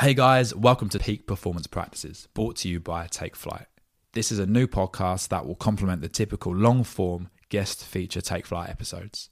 Hey 0.00 0.14
guys, 0.14 0.54
welcome 0.54 0.88
to 0.88 0.98
Peak 0.98 1.26
Performance 1.26 1.66
Practices, 1.66 2.26
brought 2.32 2.56
to 2.56 2.70
you 2.70 2.80
by 2.80 3.06
Take 3.06 3.36
Flight. 3.36 3.66
This 4.14 4.32
is 4.32 4.38
a 4.38 4.46
new 4.46 4.66
podcast 4.66 5.28
that 5.28 5.44
will 5.44 5.56
complement 5.56 6.00
the 6.00 6.08
typical 6.08 6.54
long 6.54 6.84
form 6.84 7.28
guest 7.50 7.84
feature 7.84 8.22
Take 8.22 8.46
Flight 8.46 8.70
episodes. 8.70 9.28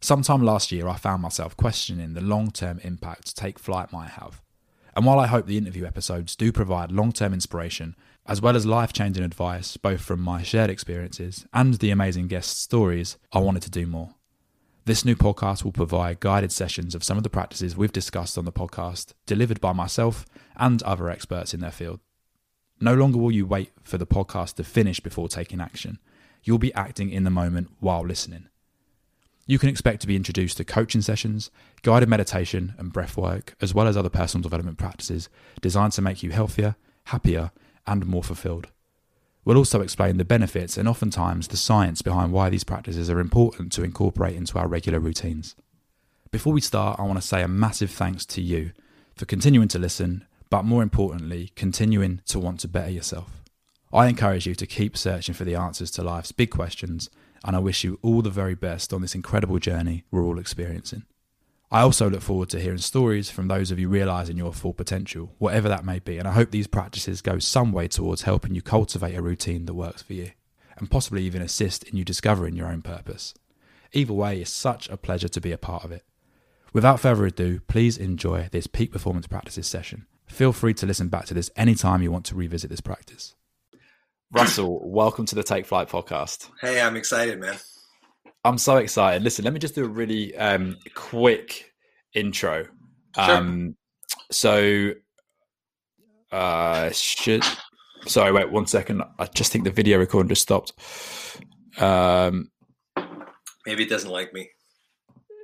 Sometime 0.00 0.42
last 0.42 0.72
year, 0.72 0.88
I 0.88 0.96
found 0.96 1.20
myself 1.20 1.54
questioning 1.54 2.14
the 2.14 2.22
long 2.22 2.50
term 2.50 2.80
impact 2.82 3.36
Take 3.36 3.58
Flight 3.58 3.92
might 3.92 4.12
have. 4.12 4.40
And 4.96 5.04
while 5.04 5.20
I 5.20 5.26
hope 5.26 5.44
the 5.44 5.58
interview 5.58 5.84
episodes 5.84 6.34
do 6.34 6.50
provide 6.50 6.90
long 6.90 7.12
term 7.12 7.34
inspiration, 7.34 7.94
as 8.24 8.40
well 8.40 8.56
as 8.56 8.64
life 8.64 8.94
changing 8.94 9.22
advice, 9.22 9.76
both 9.76 10.00
from 10.00 10.20
my 10.20 10.42
shared 10.42 10.70
experiences 10.70 11.44
and 11.52 11.74
the 11.74 11.90
amazing 11.90 12.28
guest 12.28 12.58
stories, 12.62 13.18
I 13.34 13.40
wanted 13.40 13.64
to 13.64 13.70
do 13.70 13.86
more. 13.86 14.14
This 14.86 15.04
new 15.04 15.16
podcast 15.16 15.64
will 15.64 15.72
provide 15.72 16.20
guided 16.20 16.52
sessions 16.52 16.94
of 16.94 17.02
some 17.02 17.16
of 17.16 17.24
the 17.24 17.28
practices 17.28 17.76
we've 17.76 17.90
discussed 17.90 18.38
on 18.38 18.44
the 18.44 18.52
podcast, 18.52 19.14
delivered 19.26 19.60
by 19.60 19.72
myself 19.72 20.24
and 20.54 20.80
other 20.84 21.10
experts 21.10 21.52
in 21.52 21.58
their 21.58 21.72
field. 21.72 21.98
No 22.80 22.94
longer 22.94 23.18
will 23.18 23.32
you 23.32 23.46
wait 23.46 23.72
for 23.82 23.98
the 23.98 24.06
podcast 24.06 24.54
to 24.54 24.62
finish 24.62 25.00
before 25.00 25.28
taking 25.28 25.60
action. 25.60 25.98
You'll 26.44 26.58
be 26.58 26.72
acting 26.74 27.10
in 27.10 27.24
the 27.24 27.30
moment 27.30 27.72
while 27.80 28.06
listening. 28.06 28.46
You 29.44 29.58
can 29.58 29.70
expect 29.70 30.02
to 30.02 30.06
be 30.06 30.14
introduced 30.14 30.56
to 30.58 30.64
coaching 30.64 31.02
sessions, 31.02 31.50
guided 31.82 32.08
meditation, 32.08 32.74
and 32.78 32.92
breath 32.92 33.16
work, 33.16 33.56
as 33.60 33.74
well 33.74 33.88
as 33.88 33.96
other 33.96 34.08
personal 34.08 34.42
development 34.42 34.78
practices 34.78 35.28
designed 35.60 35.94
to 35.94 36.02
make 36.02 36.22
you 36.22 36.30
healthier, 36.30 36.76
happier, 37.06 37.50
and 37.88 38.06
more 38.06 38.22
fulfilled. 38.22 38.68
We'll 39.46 39.58
also 39.58 39.80
explain 39.80 40.16
the 40.16 40.24
benefits 40.24 40.76
and 40.76 40.88
oftentimes 40.88 41.46
the 41.46 41.56
science 41.56 42.02
behind 42.02 42.32
why 42.32 42.50
these 42.50 42.64
practices 42.64 43.08
are 43.08 43.20
important 43.20 43.70
to 43.72 43.84
incorporate 43.84 44.34
into 44.34 44.58
our 44.58 44.66
regular 44.66 44.98
routines. 44.98 45.54
Before 46.32 46.52
we 46.52 46.60
start, 46.60 46.98
I 46.98 47.04
want 47.04 47.20
to 47.20 47.26
say 47.26 47.44
a 47.44 47.48
massive 47.48 47.92
thanks 47.92 48.26
to 48.26 48.42
you 48.42 48.72
for 49.14 49.24
continuing 49.24 49.68
to 49.68 49.78
listen, 49.78 50.26
but 50.50 50.64
more 50.64 50.82
importantly, 50.82 51.52
continuing 51.54 52.22
to 52.26 52.40
want 52.40 52.58
to 52.60 52.68
better 52.68 52.90
yourself. 52.90 53.44
I 53.92 54.08
encourage 54.08 54.48
you 54.48 54.56
to 54.56 54.66
keep 54.66 54.96
searching 54.96 55.34
for 55.34 55.44
the 55.44 55.54
answers 55.54 55.92
to 55.92 56.02
life's 56.02 56.32
big 56.32 56.50
questions, 56.50 57.08
and 57.44 57.54
I 57.54 57.60
wish 57.60 57.84
you 57.84 58.00
all 58.02 58.22
the 58.22 58.30
very 58.30 58.56
best 58.56 58.92
on 58.92 59.00
this 59.00 59.14
incredible 59.14 59.60
journey 59.60 60.02
we're 60.10 60.24
all 60.24 60.40
experiencing. 60.40 61.04
I 61.70 61.80
also 61.80 62.08
look 62.08 62.22
forward 62.22 62.48
to 62.50 62.60
hearing 62.60 62.78
stories 62.78 63.28
from 63.28 63.48
those 63.48 63.72
of 63.72 63.78
you 63.78 63.88
realizing 63.88 64.36
your 64.36 64.52
full 64.52 64.72
potential, 64.72 65.34
whatever 65.38 65.68
that 65.68 65.84
may 65.84 65.98
be, 65.98 66.16
and 66.16 66.28
I 66.28 66.32
hope 66.32 66.52
these 66.52 66.68
practices 66.68 67.20
go 67.20 67.40
some 67.40 67.72
way 67.72 67.88
towards 67.88 68.22
helping 68.22 68.54
you 68.54 68.62
cultivate 68.62 69.16
a 69.16 69.22
routine 69.22 69.66
that 69.66 69.74
works 69.74 70.00
for 70.00 70.12
you, 70.12 70.30
and 70.78 70.90
possibly 70.90 71.24
even 71.24 71.42
assist 71.42 71.82
in 71.82 71.96
you 71.96 72.04
discovering 72.04 72.54
your 72.54 72.68
own 72.68 72.82
purpose. 72.82 73.34
Either 73.92 74.12
way, 74.12 74.40
it's 74.40 74.50
such 74.50 74.88
a 74.88 74.96
pleasure 74.96 75.28
to 75.28 75.40
be 75.40 75.50
a 75.50 75.58
part 75.58 75.82
of 75.82 75.90
it. 75.90 76.04
Without 76.72 77.00
further 77.00 77.26
ado, 77.26 77.58
please 77.66 77.98
enjoy 77.98 78.48
this 78.52 78.68
peak 78.68 78.92
performance 78.92 79.26
practices 79.26 79.66
session. 79.66 80.06
Feel 80.26 80.52
free 80.52 80.74
to 80.74 80.86
listen 80.86 81.08
back 81.08 81.24
to 81.26 81.34
this 81.34 81.50
anytime 81.56 82.00
you 82.00 82.12
want 82.12 82.26
to 82.26 82.36
revisit 82.36 82.70
this 82.70 82.80
practice. 82.80 83.34
Russell, 84.30 84.88
welcome 84.88 85.26
to 85.26 85.34
the 85.34 85.42
Take 85.42 85.66
Flight 85.66 85.88
podcast. 85.88 86.48
Hey, 86.60 86.80
I'm 86.80 86.96
excited, 86.96 87.40
man. 87.40 87.56
I'm 88.46 88.58
so 88.58 88.76
excited. 88.76 89.24
Listen, 89.24 89.44
let 89.44 89.52
me 89.52 89.58
just 89.58 89.74
do 89.74 89.84
a 89.84 89.88
really 89.88 90.36
um, 90.36 90.76
quick 90.94 91.72
intro. 92.14 92.66
Um, 93.16 93.76
so, 94.30 94.92
uh, 96.30 96.90
should 96.90 97.42
sorry, 98.06 98.30
wait 98.30 98.52
one 98.52 98.66
second. 98.66 99.02
I 99.18 99.26
just 99.26 99.50
think 99.50 99.64
the 99.64 99.70
video 99.70 99.98
recording 99.98 100.28
just 100.28 100.42
stopped. 100.42 100.72
Um, 101.78 102.52
Maybe 103.66 103.82
it 103.82 103.88
doesn't 103.90 104.10
like 104.10 104.32
me. 104.32 104.48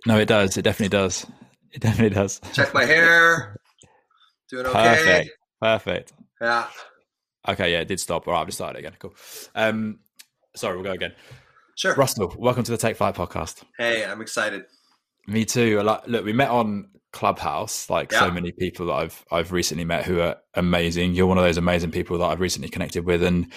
no, 0.06 0.19
it 0.19 0.27
does. 0.27 0.56
It 0.56 0.62
definitely 0.62 0.97
does. 0.97 1.27
It 1.73 1.80
definitely 1.80 2.14
does. 2.14 2.41
Check 2.53 2.73
my 2.73 2.84
hair. 2.84 3.56
Doing 4.48 4.67
okay. 4.67 4.78
Perfect. 4.78 5.30
Perfect. 5.61 6.12
Yeah. 6.41 6.67
Okay, 7.48 7.73
yeah, 7.73 7.80
it 7.80 7.89
did 7.89 7.98
stop. 7.98 8.28
All 8.28 8.34
right, 8.34 8.42
I've 8.42 8.47
just 8.47 8.58
started 8.58 8.78
again. 8.78 8.92
Cool. 9.00 9.14
Um, 9.56 9.98
sorry, 10.55 10.77
we'll 10.77 10.84
go 10.84 10.92
again. 10.92 11.14
Sure. 11.77 11.95
Russell, 11.95 12.34
welcome 12.39 12.64
to 12.64 12.70
the 12.70 12.77
Take 12.77 12.97
Flight 12.97 13.14
podcast. 13.14 13.63
Hey, 13.79 14.05
I'm 14.05 14.20
excited. 14.20 14.64
Me 15.27 15.45
too. 15.45 15.80
Like, 15.83 16.07
look, 16.07 16.24
we 16.24 16.33
met 16.33 16.51
on 16.51 16.91
Clubhouse, 17.13 17.89
like 17.89 18.13
so 18.13 18.30
many 18.30 18.52
people 18.52 18.86
that 18.86 18.95
I've 18.95 19.24
I've 19.30 19.52
recently 19.52 19.85
met 19.85 20.05
who 20.05 20.20
are 20.20 20.36
amazing. 20.55 21.14
You're 21.14 21.27
one 21.27 21.39
of 21.39 21.45
those 21.45 21.58
amazing 21.58 21.91
people 21.91 22.19
that 22.19 22.24
I've 22.27 22.41
recently 22.41 22.69
connected 22.69 23.05
with, 23.05 23.23
and 23.23 23.52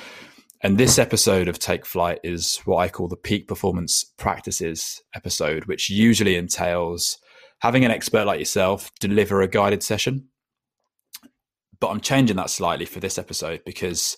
and 0.61 0.77
this 0.77 0.97
episode 0.97 1.47
of 1.47 1.59
Take 1.59 1.85
Flight 1.85 2.19
is 2.23 2.57
what 2.65 2.77
I 2.77 2.89
call 2.89 3.07
the 3.07 3.15
peak 3.15 3.47
performance 3.47 4.03
practices 4.17 5.01
episode, 5.13 5.65
which 5.65 5.89
usually 5.89 6.35
entails 6.35 7.17
having 7.59 7.85
an 7.85 7.91
expert 7.91 8.25
like 8.25 8.39
yourself 8.39 8.91
deliver 8.99 9.41
a 9.41 9.47
guided 9.47 9.83
session. 9.83 10.29
But 11.79 11.89
I'm 11.89 12.01
changing 12.01 12.37
that 12.37 12.49
slightly 12.49 12.85
for 12.85 12.99
this 12.99 13.17
episode 13.17 13.61
because 13.65 14.17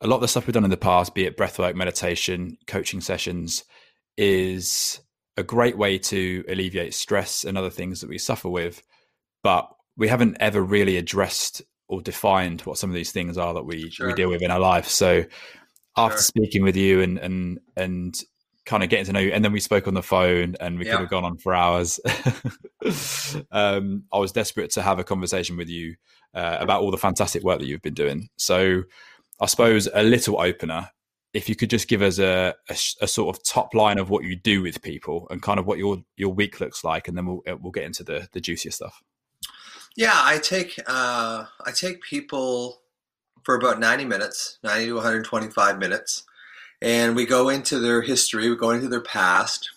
a 0.00 0.06
lot 0.06 0.16
of 0.16 0.22
the 0.22 0.28
stuff 0.28 0.46
we've 0.46 0.54
done 0.54 0.64
in 0.64 0.70
the 0.70 0.76
past, 0.76 1.14
be 1.14 1.26
it 1.26 1.36
breathwork, 1.36 1.74
meditation, 1.74 2.56
coaching 2.66 3.00
sessions, 3.00 3.64
is 4.16 5.00
a 5.36 5.42
great 5.42 5.76
way 5.76 5.98
to 5.98 6.44
alleviate 6.48 6.94
stress 6.94 7.44
and 7.44 7.56
other 7.56 7.70
things 7.70 8.00
that 8.00 8.08
we 8.10 8.18
suffer 8.18 8.48
with. 8.48 8.82
But 9.42 9.70
we 9.96 10.08
haven't 10.08 10.36
ever 10.40 10.62
really 10.62 10.96
addressed 10.96 11.62
or 11.88 12.00
defined 12.00 12.62
what 12.62 12.78
some 12.78 12.90
of 12.90 12.94
these 12.94 13.12
things 13.12 13.36
are 13.36 13.54
that 13.54 13.64
we, 13.64 13.92
we 14.04 14.12
deal 14.14 14.28
with 14.30 14.42
in 14.42 14.50
our 14.50 14.60
life. 14.60 14.88
So 14.88 15.24
after 15.96 16.16
Sure. 16.16 16.22
speaking 16.22 16.62
with 16.62 16.76
you 16.76 17.00
and 17.02 17.18
and 17.18 17.58
and 17.76 18.22
kind 18.64 18.82
of 18.84 18.88
getting 18.90 19.06
to 19.06 19.12
know 19.12 19.20
you, 19.20 19.32
and 19.32 19.44
then 19.44 19.52
we 19.52 19.60
spoke 19.60 19.88
on 19.88 19.94
the 19.94 20.02
phone 20.02 20.54
and 20.60 20.78
we 20.78 20.86
Yeah. 20.86 20.92
could 20.92 21.00
have 21.00 21.10
gone 21.10 21.24
on 21.24 21.38
for 21.38 21.54
hours. 21.54 21.98
um, 23.50 24.04
I 24.12 24.18
was 24.18 24.32
desperate 24.32 24.70
to 24.72 24.82
have 24.82 24.98
a 24.98 25.04
conversation 25.04 25.56
with 25.56 25.68
you 25.68 25.96
uh, 26.34 26.58
about 26.60 26.82
all 26.82 26.90
the 26.90 26.98
fantastic 26.98 27.42
work 27.42 27.58
that 27.58 27.66
you've 27.66 27.82
been 27.82 27.94
doing. 27.94 28.28
So 28.36 28.82
I 29.40 29.46
suppose 29.46 29.88
a 29.94 30.02
little 30.02 30.40
opener 30.40 30.90
if 31.32 31.48
you 31.48 31.54
could 31.54 31.70
just 31.70 31.88
give 31.88 32.02
us 32.02 32.18
a, 32.18 32.54
a, 32.68 32.76
a 33.02 33.06
sort 33.06 33.36
of 33.36 33.42
top 33.44 33.74
line 33.74 33.98
of 33.98 34.10
what 34.10 34.24
you 34.24 34.34
do 34.34 34.62
with 34.62 34.82
people 34.82 35.28
and 35.30 35.40
kind 35.40 35.60
of 35.60 35.66
what 35.66 35.78
your 35.78 36.02
your 36.16 36.32
week 36.32 36.60
looks 36.60 36.82
like, 36.82 37.08
and 37.08 37.16
then 37.16 37.26
we'll 37.26 37.42
uh, 37.48 37.56
we'll 37.60 37.72
get 37.72 37.84
into 37.84 38.02
the 38.02 38.28
the 38.32 38.40
juicier 38.40 38.70
stuff. 38.70 39.02
Yeah, 39.96 40.14
I 40.14 40.38
take 40.38 40.78
uh, 40.86 41.44
I 41.64 41.72
take 41.72 42.02
people 42.02 42.80
for 43.42 43.54
about 43.54 43.80
90 43.80 44.04
minutes, 44.04 44.58
90 44.62 44.86
to 44.86 44.94
125 44.94 45.78
minutes, 45.78 46.24
and 46.82 47.16
we 47.16 47.24
go 47.24 47.48
into 47.48 47.78
their 47.78 48.02
history, 48.02 48.50
we 48.50 48.56
go 48.56 48.70
into 48.70 48.88
their 48.88 49.00
past, 49.00 49.70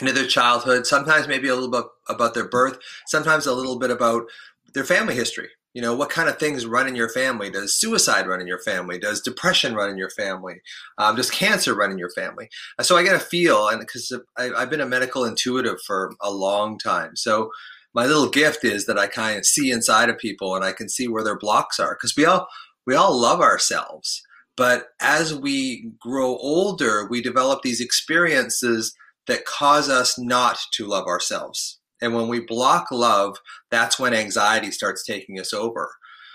into 0.00 0.12
their 0.12 0.26
childhood. 0.26 0.86
Sometimes 0.86 1.28
maybe 1.28 1.48
a 1.48 1.54
little 1.54 1.70
bit 1.70 1.84
about 2.08 2.34
their 2.34 2.48
birth. 2.48 2.78
Sometimes 3.06 3.46
a 3.46 3.54
little 3.54 3.78
bit 3.78 3.90
about 3.90 4.24
their 4.74 4.84
family 4.84 5.14
history. 5.14 5.48
You 5.72 5.82
know, 5.82 5.94
what 5.94 6.10
kind 6.10 6.28
of 6.28 6.38
things 6.38 6.66
run 6.66 6.88
in 6.88 6.96
your 6.96 7.08
family? 7.08 7.48
Does 7.48 7.78
suicide 7.78 8.26
run 8.26 8.40
in 8.40 8.48
your 8.48 8.58
family? 8.58 8.98
Does 8.98 9.20
depression 9.20 9.74
run 9.74 9.88
in 9.88 9.96
your 9.96 10.10
family? 10.10 10.60
Um, 10.98 11.14
does 11.14 11.30
cancer 11.30 11.74
run 11.74 11.92
in 11.92 11.98
your 11.98 12.10
family? 12.10 12.48
Uh, 12.78 12.82
So 12.82 12.96
I 12.96 13.04
get 13.04 13.14
a 13.14 13.20
feel, 13.20 13.68
and 13.68 13.78
because 13.78 14.12
I've 14.36 14.70
been 14.70 14.80
a 14.80 14.86
medical 14.86 15.24
intuitive 15.24 15.80
for 15.86 16.12
a 16.20 16.30
long 16.30 16.76
time, 16.78 17.14
so 17.14 17.50
my 17.94 18.06
little 18.06 18.28
gift 18.28 18.64
is 18.64 18.86
that 18.86 18.98
I 18.98 19.06
kind 19.06 19.38
of 19.38 19.46
see 19.46 19.70
inside 19.70 20.08
of 20.08 20.18
people 20.18 20.54
and 20.54 20.64
I 20.64 20.72
can 20.72 20.88
see 20.88 21.08
where 21.08 21.24
their 21.24 21.38
blocks 21.38 21.80
are 21.80 21.94
because 21.94 22.16
we 22.16 22.24
all 22.24 22.48
we 22.86 22.94
all 22.94 23.18
love 23.18 23.40
ourselves 23.40 24.22
but 24.56 24.88
as 25.00 25.34
we 25.34 25.90
grow 26.00 26.36
older 26.36 27.06
we 27.08 27.20
develop 27.20 27.62
these 27.62 27.80
experiences 27.80 28.94
that 29.26 29.44
cause 29.44 29.88
us 29.88 30.18
not 30.18 30.58
to 30.74 30.86
love 30.86 31.06
ourselves 31.06 31.79
and 32.00 32.14
when 32.14 32.28
we 32.28 32.40
block 32.40 32.86
love 32.90 33.38
that's 33.70 33.98
when 33.98 34.14
anxiety 34.14 34.70
starts 34.70 35.04
taking 35.04 35.38
us 35.38 35.52
over 35.52 35.92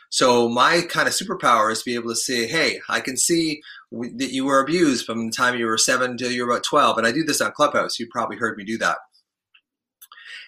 so 0.09 0.48
my 0.48 0.81
kind 0.90 1.08
of 1.08 1.14
superpower 1.14 1.72
is 1.72 1.80
to 1.80 1.86
be 1.86 1.96
able 1.96 2.09
to 2.09 2.16
say 2.16 2.48
hey 2.48 2.80
I 2.90 3.00
can 3.00 3.18
see 3.18 3.62
that 3.92 4.31
you 4.31 4.46
were 4.46 4.59
abused 4.59 5.06
from 5.06 5.28
the 5.28 5.31
time 5.31 5.58
you 5.58 5.66
were 5.66 5.78
7 5.78 6.12
until 6.12 6.31
you 6.31 6.46
were 6.46 6.52
about 6.52 6.64
12 6.64 6.98
and 6.98 7.08
I 7.08 7.12
do 7.12 7.24
this 7.24 7.42
on 7.42 7.52
Clubhouse 7.52 8.00
you 8.00 8.08
probably 8.12 8.38
heard 8.38 8.58
me 8.58 8.64
do 8.64 8.78
that 8.80 8.98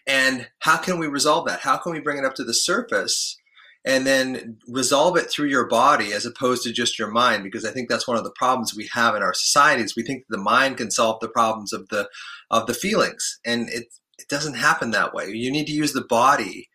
and 0.07 0.47
how 0.59 0.77
can 0.77 0.99
we 0.99 1.07
resolve 1.07 1.45
that? 1.47 1.59
How 1.59 1.77
can 1.77 1.91
we 1.91 1.99
bring 1.99 2.17
it 2.17 2.25
up 2.25 2.35
to 2.35 2.43
the 2.43 2.53
surface 2.53 3.37
and 3.85 4.07
then 4.07 4.57
resolve 4.67 5.17
it 5.17 5.29
through 5.29 5.49
your 5.49 5.67
body 5.67 6.13
as 6.13 6.25
opposed 6.25 6.63
to 6.63 6.71
just 6.71 6.97
your 6.97 7.09
mind? 7.09 7.43
Because 7.43 7.65
I 7.65 7.71
think 7.71 7.89
that's 7.89 8.07
one 8.07 8.17
of 8.17 8.23
the 8.23 8.31
problems 8.31 8.73
we 8.73 8.89
have 8.93 9.15
in 9.15 9.21
our 9.21 9.33
societies. 9.33 9.95
We 9.95 10.03
think 10.03 10.23
the 10.29 10.37
mind 10.37 10.77
can 10.77 10.91
solve 10.91 11.19
the 11.19 11.29
problems 11.29 11.73
of 11.73 11.89
the 11.89 12.09
of 12.49 12.67
the 12.67 12.73
feelings, 12.73 13.39
and 13.45 13.69
it 13.69 13.87
it 14.17 14.27
doesn't 14.27 14.55
happen 14.55 14.91
that 14.91 15.13
way. 15.13 15.29
You 15.29 15.51
need 15.51 15.67
to 15.67 15.73
use 15.73 15.93
the 15.93 16.05
body 16.05 16.69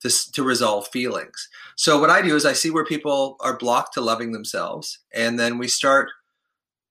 to 0.00 0.10
to 0.32 0.42
resolve 0.42 0.88
feelings. 0.88 1.48
So 1.76 2.00
what 2.00 2.10
I 2.10 2.22
do 2.22 2.36
is 2.36 2.46
I 2.46 2.52
see 2.52 2.70
where 2.70 2.84
people 2.84 3.36
are 3.40 3.56
blocked 3.56 3.94
to 3.94 4.00
loving 4.00 4.32
themselves, 4.32 4.98
and 5.14 5.38
then 5.38 5.58
we 5.58 5.68
start 5.68 6.10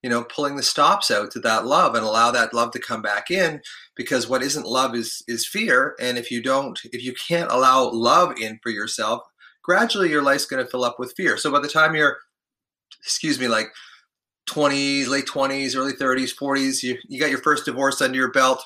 you 0.05 0.09
know 0.09 0.23
pulling 0.23 0.55
the 0.55 0.61
stops 0.61 1.09
out 1.09 1.31
to 1.31 1.39
that 1.39 1.65
love 1.65 1.95
and 1.95 2.05
allow 2.05 2.29
that 2.29 2.53
love 2.53 2.69
to 2.69 2.79
come 2.79 3.01
back 3.01 3.31
in 3.31 3.59
because 3.95 4.29
what 4.29 4.43
isn't 4.43 4.67
love 4.67 4.93
is 4.93 5.23
is 5.27 5.47
fear 5.47 5.95
and 5.99 6.15
if 6.15 6.29
you 6.29 6.43
don't 6.43 6.79
if 6.93 7.03
you 7.03 7.11
can't 7.27 7.51
allow 7.51 7.89
love 7.89 8.37
in 8.39 8.59
for 8.61 8.69
yourself 8.69 9.23
gradually 9.63 10.11
your 10.11 10.21
life's 10.21 10.45
going 10.45 10.63
to 10.63 10.69
fill 10.69 10.83
up 10.83 10.99
with 10.99 11.15
fear 11.17 11.37
so 11.37 11.51
by 11.51 11.59
the 11.59 11.67
time 11.67 11.95
you're 11.95 12.17
excuse 13.03 13.39
me 13.39 13.47
like 13.47 13.69
20s 14.47 15.07
late 15.07 15.25
20s 15.25 15.75
early 15.75 15.93
30s 15.93 16.37
40s 16.37 16.83
you, 16.83 16.99
you 17.07 17.19
got 17.19 17.31
your 17.31 17.41
first 17.41 17.65
divorce 17.65 17.99
under 17.99 18.15
your 18.15 18.31
belt 18.31 18.63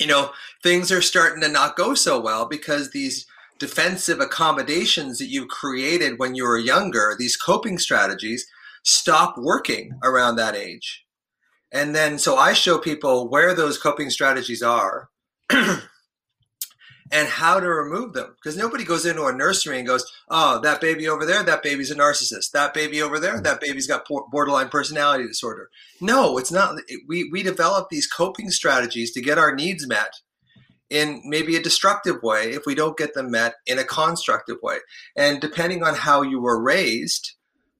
you 0.00 0.06
know 0.06 0.30
things 0.62 0.90
are 0.90 1.02
starting 1.02 1.40
to 1.42 1.48
not 1.48 1.76
go 1.76 1.94
so 1.94 2.18
well 2.18 2.46
because 2.46 2.90
these 2.90 3.26
defensive 3.60 4.18
accommodations 4.18 5.18
that 5.18 5.28
you 5.28 5.46
created 5.46 6.18
when 6.18 6.34
you 6.34 6.44
were 6.44 6.58
younger, 6.58 7.14
these 7.16 7.36
coping 7.36 7.78
strategies, 7.78 8.46
stop 8.82 9.36
working 9.36 9.92
around 10.02 10.36
that 10.36 10.56
age. 10.56 11.04
And 11.70 11.94
then, 11.94 12.18
so 12.18 12.36
I 12.36 12.54
show 12.54 12.78
people 12.78 13.28
where 13.28 13.54
those 13.54 13.78
coping 13.78 14.10
strategies 14.10 14.62
are 14.62 15.10
and 17.12 17.28
how 17.28 17.58
to 17.58 17.68
remove 17.68 18.12
them. 18.12 18.34
Because 18.36 18.56
nobody 18.56 18.84
goes 18.84 19.04
into 19.04 19.24
a 19.24 19.32
nursery 19.32 19.78
and 19.78 19.86
goes, 19.86 20.04
oh, 20.28 20.60
that 20.60 20.80
baby 20.80 21.08
over 21.08 21.26
there, 21.26 21.42
that 21.42 21.62
baby's 21.62 21.90
a 21.90 21.96
narcissist. 21.96 22.52
That 22.52 22.74
baby 22.74 23.02
over 23.02 23.18
there, 23.18 23.38
mm. 23.38 23.44
that 23.44 23.60
baby's 23.60 23.86
got 23.86 24.06
borderline 24.30 24.68
personality 24.68 25.26
disorder. 25.26 25.70
No, 26.00 26.38
it's 26.38 26.52
not. 26.52 26.76
We, 27.08 27.28
we 27.30 27.42
develop 27.42 27.88
these 27.88 28.06
coping 28.06 28.50
strategies 28.50 29.12
to 29.12 29.20
get 29.20 29.38
our 29.38 29.54
needs 29.54 29.86
met 29.86 30.12
in 30.88 31.22
maybe 31.24 31.56
a 31.56 31.62
destructive 31.62 32.22
way 32.22 32.50
if 32.50 32.62
we 32.66 32.74
don't 32.74 32.98
get 32.98 33.14
them 33.14 33.30
met 33.30 33.54
in 33.66 33.78
a 33.78 33.84
constructive 33.84 34.56
way. 34.62 34.78
And 35.16 35.40
depending 35.40 35.82
on 35.82 35.94
how 35.94 36.22
you 36.22 36.40
were 36.40 36.60
raised, 36.60 37.32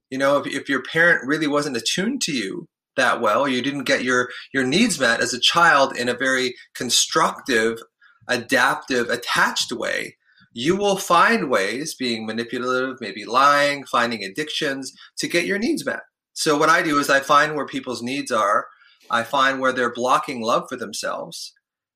you 0.09 0.17
know, 0.17 0.37
if, 0.37 0.47
if 0.47 0.69
your 0.69 0.81
parent 0.83 1.27
really 1.27 1.47
wasn't 1.47 1.77
attuned 1.77 2.21
to 2.21 2.31
you, 2.31 2.67
that 2.97 3.21
well, 3.21 3.47
you 3.47 3.61
didn't 3.61 3.85
get 3.85 4.03
your 4.03 4.29
your 4.53 4.65
needs 4.65 4.99
met 4.99 5.21
as 5.21 5.33
a 5.33 5.39
child 5.39 5.95
in 5.95 6.09
a 6.09 6.13
very 6.13 6.55
constructive 6.75 7.79
adaptive, 8.27 9.09
attached 9.09 9.71
way, 9.71 10.17
you 10.53 10.75
will 10.75 10.97
find 10.97 11.49
ways, 11.49 11.95
being 11.95 12.25
manipulative, 12.25 12.99
maybe 12.99 13.25
lying, 13.25 13.85
finding 13.85 14.23
addictions, 14.23 14.91
to 15.17 15.27
get 15.27 15.45
your 15.45 15.57
needs 15.57 15.85
met. 15.85 16.01
So, 16.33 16.57
what 16.57 16.69
I 16.69 16.81
do 16.81 16.99
is 16.99 17.09
I 17.09 17.19
find 17.19 17.55
where 17.55 17.65
people's 17.65 18.01
needs 18.01 18.31
are, 18.31 18.67
I 19.09 19.23
find 19.23 19.59
where 19.59 19.71
they're 19.71 19.93
blocking 19.93 20.41
love 20.41 20.65
for 20.69 20.75
themselves. 20.75 21.53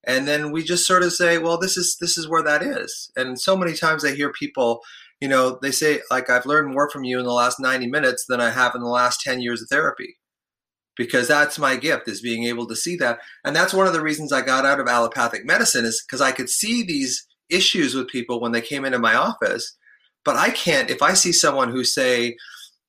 And 0.08 0.28
then 0.28 0.52
we 0.52 0.64
just 0.64 0.86
sort 0.86 1.04
of 1.04 1.14
say, 1.14 1.38
well, 1.38 1.58
this 1.58 1.78
is 1.78 1.98
this 2.00 2.18
is 2.18 2.30
where 2.30 2.44
that 2.44 2.62
is. 2.62 3.12
And 3.16 3.40
so 3.40 3.58
many 3.58 3.74
times 3.74 4.06
I 4.06 4.14
hear 4.14 4.32
people, 4.32 4.82
you 5.20 5.28
know, 5.28 5.58
they 5.62 5.72
say, 5.72 6.02
like, 6.12 6.30
I've 6.30 6.46
learned 6.46 6.74
more 6.74 6.90
from 6.90 7.04
you 7.04 7.20
in 7.20 7.26
the 7.26 7.34
last 7.34 7.60
90 7.60 7.88
minutes 7.88 8.26
than 8.28 8.40
I 8.40 8.52
have 8.52 8.76
in 8.76 8.82
the 8.82 8.88
last 8.88 9.22
10 9.22 9.42
years 9.42 9.62
of 9.62 9.70
therapy 9.70 10.18
because 10.96 11.28
that's 11.28 11.60
my 11.60 11.76
gift 11.76 12.08
is 12.08 12.22
being 12.22 12.46
able 12.46 12.68
to 12.68 12.76
see 12.76 12.96
that. 12.98 13.20
And 13.44 13.56
that's 13.56 13.74
one 13.74 13.88
of 13.88 13.94
the 13.94 14.02
reasons 14.02 14.32
i 14.32 14.42
got 14.42 14.66
out 14.66 14.80
of 14.80 14.88
allopathic 14.88 15.46
medicine 15.46 15.86
is 15.86 16.04
because 16.06 16.22
i 16.22 16.32
could 16.32 16.50
see 16.50 16.84
these 16.84 17.26
issues 17.50 17.94
with 17.94 18.08
people 18.08 18.42
when 18.42 18.52
they 18.52 18.62
came 18.62 18.86
into 18.86 19.00
my 19.00 19.16
office. 19.16 19.76
But 20.24 20.36
i 20.36 20.50
can't 20.50 20.90
if 20.90 21.02
i 21.02 21.14
see 21.14 21.32
someone 21.32 21.70
who 21.72 21.84
say 21.84 22.36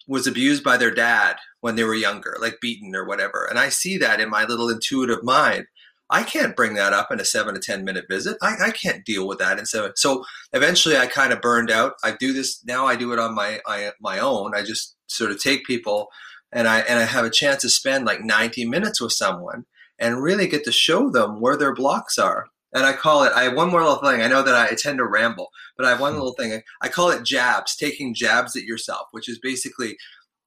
was 0.06 0.26
abused 0.26 0.62
by 0.62 0.76
their 0.76 0.94
dad 0.94 1.36
when 1.60 1.74
they 1.74 1.84
were 1.84 1.94
younger 1.94 2.36
like 2.40 2.58
beaten 2.60 2.94
or 2.94 3.04
whatever 3.04 3.44
and 3.50 3.58
i 3.58 3.68
see 3.68 3.98
that 3.98 4.20
in 4.20 4.30
my 4.30 4.44
little 4.44 4.68
intuitive 4.68 5.22
mind 5.24 5.66
i 6.10 6.22
can't 6.22 6.54
bring 6.54 6.74
that 6.74 6.92
up 6.92 7.10
in 7.10 7.20
a 7.20 7.24
seven 7.24 7.54
to 7.54 7.60
ten 7.60 7.84
minute 7.84 8.04
visit. 8.08 8.36
I, 8.40 8.54
I 8.66 8.70
can't 8.70 9.04
deal 9.04 9.26
with 9.26 9.38
that 9.38 9.58
and 9.58 9.66
so 9.66 9.90
so 9.96 10.24
eventually 10.52 10.96
i 10.96 11.06
kind 11.06 11.32
of 11.32 11.40
burned 11.40 11.70
out. 11.70 11.94
I 12.04 12.12
do 12.12 12.32
this 12.32 12.64
now 12.64 12.86
i 12.86 12.96
do 12.96 13.12
it 13.12 13.18
on 13.18 13.34
my 13.34 13.60
I, 13.66 13.90
my 14.00 14.18
own. 14.18 14.54
I 14.54 14.62
just 14.62 14.96
sort 15.08 15.30
of 15.30 15.42
take 15.42 15.64
people 15.66 16.08
and 16.56 16.66
I 16.66 16.80
and 16.80 16.98
I 16.98 17.04
have 17.04 17.26
a 17.26 17.30
chance 17.30 17.60
to 17.62 17.68
spend 17.68 18.06
like 18.06 18.24
90 18.24 18.64
minutes 18.64 18.98
with 18.98 19.12
someone 19.12 19.66
and 19.98 20.22
really 20.22 20.46
get 20.46 20.64
to 20.64 20.72
show 20.72 21.10
them 21.10 21.38
where 21.38 21.56
their 21.56 21.74
blocks 21.74 22.18
are. 22.18 22.46
And 22.72 22.84
I 22.84 22.94
call 22.94 23.24
it. 23.24 23.32
I 23.34 23.42
have 23.44 23.54
one 23.54 23.70
more 23.70 23.82
little 23.82 23.98
thing. 23.98 24.22
I 24.22 24.26
know 24.26 24.42
that 24.42 24.54
I 24.54 24.74
tend 24.74 24.98
to 24.98 25.06
ramble, 25.06 25.50
but 25.76 25.84
I 25.84 25.90
have 25.90 26.00
one 26.00 26.12
hmm. 26.12 26.18
little 26.18 26.32
thing. 26.32 26.62
I 26.80 26.88
call 26.88 27.10
it 27.10 27.24
jabs, 27.24 27.76
taking 27.76 28.14
jabs 28.14 28.56
at 28.56 28.64
yourself, 28.64 29.08
which 29.10 29.28
is 29.28 29.38
basically 29.38 29.98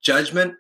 judgment, 0.01 0.55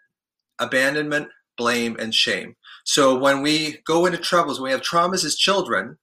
abandonment, 0.59 1.29
blame, 1.57 1.97
and 1.99 2.13
shame. 2.13 2.55
So 2.83 3.17
when 3.17 3.41
we 3.41 3.77
go 3.85 4.05
into 4.05 4.19
troubles, 4.19 4.59
when 4.59 4.69
we 4.69 4.71
have 4.71 4.81
traumas 4.81 5.25
as 5.25 5.35
children, 5.35 5.97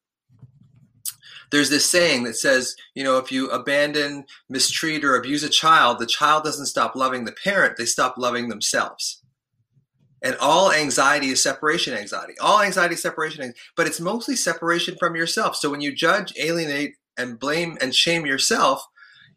there's 1.52 1.70
this 1.70 1.88
saying 1.88 2.25
that 2.25 2.34
says, 2.34 2.75
you 2.96 3.04
know, 3.04 3.19
if 3.19 3.31
you 3.31 3.49
abandon, 3.50 4.25
mistreat, 4.49 5.04
or 5.04 5.14
abuse 5.14 5.44
a 5.44 5.49
child, 5.49 6.00
the 6.00 6.06
child 6.06 6.42
doesn't 6.42 6.66
stop 6.66 6.96
loving 6.96 7.25
the 7.25 7.37
parent, 7.44 7.76
they 7.76 7.84
stop 7.84 8.16
loving 8.19 8.49
themselves. 8.49 9.22
And 10.22 10.36
all 10.40 10.72
anxiety 10.72 11.28
is 11.28 11.42
separation 11.42 11.94
anxiety. 11.94 12.34
All 12.40 12.62
anxiety 12.62 12.94
is 12.94 13.02
separation, 13.02 13.52
but 13.76 13.86
it's 13.86 14.00
mostly 14.00 14.34
separation 14.34 14.96
from 14.98 15.14
yourself. 15.14 15.56
So 15.56 15.70
when 15.70 15.82
you 15.82 15.94
judge, 15.94 16.32
alienate, 16.38 16.94
and 17.18 17.38
blame 17.38 17.76
and 17.80 17.94
shame 17.94 18.26
yourself, 18.26 18.86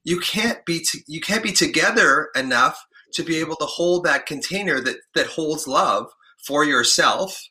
you 0.03 0.19
can't 0.19 0.65
be 0.65 0.85
you 1.07 1.21
can't 1.21 1.43
be 1.43 1.51
together 1.51 2.29
enough 2.35 2.85
to 3.13 3.23
be 3.23 3.37
able 3.37 3.55
to 3.57 3.65
hold 3.65 4.03
that 4.03 4.25
container 4.25 4.79
that 4.81 4.97
that 5.15 5.27
holds 5.27 5.67
love 5.67 6.07
for 6.45 6.63
yourself 6.63 7.49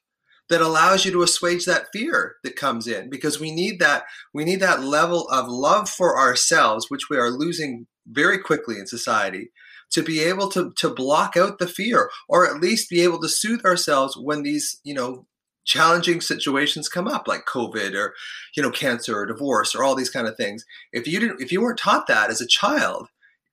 that 0.49 0.61
allows 0.63 1.05
you 1.05 1.13
to 1.13 1.23
assuage 1.23 1.67
that 1.67 1.89
fear 1.93 2.37
that 2.43 2.57
comes 2.57 2.87
in 2.87 3.11
because 3.11 3.39
we 3.39 3.51
need 3.51 3.79
that 3.81 4.05
we 4.33 4.45
need 4.45 4.61
that 4.61 4.83
level 4.83 5.29
of 5.29 5.47
love 5.47 5.89
for 5.89 6.19
ourselves 6.19 6.87
which 6.89 7.11
we 7.11 7.17
are 7.17 7.31
losing 7.31 7.87
very 8.07 8.39
quickly 8.39 8.79
in 8.79 8.87
society 8.87 9.51
to 9.91 10.03
be 10.03 10.21
able 10.21 10.49
to 10.51 10.73
to 10.77 10.91
block 10.91 11.37
out 11.37 11.59
the 11.59 11.67
fear 11.67 12.11
or 12.29 12.47
at 12.47 12.61
least 12.61 12.91
be 12.91 13.03
able 13.03 13.21
to 13.21 13.29
soothe 13.29 13.65
ourselves 13.65 14.17
when 14.17 14.43
these 14.43 14.81
you 14.85 14.95
know 14.95 15.27
challenging 15.65 16.21
situations 16.21 16.89
come 16.89 17.07
up 17.07 17.29
like 17.29 17.45
covid 17.45 17.95
or 17.95 18.15
you 18.57 18.63
know 18.63 18.71
cancer 18.71 19.19
or 19.19 19.27
divorce 19.27 19.75
or 19.75 19.85
all 19.85 19.95
these 19.95 20.11
kind 20.11 20.27
of 20.27 20.37
things. 20.37 20.65
If 20.93 21.07
you 21.07 21.21
didn't 21.21 21.41
if 21.41 21.53
you 21.53 21.61
weren't 21.61 21.79
taught 21.79 22.07
that 22.07 22.31
as 22.31 22.41
a 22.41 22.47
child 22.47 23.09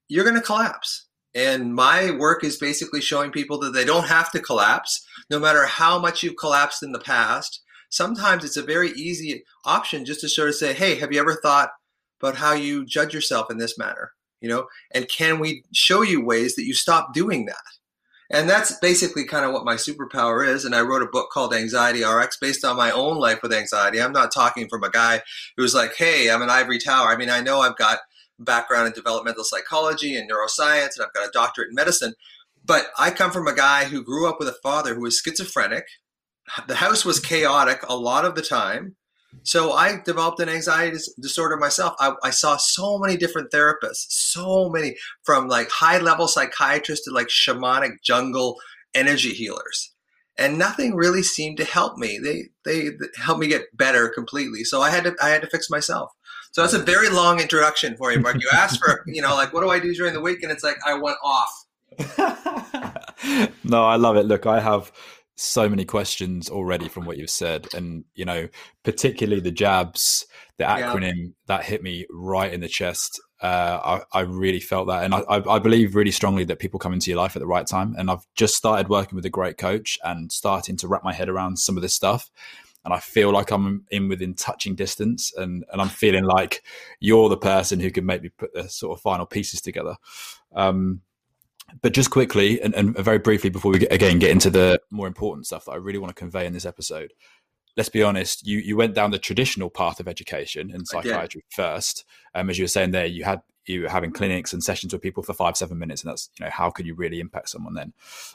you're 0.08 0.24
going 0.24 0.36
to 0.36 0.42
collapse. 0.42 1.08
And 1.34 1.74
my 1.74 2.12
work 2.12 2.44
is 2.44 2.58
basically 2.58 3.02
showing 3.02 3.32
people 3.32 3.60
that 3.60 3.74
they 3.74 3.84
don't 3.84 4.08
have 4.08 4.32
to 4.32 4.40
collapse 4.40 5.06
no 5.30 5.40
matter 5.40 5.66
how 5.66 6.00
much 6.00 6.24
you've 6.24 6.38
collapsed 6.38 6.84
in 6.84 6.92
the 6.92 7.00
past. 7.00 7.62
Sometimes 7.90 8.46
it's 8.46 8.56
a 8.56 8.62
very 8.62 8.92
easy 8.92 9.44
option 9.66 10.06
just 10.06 10.22
to 10.22 10.30
sort 10.30 10.50
of 10.50 10.56
say 10.56 10.74
hey 10.74 10.96
have 10.96 11.12
you 11.12 11.20
ever 11.20 11.36
thought 11.36 11.72
about 12.22 12.38
how 12.38 12.54
you 12.54 12.86
judge 12.86 13.14
yourself 13.14 13.52
in 13.52 13.58
this 13.58 13.78
manner 13.78 14.12
you 14.46 14.52
know 14.52 14.68
and 14.94 15.10
can 15.10 15.40
we 15.40 15.64
show 15.74 16.04
you 16.04 16.24
ways 16.24 16.56
that 16.56 16.66
you 16.66 16.76
stop 16.76 17.16
doing 17.16 17.46
that? 17.48 17.64
And 18.30 18.48
that's 18.48 18.78
basically 18.80 19.26
kind 19.26 19.44
of 19.44 19.54
what 19.54 19.66
my 19.66 19.74
superpower 19.74 20.48
is 20.48 20.66
and 20.66 20.76
i 20.76 20.82
wrote 20.82 21.02
a 21.02 21.08
book 21.08 21.32
called 21.32 21.52
anxiety 21.54 22.04
rx 22.04 22.38
based 22.40 22.64
on 22.64 22.78
my 22.78 22.92
own 22.92 23.18
life 23.18 23.40
with 23.42 23.52
anxiety. 23.52 24.00
I'm 24.00 24.12
not 24.12 24.32
talking 24.32 24.68
from 24.70 24.84
a 24.84 24.92
guy 24.92 25.24
who's 25.58 25.74
like 25.74 25.96
hey 25.96 26.30
i'm 26.30 26.44
an 26.44 26.52
ivory 26.52 26.78
tower. 26.78 27.08
I 27.08 27.18
mean 27.18 27.32
i 27.32 27.42
know 27.42 27.62
i've 27.62 27.78
got 27.78 28.00
background 28.38 28.86
in 28.86 28.94
developmental 28.94 29.44
psychology 29.44 30.16
and 30.16 30.30
neuroscience 30.30 30.96
and 30.96 31.06
i've 31.06 31.14
got 31.14 31.28
a 31.28 31.32
doctorate 31.32 31.70
in 31.70 31.76
medicine 31.76 32.14
but 32.64 32.88
i 33.00 33.10
come 33.10 33.32
from 33.32 33.48
a 33.48 33.56
guy 33.56 33.86
who 33.86 34.04
grew 34.04 34.30
up 34.30 34.38
with 34.38 34.48
a 34.48 34.60
father 34.62 34.94
who 34.94 35.02
was 35.02 35.18
schizophrenic. 35.18 35.88
The 36.68 36.76
house 36.76 37.04
was 37.04 37.20
chaotic 37.20 37.82
a 37.90 37.98
lot 37.98 38.24
of 38.24 38.36
the 38.36 38.44
time 38.44 38.96
so 39.44 39.74
I 39.74 40.00
developed 40.04 40.40
an 40.40 40.50
anxiety 40.50 40.98
disorder 41.20 41.58
myself. 41.58 41.96
I, 42.00 42.14
I, 42.24 42.30
saw 42.30 42.58
so 42.58 42.98
many 42.98 43.18
different 43.18 43.52
therapists, 43.52 44.06
so 44.10 44.70
many 44.70 44.96
from 45.24 45.48
like 45.48 45.70
high 45.70 46.00
level 46.00 46.28
psychiatrists 46.28 47.06
to 47.06 47.14
like 47.14 47.28
shamanic 47.28 48.02
jungle 48.04 48.58
energy 48.94 49.34
healers. 49.34 49.94
And 50.38 50.58
nothing 50.58 50.96
really 50.96 51.24
seemed 51.24 51.58
to 51.58 51.64
help 51.64 51.98
me. 51.98 52.20
They 52.22 52.50
they 52.66 52.92
helped 53.18 53.40
me 53.40 53.48
get 53.48 53.64
better 53.74 54.10
completely. 54.10 54.64
So 54.64 54.82
I 54.82 54.90
had 54.90 55.06
to 55.06 55.16
I 55.22 55.30
had 55.30 55.42
to 55.42 55.50
fix 55.50 55.70
myself. 55.70 56.12
So 56.52 56.62
that's 56.62 56.74
a 56.74 56.80
very 56.80 57.10
long 57.10 57.40
introduction 57.40 57.96
for 57.98 58.12
you, 58.12 58.20
Mark. 58.20 58.42
You 58.42 58.50
asked 58.54 58.80
for, 58.84 59.04
you 59.08 59.22
know, 59.22 59.36
like 59.36 59.54
what 59.54 59.62
do 59.62 59.70
I 59.70 59.80
do 59.80 59.94
during 59.94 60.14
the 60.14 60.22
week? 60.22 60.44
And 60.44 60.52
it's 60.52 60.64
like 60.64 60.78
I 60.86 60.94
went 60.96 61.18
off. 61.24 61.50
no, 63.64 63.86
I 63.86 63.96
love 63.96 64.18
it. 64.18 64.26
Look, 64.26 64.46
I 64.46 64.60
have 64.60 64.92
so 65.36 65.68
many 65.68 65.86
questions 65.86 66.50
already 66.50 66.88
from 66.88 67.06
what 67.06 67.18
you've 67.18 67.30
said. 67.30 67.68
And 67.74 68.06
you 68.14 68.26
know 68.26 68.48
particularly 68.84 69.42
the 69.42 69.52
jabs 69.52 70.26
the 70.58 70.64
acronym 70.64 71.14
yeah. 71.18 71.28
that 71.48 71.64
hit 71.66 71.84
me 71.84 72.06
right 72.10 72.54
in 72.54 72.62
the 72.62 72.68
chest. 72.68 73.20
Uh, 73.42 74.00
I, 74.14 74.20
I, 74.20 74.22
really 74.22 74.62
felt 74.62 74.88
that. 74.88 75.04
And 75.04 75.14
I, 75.14 75.24
I, 75.28 75.60
believe 75.60 75.94
really 75.94 76.12
strongly 76.12 76.46
that 76.46 76.60
people 76.60 76.80
come 76.80 76.94
into 76.94 77.12
your 77.12 77.18
life 77.18 77.36
at 77.36 77.42
the 77.42 77.48
right 77.48 77.68
time. 77.68 77.94
And 77.98 78.10
i've 78.10 78.26
just 78.34 78.56
started 78.56 78.88
working 78.88 79.18
with 79.18 79.26
a 79.26 79.30
great 79.30 79.58
coach 79.58 80.00
and 80.06 80.32
starting 80.32 80.78
to 80.78 80.88
wrap 80.88 81.04
my 81.04 81.14
head 81.14 81.28
around 81.28 81.60
some 81.60 81.76
of 81.76 81.82
this 81.82 81.94
stuff. 81.94 82.32
And 82.86 82.94
i 82.94 83.00
feel 83.00 83.32
like 83.32 83.52
i'm 83.52 83.86
in 83.92 84.08
within 84.08 84.36
touching 84.36 84.74
distance 84.76 85.34
and, 85.36 85.66
and 85.72 85.82
i'm 85.82 85.90
feeling 85.90 86.24
like 86.24 86.64
you're 87.02 87.28
the 87.28 87.38
person 87.38 87.82
who 87.82 87.92
can 87.92 88.06
make 88.06 88.24
me 88.24 88.30
put 88.30 88.54
the 88.54 88.70
sort 88.70 88.98
of 88.98 89.02
final 89.02 89.26
pieces 89.26 89.60
together. 89.60 89.98
Um, 90.56 91.02
but 91.82 91.94
just 91.94 92.12
quickly 92.12 92.62
and, 92.62 92.74
and, 92.76 92.96
very 92.98 93.20
briefly 93.20 93.50
before 93.50 93.72
we 93.72 93.80
get, 93.80 93.92
again 93.92 94.20
get 94.20 94.32
into 94.32 94.50
the 94.50 94.80
more 94.92 95.08
important 95.08 95.46
stuff 95.46 95.66
that 95.66 95.72
I 95.72 95.76
really 95.76 96.00
want 96.00 96.16
to 96.16 96.20
convey 96.20 96.46
in 96.46 96.54
this 96.54 96.66
episode, 96.66 97.14
let's 97.78 97.90
be 97.90 98.04
honest, 98.04 98.46
you 98.46 98.60
you 98.60 98.78
went 98.78 98.96
down 98.96 99.12
the 99.12 99.20
traditional 99.20 99.70
path 99.70 100.00
of 100.00 100.08
education 100.08 100.72
in 100.72 100.86
psychiatry 100.86 101.44
first. 101.50 102.06
Um, 102.34 102.50
as 102.50 102.58
you 102.58 102.64
were 102.64 102.70
saying 102.70 102.92
there, 102.92 103.06
you 103.06 103.24
had 103.24 103.42
you 103.66 103.84
were 103.84 103.90
having 103.90 104.12
clinics 104.12 104.54
and 104.54 104.64
sessions 104.64 104.94
with 104.94 105.02
people 105.02 105.24
for 105.24 105.34
five 105.34 105.58
seven 105.58 105.78
minutes, 105.78 106.04
and 106.04 106.12
that's 106.12 106.30
you 106.40 106.46
know 106.46 106.52
how 106.52 106.70
could 106.70 106.86
you 106.86 106.96
really 106.96 107.20
impact 107.20 107.50
someone 107.50 107.74
then? 107.74 107.94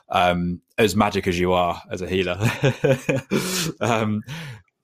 Um, 0.09 0.61
as 0.79 0.97
magic 0.97 1.27
as 1.27 1.39
you 1.39 1.53
are 1.53 1.83
as 1.91 2.03
a 2.03 2.09
healer. 2.09 2.39
um, 3.81 4.23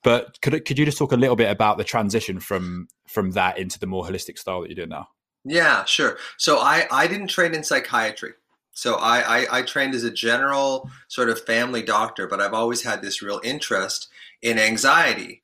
but 0.03 0.41
could 0.41 0.65
could 0.65 0.79
you 0.79 0.85
just 0.85 0.99
talk 0.99 1.13
a 1.13 1.17
little 1.17 1.37
bit 1.37 1.51
about 1.51 1.79
the 1.79 1.85
transition 1.85 2.41
from 2.41 2.89
from 3.09 3.33
that 3.33 3.59
into 3.59 3.79
the 3.79 3.87
more 3.87 4.05
holistic 4.05 4.39
style 4.39 4.61
that 4.63 4.69
you're 4.69 4.77
doing 4.77 4.91
now? 4.91 5.09
Yeah, 5.47 5.85
sure. 5.85 6.19
So 6.37 6.59
I, 6.59 6.87
I 6.91 7.07
didn't 7.07 7.29
train 7.29 7.55
in 7.55 7.63
psychiatry. 7.63 8.33
So 8.73 8.97
I, 8.97 9.21
I, 9.21 9.59
I, 9.59 9.63
trained 9.63 9.95
as 9.95 10.05
a 10.05 10.11
general 10.11 10.91
sort 11.09 11.31
of 11.31 11.41
family 11.47 11.83
doctor, 11.83 12.27
but 12.27 12.43
I've 12.43 12.53
always 12.53 12.83
had 12.83 13.01
this 13.01 13.23
real 13.23 13.41
interest 13.43 14.09
in 14.43 14.59
anxiety. 14.59 15.41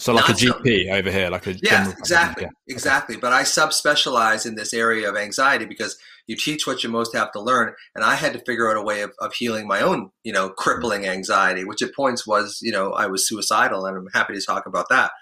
So 0.00 0.12
like 0.12 0.28
Not 0.28 0.42
a 0.42 0.46
GP 0.46 0.90
over 0.90 1.10
here, 1.12 1.30
like 1.30 1.46
a 1.46 1.54
yeah, 1.62 1.92
exactly, 1.96 2.44
yeah. 2.44 2.50
exactly. 2.66 3.16
But 3.16 3.32
I 3.32 3.42
subspecialize 3.42 4.44
in 4.46 4.56
this 4.56 4.74
area 4.74 5.08
of 5.08 5.16
anxiety 5.16 5.66
because 5.66 5.96
you 6.26 6.34
teach 6.34 6.66
what 6.66 6.82
you 6.82 6.90
most 6.90 7.14
have 7.14 7.30
to 7.32 7.40
learn, 7.40 7.72
and 7.94 8.04
I 8.04 8.16
had 8.16 8.32
to 8.32 8.40
figure 8.40 8.68
out 8.68 8.76
a 8.76 8.82
way 8.82 9.02
of, 9.02 9.12
of 9.20 9.32
healing 9.34 9.68
my 9.68 9.80
own, 9.82 10.10
you 10.24 10.32
know, 10.32 10.46
mm-hmm. 10.46 10.54
crippling 10.56 11.06
anxiety, 11.06 11.64
which 11.64 11.82
at 11.82 11.94
points 11.94 12.26
was, 12.26 12.58
you 12.60 12.72
know, 12.72 12.92
I 12.92 13.06
was 13.06 13.28
suicidal, 13.28 13.86
and 13.86 13.96
I'm 13.96 14.08
happy 14.12 14.34
to 14.34 14.44
talk 14.44 14.66
about 14.66 14.88
that. 14.88 15.12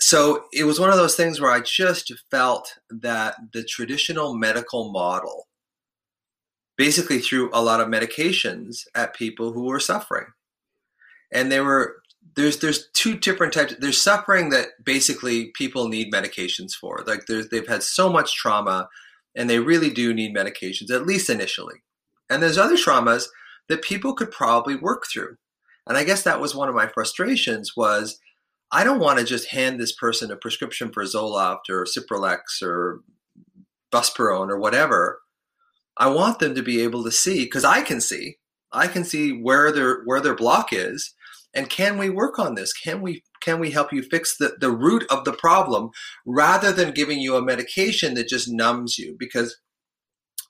So 0.00 0.44
it 0.52 0.64
was 0.64 0.78
one 0.78 0.90
of 0.90 0.96
those 0.96 1.16
things 1.16 1.40
where 1.40 1.50
I 1.50 1.60
just 1.60 2.12
felt 2.30 2.74
that 2.88 3.36
the 3.52 3.64
traditional 3.64 4.34
medical 4.34 4.92
model 4.92 5.48
basically 6.76 7.18
threw 7.18 7.50
a 7.52 7.62
lot 7.62 7.80
of 7.80 7.88
medications 7.88 8.84
at 8.94 9.14
people 9.14 9.52
who 9.52 9.64
were 9.64 9.80
suffering, 9.80 10.26
and 11.32 11.50
they 11.50 11.60
were 11.60 11.96
there's 12.36 12.58
there's 12.58 12.88
two 12.94 13.16
different 13.16 13.52
types. 13.52 13.74
There's 13.80 14.00
suffering 14.00 14.50
that 14.50 14.68
basically 14.84 15.50
people 15.56 15.88
need 15.88 16.12
medications 16.12 16.72
for. 16.72 17.02
Like 17.06 17.26
there's 17.26 17.48
they've 17.48 17.66
had 17.66 17.82
so 17.82 18.10
much 18.10 18.36
trauma, 18.36 18.88
and 19.34 19.50
they 19.50 19.58
really 19.58 19.90
do 19.90 20.14
need 20.14 20.34
medications 20.34 20.90
at 20.90 21.06
least 21.06 21.28
initially. 21.28 21.82
And 22.30 22.42
there's 22.42 22.58
other 22.58 22.76
traumas 22.76 23.26
that 23.68 23.82
people 23.82 24.14
could 24.14 24.30
probably 24.30 24.76
work 24.76 25.04
through. 25.12 25.36
And 25.86 25.96
I 25.96 26.04
guess 26.04 26.22
that 26.22 26.40
was 26.40 26.54
one 26.54 26.68
of 26.68 26.74
my 26.74 26.86
frustrations 26.86 27.76
was 27.76 28.20
I 28.70 28.84
don't 28.84 29.00
want 29.00 29.18
to 29.18 29.24
just 29.24 29.48
hand 29.48 29.80
this 29.80 29.92
person 29.92 30.30
a 30.30 30.36
prescription 30.36 30.92
for 30.92 31.04
Zoloft 31.04 31.70
or 31.70 31.84
Cipralex 31.84 32.62
or 32.62 33.00
Buspirone 33.92 34.50
or 34.50 34.58
whatever. 34.58 35.20
I 35.96 36.08
want 36.08 36.38
them 36.38 36.54
to 36.54 36.62
be 36.62 36.82
able 36.82 37.02
to 37.04 37.10
see 37.10 37.44
because 37.44 37.64
I 37.64 37.82
can 37.82 38.00
see. 38.00 38.36
I 38.72 38.86
can 38.86 39.04
see 39.04 39.32
where 39.32 39.72
their 39.72 40.02
where 40.04 40.20
their 40.20 40.36
block 40.36 40.72
is 40.72 41.14
and 41.54 41.70
can 41.70 41.98
we 41.98 42.10
work 42.10 42.38
on 42.38 42.54
this 42.54 42.72
can 42.72 43.00
we 43.00 43.22
can 43.40 43.58
we 43.58 43.70
help 43.70 43.92
you 43.92 44.02
fix 44.02 44.36
the, 44.36 44.56
the 44.60 44.70
root 44.70 45.04
of 45.10 45.24
the 45.24 45.32
problem 45.32 45.90
rather 46.26 46.72
than 46.72 46.92
giving 46.92 47.18
you 47.18 47.36
a 47.36 47.42
medication 47.42 48.14
that 48.14 48.28
just 48.28 48.48
numbs 48.48 48.98
you 48.98 49.16
because 49.18 49.56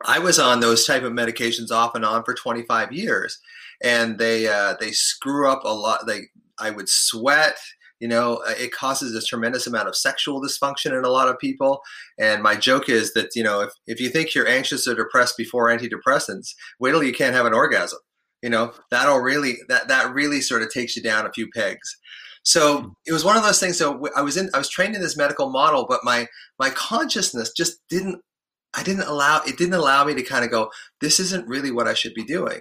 i 0.04 0.18
was 0.18 0.38
on 0.38 0.60
those 0.60 0.86
type 0.86 1.02
of 1.02 1.12
medications 1.12 1.70
off 1.70 1.94
and 1.94 2.04
on 2.04 2.22
for 2.24 2.34
25 2.34 2.92
years 2.92 3.38
and 3.82 4.18
they 4.18 4.48
uh, 4.48 4.74
they 4.80 4.90
screw 4.90 5.50
up 5.50 5.62
a 5.64 5.72
lot 5.72 6.06
they 6.06 6.22
i 6.58 6.70
would 6.70 6.88
sweat 6.88 7.58
you 8.00 8.08
know 8.08 8.42
uh, 8.46 8.54
it 8.58 8.72
causes 8.72 9.14
a 9.14 9.26
tremendous 9.26 9.66
amount 9.66 9.88
of 9.88 9.96
sexual 9.96 10.42
dysfunction 10.42 10.96
in 10.96 11.04
a 11.04 11.10
lot 11.10 11.28
of 11.28 11.38
people. 11.38 11.80
And 12.18 12.42
my 12.42 12.54
joke 12.54 12.88
is 12.88 13.12
that 13.14 13.30
you 13.34 13.42
know 13.42 13.60
if, 13.60 13.72
if 13.86 14.00
you 14.00 14.08
think 14.08 14.34
you're 14.34 14.48
anxious 14.48 14.86
or 14.86 14.94
depressed 14.94 15.36
before 15.36 15.68
antidepressants 15.68 16.54
wait 16.80 16.92
till 16.92 17.02
you 17.02 17.12
can't 17.12 17.34
have 17.34 17.46
an 17.46 17.54
orgasm. 17.54 18.00
You 18.42 18.50
know 18.50 18.72
that'll 18.90 19.20
really 19.20 19.56
that 19.68 19.88
that 19.88 20.12
really 20.12 20.40
sort 20.40 20.62
of 20.62 20.70
takes 20.70 20.96
you 20.96 21.02
down 21.02 21.26
a 21.26 21.32
few 21.32 21.48
pegs. 21.54 21.96
So 22.44 22.80
hmm. 22.80 22.88
it 23.06 23.12
was 23.12 23.24
one 23.24 23.36
of 23.36 23.42
those 23.42 23.60
things 23.60 23.76
so 23.76 24.06
i 24.16 24.22
was 24.22 24.36
in 24.36 24.48
i 24.54 24.58
was 24.58 24.68
trained 24.68 24.94
in 24.94 25.02
this 25.02 25.16
medical 25.16 25.50
model 25.50 25.86
but 25.88 26.00
my 26.02 26.26
my 26.58 26.70
consciousness 26.70 27.52
just 27.56 27.78
didn't 27.88 28.20
i 28.74 28.82
didn't 28.82 29.06
allow 29.06 29.42
it 29.46 29.58
didn't 29.58 29.74
allow 29.74 30.04
me 30.04 30.14
to 30.14 30.22
kind 30.22 30.44
of 30.44 30.50
go 30.50 30.70
this 31.00 31.20
isn't 31.20 31.46
really 31.46 31.70
what 31.70 31.88
i 31.88 31.94
should 31.94 32.14
be 32.14 32.24
doing 32.24 32.60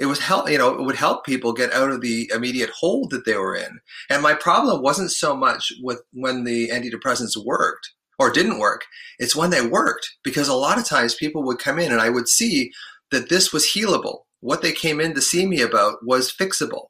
it 0.00 0.06
was 0.06 0.18
help 0.18 0.50
you 0.50 0.58
know 0.58 0.74
it 0.74 0.82
would 0.82 0.96
help 0.96 1.24
people 1.24 1.52
get 1.52 1.72
out 1.72 1.90
of 1.90 2.00
the 2.00 2.28
immediate 2.34 2.70
hold 2.70 3.10
that 3.10 3.24
they 3.24 3.36
were 3.36 3.54
in 3.54 3.78
and 4.08 4.22
my 4.22 4.34
problem 4.34 4.82
wasn't 4.82 5.12
so 5.12 5.36
much 5.36 5.72
with 5.82 6.02
when 6.12 6.42
the 6.42 6.68
antidepressants 6.70 7.36
worked 7.44 7.92
or 8.18 8.30
didn't 8.30 8.58
work 8.58 8.82
it's 9.18 9.36
when 9.36 9.50
they 9.50 9.64
worked 9.64 10.08
because 10.24 10.48
a 10.48 10.54
lot 10.54 10.78
of 10.78 10.84
times 10.84 11.14
people 11.14 11.44
would 11.44 11.58
come 11.58 11.78
in 11.78 11.92
and 11.92 12.00
i 12.00 12.10
would 12.10 12.28
see 12.28 12.72
that 13.12 13.28
this 13.28 13.52
was 13.52 13.66
healable 13.66 14.22
what 14.40 14.62
they 14.62 14.72
came 14.72 15.00
in 15.00 15.14
to 15.14 15.20
see 15.20 15.46
me 15.46 15.60
about 15.60 16.04
was 16.04 16.32
fixable. 16.32 16.86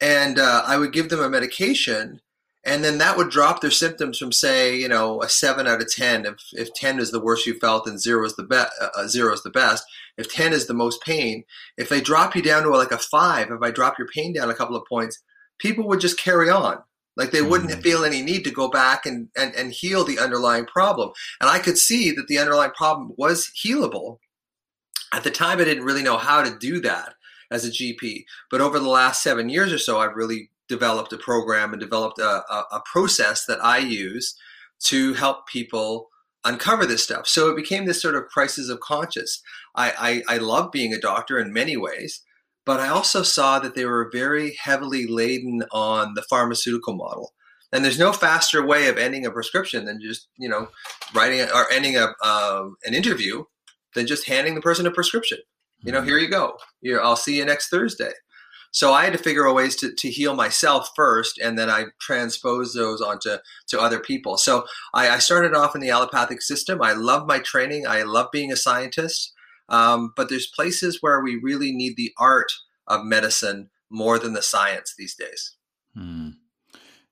And 0.00 0.38
uh, 0.38 0.62
I 0.66 0.78
would 0.78 0.92
give 0.92 1.08
them 1.08 1.20
a 1.20 1.28
medication, 1.28 2.20
and 2.64 2.84
then 2.84 2.98
that 2.98 3.16
would 3.16 3.30
drop 3.30 3.60
their 3.60 3.70
symptoms 3.70 4.18
from, 4.18 4.32
say, 4.32 4.76
you 4.76 4.88
know, 4.88 5.22
a 5.22 5.28
seven 5.28 5.66
out 5.66 5.80
of 5.80 5.92
ten. 5.92 6.26
If, 6.26 6.36
if 6.52 6.74
ten 6.74 6.98
is 6.98 7.10
the 7.10 7.20
worst 7.20 7.46
you 7.46 7.58
felt, 7.58 7.86
and 7.86 8.00
zero 8.00 8.24
is 8.24 8.36
the 8.36 8.42
best. 8.42 8.72
Uh, 8.80 8.88
uh, 8.96 9.06
zero 9.06 9.32
is 9.32 9.42
the 9.42 9.50
best. 9.50 9.84
If 10.16 10.32
ten 10.32 10.52
is 10.52 10.66
the 10.66 10.74
most 10.74 11.02
pain, 11.02 11.44
if 11.76 11.88
they 11.88 12.00
drop 12.00 12.34
you 12.34 12.42
down 12.42 12.62
to 12.64 12.70
like 12.70 12.92
a 12.92 12.98
five, 12.98 13.50
if 13.50 13.62
I 13.62 13.70
drop 13.70 13.98
your 13.98 14.08
pain 14.08 14.32
down 14.32 14.50
a 14.50 14.54
couple 14.54 14.76
of 14.76 14.86
points, 14.88 15.22
people 15.58 15.86
would 15.88 16.00
just 16.00 16.18
carry 16.18 16.50
on. 16.50 16.78
Like 17.16 17.30
they 17.30 17.42
wouldn't 17.42 17.70
mm-hmm. 17.70 17.80
feel 17.80 18.04
any 18.04 18.22
need 18.22 18.42
to 18.42 18.50
go 18.50 18.68
back 18.68 19.06
and, 19.06 19.28
and, 19.36 19.54
and 19.54 19.70
heal 19.70 20.04
the 20.04 20.18
underlying 20.18 20.66
problem. 20.66 21.12
And 21.40 21.48
I 21.48 21.60
could 21.60 21.78
see 21.78 22.10
that 22.10 22.26
the 22.26 22.38
underlying 22.38 22.72
problem 22.72 23.12
was 23.16 23.52
healable 23.64 24.18
at 25.14 25.22
the 25.22 25.30
time, 25.30 25.60
I 25.60 25.64
didn't 25.64 25.84
really 25.84 26.02
know 26.02 26.18
how 26.18 26.42
to 26.42 26.58
do 26.58 26.80
that 26.80 27.14
as 27.50 27.64
a 27.64 27.70
GP. 27.70 28.24
But 28.50 28.60
over 28.60 28.80
the 28.80 28.88
last 28.88 29.22
seven 29.22 29.48
years 29.48 29.72
or 29.72 29.78
so, 29.78 29.98
I've 29.98 30.16
really 30.16 30.50
developed 30.68 31.12
a 31.12 31.18
program 31.18 31.72
and 31.72 31.80
developed 31.80 32.18
a, 32.18 32.42
a, 32.50 32.64
a 32.72 32.82
process 32.90 33.44
that 33.46 33.62
I 33.64 33.78
use 33.78 34.34
to 34.84 35.14
help 35.14 35.46
people 35.46 36.08
uncover 36.44 36.86
this 36.86 37.02
stuff. 37.02 37.26
So 37.26 37.48
it 37.48 37.56
became 37.56 37.86
this 37.86 38.02
sort 38.02 38.14
of 38.14 38.26
crisis 38.26 38.68
of 38.68 38.80
conscience. 38.80 39.42
I, 39.74 40.22
I, 40.28 40.34
I 40.34 40.38
love 40.38 40.70
being 40.70 40.92
a 40.92 41.00
doctor 41.00 41.38
in 41.38 41.52
many 41.52 41.76
ways, 41.76 42.22
but 42.66 42.80
I 42.80 42.88
also 42.88 43.22
saw 43.22 43.58
that 43.58 43.74
they 43.74 43.84
were 43.84 44.10
very 44.12 44.56
heavily 44.62 45.06
laden 45.06 45.64
on 45.72 46.14
the 46.14 46.22
pharmaceutical 46.22 46.94
model. 46.94 47.32
And 47.72 47.84
there's 47.84 47.98
no 47.98 48.12
faster 48.12 48.64
way 48.64 48.88
of 48.88 48.98
ending 48.98 49.26
a 49.26 49.32
prescription 49.32 49.84
than 49.84 50.00
just 50.00 50.28
you 50.38 50.48
know 50.48 50.68
writing 51.12 51.40
or 51.40 51.70
ending 51.72 51.96
a 51.96 52.14
um, 52.24 52.76
an 52.84 52.94
interview 52.94 53.42
than 53.96 54.06
just 54.06 54.28
handing 54.28 54.54
the 54.54 54.60
person 54.60 54.86
a 54.86 54.92
prescription. 54.92 55.38
You 55.82 55.90
know, 55.90 55.98
mm-hmm. 55.98 56.08
here 56.08 56.18
you 56.18 56.30
go. 56.30 56.56
Here, 56.82 57.00
I'll 57.00 57.16
see 57.16 57.36
you 57.36 57.44
next 57.44 57.70
Thursday. 57.70 58.12
So 58.74 58.92
I 58.92 59.04
had 59.04 59.12
to 59.12 59.20
figure 59.20 59.46
out 59.48 59.54
ways 59.54 59.76
to, 59.76 59.92
to 59.94 60.10
heal 60.10 60.34
myself 60.34 60.90
first, 60.96 61.38
and 61.38 61.56
then 61.56 61.70
I 61.70 61.84
transposed 62.00 62.76
those 62.76 63.00
onto 63.00 63.36
to 63.68 63.80
other 63.80 64.00
people. 64.00 64.36
So 64.36 64.66
I, 64.92 65.10
I 65.10 65.18
started 65.20 65.54
off 65.54 65.76
in 65.76 65.80
the 65.80 65.90
allopathic 65.90 66.42
system. 66.42 66.82
I 66.82 66.92
love 66.92 67.28
my 67.28 67.38
training. 67.38 67.86
I 67.86 68.02
love 68.02 68.32
being 68.32 68.50
a 68.50 68.56
scientist. 68.56 69.32
Um, 69.68 70.12
but 70.16 70.28
there's 70.28 70.48
places 70.48 70.98
where 71.00 71.22
we 71.22 71.40
really 71.40 71.70
need 71.70 71.96
the 71.96 72.12
art 72.18 72.52
of 72.88 73.04
medicine 73.04 73.70
more 73.90 74.18
than 74.18 74.32
the 74.32 74.42
science 74.42 74.92
these 74.98 75.14
days. 75.14 75.54
Hmm. 75.94 76.30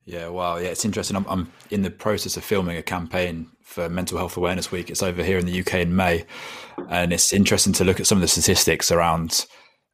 Yeah, 0.04 0.28
wow. 0.28 0.56
Yeah, 0.56 0.70
it's 0.70 0.84
interesting. 0.84 1.16
I'm, 1.16 1.26
I'm 1.28 1.52
in 1.70 1.82
the 1.82 1.92
process 1.92 2.36
of 2.36 2.42
filming 2.42 2.76
a 2.76 2.82
campaign 2.82 3.48
for 3.62 3.88
Mental 3.88 4.18
Health 4.18 4.36
Awareness 4.36 4.72
Week. 4.72 4.90
It's 4.90 5.02
over 5.02 5.22
here 5.22 5.38
in 5.38 5.46
the 5.46 5.60
UK 5.60 5.74
in 5.74 5.94
May, 5.94 6.24
and 6.88 7.12
it's 7.12 7.32
interesting 7.32 7.72
to 7.74 7.84
look 7.84 8.00
at 8.00 8.08
some 8.08 8.18
of 8.18 8.22
the 8.22 8.26
statistics 8.26 8.90
around. 8.90 9.46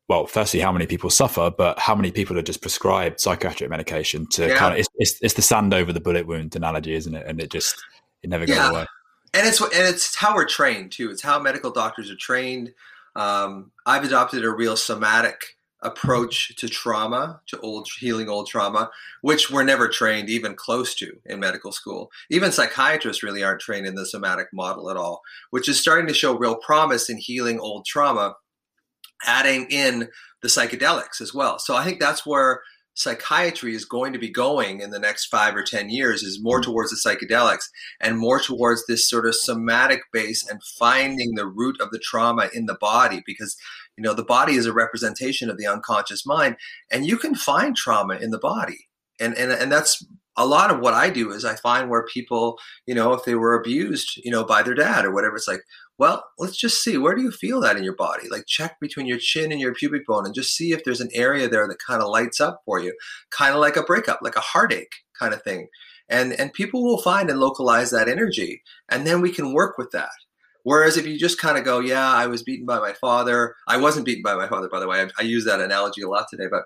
Well, 0.09 0.27
firstly, 0.27 0.61
how 0.61 0.73
many 0.73 0.87
people 0.87 1.11
suffer, 1.11 1.51
but 1.51 1.79
how 1.79 1.95
many 1.95 2.11
people 2.11 2.39
are 2.39 2.43
just 2.43 2.63
prescribed 2.63 3.21
psychiatric 3.21 3.69
medication 3.69 4.27
to 4.29 4.49
yeah. 4.49 4.57
kind 4.57 4.73
of 4.73 4.81
it's, 4.81 4.89
it's, 4.97 5.19
it's, 5.21 5.35
the 5.35 5.43
sand 5.43 5.75
over 5.75 5.93
the 5.93 6.01
bullet 6.01 6.27
wound 6.27 6.57
analogy, 6.57 6.95
isn't 6.95 7.15
it? 7.15 7.27
And 7.27 7.41
it 7.41 7.51
just 7.51 7.77
it 8.23 8.31
never 8.31 8.47
goes 8.47 8.57
yeah. 8.57 8.71
away. 8.71 8.87
And 9.35 9.47
it's 9.47 9.61
and 9.61 9.71
it's 9.73 10.17
how 10.17 10.35
we're 10.35 10.49
trained 10.49 10.93
too. 10.93 11.11
It's 11.11 11.23
how 11.23 11.39
medical 11.39 11.71
doctors 11.71 12.11
are 12.11 12.17
trained. 12.17 12.73
Um, 13.17 13.71
I've 13.85 14.05
adopted 14.05 14.45
a 14.45 14.51
real 14.51 14.77
somatic 14.77 15.59
approach 15.83 16.57
to 16.57 16.69
trauma, 16.69 17.41
to 17.47 17.61
old 17.61 17.89
healing 18.01 18.29
old 18.29 18.49
trauma, 18.49 18.91
which 19.21 19.51
we're 19.51 19.63
never 19.63 19.89
trained 19.89 20.29
even 20.29 20.55
close 20.55 20.95
to 20.95 21.19
in 21.27 21.39
medical 21.39 21.71
school. 21.71 22.11
Even 22.31 22.51
psychiatrists 22.51 23.23
really 23.23 23.45
aren't 23.45 23.61
trained 23.61 23.87
in 23.87 23.95
the 23.95 24.07
somatic 24.07 24.49
model 24.53 24.91
at 24.91 24.97
all, 24.97 25.23
which 25.51 25.69
is 25.69 25.79
starting 25.79 26.07
to 26.07 26.15
show 26.15 26.37
real 26.37 26.57
promise 26.57 27.09
in 27.09 27.17
healing 27.17 27.61
old 27.61 27.85
trauma, 27.85 28.35
adding 29.27 29.67
in 29.71 30.09
the 30.43 30.49
psychedelics 30.49 31.21
as 31.21 31.35
well. 31.35 31.59
So 31.59 31.75
I 31.75 31.85
think 31.85 32.01
that's 32.01 32.25
where 32.25 32.63
psychiatry 32.99 33.77
is 33.77 33.85
going 33.85 34.13
to 34.13 34.19
be 34.19 34.29
going 34.29 34.81
in 34.81 34.91
the 34.91 34.99
next 34.99 35.27
five 35.27 35.55
or 35.55 35.63
10 35.63 35.89
years 35.89 36.25
is 36.25 36.43
more 36.43 36.61
mm-hmm. 36.61 36.71
towards 36.71 36.91
the 36.91 36.97
psychedelics 36.97 37.67
and 38.01 38.19
more 38.19 38.41
towards 38.41 38.85
this 38.87 39.09
sort 39.09 39.25
of 39.25 39.37
somatic 39.37 40.01
base 40.13 40.47
and 40.49 40.61
finding 40.79 41.35
the 41.35 41.47
root 41.47 41.81
of 41.81 41.91
the 41.91 42.01
trauma 42.01 42.49
in 42.53 42.67
the 42.67 42.77
body 42.81 43.23
because 43.25 43.57
you 43.97 44.03
know 44.03 44.15
the 44.15 44.25
body 44.25 44.55
is 44.55 44.67
a 44.67 44.73
representation 44.73 45.49
of 45.49 45.59
the 45.59 45.67
unconscious 45.67 46.27
mind 46.27 46.57
and 46.91 47.07
you 47.07 47.17
can 47.17 47.37
find 47.37 47.77
trauma 47.77 48.17
in 48.17 48.31
the 48.31 48.39
body 48.39 48.89
and 49.21 49.35
and, 49.35 49.53
and 49.53 49.71
that's 49.71 50.05
a 50.37 50.47
lot 50.47 50.71
of 50.71 50.81
what 50.81 50.95
i 50.95 51.09
do 51.09 51.31
is 51.31 51.45
i 51.45 51.55
find 51.55 51.89
where 51.89 52.05
people 52.05 52.59
you 52.85 52.95
know 52.95 53.13
if 53.13 53.25
they 53.25 53.37
were 53.37 53.55
abused 53.55 54.21
you 54.25 54.31
know 54.31 54.45
by 54.45 54.61
their 54.61 54.75
dad 54.75 55.05
or 55.05 55.13
whatever 55.13 55.37
it's 55.37 55.49
like 55.49 55.63
well 55.99 56.25
let's 56.39 56.57
just 56.57 56.83
see 56.83 56.97
where 56.97 57.15
do 57.15 57.23
you 57.23 57.31
feel 57.31 57.61
that 57.61 57.77
in 57.77 57.85
your 57.85 57.97
body 57.97 58.29
like 58.31 58.47
check 58.47 58.79
between 58.81 59.07
your 59.07 59.19
chin 59.19 59.53
and 59.53 59.61
your 59.61 59.75
pubic 59.75 60.07
bone 60.07 60.25
and 60.25 60.35
just 60.35 60.55
see 60.55 60.73
if 60.73 60.85
there's 60.85 61.01
an 61.01 61.11
area 61.15 61.49
there 61.49 61.67
that 61.67 61.79
kind 61.85 62.03
of 62.03 62.09
lights 62.09 62.41
up 62.41 62.63
for 62.65 62.81
you 62.81 62.95
kind 63.31 63.55
of 63.55 63.61
like 63.61 63.77
a 63.77 63.83
breakup 63.83 64.21
like 64.23 64.37
a 64.37 64.41
heartache 64.41 64.95
kind 65.19 65.35
of 65.35 65.43
thing 65.43 65.69
and 66.09 66.33
and 66.33 66.53
people 66.53 66.83
will 66.83 67.03
find 67.03 67.29
and 67.29 67.41
localize 67.41 67.91
that 67.91 68.09
energy 68.09 68.63
and 68.89 69.07
then 69.07 69.21
we 69.21 69.31
can 69.31 69.53
work 69.53 69.77
with 69.77 69.91
that 69.91 70.11
Whereas 70.69 70.99
if 70.99 71.07
you 71.07 71.19
just 71.19 71.41
kind 71.41 71.57
of 71.57 71.65
go, 71.65 71.79
yeah, 71.79 72.13
I 72.13 72.27
was 72.27 72.43
beaten 72.43 72.67
by 72.67 72.79
my 72.79 72.93
father. 72.93 73.55
I 73.67 73.79
wasn't 73.79 74.05
beaten 74.05 74.23
by 74.23 74.35
my 74.35 74.49
father, 74.49 74.69
by 74.69 74.81
the 74.81 74.87
way. 74.87 75.01
I, 75.01 75.09
I 75.19 75.23
use 75.23 75.47
that 75.47 75.63
analogy 75.63 76.03
a 76.03 76.09
lot 76.11 76.27
today, 76.29 76.47
but 76.51 76.65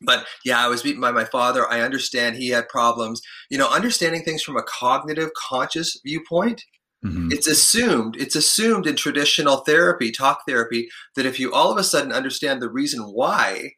but 0.00 0.24
yeah, 0.44 0.64
I 0.64 0.68
was 0.68 0.84
beaten 0.84 1.00
by 1.00 1.10
my 1.10 1.24
father. 1.24 1.68
I 1.68 1.80
understand 1.80 2.36
he 2.36 2.50
had 2.50 2.68
problems. 2.68 3.20
You 3.50 3.58
know, 3.58 3.68
understanding 3.68 4.22
things 4.22 4.44
from 4.44 4.56
a 4.56 4.62
cognitive, 4.62 5.30
conscious 5.36 6.00
viewpoint. 6.04 6.62
Mm-hmm. 7.04 7.28
It's 7.30 7.46
assumed, 7.46 8.16
it's 8.16 8.34
assumed 8.34 8.86
in 8.86 8.96
traditional 8.96 9.58
therapy, 9.58 10.10
talk 10.10 10.40
therapy, 10.48 10.88
that 11.14 11.26
if 11.26 11.38
you 11.38 11.52
all 11.52 11.70
of 11.70 11.78
a 11.78 11.84
sudden 11.84 12.12
understand 12.12 12.60
the 12.60 12.70
reason 12.70 13.02
why, 13.02 13.72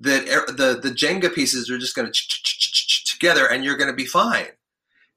that 0.00 0.28
er, 0.28 0.46
the 0.46 0.78
the 0.80 0.90
Jenga 0.90 1.34
pieces 1.34 1.68
are 1.70 1.78
just 1.78 1.94
going 1.94 2.10
to 2.10 3.12
together 3.18 3.46
and 3.46 3.64
you're 3.64 3.76
going 3.76 3.90
to 3.90 3.96
be 3.96 4.06
fine. 4.06 4.46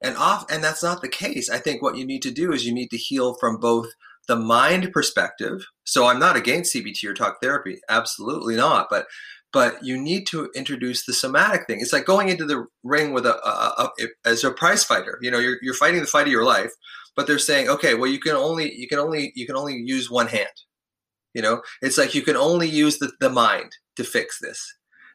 And 0.02 0.18
off, 0.18 0.52
and 0.52 0.64
that's 0.64 0.82
not 0.82 1.02
the 1.02 1.08
case. 1.08 1.50
I 1.50 1.60
think 1.60 1.82
what 1.82 1.96
you 1.96 2.06
need 2.06 2.24
to 2.24 2.32
do 2.32 2.52
is 2.52 2.66
you 2.66 2.74
need 2.74 2.90
to 2.90 2.98
heal 2.98 3.36
from 3.36 3.58
both 3.58 3.90
the 4.28 4.36
mind 4.36 4.92
perspective. 4.92 5.68
So 5.84 6.08
I'm 6.08 6.20
not 6.20 6.36
against 6.36 6.74
CBT 6.74 7.04
or 7.06 7.14
talk 7.14 7.38
therapy, 7.42 7.80
absolutely 7.88 8.56
not. 8.56 8.88
But 8.90 9.06
but 9.54 9.84
you 9.84 10.02
need 10.02 10.26
to 10.28 10.50
introduce 10.56 11.06
the 11.06 11.14
somatic 11.14 11.68
thing. 11.68 11.82
It's 11.82 11.92
like 11.92 12.06
going 12.06 12.30
into 12.30 12.46
the 12.46 12.66
ring 12.84 13.12
with 13.12 13.26
a, 13.26 13.36
a, 13.46 13.90
a, 14.00 14.08
as 14.26 14.46
a 14.46 14.52
prize 14.52 14.86
fighter. 14.86 15.20
You 15.22 15.30
know, 15.30 15.40
you're, 15.40 15.58
you're 15.62 15.74
fighting 15.74 16.00
the 16.00 16.08
fight 16.08 16.26
of 16.26 16.32
your 16.32 16.46
life, 16.46 16.72
but 17.16 17.28
they're 17.28 17.40
saying, 17.40 17.70
okay, 17.70 17.94
well, 17.94 18.10
you 18.10 18.20
can 18.20 18.36
only 18.36 18.74
you 18.74 18.88
can 18.88 19.00
only 19.00 19.32
you 19.36 19.46
can 19.46 19.56
only 19.56 19.76
use 19.76 20.10
one 20.10 20.28
hand. 20.28 20.50
You 21.34 21.42
know, 21.42 21.62
it's 21.82 21.98
like 21.98 22.14
you 22.14 22.22
can 22.22 22.36
only 22.36 22.68
use 22.68 22.98
the, 22.98 23.12
the 23.20 23.30
mind 23.30 23.72
to 23.96 24.04
fix 24.04 24.40
this. 24.40 24.62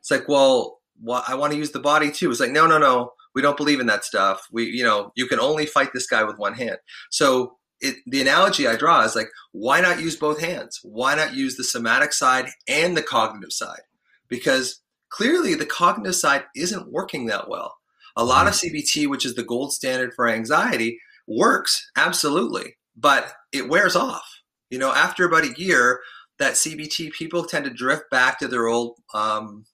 It's 0.01 0.11
like, 0.11 0.29
well, 0.29 0.81
well, 1.03 1.25
I 1.29 1.35
want 1.35 1.53
to 1.53 1.59
use 1.59 1.73
the 1.73 1.81
body 1.81 2.11
too. 2.11 2.31
It's 2.31 2.41
like, 2.41 2.53
no, 2.53 2.67
no, 2.67 2.79
no, 2.79 3.13
we 3.35 3.43
don't 3.43 3.57
believe 3.57 3.81
in 3.81 3.87
that 3.89 4.05
stuff. 4.05 4.47
We, 4.51 4.65
you 4.65 4.83
know, 4.83 5.13
you 5.15 5.27
can 5.27 5.41
only 5.41 5.67
fight 5.67 5.91
this 5.93 6.07
guy 6.07 6.25
with 6.25 6.39
one 6.39 6.55
hand. 6.55 6.79
So 7.11 7.59
it, 7.81 7.97
the 8.07 8.23
analogy 8.23 8.67
I 8.67 8.77
draw 8.77 9.03
is 9.03 9.15
like, 9.15 9.29
why 9.53 9.81
not 9.81 10.01
use 10.01 10.17
both 10.17 10.41
hands? 10.41 10.81
Why 10.83 11.15
not 11.15 11.35
use 11.35 11.57
the 11.57 11.65
somatic 11.65 12.13
side 12.13 12.49
and 12.67 12.97
the 12.97 13.03
cognitive 13.03 13.53
side? 13.53 13.83
Because 14.29 14.81
clearly 15.11 15.55
the 15.55 15.67
cognitive 15.67 16.17
side 16.17 16.45
isn't 16.55 16.91
working 16.91 17.27
that 17.27 17.49
well. 17.49 17.77
A 18.17 18.25
lot 18.25 18.47
of 18.47 18.55
mm-hmm. 18.55 18.75
CBT, 18.75 19.09
which 19.09 19.27
is 19.27 19.35
the 19.35 19.45
gold 19.45 19.73
standard 19.73 20.15
for 20.15 20.29
anxiety, 20.29 20.99
works 21.27 21.91
absolutely, 21.97 22.77
but 22.97 23.33
it 23.53 23.69
wears 23.69 23.97
off. 23.97 24.43
You 24.71 24.79
know, 24.79 24.93
after 24.93 25.25
about 25.25 25.45
a 25.45 25.61
year, 25.61 26.01
that 26.39 26.55
CBT 26.55 27.13
people 27.13 27.45
tend 27.45 27.65
to 27.65 27.71
drift 27.71 28.05
back 28.11 28.39
to 28.39 28.49
their 28.49 28.67
old 28.67 28.99
um, 29.15 29.65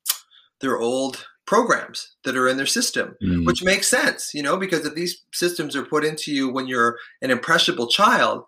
their 0.60 0.78
old 0.78 1.26
programs 1.46 2.14
that 2.24 2.36
are 2.36 2.48
in 2.48 2.56
their 2.56 2.66
system, 2.66 3.16
mm. 3.22 3.44
which 3.44 3.64
makes 3.64 3.88
sense, 3.88 4.32
you 4.32 4.42
know, 4.42 4.56
because 4.56 4.86
if 4.86 4.94
these 4.94 5.22
systems 5.32 5.74
are 5.74 5.84
put 5.84 6.04
into 6.04 6.32
you 6.32 6.48
when 6.48 6.68
you're 6.68 6.96
an 7.20 7.30
impressionable 7.30 7.88
child, 7.88 8.44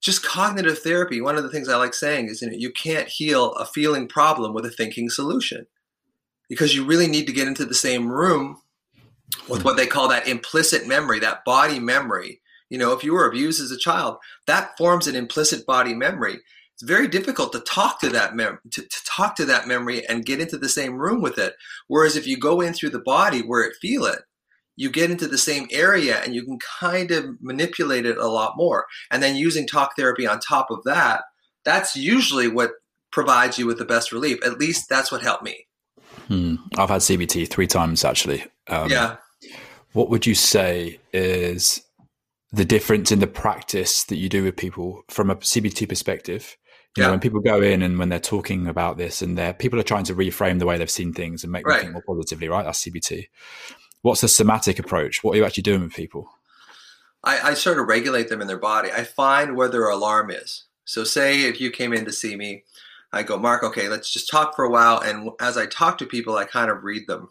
just 0.00 0.24
cognitive 0.24 0.78
therapy, 0.78 1.20
one 1.20 1.36
of 1.36 1.42
the 1.42 1.48
things 1.48 1.68
I 1.68 1.76
like 1.76 1.94
saying 1.94 2.28
is 2.28 2.40
you, 2.40 2.50
know, 2.50 2.56
you 2.56 2.70
can't 2.70 3.08
heal 3.08 3.52
a 3.54 3.66
feeling 3.66 4.06
problem 4.06 4.54
with 4.54 4.64
a 4.64 4.70
thinking 4.70 5.10
solution 5.10 5.66
because 6.48 6.74
you 6.74 6.84
really 6.84 7.08
need 7.08 7.26
to 7.26 7.32
get 7.32 7.48
into 7.48 7.64
the 7.64 7.74
same 7.74 8.08
room 8.08 8.58
with 9.48 9.64
what 9.64 9.76
they 9.76 9.86
call 9.86 10.08
that 10.08 10.28
implicit 10.28 10.86
memory, 10.86 11.20
that 11.20 11.44
body 11.44 11.78
memory. 11.78 12.40
You 12.70 12.78
know, 12.78 12.92
if 12.92 13.04
you 13.04 13.12
were 13.12 13.28
abused 13.28 13.60
as 13.60 13.70
a 13.70 13.78
child, 13.78 14.16
that 14.46 14.76
forms 14.76 15.06
an 15.06 15.16
implicit 15.16 15.66
body 15.66 15.94
memory 15.94 16.38
it's 16.74 16.82
very 16.82 17.06
difficult 17.06 17.52
to 17.52 17.60
talk 17.60 18.00
to 18.00 18.08
that 18.10 18.34
mem- 18.34 18.58
to, 18.72 18.82
to 18.82 19.04
talk 19.06 19.36
to 19.36 19.44
that 19.44 19.68
memory 19.68 20.06
and 20.08 20.26
get 20.26 20.40
into 20.40 20.58
the 20.58 20.68
same 20.68 20.96
room 20.96 21.22
with 21.22 21.38
it. 21.38 21.54
Whereas 21.86 22.16
if 22.16 22.26
you 22.26 22.36
go 22.36 22.60
in 22.60 22.74
through 22.74 22.90
the 22.90 22.98
body 22.98 23.40
where 23.40 23.62
it 23.62 23.76
feel 23.80 24.04
it, 24.06 24.20
you 24.76 24.90
get 24.90 25.10
into 25.10 25.28
the 25.28 25.38
same 25.38 25.68
area 25.70 26.20
and 26.20 26.34
you 26.34 26.44
can 26.44 26.58
kind 26.80 27.12
of 27.12 27.40
manipulate 27.40 28.06
it 28.06 28.18
a 28.18 28.26
lot 28.26 28.56
more. 28.56 28.86
And 29.12 29.22
then 29.22 29.36
using 29.36 29.68
talk 29.68 29.92
therapy 29.96 30.26
on 30.26 30.40
top 30.40 30.66
of 30.68 30.82
that, 30.84 31.22
that's 31.64 31.94
usually 31.94 32.48
what 32.48 32.72
provides 33.12 33.56
you 33.56 33.66
with 33.66 33.78
the 33.78 33.84
best 33.84 34.10
relief. 34.10 34.44
At 34.44 34.58
least 34.58 34.88
that's 34.88 35.12
what 35.12 35.22
helped 35.22 35.44
me. 35.44 35.68
Hmm. 36.26 36.56
I've 36.76 36.88
had 36.88 37.02
CBT 37.02 37.48
three 37.48 37.68
times 37.68 38.04
actually. 38.04 38.44
Um, 38.66 38.90
yeah. 38.90 39.16
What 39.94 40.10
would 40.10 40.26
you 40.26 40.34
say 40.34 41.00
is 41.12 41.82
the 42.52 42.64
difference 42.64 43.10
in 43.10 43.18
the 43.20 43.26
practice 43.26 44.04
that 44.04 44.16
you 44.16 44.28
do 44.28 44.44
with 44.44 44.56
people 44.56 45.02
from 45.08 45.30
a 45.30 45.36
CBT 45.36 45.88
perspective 45.88 46.56
you 46.96 47.02
yeah. 47.02 47.08
know, 47.08 47.14
when 47.14 47.20
people 47.20 47.40
go 47.40 47.60
in 47.60 47.82
and 47.82 47.98
when 47.98 48.08
they're 48.08 48.20
talking 48.20 48.68
about 48.68 48.98
this 48.98 49.20
and 49.20 49.36
they're 49.36 49.52
people 49.52 49.80
are 49.80 49.84
trying 49.84 50.04
to 50.04 50.14
reframe 50.14 50.60
the 50.60 50.66
way 50.66 50.78
they've 50.78 50.88
seen 50.88 51.12
things 51.12 51.42
and 51.42 51.50
make 51.50 51.66
right. 51.66 51.82
them 51.82 51.92
think 51.92 52.06
more 52.06 52.16
positively, 52.16 52.48
right? 52.48 52.64
That's 52.64 52.84
CBT. 52.84 53.28
What's 54.02 54.20
the 54.20 54.28
somatic 54.28 54.78
approach? 54.78 55.24
What 55.24 55.34
are 55.34 55.38
you 55.38 55.44
actually 55.44 55.64
doing 55.64 55.82
with 55.82 55.94
people? 55.94 56.28
I, 57.24 57.50
I 57.50 57.54
sort 57.54 57.80
of 57.80 57.88
regulate 57.88 58.28
them 58.28 58.40
in 58.40 58.46
their 58.46 58.58
body. 58.58 58.92
I 58.92 59.02
find 59.02 59.56
where 59.56 59.68
their 59.68 59.88
alarm 59.88 60.30
is. 60.30 60.66
So 60.84 61.02
say 61.02 61.42
if 61.42 61.60
you 61.60 61.70
came 61.70 61.92
in 61.92 62.04
to 62.04 62.12
see 62.12 62.36
me, 62.36 62.62
I 63.12 63.24
go, 63.24 63.38
Mark, 63.38 63.64
okay, 63.64 63.88
let's 63.88 64.12
just 64.12 64.30
talk 64.30 64.54
for 64.54 64.64
a 64.64 64.70
while. 64.70 65.00
And 65.00 65.30
as 65.40 65.56
I 65.56 65.66
talk 65.66 65.98
to 65.98 66.06
people, 66.06 66.36
I 66.36 66.44
kind 66.44 66.70
of 66.70 66.84
read 66.84 67.08
them. 67.08 67.30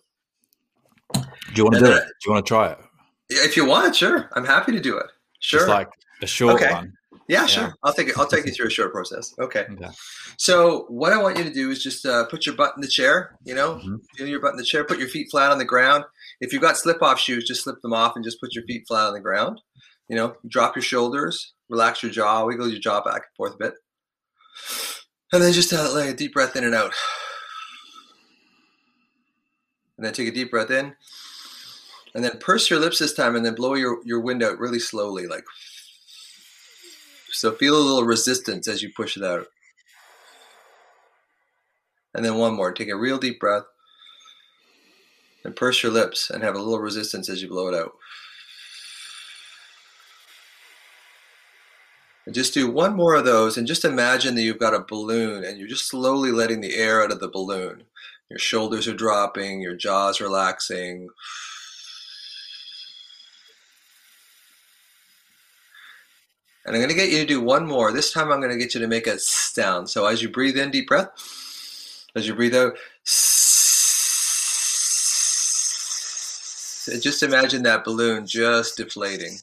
Do 1.13 1.21
you 1.55 1.63
want 1.63 1.75
to 1.75 1.81
do 1.81 1.91
it? 1.91 2.03
Do 2.03 2.25
you 2.25 2.31
want 2.33 2.45
to 2.45 2.47
try 2.47 2.71
it? 2.71 2.77
If 3.29 3.55
you 3.57 3.65
want, 3.65 3.95
sure. 3.95 4.29
I'm 4.33 4.45
happy 4.45 4.71
to 4.71 4.79
do 4.79 4.97
it. 4.97 5.07
Sure. 5.39 5.59
Just 5.59 5.69
like 5.69 5.89
a 6.21 6.27
short 6.27 6.55
okay. 6.55 6.71
one. 6.71 6.93
Yeah, 7.27 7.45
sure. 7.45 7.73
I'll 7.83 7.93
take 7.93 8.09
it. 8.09 8.17
I'll 8.17 8.27
take 8.27 8.45
you 8.45 8.51
through 8.51 8.67
a 8.67 8.71
short 8.71 8.91
process. 8.91 9.33
Okay. 9.39 9.65
okay. 9.71 9.89
So 10.37 10.85
what 10.89 11.13
I 11.13 11.21
want 11.21 11.37
you 11.37 11.43
to 11.45 11.53
do 11.53 11.69
is 11.71 11.81
just 11.81 12.05
uh, 12.05 12.25
put 12.25 12.45
your 12.45 12.55
butt 12.55 12.73
in 12.75 12.81
the 12.81 12.87
chair. 12.87 13.37
You 13.45 13.55
know, 13.55 13.75
mm-hmm. 13.75 13.95
feel 14.17 14.27
your 14.27 14.41
butt 14.41 14.51
in 14.51 14.57
the 14.57 14.63
chair. 14.63 14.83
Put 14.83 14.99
your 14.99 15.07
feet 15.07 15.29
flat 15.31 15.51
on 15.51 15.57
the 15.57 15.65
ground. 15.65 16.03
If 16.41 16.51
you've 16.51 16.61
got 16.61 16.77
slip-off 16.77 17.19
shoes, 17.19 17.47
just 17.47 17.63
slip 17.63 17.81
them 17.81 17.93
off 17.93 18.15
and 18.15 18.25
just 18.25 18.41
put 18.41 18.53
your 18.53 18.65
feet 18.65 18.83
flat 18.87 19.07
on 19.07 19.13
the 19.13 19.21
ground. 19.21 19.61
You 20.09 20.17
know, 20.17 20.35
drop 20.47 20.75
your 20.75 20.83
shoulders, 20.83 21.53
relax 21.69 22.03
your 22.03 22.11
jaw, 22.11 22.45
wiggle 22.45 22.67
your 22.67 22.79
jaw 22.79 23.01
back 23.01 23.15
and 23.15 23.35
forth 23.37 23.53
a 23.55 23.57
bit, 23.57 23.73
and 25.31 25.41
then 25.41 25.53
just 25.53 25.71
uh, 25.71 25.93
like 25.93 26.09
a 26.09 26.13
deep 26.13 26.33
breath 26.33 26.55
in 26.57 26.65
and 26.65 26.75
out. 26.75 26.93
And 30.03 30.07
then 30.09 30.13
take 30.15 30.27
a 30.27 30.35
deep 30.35 30.51
breath 30.51 30.69
in, 30.69 30.93
and 32.13 32.25
then 32.25 32.37
purse 32.39 32.69
your 32.69 32.77
lips 32.77 32.99
this 32.99 33.13
time, 33.13 33.37
and 33.37 33.45
then 33.45 33.55
blow 33.55 33.75
your 33.75 33.99
your 34.03 34.19
wind 34.19 34.43
out 34.43 34.59
really 34.59 34.79
slowly, 34.79 35.27
like. 35.27 35.45
So 37.31 37.53
feel 37.53 37.77
a 37.77 37.79
little 37.79 38.03
resistance 38.03 38.67
as 38.67 38.83
you 38.83 38.91
push 38.93 39.15
it 39.15 39.23
out. 39.23 39.47
And 42.13 42.25
then 42.25 42.35
one 42.35 42.53
more. 42.53 42.73
Take 42.73 42.89
a 42.89 42.97
real 42.97 43.17
deep 43.17 43.39
breath 43.39 43.63
and 45.45 45.55
purse 45.55 45.81
your 45.81 45.93
lips 45.93 46.29
and 46.29 46.43
have 46.43 46.55
a 46.55 46.59
little 46.59 46.81
resistance 46.81 47.29
as 47.29 47.41
you 47.41 47.47
blow 47.47 47.69
it 47.69 47.73
out. 47.73 47.93
And 52.25 52.35
just 52.35 52.53
do 52.53 52.69
one 52.69 52.93
more 52.93 53.15
of 53.15 53.23
those 53.23 53.57
and 53.57 53.65
just 53.65 53.85
imagine 53.85 54.35
that 54.35 54.41
you've 54.41 54.59
got 54.59 54.75
a 54.75 54.83
balloon 54.85 55.45
and 55.45 55.57
you're 55.57 55.69
just 55.69 55.87
slowly 55.87 56.33
letting 56.33 56.59
the 56.59 56.75
air 56.75 57.01
out 57.01 57.13
of 57.13 57.21
the 57.21 57.29
balloon. 57.29 57.85
Your 58.29 58.39
shoulders 58.39 58.87
are 58.87 58.93
dropping, 58.93 59.61
your 59.61 59.75
jaw's 59.75 60.19
relaxing. 60.19 61.09
And 66.65 66.75
I'm 66.75 66.81
going 66.81 66.89
to 66.89 66.95
get 66.95 67.09
you 67.09 67.19
to 67.19 67.25
do 67.25 67.41
one 67.41 67.67
more. 67.67 67.91
This 67.91 68.13
time 68.13 68.31
I'm 68.31 68.39
going 68.39 68.51
to 68.51 68.57
get 68.57 68.73
you 68.73 68.79
to 68.79 68.87
make 68.87 69.05
a 69.05 69.19
sound. 69.19 69.89
So 69.89 70.05
as 70.05 70.21
you 70.21 70.29
breathe 70.29 70.57
in, 70.57 70.71
deep 70.71 70.87
breath. 70.87 71.09
As 72.15 72.27
you 72.27 72.35
breathe 72.35 72.55
out, 72.55 72.73
just 77.01 77.23
imagine 77.23 77.63
that 77.63 77.83
balloon 77.83 78.25
just 78.25 78.77
deflating. 78.77 79.39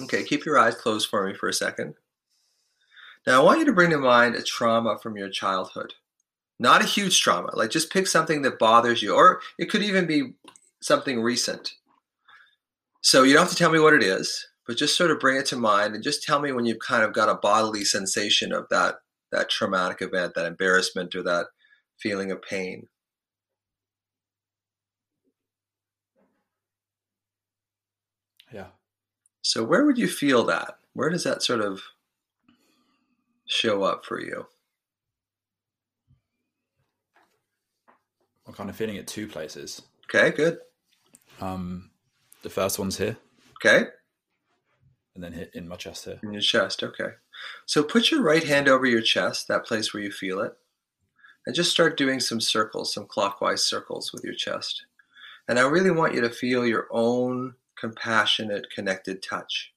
Okay, 0.00 0.24
keep 0.24 0.44
your 0.44 0.58
eyes 0.58 0.74
closed 0.74 1.08
for 1.08 1.26
me 1.26 1.34
for 1.34 1.48
a 1.48 1.52
second. 1.52 1.94
Now 3.26 3.40
I 3.40 3.44
want 3.44 3.60
you 3.60 3.66
to 3.66 3.72
bring 3.72 3.90
to 3.90 3.98
mind 3.98 4.34
a 4.34 4.42
trauma 4.42 4.98
from 4.98 5.16
your 5.16 5.28
childhood. 5.28 5.94
Not 6.58 6.82
a 6.82 6.86
huge 6.86 7.20
trauma, 7.20 7.50
like 7.54 7.70
just 7.70 7.92
pick 7.92 8.06
something 8.06 8.42
that 8.42 8.58
bothers 8.58 9.02
you, 9.02 9.14
or 9.14 9.40
it 9.58 9.70
could 9.70 9.82
even 9.82 10.06
be 10.06 10.34
something 10.82 11.22
recent. 11.22 11.74
So 13.02 13.22
you 13.22 13.32
don't 13.32 13.44
have 13.44 13.50
to 13.50 13.56
tell 13.56 13.70
me 13.70 13.78
what 13.78 13.94
it 13.94 14.02
is, 14.02 14.46
but 14.66 14.76
just 14.76 14.96
sort 14.96 15.10
of 15.10 15.20
bring 15.20 15.36
it 15.36 15.46
to 15.46 15.56
mind 15.56 15.94
and 15.94 16.04
just 16.04 16.22
tell 16.22 16.38
me 16.40 16.52
when 16.52 16.66
you've 16.66 16.78
kind 16.80 17.02
of 17.02 17.14
got 17.14 17.30
a 17.30 17.34
bodily 17.34 17.84
sensation 17.84 18.52
of 18.52 18.66
that 18.70 18.96
that 19.32 19.48
traumatic 19.48 20.02
event, 20.02 20.34
that 20.34 20.46
embarrassment 20.46 21.14
or 21.14 21.22
that 21.22 21.46
feeling 21.98 22.30
of 22.30 22.42
pain. 22.42 22.88
Yeah. 28.52 28.68
So 29.42 29.64
where 29.64 29.84
would 29.84 29.98
you 29.98 30.08
feel 30.08 30.44
that? 30.44 30.78
Where 30.92 31.10
does 31.10 31.24
that 31.24 31.42
sort 31.42 31.60
of 31.60 31.82
show 33.50 33.82
up 33.82 34.04
for 34.04 34.20
you? 34.20 34.46
I'm 38.46 38.54
kind 38.54 38.70
of 38.70 38.76
feeling 38.76 38.96
it 38.96 39.06
two 39.06 39.28
places. 39.28 39.82
Okay, 40.04 40.34
good. 40.34 40.58
Um, 41.40 41.90
the 42.42 42.50
first 42.50 42.78
one's 42.78 42.98
here. 42.98 43.16
Okay. 43.64 43.86
And 45.14 45.22
then 45.22 45.32
hit 45.32 45.50
in 45.54 45.68
my 45.68 45.76
chest 45.76 46.04
here. 46.04 46.18
In 46.22 46.32
your 46.32 46.42
chest, 46.42 46.82
okay. 46.82 47.10
So 47.66 47.82
put 47.82 48.10
your 48.10 48.22
right 48.22 48.42
hand 48.44 48.68
over 48.68 48.86
your 48.86 49.02
chest, 49.02 49.48
that 49.48 49.66
place 49.66 49.92
where 49.92 50.02
you 50.02 50.10
feel 50.10 50.40
it, 50.40 50.52
and 51.46 51.54
just 51.54 51.70
start 51.70 51.96
doing 51.96 52.20
some 52.20 52.40
circles, 52.40 52.92
some 52.92 53.06
clockwise 53.06 53.62
circles 53.64 54.12
with 54.12 54.24
your 54.24 54.34
chest. 54.34 54.84
And 55.48 55.58
I 55.58 55.68
really 55.68 55.90
want 55.90 56.14
you 56.14 56.20
to 56.20 56.30
feel 56.30 56.66
your 56.66 56.86
own 56.90 57.54
compassionate, 57.78 58.70
connected 58.70 59.22
touch. 59.22 59.72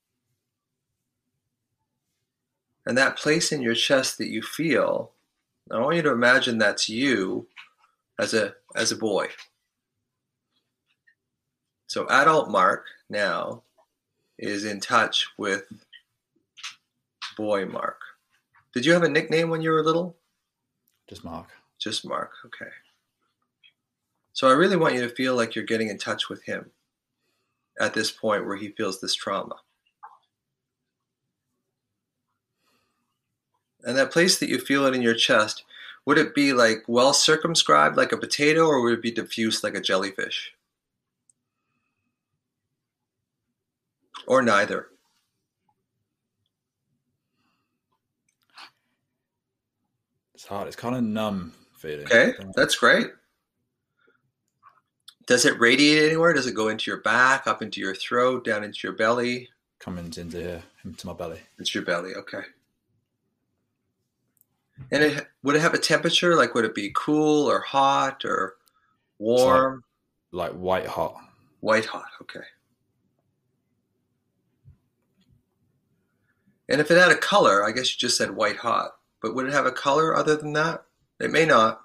And 2.85 2.97
that 2.97 3.17
place 3.17 3.51
in 3.51 3.61
your 3.61 3.75
chest 3.75 4.17
that 4.17 4.27
you 4.27 4.41
feel, 4.41 5.11
I 5.71 5.79
want 5.79 5.95
you 5.95 6.01
to 6.01 6.11
imagine 6.11 6.57
that's 6.57 6.89
you 6.89 7.47
as 8.19 8.33
a 8.33 8.55
as 8.75 8.91
a 8.91 8.97
boy. 8.97 9.29
So 11.87 12.07
adult 12.09 12.49
Mark 12.49 12.85
now 13.09 13.63
is 14.37 14.65
in 14.65 14.79
touch 14.79 15.27
with 15.37 15.65
boy 17.37 17.65
Mark. 17.65 17.99
Did 18.73 18.85
you 18.85 18.93
have 18.93 19.03
a 19.03 19.09
nickname 19.09 19.49
when 19.49 19.61
you 19.61 19.71
were 19.71 19.83
little? 19.83 20.17
Just 21.07 21.23
Mark. 21.23 21.47
Just 21.79 22.05
Mark, 22.05 22.31
okay. 22.45 22.71
So 24.33 24.47
I 24.47 24.53
really 24.53 24.77
want 24.77 24.95
you 24.95 25.01
to 25.01 25.15
feel 25.15 25.35
like 25.35 25.53
you're 25.53 25.63
getting 25.63 25.89
in 25.89 25.97
touch 25.97 26.29
with 26.29 26.43
him 26.43 26.71
at 27.79 27.93
this 27.93 28.11
point 28.11 28.45
where 28.45 28.57
he 28.57 28.69
feels 28.69 28.99
this 28.99 29.13
trauma. 29.13 29.55
And 33.83 33.97
that 33.97 34.11
place 34.11 34.39
that 34.39 34.49
you 34.49 34.59
feel 34.59 34.85
it 34.85 34.95
in 34.95 35.01
your 35.01 35.13
chest, 35.13 35.63
would 36.05 36.17
it 36.17 36.35
be 36.35 36.53
like 36.53 36.83
well 36.87 37.13
circumscribed 37.13 37.97
like 37.97 38.11
a 38.11 38.17
potato 38.17 38.65
or 38.65 38.81
would 38.81 38.93
it 38.93 39.01
be 39.01 39.11
diffuse 39.11 39.63
like 39.63 39.75
a 39.75 39.81
jellyfish? 39.81 40.53
Or 44.25 44.41
neither? 44.41 44.87
It's 50.33 50.45
hard. 50.45 50.67
It's 50.67 50.75
kind 50.75 50.95
of 50.95 51.03
numb 51.03 51.53
feeling. 51.77 52.05
Okay, 52.05 52.33
that's 52.55 52.75
great. 52.75 53.07
Does 55.25 55.45
it 55.45 55.57
radiate 55.59 56.03
anywhere? 56.03 56.33
Does 56.33 56.47
it 56.47 56.53
go 56.53 56.67
into 56.67 56.91
your 56.91 56.99
back, 56.99 57.47
up 57.47 57.61
into 57.61 57.79
your 57.79 57.95
throat, 57.95 58.43
down 58.43 58.63
into 58.63 58.79
your 58.83 58.91
belly? 58.91 59.47
Coming 59.79 60.13
into 60.17 60.37
here, 60.37 60.63
into 60.83 61.07
my 61.07 61.13
belly. 61.13 61.39
Into 61.57 61.79
your 61.79 61.85
belly, 61.85 62.13
okay. 62.13 62.41
And 64.91 65.03
it, 65.03 65.27
would 65.41 65.55
it 65.55 65.61
have 65.61 65.73
a 65.73 65.79
temperature? 65.79 66.35
Like, 66.35 66.53
would 66.53 66.65
it 66.65 66.75
be 66.75 66.91
cool 66.95 67.49
or 67.49 67.59
hot 67.61 68.25
or 68.25 68.55
warm? 69.17 69.83
Like, 70.31 70.51
like 70.51 70.59
white 70.59 70.87
hot. 70.87 71.15
White 71.61 71.85
hot, 71.85 72.09
okay. 72.21 72.41
And 76.69 76.79
if 76.81 76.89
it 76.91 76.97
had 76.97 77.11
a 77.11 77.17
color, 77.17 77.63
I 77.63 77.71
guess 77.71 77.93
you 77.93 77.99
just 77.99 78.17
said 78.17 78.31
white 78.31 78.57
hot. 78.57 78.91
But 79.21 79.35
would 79.35 79.47
it 79.47 79.53
have 79.53 79.65
a 79.65 79.71
color 79.71 80.15
other 80.15 80.35
than 80.35 80.53
that? 80.53 80.83
It 81.19 81.31
may 81.31 81.45
not. 81.45 81.81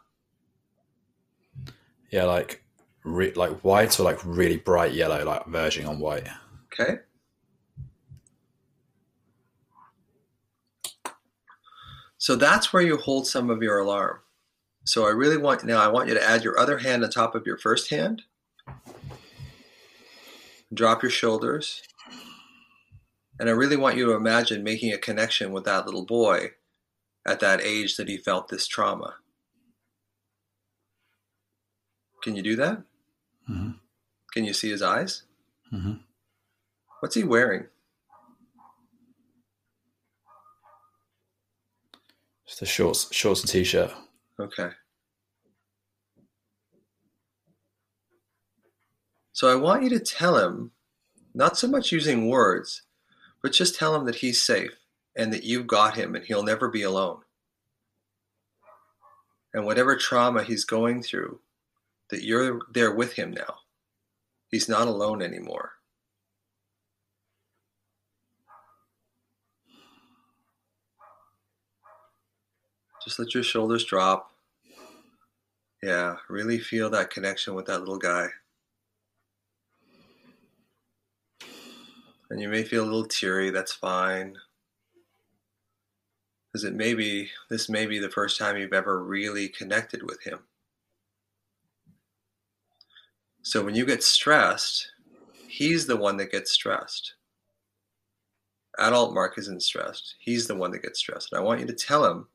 Yeah, 2.11 2.25
like 2.25 2.65
re- 3.05 3.33
like 3.35 3.61
white 3.61 3.99
or 4.01 4.05
like 4.05 4.19
really 4.25 4.57
bright 4.57 4.93
yellow, 4.93 5.25
like 5.25 5.47
verging 5.47 5.87
on 5.87 5.99
white. 5.99 6.27
Okay. 6.73 6.99
So 12.19 12.35
that's 12.35 12.73
where 12.73 12.83
you 12.83 12.97
hold 12.97 13.27
some 13.27 13.49
of 13.49 13.63
your 13.63 13.79
alarm. 13.79 14.19
So 14.85 15.07
I 15.07 15.11
really 15.11 15.37
want 15.37 15.65
now 15.65 15.81
I 15.81 15.89
want 15.89 16.09
you 16.09 16.15
to 16.15 16.29
add 16.29 16.45
your 16.45 16.59
other 16.59 16.79
hand 16.79 17.05
on 17.05 17.11
top 17.11 17.35
of 17.35 17.47
your 17.47 17.59
first 17.59 17.91
hand. 17.91 18.23
Drop 20.73 21.03
your 21.03 21.11
shoulders. 21.11 21.83
And 23.41 23.49
I 23.49 23.53
really 23.53 23.77
want 23.77 23.97
you 23.97 24.05
to 24.07 24.13
imagine 24.13 24.65
making 24.65 24.93
a 24.93 24.99
connection 24.99 25.53
with 25.53 25.65
that 25.65 25.87
little 25.87 26.05
boy 26.05 26.53
at 27.25 27.41
that 27.41 27.61
age 27.61 27.97
that 27.97 28.09
he 28.09 28.17
felt 28.17 28.49
this 28.49 28.67
trauma. 28.67 29.17
Can 32.23 32.35
you 32.35 32.43
do 32.43 32.57
that? 32.57 32.83
Mm-hmm. 33.49 33.71
Can 34.33 34.45
you 34.45 34.53
see 34.53 34.71
his 34.71 34.83
eyes? 34.83 35.23
Mm-hmm. 35.73 35.95
What's 37.01 37.15
he 37.15 37.23
wearing? 37.23 37.67
Just 42.49 42.63
a 42.63 42.67
shorts, 42.67 43.15
shorts 43.15 43.43
and 43.43 43.51
t-shirt. 43.51 43.93
Okay. 44.41 44.71
So 49.33 49.53
I 49.53 49.55
want 49.55 49.83
you 49.83 49.91
to 49.91 50.01
tell 50.01 50.39
him, 50.39 50.73
not 51.35 51.59
so 51.59 51.69
much 51.69 51.93
using 51.93 52.29
words, 52.29 52.83
but 53.43 53.53
just 53.53 53.77
tell 53.77 53.95
him 53.95 54.07
that 54.07 54.17
he's 54.17 54.43
safe 54.43 54.75
and 55.15 55.33
that 55.33 55.45
you've 55.45 55.67
got 55.67 55.95
him 55.95 56.15
and 56.15 56.25
he'll 56.25 56.43
never 56.43 56.69
be 56.69 56.83
alone. 56.83 57.21
And 59.53 59.67
whatever 59.67 59.95
trauma 59.95 60.43
he's 60.43 60.65
going 60.65 61.03
through, 61.03 61.41
that 62.11 62.25
you're 62.25 62.61
there 62.73 62.95
with 62.95 63.13
him 63.13 63.31
now. 63.31 63.57
He's 64.51 64.69
not 64.69 64.89
alone 64.89 65.21
anymore. 65.21 65.73
Just 73.09 73.19
let 73.19 73.33
your 73.33 73.43
shoulders 73.43 73.87
drop. 73.87 74.33
Yeah, 75.83 76.17
really 76.29 76.59
feel 76.59 76.91
that 76.91 77.09
connection 77.09 77.55
with 77.55 77.65
that 77.65 77.79
little 77.79 77.97
guy. 77.97 78.29
And 82.29 82.39
you 82.39 82.51
may 82.51 82.65
feel 82.65 82.85
a 82.85 82.85
little 82.85 83.07
teary, 83.07 83.49
that's 83.49 83.73
fine. 83.73 84.37
Because 86.53 86.65
it 86.65 86.75
may 86.75 86.93
be, 86.93 87.31
this 87.49 87.71
may 87.71 87.87
be 87.87 87.99
the 87.99 88.11
first 88.11 88.39
time 88.39 88.59
you've 88.59 88.75
ever 88.75 89.03
really 89.03 89.49
connected 89.49 90.03
with 90.03 90.23
him. 90.23 90.41
So 93.41 93.65
when 93.65 93.75
you 93.75 93.87
get 93.87 94.03
stressed, 94.03 94.93
he's 95.49 95.87
the 95.87 95.97
one 95.97 96.19
that 96.19 96.31
gets 96.31 96.51
stressed. 96.51 97.15
Adult 98.79 99.15
Mark 99.15 99.39
isn't 99.39 99.63
stressed. 99.63 100.17
He's 100.19 100.47
the 100.47 100.57
one 100.57 100.73
that 100.73 100.83
gets 100.83 100.99
stressed. 100.99 101.33
And 101.33 101.41
I 101.41 101.43
want 101.43 101.61
you 101.61 101.67
to 101.67 101.73
tell 101.73 102.05
him, 102.05 102.27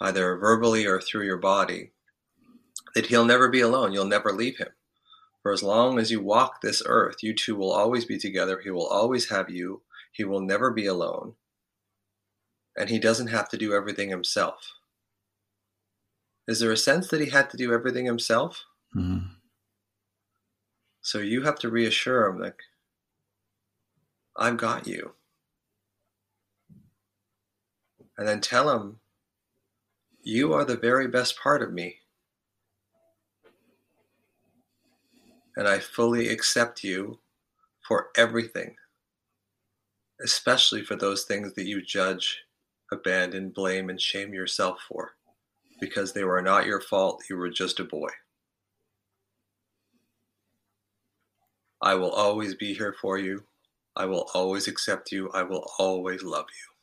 either 0.00 0.36
verbally 0.36 0.86
or 0.86 1.00
through 1.00 1.24
your 1.24 1.38
body, 1.38 1.92
that 2.94 3.06
he'll 3.06 3.24
never 3.24 3.48
be 3.48 3.60
alone. 3.60 3.92
You'll 3.92 4.06
never 4.06 4.32
leave 4.32 4.58
him. 4.58 4.68
For 5.42 5.52
as 5.52 5.62
long 5.62 5.98
as 5.98 6.10
you 6.10 6.20
walk 6.20 6.60
this 6.60 6.82
earth, 6.86 7.22
you 7.22 7.34
two 7.34 7.54
will 7.54 7.72
always 7.72 8.04
be 8.04 8.18
together. 8.18 8.60
He 8.62 8.70
will 8.70 8.86
always 8.86 9.30
have 9.30 9.48
you. 9.48 9.82
He 10.12 10.24
will 10.24 10.40
never 10.40 10.70
be 10.70 10.86
alone. 10.86 11.34
And 12.76 12.90
he 12.90 12.98
doesn't 12.98 13.28
have 13.28 13.48
to 13.50 13.56
do 13.56 13.72
everything 13.72 14.10
himself. 14.10 14.72
Is 16.48 16.60
there 16.60 16.72
a 16.72 16.76
sense 16.76 17.08
that 17.08 17.20
he 17.20 17.30
had 17.30 17.50
to 17.50 17.56
do 17.56 17.72
everything 17.72 18.06
himself? 18.06 18.64
Mm-hmm. 18.94 19.26
So 21.00 21.18
you 21.18 21.42
have 21.42 21.58
to 21.60 21.70
reassure 21.70 22.26
him, 22.26 22.40
like, 22.40 22.60
I've 24.36 24.56
got 24.56 24.86
you. 24.86 25.12
And 28.18 28.26
then 28.26 28.40
tell 28.40 28.70
him, 28.76 28.98
you 30.26 30.52
are 30.52 30.64
the 30.64 30.76
very 30.76 31.06
best 31.06 31.38
part 31.38 31.62
of 31.62 31.72
me. 31.72 31.94
And 35.56 35.68
I 35.68 35.78
fully 35.78 36.30
accept 36.30 36.82
you 36.82 37.20
for 37.86 38.08
everything, 38.16 38.74
especially 40.20 40.82
for 40.82 40.96
those 40.96 41.26
things 41.26 41.54
that 41.54 41.66
you 41.66 41.80
judge, 41.80 42.40
abandon, 42.92 43.50
blame, 43.50 43.88
and 43.88 44.00
shame 44.00 44.34
yourself 44.34 44.80
for, 44.88 45.12
because 45.80 46.12
they 46.12 46.24
were 46.24 46.42
not 46.42 46.66
your 46.66 46.80
fault. 46.80 47.22
You 47.30 47.36
were 47.36 47.48
just 47.48 47.78
a 47.78 47.84
boy. 47.84 48.10
I 51.80 51.94
will 51.94 52.10
always 52.10 52.56
be 52.56 52.74
here 52.74 52.96
for 53.00 53.16
you. 53.16 53.44
I 53.94 54.06
will 54.06 54.28
always 54.34 54.66
accept 54.66 55.12
you. 55.12 55.30
I 55.30 55.44
will 55.44 55.70
always 55.78 56.24
love 56.24 56.46
you. 56.48 56.75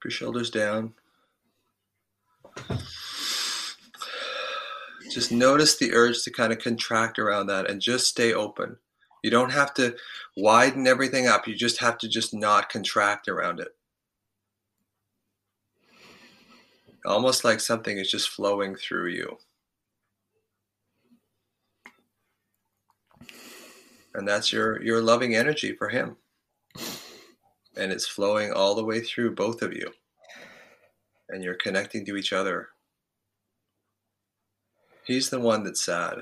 Keep 0.00 0.12
your 0.12 0.12
shoulders 0.12 0.48
down. 0.48 0.94
Just 5.10 5.30
notice 5.30 5.76
the 5.76 5.92
urge 5.92 6.22
to 6.22 6.30
kind 6.30 6.54
of 6.54 6.58
contract 6.58 7.18
around 7.18 7.48
that 7.48 7.68
and 7.68 7.82
just 7.82 8.06
stay 8.06 8.32
open. 8.32 8.78
You 9.22 9.30
don't 9.30 9.52
have 9.52 9.74
to 9.74 9.96
widen 10.38 10.86
everything 10.86 11.26
up. 11.26 11.46
You 11.46 11.54
just 11.54 11.80
have 11.80 11.98
to 11.98 12.08
just 12.08 12.32
not 12.32 12.70
contract 12.70 13.28
around 13.28 13.60
it. 13.60 13.76
Almost 17.04 17.44
like 17.44 17.60
something 17.60 17.98
is 17.98 18.10
just 18.10 18.30
flowing 18.30 18.76
through 18.76 19.08
you. 19.08 19.36
And 24.14 24.26
that's 24.26 24.50
your 24.50 24.82
your 24.82 25.02
loving 25.02 25.34
energy 25.34 25.74
for 25.74 25.90
him. 25.90 26.16
And 27.76 27.92
it's 27.92 28.06
flowing 28.06 28.52
all 28.52 28.74
the 28.74 28.84
way 28.84 29.00
through 29.00 29.34
both 29.34 29.62
of 29.62 29.72
you. 29.72 29.92
And 31.28 31.44
you're 31.44 31.54
connecting 31.54 32.04
to 32.06 32.16
each 32.16 32.32
other. 32.32 32.68
He's 35.04 35.30
the 35.30 35.40
one 35.40 35.64
that's 35.64 35.84
sad. 35.84 36.18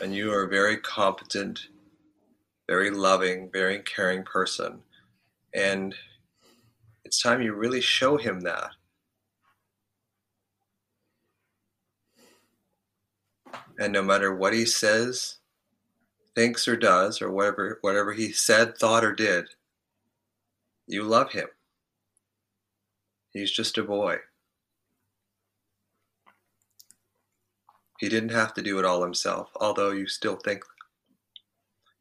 And 0.00 0.14
you 0.14 0.32
are 0.32 0.44
a 0.44 0.48
very 0.48 0.76
competent, 0.76 1.60
very 2.68 2.90
loving, 2.90 3.50
very 3.52 3.80
caring 3.80 4.22
person. 4.22 4.80
And 5.54 5.94
it's 7.04 7.20
time 7.20 7.42
you 7.42 7.54
really 7.54 7.80
show 7.80 8.16
him 8.16 8.40
that. 8.40 8.70
And 13.78 13.92
no 13.92 14.02
matter 14.02 14.34
what 14.34 14.52
he 14.52 14.66
says, 14.66 15.37
thinks 16.38 16.68
or 16.68 16.76
does, 16.76 17.20
or 17.20 17.32
whatever 17.32 17.78
whatever 17.80 18.12
he 18.12 18.30
said, 18.30 18.78
thought, 18.78 19.04
or 19.04 19.12
did, 19.12 19.46
you 20.86 21.02
love 21.02 21.32
him. 21.32 21.48
He's 23.32 23.50
just 23.50 23.76
a 23.76 23.82
boy. 23.82 24.18
He 27.98 28.08
didn't 28.08 28.28
have 28.30 28.54
to 28.54 28.62
do 28.62 28.78
it 28.78 28.84
all 28.84 29.02
himself, 29.02 29.50
although 29.56 29.90
you 29.90 30.06
still 30.06 30.36
think 30.36 30.62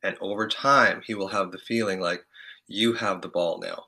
And 0.04 0.16
over 0.22 0.48
time, 0.48 1.02
he 1.04 1.16
will 1.16 1.30
have 1.30 1.52
the 1.52 1.58
feeling 1.58 2.00
like 2.00 2.24
you 2.68 2.94
have 2.94 3.24
the 3.24 3.28
ball 3.30 3.60
now. 3.60 3.87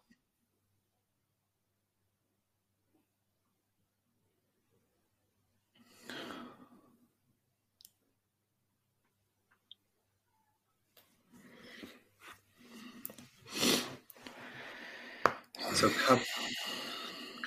So 15.79 15.89
come 15.91 16.19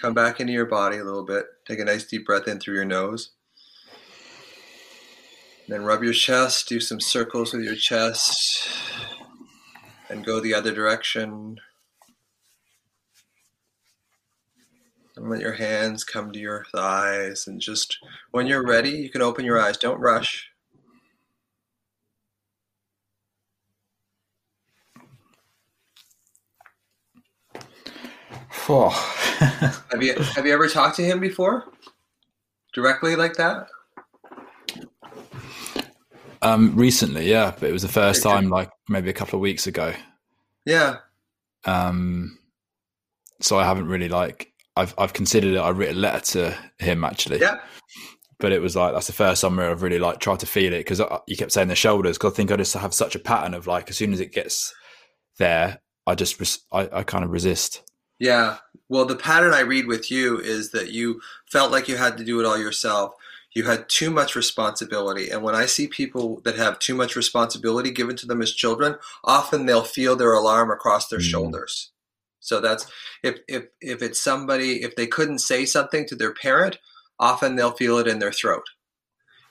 come 0.01 0.14
back 0.14 0.40
into 0.40 0.55
your 0.55 0.64
body 0.64 0.97
a 0.97 1.05
little 1.05 1.23
bit. 1.23 1.45
Take 1.66 1.81
a 1.81 1.85
nice 1.85 2.05
deep 2.05 2.25
breath 2.25 2.49
in 2.49 2.59
through 2.61 2.77
your 2.77 2.87
nose. 2.87 3.33
Then 5.68 5.85
rub 5.85 6.03
your 6.03 6.14
chest, 6.14 6.66
do 6.66 6.81
some 6.81 6.99
circles 6.99 7.53
with 7.53 7.62
your 7.62 7.75
chest, 7.75 8.71
and 10.09 10.25
go 10.25 10.40
the 10.40 10.55
other 10.55 10.73
direction. 10.73 11.59
And 15.14 15.29
let 15.29 15.40
your 15.40 15.53
hands 15.53 16.03
come 16.03 16.33
to 16.33 16.38
your 16.38 16.64
thighs, 16.75 17.47
and 17.47 17.61
just 17.61 17.99
when 18.31 18.47
you're 18.47 18.66
ready, 18.66 18.92
you 18.92 19.11
can 19.11 19.21
open 19.21 19.45
your 19.45 19.61
eyes. 19.61 19.77
Don't 19.77 20.01
rush. 20.01 20.52
have 28.68 30.03
you 30.03 30.14
have 30.14 30.46
you 30.46 30.53
ever 30.53 30.68
talked 30.68 30.96
to 30.96 31.03
him 31.03 31.20
before? 31.20 31.64
Directly 32.75 33.16
like 33.16 33.35
that? 33.35 33.66
Um, 36.40 36.75
recently, 36.75 37.31
yeah, 37.31 37.55
but 37.59 37.68
it 37.68 37.72
was 37.72 37.83
the 37.83 37.88
first 37.88 38.22
time, 38.22 38.48
like 38.48 38.70
maybe 38.88 39.11
a 39.11 39.12
couple 39.12 39.37
of 39.37 39.40
weeks 39.40 39.66
ago. 39.66 39.94
Yeah. 40.64 40.96
Um, 41.64 42.38
so 43.40 43.59
I 43.59 43.64
haven't 43.64 43.88
really 43.88 44.09
like 44.09 44.53
I've 44.77 44.94
I've 44.98 45.12
considered 45.12 45.55
it. 45.55 45.59
I 45.59 45.70
wrote 45.70 45.90
a 45.90 45.98
letter 45.98 46.20
to 46.33 46.59
him 46.85 47.05
actually. 47.05 47.40
Yeah. 47.40 47.61
But 48.38 48.53
it 48.53 48.61
was 48.61 48.75
like 48.75 48.92
that's 48.92 49.07
the 49.07 49.12
first 49.12 49.42
time 49.42 49.57
where 49.57 49.70
I've 49.70 49.83
really 49.83 49.98
like 49.98 50.18
tried 50.18 50.40
to 50.40 50.46
feel 50.46 50.72
it 50.72 50.79
because 50.79 51.01
you 51.27 51.37
kept 51.37 51.53
saying 51.53 51.68
the 51.68 51.77
shoulders. 51.77 52.18
Because 52.18 52.33
I 52.33 52.37
think 52.37 52.51
I 52.51 52.57
just 52.57 52.75
have 52.75 52.94
such 52.94 53.14
a 53.14 53.20
pattern 53.20 53.55
of 53.55 53.66
like 53.66 53.90
as 53.90 53.96
soon 53.96 54.12
as 54.12 54.20
it 54.20 54.33
gets 54.33 54.75
there, 55.38 55.81
I 56.07 56.14
just 56.14 56.40
res- 56.40 56.61
I, 56.72 56.88
I 56.92 57.03
kind 57.05 57.25
of 57.25 57.31
resist. 57.31 57.83
Yeah. 58.23 58.59
Well, 58.89 59.05
the 59.05 59.17
pattern 59.17 59.53
I 59.53 59.61
read 59.61 59.87
with 59.87 60.11
you 60.11 60.39
is 60.39 60.71
that 60.71 60.93
you 60.93 61.21
felt 61.51 61.73
like 61.73 61.89
you 61.89 61.97
had 61.97 62.17
to 62.19 62.25
do 62.25 62.41
it 62.41 62.47
all 62.47 62.59
yourself 62.59 63.15
you 63.55 63.65
had 63.65 63.89
too 63.89 64.11
much 64.11 64.35
responsibility. 64.35 65.31
And 65.31 65.43
when 65.43 65.55
I 65.55 65.67
see 65.67 65.87
people 65.87 66.41
that 66.45 66.57
have 66.57 66.79
too 66.79 66.95
much 66.95 67.17
responsibility 67.17 67.91
given 67.91 68.17
to 68.17 68.27
them 68.27 68.41
as 68.41 68.53
children, 68.53 68.97
often 69.25 69.67
they'll 69.67 69.83
feel 69.83 70.17
their 70.17 70.33
alarm 70.33 70.71
across 70.71 71.09
their 71.09 71.19
mm-hmm. 71.19 71.29
shoulders. 71.29 71.91
So 72.41 72.61
that's 72.61 72.87
if 73.23 73.39
if 73.47 73.67
if 73.81 74.03
it's 74.03 74.21
somebody 74.21 74.83
if 74.83 74.97
they 74.97 75.07
couldn't 75.07 75.39
say 75.39 75.65
something 75.65 76.07
to 76.07 76.17
their 76.17 76.35
parent, 76.35 76.79
often 77.19 77.55
they'll 77.55 77.73
feel 77.73 77.99
it 77.99 78.09
in 78.09 78.19
their 78.19 78.33
throat. 78.33 78.65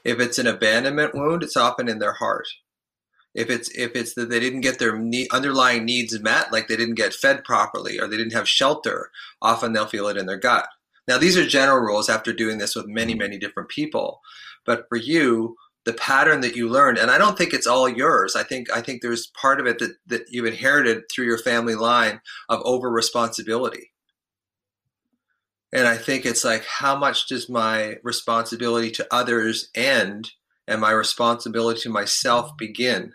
If 0.04 0.20
it's 0.20 0.40
an 0.40 0.48
abandonment 0.48 1.14
wound, 1.14 1.44
it's 1.44 1.56
often 1.56 1.88
in 1.88 2.00
their 2.00 2.14
heart. 2.14 2.48
If 3.34 3.50
it's 3.50 3.70
if 3.70 3.96
it's 3.96 4.14
that 4.16 4.30
they 4.30 4.40
didn't 4.40 4.62
get 4.62 4.80
their 4.80 5.02
underlying 5.32 5.86
needs 5.86 6.20
met, 6.20 6.52
like 6.52 6.68
they 6.68 6.76
didn't 6.76 6.96
get 6.96 7.14
fed 7.14 7.44
properly 7.44 8.00
or 8.00 8.08
they 8.08 8.18
didn't 8.18 8.34
have 8.34 8.48
shelter, 8.48 9.10
often 9.42 9.74
they'll 9.74 9.86
feel 9.86 10.08
it 10.08 10.18
in 10.18 10.26
their 10.26 10.38
gut. 10.38 10.68
Now, 11.08 11.18
these 11.18 11.38
are 11.38 11.48
general 11.48 11.80
rules 11.80 12.10
after 12.10 12.34
doing 12.34 12.58
this 12.58 12.76
with 12.76 12.88
many, 12.88 13.16
many 13.16 13.38
different 13.38 13.70
people. 13.70 14.22
But 14.66 14.86
for 14.90 14.98
you, 14.98 15.56
the 15.86 15.94
pattern 15.94 16.42
that 16.42 16.56
you 16.56 16.70
learned, 16.70 16.98
and 16.98 17.10
I 17.10 17.18
don't 17.18 17.38
think 17.38 17.54
it's 17.54 17.66
all 17.66 17.90
yours. 17.90 18.36
I 18.36 18.44
think 18.44 18.72
I 18.72 18.82
think 18.82 19.02
there's 19.02 19.28
part 19.28 19.60
of 19.60 19.66
it 19.66 19.80
that, 19.80 19.96
that 20.08 20.26
you 20.30 20.46
inherited 20.46 21.04
through 21.10 21.26
your 21.26 21.40
family 21.40 21.76
line 21.76 22.22
of 22.50 22.62
over 22.64 22.90
responsibility. 22.90 23.92
And 25.74 25.88
I 25.88 25.98
think 25.98 26.26
it's 26.26 26.44
like, 26.44 26.66
how 26.66 26.98
much 26.98 27.28
does 27.28 27.50
my 27.50 27.96
responsibility 28.04 28.92
to 28.92 29.08
others 29.10 29.70
end 29.74 30.32
and 30.68 30.82
my 30.82 30.92
responsibility 30.92 31.80
to 31.82 31.90
myself 31.90 32.58
begin? 32.58 33.14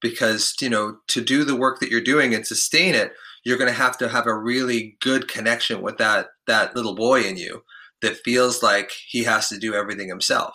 Because, 0.00 0.54
you 0.60 0.70
know, 0.70 0.98
to 1.08 1.20
do 1.20 1.44
the 1.44 1.56
work 1.56 1.80
that 1.80 1.90
you're 1.90 2.00
doing 2.00 2.34
and 2.34 2.46
sustain 2.46 2.94
it, 2.94 3.12
you're 3.44 3.58
going 3.58 3.70
to 3.70 3.76
have 3.76 3.96
to 3.98 4.08
have 4.08 4.26
a 4.26 4.36
really 4.36 4.96
good 5.00 5.28
connection 5.28 5.80
with 5.80 5.98
that 5.98 6.28
that 6.46 6.76
little 6.76 6.94
boy 6.94 7.22
in 7.22 7.36
you 7.36 7.62
that 8.02 8.18
feels 8.18 8.62
like 8.62 8.92
he 9.08 9.24
has 9.24 9.48
to 9.48 9.58
do 9.58 9.74
everything 9.74 10.08
himself. 10.08 10.54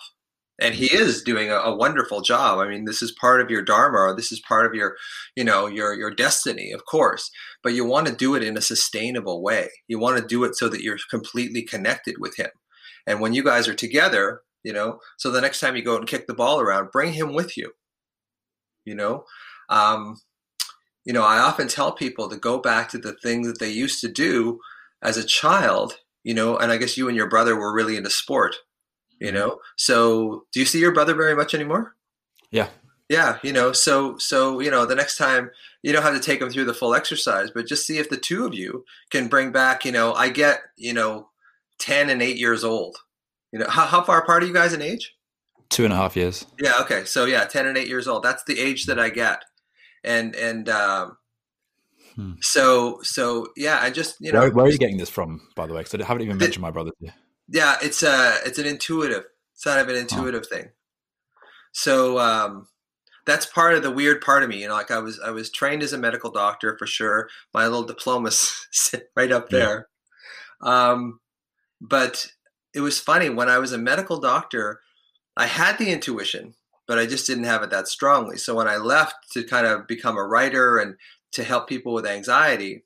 And 0.60 0.74
he 0.74 0.88
mm-hmm. 0.88 1.02
is 1.02 1.22
doing 1.22 1.50
a, 1.50 1.56
a, 1.56 1.76
wonderful 1.76 2.20
job. 2.20 2.60
I 2.60 2.68
mean 2.68 2.84
this 2.84 3.02
is 3.02 3.12
part 3.20 3.40
of 3.40 3.50
your 3.50 3.62
dharma 3.62 3.98
or 3.98 4.14
this 4.14 4.30
is 4.30 4.40
part 4.40 4.66
of 4.66 4.74
your 4.74 4.96
you 5.34 5.42
know 5.42 5.66
your 5.66 5.94
your 5.94 6.12
destiny 6.12 6.70
of 6.70 6.86
course 6.86 7.30
but 7.62 7.74
you 7.74 7.84
want 7.84 8.06
to 8.06 8.14
do 8.14 8.34
it 8.34 8.44
in 8.44 8.56
a 8.56 8.62
sustainable 8.62 9.42
way. 9.42 9.68
You 9.88 9.98
want 9.98 10.18
to 10.18 10.26
do 10.26 10.44
it 10.44 10.54
so 10.54 10.68
that 10.68 10.82
you're 10.82 10.98
completely 11.10 11.62
connected 11.62 12.16
with 12.20 12.36
him. 12.36 12.50
And 13.06 13.20
when 13.20 13.34
you 13.34 13.42
guys 13.42 13.66
are 13.66 13.74
together 13.74 14.42
you 14.62 14.72
know 14.72 14.98
so 15.18 15.30
the 15.30 15.40
next 15.40 15.60
time 15.60 15.74
you 15.74 15.82
go 15.82 15.96
and 15.96 16.06
kick 16.06 16.26
the 16.26 16.34
ball 16.34 16.60
around 16.60 16.92
bring 16.92 17.12
him 17.12 17.34
with 17.34 17.56
you 17.56 17.72
you 18.84 18.94
know 18.94 19.24
um, 19.68 20.16
you 21.04 21.12
know, 21.12 21.22
I 21.22 21.38
often 21.38 21.68
tell 21.68 21.92
people 21.92 22.28
to 22.28 22.36
go 22.36 22.58
back 22.58 22.88
to 22.90 22.98
the 22.98 23.14
things 23.22 23.46
that 23.46 23.60
they 23.60 23.70
used 23.70 24.00
to 24.00 24.08
do 24.08 24.60
as 25.02 25.16
a 25.16 25.24
child, 25.24 25.98
you 26.22 26.34
know, 26.34 26.56
and 26.56 26.72
I 26.72 26.78
guess 26.78 26.96
you 26.96 27.08
and 27.08 27.16
your 27.16 27.28
brother 27.28 27.56
were 27.56 27.74
really 27.74 27.96
into 27.96 28.10
sport, 28.10 28.56
you 29.20 29.28
mm-hmm. 29.28 29.36
know. 29.36 29.58
So, 29.76 30.44
do 30.52 30.60
you 30.60 30.66
see 30.66 30.80
your 30.80 30.94
brother 30.94 31.14
very 31.14 31.36
much 31.36 31.54
anymore? 31.54 31.94
Yeah. 32.50 32.68
Yeah, 33.10 33.36
you 33.42 33.52
know, 33.52 33.72
so 33.72 34.16
so 34.16 34.60
you 34.60 34.70
know, 34.70 34.86
the 34.86 34.94
next 34.94 35.18
time 35.18 35.50
you 35.82 35.92
don't 35.92 36.02
have 36.02 36.14
to 36.14 36.20
take 36.20 36.40
them 36.40 36.48
through 36.48 36.64
the 36.64 36.72
full 36.72 36.94
exercise, 36.94 37.50
but 37.50 37.66
just 37.66 37.86
see 37.86 37.98
if 37.98 38.08
the 38.08 38.16
two 38.16 38.46
of 38.46 38.54
you 38.54 38.82
can 39.10 39.28
bring 39.28 39.52
back, 39.52 39.84
you 39.84 39.92
know, 39.92 40.14
I 40.14 40.30
get, 40.30 40.60
you 40.78 40.94
know, 40.94 41.28
10 41.80 42.08
and 42.08 42.22
8 42.22 42.38
years 42.38 42.64
old. 42.64 42.96
You 43.52 43.58
know, 43.58 43.68
how, 43.68 43.84
how 43.84 44.02
far 44.02 44.22
apart 44.22 44.42
are 44.42 44.46
you 44.46 44.54
guys 44.54 44.72
in 44.72 44.80
age? 44.80 45.14
Two 45.70 45.84
and 45.84 45.92
a 45.92 45.96
half 45.96 46.16
years. 46.16 46.46
Yeah, 46.60 46.74
okay. 46.80 47.04
So 47.04 47.24
yeah, 47.24 47.44
10 47.44 47.66
and 47.66 47.76
8 47.76 47.88
years 47.88 48.06
old. 48.06 48.22
That's 48.22 48.44
the 48.44 48.60
age 48.60 48.86
that 48.86 48.98
I 48.98 49.10
get 49.10 49.42
and 50.04 50.36
and 50.36 50.68
um, 50.68 51.16
hmm. 52.14 52.32
so 52.40 53.00
so 53.02 53.48
yeah, 53.56 53.78
I 53.80 53.90
just 53.90 54.16
you 54.20 54.30
know 54.30 54.40
where, 54.40 54.50
where, 54.50 54.66
are 54.66 54.70
you 54.70 54.78
getting 54.78 54.98
this 54.98 55.10
from, 55.10 55.40
by 55.56 55.66
the 55.66 55.72
way? 55.72 55.80
Because 55.82 56.00
I 56.00 56.04
haven't 56.04 56.22
even 56.22 56.36
mentioned 56.36 56.62
my 56.62 56.70
brother. 56.70 56.90
Yeah, 57.48 57.76
it's 57.82 58.02
a 58.02 58.10
uh, 58.10 58.36
it's 58.44 58.58
an 58.58 58.66
intuitive, 58.66 59.24
it's 59.54 59.64
kind 59.64 59.80
of 59.80 59.88
an 59.88 59.96
intuitive 59.96 60.46
thing. 60.46 60.68
So 61.72 62.18
um, 62.18 62.68
that's 63.26 63.46
part 63.46 63.74
of 63.74 63.82
the 63.82 63.90
weird 63.90 64.20
part 64.20 64.42
of 64.42 64.48
me. 64.48 64.62
You 64.62 64.68
know, 64.68 64.74
like 64.74 64.90
I 64.90 64.98
was 64.98 65.18
I 65.20 65.30
was 65.30 65.50
trained 65.50 65.82
as 65.82 65.92
a 65.92 65.98
medical 65.98 66.30
doctor 66.30 66.76
for 66.78 66.86
sure. 66.86 67.28
My 67.52 67.64
little 67.64 67.84
diploma's 67.84 68.68
sit 68.70 69.10
right 69.16 69.32
up 69.32 69.48
there. 69.48 69.88
Yeah. 70.62 70.90
Um, 70.90 71.20
but 71.80 72.26
it 72.74 72.80
was 72.80 73.00
funny 73.00 73.28
when 73.30 73.48
I 73.48 73.58
was 73.58 73.72
a 73.72 73.78
medical 73.78 74.20
doctor. 74.20 74.80
I 75.36 75.46
had 75.46 75.78
the 75.78 75.90
intuition 75.90 76.54
but 76.86 76.98
I 76.98 77.06
just 77.06 77.26
didn't 77.26 77.44
have 77.44 77.62
it 77.62 77.70
that 77.70 77.88
strongly. 77.88 78.36
So 78.36 78.54
when 78.54 78.68
I 78.68 78.76
left 78.76 79.14
to 79.32 79.44
kind 79.44 79.66
of 79.66 79.86
become 79.86 80.16
a 80.16 80.26
writer 80.26 80.78
and 80.78 80.96
to 81.32 81.44
help 81.44 81.68
people 81.68 81.94
with 81.94 82.06
anxiety, 82.06 82.84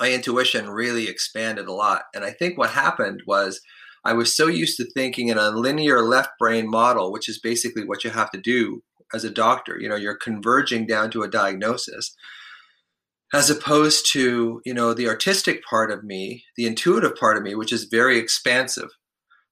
my 0.00 0.12
intuition 0.12 0.70
really 0.70 1.08
expanded 1.08 1.66
a 1.66 1.72
lot. 1.72 2.02
And 2.14 2.24
I 2.24 2.30
think 2.32 2.58
what 2.58 2.70
happened 2.70 3.22
was 3.26 3.60
I 4.04 4.12
was 4.12 4.36
so 4.36 4.46
used 4.46 4.76
to 4.78 4.90
thinking 4.92 5.28
in 5.28 5.38
a 5.38 5.50
linear 5.50 6.02
left 6.02 6.30
brain 6.38 6.68
model, 6.68 7.12
which 7.12 7.28
is 7.28 7.40
basically 7.40 7.84
what 7.84 8.04
you 8.04 8.10
have 8.10 8.30
to 8.30 8.40
do 8.40 8.82
as 9.12 9.24
a 9.24 9.30
doctor. 9.30 9.78
You 9.80 9.88
know, 9.88 9.96
you're 9.96 10.16
converging 10.16 10.86
down 10.86 11.10
to 11.12 11.22
a 11.22 11.30
diagnosis. 11.30 12.14
As 13.32 13.50
opposed 13.50 14.10
to, 14.12 14.62
you 14.64 14.72
know, 14.72 14.94
the 14.94 15.08
artistic 15.08 15.62
part 15.68 15.90
of 15.90 16.02
me, 16.02 16.44
the 16.56 16.66
intuitive 16.66 17.14
part 17.16 17.36
of 17.36 17.42
me, 17.42 17.54
which 17.54 17.72
is 17.72 17.84
very 17.84 18.18
expansive. 18.18 18.88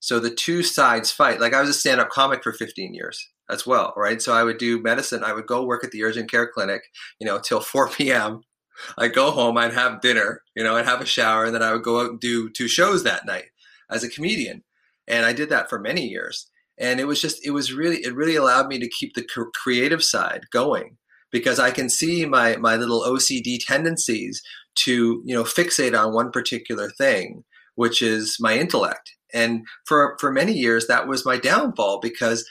So 0.01 0.21
the 0.21 0.31
two 0.31 0.63
sides 0.63 1.11
fight. 1.11 1.41
Like 1.41 1.55
I 1.55 1.61
was 1.61 1.71
a 1.71 1.75
stand-up 1.75 2.11
comic 2.11 2.43
for 2.43 2.53
15 2.53 2.95
years 2.95 3.29
as 3.51 3.67
well, 3.67 3.93
right? 3.97 4.21
So 4.21 4.35
I 4.35 4.43
would 4.43 4.59
do 4.59 4.83
medicine. 4.83 5.25
I 5.25 5.33
would 5.33 5.47
go 5.47 5.65
work 5.65 5.85
at 5.85 5.91
the 5.91 6.05
urgent 6.05 6.31
care 6.31 6.49
clinic, 6.53 6.83
you 7.19 7.27
know, 7.27 7.39
till 7.39 7.61
4 7.61 7.89
p.m. 7.91 8.43
I'd 8.99 9.15
go 9.15 9.31
home, 9.31 9.57
I'd 9.57 9.73
have 9.73 10.03
dinner, 10.03 10.43
you 10.55 10.63
know, 10.63 10.77
I'd 10.77 10.85
have 10.85 11.01
a 11.01 11.07
shower, 11.07 11.47
and 11.47 11.55
then 11.55 11.63
I 11.63 11.73
would 11.73 11.83
go 11.83 12.01
out 12.01 12.11
and 12.11 12.21
do 12.21 12.51
two 12.51 12.69
shows 12.69 13.05
that 13.05 13.25
night 13.25 13.47
as 13.91 14.05
a 14.05 14.09
comedian. 14.09 14.65
And 15.09 15.25
I 15.25 15.33
did 15.33 15.49
that 15.49 15.71
for 15.71 15.79
many 15.79 16.07
years. 16.07 16.51
And 16.79 17.01
it 17.01 17.07
was 17.07 17.21
just, 17.21 17.45
it 17.47 17.53
was 17.53 17.73
really, 17.73 18.05
it 18.05 18.15
really 18.15 18.37
allowed 18.37 18.67
me 18.67 18.79
to 18.79 18.89
keep 18.89 19.15
the 19.15 19.25
creative 19.55 20.05
side 20.05 20.43
going 20.53 20.99
because 21.33 21.59
I 21.59 21.71
can 21.71 21.89
see 21.89 22.27
my 22.27 22.57
my 22.57 22.77
little 22.77 23.03
OCD 23.03 23.59
tendencies 23.65 24.43
to, 24.77 25.23
you 25.25 25.35
know, 25.35 25.45
fixate 25.45 25.99
on 25.99 26.15
one 26.15 26.31
particular 26.31 26.91
thing, 26.91 27.45
which 27.75 28.03
is 28.03 28.37
my 28.41 28.59
intellect. 28.59 29.16
And 29.37 29.67
for 29.85 30.17
for 30.19 30.33
many 30.33 30.53
years, 30.53 30.87
that 30.87 31.07
was 31.07 31.27
my 31.27 31.37
downfall 31.37 32.01
because 32.01 32.45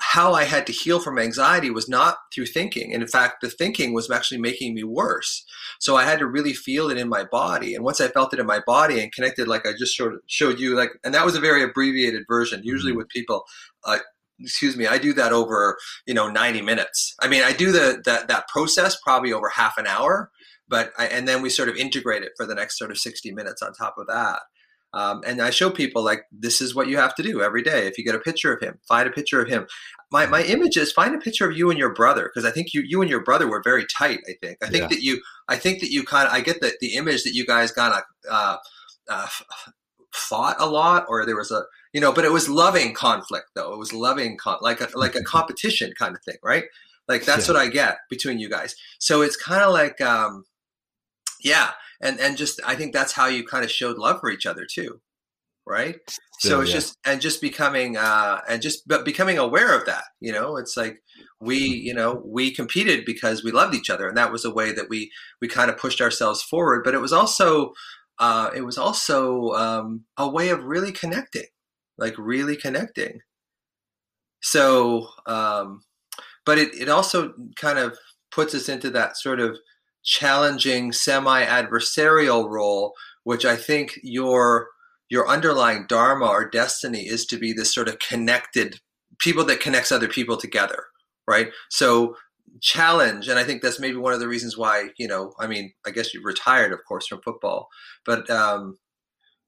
how 0.00 0.32
I 0.32 0.44
had 0.44 0.66
to 0.66 0.72
heal 0.72 1.00
from 1.00 1.18
anxiety 1.18 1.70
was 1.70 1.88
not 1.88 2.18
through 2.34 2.46
thinking. 2.46 2.92
And 2.92 3.02
in 3.02 3.08
fact, 3.08 3.40
the 3.40 3.50
thinking 3.50 3.92
was 3.92 4.10
actually 4.10 4.38
making 4.40 4.74
me 4.74 4.82
worse. 4.82 5.44
So 5.78 5.96
I 5.96 6.04
had 6.04 6.18
to 6.18 6.26
really 6.26 6.52
feel 6.52 6.90
it 6.90 6.98
in 6.98 7.08
my 7.08 7.24
body. 7.24 7.74
And 7.74 7.84
once 7.84 8.00
I 8.00 8.08
felt 8.08 8.32
it 8.32 8.40
in 8.40 8.46
my 8.46 8.60
body 8.66 9.00
and 9.00 9.12
connected, 9.12 9.46
like 9.46 9.66
I 9.66 9.72
just 9.78 9.94
showed, 9.94 10.14
showed 10.26 10.58
you, 10.58 10.74
like, 10.74 10.90
and 11.04 11.14
that 11.14 11.24
was 11.24 11.36
a 11.36 11.40
very 11.40 11.62
abbreviated 11.62 12.24
version. 12.28 12.62
Usually 12.64 12.92
mm-hmm. 12.92 12.98
with 12.98 13.08
people, 13.08 13.44
uh, 13.84 13.98
excuse 14.40 14.76
me, 14.76 14.86
I 14.86 14.98
do 14.98 15.12
that 15.14 15.32
over, 15.32 15.76
you 16.06 16.14
know, 16.14 16.28
90 16.28 16.62
minutes. 16.62 17.14
I 17.20 17.28
mean, 17.28 17.42
I 17.42 17.52
do 17.52 17.70
the, 17.70 18.02
that, 18.04 18.28
that 18.28 18.48
process 18.48 18.96
probably 19.02 19.32
over 19.32 19.48
half 19.48 19.78
an 19.78 19.86
hour, 19.86 20.30
but 20.68 20.92
I, 20.98 21.06
and 21.06 21.28
then 21.28 21.42
we 21.42 21.50
sort 21.50 21.68
of 21.68 21.76
integrate 21.76 22.22
it 22.22 22.32
for 22.36 22.46
the 22.46 22.54
next 22.54 22.78
sort 22.78 22.90
of 22.90 22.98
60 22.98 23.32
minutes 23.32 23.62
on 23.62 23.72
top 23.72 23.94
of 23.98 24.06
that. 24.08 24.40
Um, 24.94 25.22
and 25.26 25.42
I 25.42 25.50
show 25.50 25.70
people 25.70 26.02
like 26.02 26.24
this 26.32 26.60
is 26.60 26.74
what 26.74 26.88
you 26.88 26.96
have 26.96 27.14
to 27.16 27.22
do 27.22 27.42
every 27.42 27.62
day. 27.62 27.86
If 27.86 27.98
you 27.98 28.04
get 28.04 28.14
a 28.14 28.20
picture 28.20 28.52
of 28.54 28.62
him, 28.62 28.78
find 28.88 29.06
a 29.06 29.12
picture 29.12 29.40
of 29.42 29.48
him. 29.48 29.66
My 30.10 30.26
my 30.26 30.42
image 30.42 30.76
is 30.76 30.92
find 30.92 31.14
a 31.14 31.18
picture 31.18 31.48
of 31.48 31.56
you 31.56 31.68
and 31.70 31.78
your 31.78 31.92
brother 31.92 32.30
because 32.32 32.48
I 32.48 32.52
think 32.52 32.72
you 32.72 32.82
you 32.86 33.02
and 33.02 33.10
your 33.10 33.22
brother 33.22 33.48
were 33.48 33.62
very 33.62 33.84
tight. 33.86 34.20
I 34.26 34.34
think 34.40 34.58
I 34.62 34.68
think 34.68 34.82
yeah. 34.82 34.88
that 34.88 35.02
you 35.02 35.20
I 35.48 35.56
think 35.56 35.80
that 35.80 35.90
you 35.90 36.04
kind 36.04 36.26
of 36.26 36.32
I 36.32 36.40
get 36.40 36.60
the 36.60 36.72
the 36.80 36.94
image 36.94 37.24
that 37.24 37.34
you 37.34 37.44
guys 37.44 37.70
kind 37.70 37.94
of 37.94 38.02
uh, 38.30 38.56
uh, 39.10 39.26
fought 40.12 40.56
a 40.58 40.66
lot 40.66 41.04
or 41.08 41.24
there 41.26 41.36
was 41.36 41.50
a 41.50 41.64
you 41.92 42.00
know 42.00 42.12
but 42.12 42.24
it 42.24 42.32
was 42.32 42.48
loving 42.48 42.94
conflict 42.94 43.46
though 43.54 43.72
it 43.72 43.78
was 43.78 43.92
loving 43.92 44.36
con- 44.36 44.58
like 44.60 44.80
a 44.80 44.88
like 44.94 45.14
a 45.14 45.22
competition 45.22 45.92
kind 45.98 46.14
of 46.14 46.22
thing 46.22 46.36
right 46.42 46.64
like 47.08 47.24
that's 47.24 47.46
yeah. 47.46 47.54
what 47.54 47.62
i 47.62 47.68
get 47.68 47.98
between 48.08 48.38
you 48.38 48.48
guys 48.48 48.74
so 48.98 49.22
it's 49.22 49.36
kind 49.36 49.62
of 49.62 49.72
like 49.72 50.00
um 50.00 50.44
yeah 51.42 51.70
and 52.00 52.18
and 52.20 52.36
just 52.36 52.60
i 52.66 52.74
think 52.74 52.92
that's 52.92 53.12
how 53.12 53.26
you 53.26 53.44
kind 53.44 53.64
of 53.64 53.70
showed 53.70 53.98
love 53.98 54.20
for 54.20 54.30
each 54.30 54.46
other 54.46 54.66
too 54.70 55.00
right 55.66 55.96
so 56.40 56.60
it's 56.60 56.70
yeah. 56.70 56.76
just 56.76 56.96
and 57.04 57.20
just 57.20 57.42
becoming 57.42 57.96
uh 57.96 58.40
and 58.48 58.62
just 58.62 58.88
but 58.88 59.04
becoming 59.04 59.36
aware 59.36 59.76
of 59.76 59.84
that 59.84 60.04
you 60.18 60.32
know 60.32 60.56
it's 60.56 60.76
like 60.76 61.02
we 61.40 61.58
you 61.58 61.92
know 61.92 62.22
we 62.24 62.50
competed 62.50 63.04
because 63.04 63.44
we 63.44 63.50
loved 63.50 63.74
each 63.74 63.90
other 63.90 64.08
and 64.08 64.16
that 64.16 64.32
was 64.32 64.46
a 64.46 64.50
way 64.50 64.72
that 64.72 64.88
we 64.88 65.10
we 65.42 65.48
kind 65.48 65.70
of 65.70 65.76
pushed 65.76 66.00
ourselves 66.00 66.42
forward 66.42 66.82
but 66.84 66.94
it 66.94 67.00
was 67.00 67.12
also 67.12 67.72
uh, 68.18 68.50
it 68.54 68.62
was 68.62 68.78
also 68.78 69.50
um, 69.50 70.04
a 70.16 70.28
way 70.28 70.48
of 70.48 70.64
really 70.64 70.92
connecting, 70.92 71.46
like 71.96 72.14
really 72.18 72.56
connecting. 72.56 73.20
So, 74.40 75.08
um, 75.26 75.82
but 76.44 76.58
it, 76.58 76.74
it 76.74 76.88
also 76.88 77.34
kind 77.56 77.78
of 77.78 77.96
puts 78.32 78.54
us 78.54 78.68
into 78.68 78.90
that 78.90 79.16
sort 79.16 79.40
of 79.40 79.58
challenging 80.08 80.90
semi-adversarial 80.90 82.48
role, 82.48 82.94
which 83.24 83.44
I 83.44 83.56
think 83.56 84.00
your 84.02 84.68
your 85.10 85.28
underlying 85.28 85.86
dharma 85.86 86.26
or 86.26 86.48
destiny 86.48 87.06
is 87.06 87.24
to 87.26 87.38
be 87.38 87.52
this 87.52 87.74
sort 87.74 87.88
of 87.88 87.98
connected 87.98 88.80
people 89.18 89.44
that 89.44 89.60
connects 89.60 89.92
other 89.92 90.08
people 90.08 90.36
together, 90.36 90.84
right? 91.26 91.48
So 91.70 92.16
challenge 92.62 93.28
and 93.28 93.38
i 93.38 93.44
think 93.44 93.60
that's 93.60 93.78
maybe 93.78 93.96
one 93.96 94.14
of 94.14 94.20
the 94.20 94.26
reasons 94.26 94.56
why 94.56 94.88
you 94.96 95.06
know 95.06 95.32
i 95.38 95.46
mean 95.46 95.70
i 95.86 95.90
guess 95.90 96.14
you 96.14 96.22
retired 96.22 96.72
of 96.72 96.80
course 96.88 97.06
from 97.06 97.20
football 97.20 97.68
but 98.06 98.28
um 98.30 98.78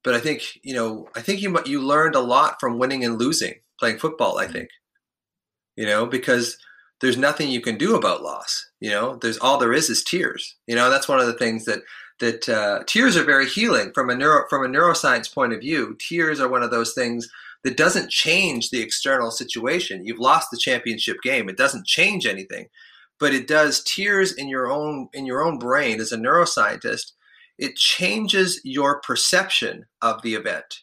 but 0.04 0.14
i 0.14 0.20
think 0.20 0.42
you 0.62 0.74
know 0.74 1.08
i 1.16 1.20
think 1.20 1.40
you 1.40 1.58
you 1.64 1.80
learned 1.80 2.14
a 2.14 2.20
lot 2.20 2.60
from 2.60 2.78
winning 2.78 3.02
and 3.02 3.18
losing 3.18 3.54
playing 3.80 3.98
football 3.98 4.36
i 4.36 4.44
mm-hmm. 4.44 4.52
think 4.52 4.68
you 5.76 5.86
know 5.86 6.04
because 6.04 6.58
there's 7.00 7.16
nothing 7.16 7.48
you 7.48 7.60
can 7.60 7.76
do 7.76 7.94
about 7.94 8.22
loss 8.22 8.66
you 8.80 8.90
know? 8.90 9.16
There's 9.16 9.38
all 9.38 9.58
there 9.58 9.74
is 9.74 9.90
is 9.90 10.02
tears. 10.02 10.56
You 10.66 10.74
know 10.74 10.90
that's 10.90 11.08
one 11.08 11.20
of 11.20 11.26
the 11.26 11.34
things 11.34 11.64
that 11.66 11.80
that 12.18 12.48
uh, 12.48 12.82
tears 12.86 13.16
are 13.16 13.24
very 13.24 13.46
healing 13.46 13.92
from 13.94 14.10
a 14.10 14.14
neuro 14.14 14.46
from 14.48 14.64
a 14.64 14.68
neuroscience 14.68 15.32
point 15.32 15.52
of 15.52 15.60
view. 15.60 15.96
Tears 15.98 16.40
are 16.40 16.48
one 16.48 16.62
of 16.62 16.70
those 16.70 16.94
things 16.94 17.28
that 17.62 17.76
doesn't 17.76 18.10
change 18.10 18.70
the 18.70 18.80
external 18.80 19.30
situation. 19.30 20.06
You've 20.06 20.18
lost 20.18 20.48
the 20.50 20.58
championship 20.58 21.18
game. 21.22 21.48
It 21.48 21.58
doesn't 21.58 21.86
change 21.86 22.26
anything 22.26 22.68
but 23.20 23.34
it 23.34 23.46
does. 23.46 23.84
Tears 23.84 24.32
in 24.32 24.48
your 24.48 24.68
own 24.68 25.08
in 25.12 25.26
your 25.26 25.42
own 25.42 25.58
brain 25.58 26.00
as 26.00 26.10
a 26.10 26.16
neuroscientist 26.16 27.12
it 27.58 27.76
changes 27.76 28.58
your 28.64 29.02
perception 29.02 29.84
of 30.00 30.22
the 30.22 30.34
event. 30.34 30.80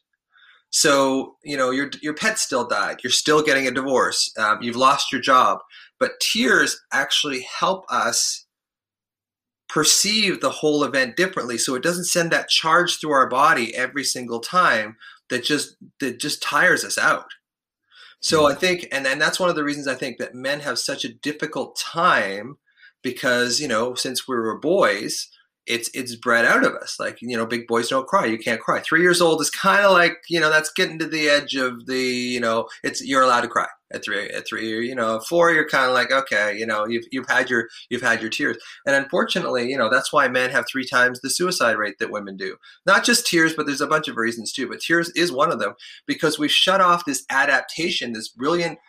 So 0.69 1.38
you 1.43 1.58
know 1.58 1.71
your 1.71 1.89
your 2.01 2.13
pet 2.13 2.38
still 2.39 2.67
died. 2.67 2.99
You're 3.03 3.12
still 3.12 3.41
getting 3.41 3.67
a 3.67 3.71
divorce. 3.71 4.32
Um, 4.38 4.60
you've 4.62 4.75
lost 4.75 5.12
your 5.12 5.21
job 5.21 5.60
but 5.99 6.19
tears 6.19 6.79
actually 6.91 7.45
help 7.60 7.86
us 7.89 8.45
perceive 9.69 10.39
the 10.39 10.49
whole 10.49 10.83
event 10.83 11.17
differently. 11.17 11.57
So 11.57 11.75
it 11.75 11.83
doesn't 11.83 12.05
send 12.05 12.31
that 12.31 12.49
charge 12.49 12.99
through 12.99 13.12
our 13.12 13.27
body 13.27 13.75
every 13.75 14.03
single 14.03 14.39
time 14.39 14.97
that 15.29 15.43
just 15.43 15.75
that 15.99 16.19
just 16.19 16.41
tires 16.41 16.86
us 16.86 16.97
out. 16.97 17.27
So 18.19 18.43
mm. 18.43 18.51
I 18.51 18.55
think, 18.55 18.88
and, 18.91 19.05
and 19.05 19.21
that's 19.21 19.39
one 19.39 19.49
of 19.49 19.55
the 19.55 19.63
reasons 19.63 19.88
I 19.88 19.95
think 19.95 20.17
that 20.17 20.33
men 20.33 20.62
have 20.62 20.79
such 20.79 21.05
a 21.05 21.13
difficult 21.13 21.75
time 21.77 22.57
because, 23.03 23.60
you 23.60 23.67
know, 23.67 23.93
since 23.93 24.27
we 24.27 24.36
were 24.36 24.57
boys, 24.57 25.27
it's 25.67 25.89
it's 25.93 26.15
bred 26.15 26.45
out 26.45 26.65
of 26.65 26.73
us. 26.73 26.97
Like 26.99 27.19
you 27.21 27.36
know, 27.36 27.45
big 27.45 27.67
boys 27.67 27.89
don't 27.89 28.08
cry. 28.08 28.25
You 28.25 28.38
can't 28.38 28.62
cry. 28.62 28.80
Three 28.80 29.01
years 29.01 29.21
old 29.21 29.41
is 29.41 29.49
kind 29.49 29.84
of 29.86 29.91
like 29.91 30.17
you 30.30 30.39
know 30.39 30.49
that's 30.49 30.71
getting 30.71 30.99
to 30.99 31.08
the 31.08 31.30
edge 31.30 31.56
of 31.56 31.86
the 31.86 31.99
you 31.99 32.39
know 32.39 32.67
it's 32.84 33.06
you're 33.06 33.21
allowed 33.21 33.41
to 33.41 33.47
cry 33.47 33.67
at 33.91 34.03
three 34.03 34.30
at 34.30 34.47
three. 34.47 34.88
You 34.88 34.95
know, 34.95 35.19
four 35.19 35.51
you're 35.51 35.67
kind 35.67 35.88
of 35.88 35.93
like 35.93 36.12
okay, 36.12 36.58
you 36.58 36.65
know 36.65 36.88
you've 36.88 37.06
you've 37.12 37.27
had 37.27 37.49
your 37.49 37.67
you've 37.89 38.01
had 38.01 38.21
your 38.21 38.30
tears. 38.30 38.58
And 38.86 38.95
unfortunately, 38.95 39.69
you 39.69 39.77
know 39.77 39.89
that's 39.89 40.13
why 40.13 40.27
men 40.27 40.49
have 40.51 40.65
three 40.71 40.86
times 40.86 41.19
the 41.19 41.30
suicide 41.30 41.77
rate 41.77 41.99
that 41.99 42.12
women 42.12 42.38
do. 42.38 42.56
Not 42.86 43.03
just 43.03 43.27
tears, 43.27 43.53
but 43.53 43.65
there's 43.65 43.82
a 43.82 43.88
bunch 43.88 44.08
of 44.08 44.17
reasons 44.17 44.53
too. 44.53 44.67
But 44.67 44.80
tears 44.80 45.12
is 45.15 45.32
one 45.32 45.51
of 45.51 45.60
them 45.60 45.73
because 46.06 46.39
we've 46.39 46.51
shut 46.51 46.82
off 46.82 47.06
this 47.06 47.25
adaptation, 47.30 48.13
this 48.13 48.30
brilliant 48.30 48.80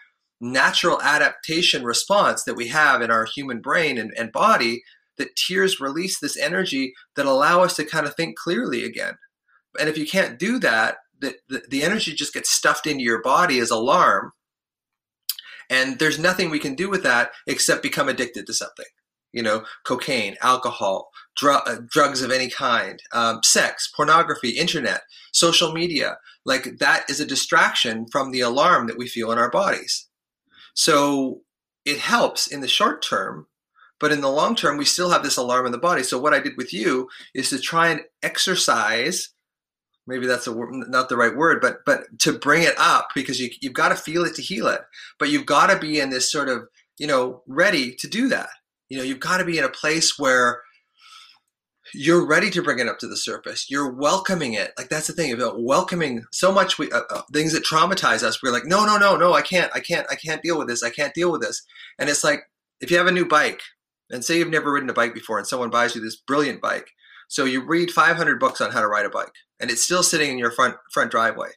natural 0.40 1.02
adaptation 1.02 1.82
response 1.82 2.44
that 2.44 2.54
we 2.54 2.68
have 2.68 3.02
in 3.02 3.10
our 3.10 3.24
human 3.24 3.60
brain 3.60 3.98
and, 3.98 4.12
and 4.16 4.30
body 4.30 4.82
that 5.18 5.36
tears 5.36 5.80
release 5.80 6.18
this 6.18 6.36
energy 6.36 6.94
that 7.16 7.26
allow 7.26 7.62
us 7.62 7.76
to 7.76 7.84
kind 7.84 8.06
of 8.06 8.14
think 8.14 8.36
clearly 8.38 8.84
again. 8.84 9.14
And 9.78 9.88
if 9.88 9.98
you 9.98 10.06
can't 10.06 10.38
do 10.38 10.58
that, 10.60 10.96
the, 11.20 11.34
the, 11.48 11.62
the 11.68 11.82
energy 11.82 12.14
just 12.14 12.34
gets 12.34 12.50
stuffed 12.50 12.86
into 12.86 13.02
your 13.02 13.22
body 13.22 13.58
as 13.58 13.70
alarm. 13.70 14.32
And 15.70 15.98
there's 15.98 16.18
nothing 16.18 16.50
we 16.50 16.58
can 16.58 16.74
do 16.74 16.88
with 16.88 17.02
that 17.02 17.30
except 17.46 17.82
become 17.82 18.08
addicted 18.08 18.46
to 18.46 18.54
something. 18.54 18.86
You 19.32 19.42
know, 19.42 19.64
cocaine, 19.84 20.36
alcohol, 20.40 21.10
dr- 21.36 21.62
uh, 21.66 21.80
drugs 21.86 22.22
of 22.22 22.30
any 22.30 22.48
kind, 22.48 23.02
um, 23.12 23.40
sex, 23.42 23.90
pornography, 23.94 24.50
internet, 24.50 25.02
social 25.32 25.72
media. 25.72 26.16
Like 26.46 26.78
that 26.78 27.04
is 27.10 27.20
a 27.20 27.26
distraction 27.26 28.06
from 28.10 28.30
the 28.30 28.40
alarm 28.40 28.86
that 28.86 28.96
we 28.96 29.06
feel 29.06 29.30
in 29.30 29.38
our 29.38 29.50
bodies. 29.50 30.08
So 30.74 31.42
it 31.84 31.98
helps 31.98 32.46
in 32.46 32.60
the 32.60 32.68
short 32.68 33.02
term 33.02 33.46
but 34.00 34.12
in 34.12 34.20
the 34.20 34.30
long 34.30 34.54
term, 34.54 34.76
we 34.76 34.84
still 34.84 35.10
have 35.10 35.22
this 35.22 35.36
alarm 35.36 35.66
in 35.66 35.72
the 35.72 35.78
body. 35.78 36.02
So 36.02 36.18
what 36.18 36.34
I 36.34 36.40
did 36.40 36.56
with 36.56 36.72
you 36.72 37.08
is 37.34 37.50
to 37.50 37.58
try 37.58 37.88
and 37.88 38.02
exercise. 38.22 39.30
Maybe 40.06 40.26
that's 40.26 40.46
a, 40.46 40.54
not 40.88 41.08
the 41.08 41.16
right 41.16 41.36
word, 41.36 41.60
but 41.60 41.84
but 41.84 42.18
to 42.20 42.32
bring 42.32 42.62
it 42.62 42.74
up 42.78 43.08
because 43.14 43.40
you 43.40 43.50
you've 43.60 43.74
got 43.74 43.90
to 43.90 43.96
feel 43.96 44.24
it 44.24 44.34
to 44.36 44.42
heal 44.42 44.68
it. 44.68 44.80
But 45.18 45.30
you've 45.30 45.46
got 45.46 45.68
to 45.68 45.78
be 45.78 46.00
in 46.00 46.10
this 46.10 46.30
sort 46.30 46.48
of 46.48 46.68
you 46.98 47.06
know 47.06 47.42
ready 47.46 47.94
to 47.96 48.08
do 48.08 48.28
that. 48.28 48.50
You 48.88 48.98
know, 48.98 49.04
you've 49.04 49.20
got 49.20 49.38
to 49.38 49.44
be 49.44 49.58
in 49.58 49.64
a 49.64 49.68
place 49.68 50.18
where 50.18 50.62
you're 51.94 52.26
ready 52.26 52.50
to 52.50 52.62
bring 52.62 52.78
it 52.78 52.88
up 52.88 52.98
to 52.98 53.08
the 53.08 53.16
surface. 53.16 53.70
You're 53.70 53.90
welcoming 53.90 54.54
it. 54.54 54.72
Like 54.76 54.88
that's 54.88 55.06
the 55.06 55.12
thing 55.12 55.32
about 55.32 55.62
welcoming 55.62 56.24
so 56.32 56.52
much 56.52 56.78
we, 56.78 56.90
uh, 56.90 57.02
uh, 57.10 57.22
things 57.32 57.52
that 57.52 57.64
traumatize 57.64 58.22
us. 58.22 58.42
We're 58.42 58.52
like, 58.52 58.66
no, 58.66 58.84
no, 58.84 58.98
no, 58.98 59.16
no, 59.16 59.32
I 59.32 59.42
can't, 59.42 59.70
I 59.74 59.80
can't, 59.80 60.06
I 60.10 60.14
can't 60.14 60.42
deal 60.42 60.58
with 60.58 60.68
this. 60.68 60.82
I 60.82 60.90
can't 60.90 61.14
deal 61.14 61.32
with 61.32 61.40
this. 61.40 61.62
And 61.98 62.08
it's 62.08 62.24
like 62.24 62.42
if 62.80 62.90
you 62.90 62.98
have 62.98 63.06
a 63.06 63.12
new 63.12 63.26
bike 63.26 63.60
and 64.10 64.24
say 64.24 64.38
you've 64.38 64.48
never 64.48 64.72
ridden 64.72 64.90
a 64.90 64.94
bike 64.94 65.14
before 65.14 65.38
and 65.38 65.46
someone 65.46 65.70
buys 65.70 65.94
you 65.94 66.00
this 66.00 66.16
brilliant 66.16 66.60
bike. 66.60 66.90
So 67.28 67.44
you 67.44 67.64
read 67.64 67.90
500 67.90 68.40
books 68.40 68.60
on 68.60 68.70
how 68.70 68.80
to 68.80 68.88
ride 68.88 69.06
a 69.06 69.10
bike 69.10 69.34
and 69.60 69.70
it's 69.70 69.82
still 69.82 70.02
sitting 70.02 70.30
in 70.30 70.38
your 70.38 70.50
front 70.50 70.76
front 70.92 71.10
driveway. 71.10 71.50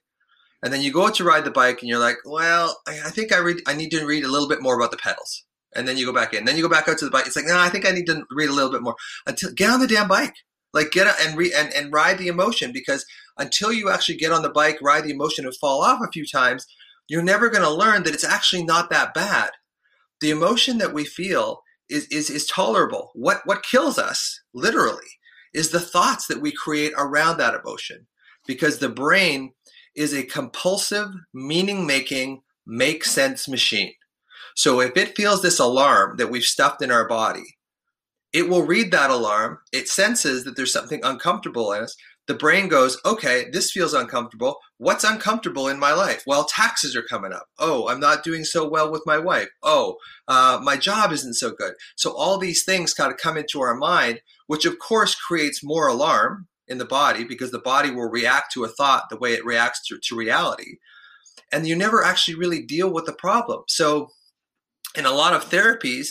And 0.63 0.71
then 0.71 0.81
you 0.81 0.91
go 0.91 1.09
to 1.09 1.23
ride 1.23 1.45
the 1.45 1.51
bike 1.51 1.81
and 1.81 1.89
you're 1.89 1.99
like 1.99 2.17
well 2.25 2.77
i, 2.87 3.09
think 3.09 3.33
i 3.33 3.37
read 3.37 3.61
i 3.67 3.73
need 3.73 3.89
to 3.91 4.05
read 4.05 4.23
a 4.23 4.31
little 4.31 4.49
bit 4.49 4.61
more 4.61 4.75
about 4.75 4.91
the 4.91 4.97
pedals. 4.97 5.45
And 5.73 5.87
then 5.87 5.95
you 5.95 6.05
go 6.05 6.13
back 6.13 6.33
in. 6.33 6.43
Then 6.43 6.57
you 6.57 6.63
go 6.63 6.69
back 6.69 6.89
out 6.89 6.97
to 6.97 7.05
the 7.05 7.11
bike. 7.11 7.25
It's 7.25 7.35
like 7.35 7.45
no 7.45 7.57
i 7.57 7.69
think 7.69 7.87
i 7.87 7.91
need 7.91 8.07
to 8.07 8.23
read 8.31 8.49
a 8.49 8.53
little 8.53 8.71
bit 8.71 8.81
more. 8.81 8.95
Until 9.25 9.51
get 9.53 9.69
on 9.69 9.79
the 9.79 9.87
damn 9.87 10.07
bike. 10.07 10.35
Like 10.73 10.91
get 10.91 11.07
and 11.25 11.37
re, 11.37 11.53
and, 11.53 11.73
and 11.73 11.91
ride 11.91 12.17
the 12.17 12.27
emotion 12.27 12.71
because 12.71 13.05
until 13.37 13.73
you 13.73 13.89
actually 13.89 14.17
get 14.17 14.31
on 14.31 14.41
the 14.41 14.49
bike 14.49 14.77
ride 14.81 15.03
the 15.03 15.11
emotion 15.11 15.45
and 15.45 15.55
fall 15.55 15.81
off 15.81 16.01
a 16.01 16.11
few 16.11 16.25
times 16.25 16.65
you're 17.11 17.21
never 17.21 17.49
going 17.49 17.63
to 17.63 17.69
learn 17.69 18.03
that 18.03 18.13
it's 18.13 18.23
actually 18.23 18.63
not 18.63 18.89
that 18.89 19.13
bad. 19.13 19.51
The 20.21 20.29
emotion 20.29 20.77
that 20.77 20.93
we 20.93 21.03
feel 21.03 21.61
is, 21.91 22.05
is, 22.05 22.29
is 22.29 22.47
tolerable. 22.47 23.11
What, 23.13 23.41
what 23.45 23.63
kills 23.63 23.99
us, 23.99 24.41
literally, 24.53 25.07
is 25.53 25.69
the 25.69 25.79
thoughts 25.79 26.27
that 26.27 26.41
we 26.41 26.51
create 26.51 26.93
around 26.97 27.37
that 27.37 27.53
emotion. 27.53 28.07
Because 28.47 28.79
the 28.79 28.89
brain 28.89 29.53
is 29.95 30.13
a 30.13 30.23
compulsive, 30.23 31.09
meaning 31.33 31.85
making, 31.85 32.41
make 32.65 33.03
sense 33.03 33.47
machine. 33.47 33.93
So 34.55 34.81
if 34.81 34.97
it 34.97 35.15
feels 35.15 35.41
this 35.41 35.59
alarm 35.59 36.17
that 36.17 36.31
we've 36.31 36.43
stuffed 36.43 36.81
in 36.81 36.91
our 36.91 37.07
body, 37.07 37.57
it 38.33 38.49
will 38.49 38.63
read 38.63 38.91
that 38.91 39.09
alarm. 39.09 39.59
It 39.71 39.89
senses 39.89 40.43
that 40.45 40.55
there's 40.55 40.73
something 40.73 41.01
uncomfortable 41.03 41.73
in 41.73 41.83
us 41.83 41.95
the 42.27 42.33
brain 42.35 42.67
goes, 42.67 42.99
okay, 43.05 43.49
this 43.51 43.71
feels 43.71 43.93
uncomfortable. 43.93 44.57
What's 44.77 45.03
uncomfortable 45.03 45.67
in 45.67 45.79
my 45.79 45.93
life? 45.93 46.23
Well, 46.27 46.45
taxes 46.45 46.95
are 46.95 47.01
coming 47.03 47.33
up. 47.33 47.47
Oh, 47.59 47.87
I'm 47.89 47.99
not 47.99 48.23
doing 48.23 48.45
so 48.45 48.67
well 48.69 48.91
with 48.91 49.03
my 49.05 49.17
wife. 49.17 49.49
Oh, 49.63 49.97
uh, 50.27 50.59
my 50.63 50.77
job 50.77 51.11
isn't 51.11 51.35
so 51.35 51.51
good. 51.51 51.73
So 51.95 52.11
all 52.15 52.37
these 52.37 52.63
things 52.63 52.93
kind 52.93 53.11
of 53.11 53.17
come 53.17 53.37
into 53.37 53.61
our 53.61 53.75
mind, 53.75 54.21
which 54.47 54.65
of 54.65 54.79
course 54.79 55.15
creates 55.15 55.63
more 55.63 55.87
alarm 55.87 56.47
in 56.67 56.77
the 56.77 56.85
body 56.85 57.23
because 57.25 57.51
the 57.51 57.59
body 57.59 57.91
will 57.91 58.09
react 58.09 58.53
to 58.53 58.63
a 58.63 58.69
thought 58.69 59.09
the 59.09 59.17
way 59.17 59.33
it 59.33 59.45
reacts 59.45 59.85
to, 59.87 59.99
to 60.03 60.15
reality. 60.15 60.77
and 61.51 61.67
you 61.67 61.75
never 61.75 62.03
actually 62.03 62.35
really 62.35 62.61
deal 62.61 62.91
with 62.91 63.05
the 63.05 63.13
problem. 63.13 63.63
So, 63.67 64.09
in 64.95 65.05
a 65.05 65.11
lot 65.11 65.33
of 65.33 65.49
therapies, 65.49 66.09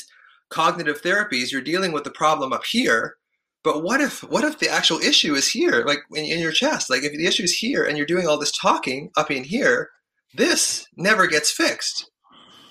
cognitive 0.51 1.03
therapies, 1.03 1.53
you're 1.53 1.63
dealing 1.63 1.93
with 1.93 2.05
the 2.05 2.11
problem 2.11 2.53
up 2.53 2.65
here. 2.65 3.17
But 3.63 3.83
what 3.83 4.01
if 4.01 4.23
what 4.23 4.45
if 4.45 4.59
the 4.59 4.71
actual 4.71 4.99
issue 4.99 5.35
is 5.35 5.51
here, 5.51 5.85
like 5.87 6.01
in, 6.15 6.25
in 6.25 6.41
your 6.41 6.53
chest? 6.53 6.89
Like 6.89 7.03
if 7.03 7.13
the 7.13 7.27
issue 7.27 7.43
is 7.43 7.57
here 7.59 7.85
and 7.85 7.97
you're 7.97 8.07
doing 8.07 8.27
all 8.27 8.39
this 8.39 8.53
talking 8.53 9.11
up 9.17 9.31
in 9.31 9.45
here, 9.45 9.91
this 10.35 10.87
never 10.97 11.27
gets 11.27 11.51
fixed. 11.51 12.11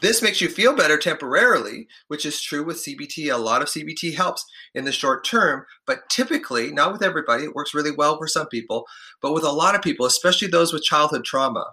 This 0.01 0.21
makes 0.21 0.39
you 0.39 0.47
feel 0.47 0.75
better 0.75 0.97
temporarily, 0.97 1.87
which 2.07 2.25
is 2.25 2.41
true 2.41 2.63
with 2.63 2.77
CBT. 2.77 3.33
A 3.33 3.37
lot 3.37 3.61
of 3.61 3.67
CBT 3.67 4.15
helps 4.15 4.45
in 4.73 4.85
the 4.85 4.93
short 4.93 5.25
term, 5.25 5.65
but 5.85 6.09
typically, 6.09 6.71
not 6.71 6.93
with 6.93 7.03
everybody, 7.03 7.43
it 7.43 7.53
works 7.53 7.73
really 7.73 7.91
well 7.91 8.17
for 8.17 8.27
some 8.27 8.47
people, 8.47 8.85
but 9.21 9.33
with 9.33 9.43
a 9.43 9.51
lot 9.51 9.75
of 9.75 9.81
people, 9.81 10.05
especially 10.05 10.47
those 10.47 10.71
with 10.71 10.83
childhood 10.83 11.25
trauma, 11.25 11.65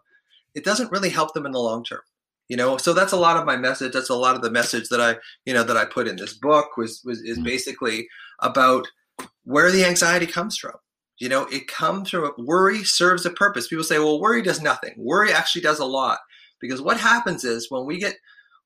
it 0.56 0.64
doesn't 0.64 0.90
really 0.90 1.10
help 1.10 1.34
them 1.34 1.46
in 1.46 1.52
the 1.52 1.60
long 1.60 1.84
term. 1.84 2.00
You 2.48 2.56
know, 2.56 2.76
so 2.76 2.92
that's 2.92 3.12
a 3.12 3.16
lot 3.16 3.36
of 3.36 3.44
my 3.44 3.56
message. 3.56 3.92
That's 3.92 4.10
a 4.10 4.14
lot 4.14 4.36
of 4.36 4.42
the 4.42 4.50
message 4.50 4.88
that 4.88 5.00
I, 5.00 5.16
you 5.44 5.54
know, 5.54 5.64
that 5.64 5.76
I 5.76 5.84
put 5.84 6.08
in 6.08 6.16
this 6.16 6.32
book 6.32 6.76
was 6.76 7.02
was 7.04 7.20
is 7.22 7.38
mm. 7.38 7.44
basically 7.44 8.08
about 8.40 8.86
where 9.46 9.70
the 9.70 9.84
anxiety 9.84 10.26
comes 10.26 10.58
from. 10.58 10.74
You 11.18 11.30
know, 11.30 11.44
it 11.44 11.66
comes 11.66 12.10
from 12.10 12.30
worry 12.36 12.84
serves 12.84 13.24
a 13.24 13.30
purpose. 13.30 13.68
People 13.68 13.84
say, 13.84 13.98
well, 13.98 14.20
worry 14.20 14.42
does 14.42 14.60
nothing. 14.60 14.92
Worry 14.98 15.32
actually 15.32 15.62
does 15.62 15.78
a 15.78 15.84
lot. 15.86 16.18
Because 16.60 16.82
what 16.82 17.00
happens 17.00 17.44
is 17.44 17.70
when 17.70 17.86
we 17.86 17.98
get 17.98 18.16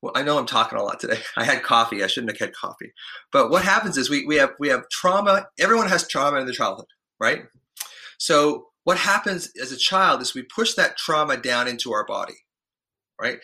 well, 0.02 0.12
I 0.16 0.22
know 0.22 0.38
I'm 0.38 0.46
talking 0.46 0.78
a 0.78 0.82
lot 0.82 0.98
today. 0.98 1.20
I 1.36 1.44
had 1.44 1.62
coffee. 1.62 2.02
I 2.02 2.06
shouldn't 2.06 2.32
have 2.32 2.48
had 2.48 2.56
coffee. 2.56 2.92
But 3.32 3.50
what 3.50 3.62
happens 3.62 3.98
is 3.98 4.10
we, 4.10 4.24
we 4.24 4.36
have 4.36 4.50
we 4.58 4.68
have 4.68 4.88
trauma. 4.90 5.46
Everyone 5.58 5.88
has 5.88 6.08
trauma 6.08 6.38
in 6.38 6.46
their 6.46 6.54
childhood, 6.54 6.86
right? 7.20 7.42
So 8.18 8.66
what 8.84 8.98
happens 8.98 9.50
as 9.60 9.72
a 9.72 9.76
child 9.76 10.22
is 10.22 10.34
we 10.34 10.42
push 10.42 10.74
that 10.74 10.96
trauma 10.96 11.36
down 11.36 11.68
into 11.68 11.92
our 11.92 12.06
body, 12.06 12.34
right? 13.20 13.38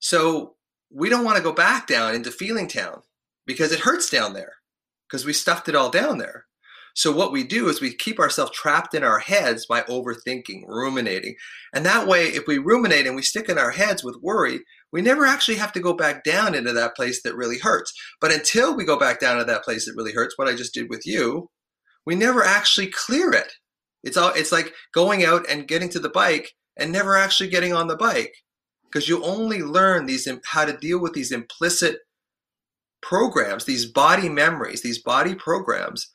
So 0.00 0.54
we 0.90 1.10
don't 1.10 1.24
want 1.24 1.36
to 1.36 1.42
go 1.42 1.52
back 1.52 1.86
down 1.86 2.14
into 2.14 2.30
feeling 2.30 2.68
town 2.68 3.02
because 3.46 3.72
it 3.72 3.80
hurts 3.80 4.08
down 4.08 4.32
there 4.32 4.54
because 5.06 5.26
we 5.26 5.32
stuffed 5.32 5.68
it 5.68 5.76
all 5.76 5.90
down 5.90 6.18
there. 6.18 6.46
So 6.98 7.12
what 7.12 7.30
we 7.30 7.44
do 7.44 7.68
is 7.68 7.80
we 7.80 7.94
keep 7.94 8.18
ourselves 8.18 8.50
trapped 8.50 8.92
in 8.92 9.04
our 9.04 9.20
heads 9.20 9.64
by 9.66 9.82
overthinking, 9.82 10.66
ruminating. 10.66 11.36
And 11.72 11.86
that 11.86 12.08
way, 12.08 12.24
if 12.24 12.48
we 12.48 12.58
ruminate 12.58 13.06
and 13.06 13.14
we 13.14 13.22
stick 13.22 13.48
in 13.48 13.56
our 13.56 13.70
heads 13.70 14.02
with 14.02 14.18
worry, 14.20 14.62
we 14.92 15.00
never 15.00 15.24
actually 15.24 15.58
have 15.58 15.72
to 15.74 15.80
go 15.80 15.92
back 15.92 16.24
down 16.24 16.56
into 16.56 16.72
that 16.72 16.96
place 16.96 17.22
that 17.22 17.36
really 17.36 17.60
hurts. 17.60 17.92
But 18.20 18.32
until 18.32 18.76
we 18.76 18.84
go 18.84 18.98
back 18.98 19.20
down 19.20 19.38
to 19.38 19.44
that 19.44 19.62
place 19.62 19.86
that 19.86 19.94
really 19.96 20.12
hurts, 20.12 20.36
what 20.36 20.48
I 20.48 20.56
just 20.56 20.74
did 20.74 20.90
with 20.90 21.06
you, 21.06 21.50
we 22.04 22.16
never 22.16 22.42
actually 22.42 22.88
clear 22.88 23.30
it. 23.30 23.52
It's 24.02 24.16
all 24.16 24.32
it's 24.34 24.50
like 24.50 24.74
going 24.92 25.24
out 25.24 25.48
and 25.48 25.68
getting 25.68 25.90
to 25.90 26.00
the 26.00 26.08
bike 26.08 26.50
and 26.76 26.90
never 26.90 27.16
actually 27.16 27.50
getting 27.50 27.72
on 27.72 27.86
the 27.86 27.96
bike 27.96 28.34
because 28.90 29.08
you 29.08 29.22
only 29.22 29.62
learn 29.62 30.06
these 30.06 30.28
how 30.46 30.64
to 30.64 30.76
deal 30.76 31.00
with 31.00 31.12
these 31.12 31.30
implicit 31.30 31.98
programs, 33.02 33.66
these 33.66 33.86
body 33.86 34.28
memories, 34.28 34.82
these 34.82 35.00
body 35.00 35.36
programs 35.36 36.10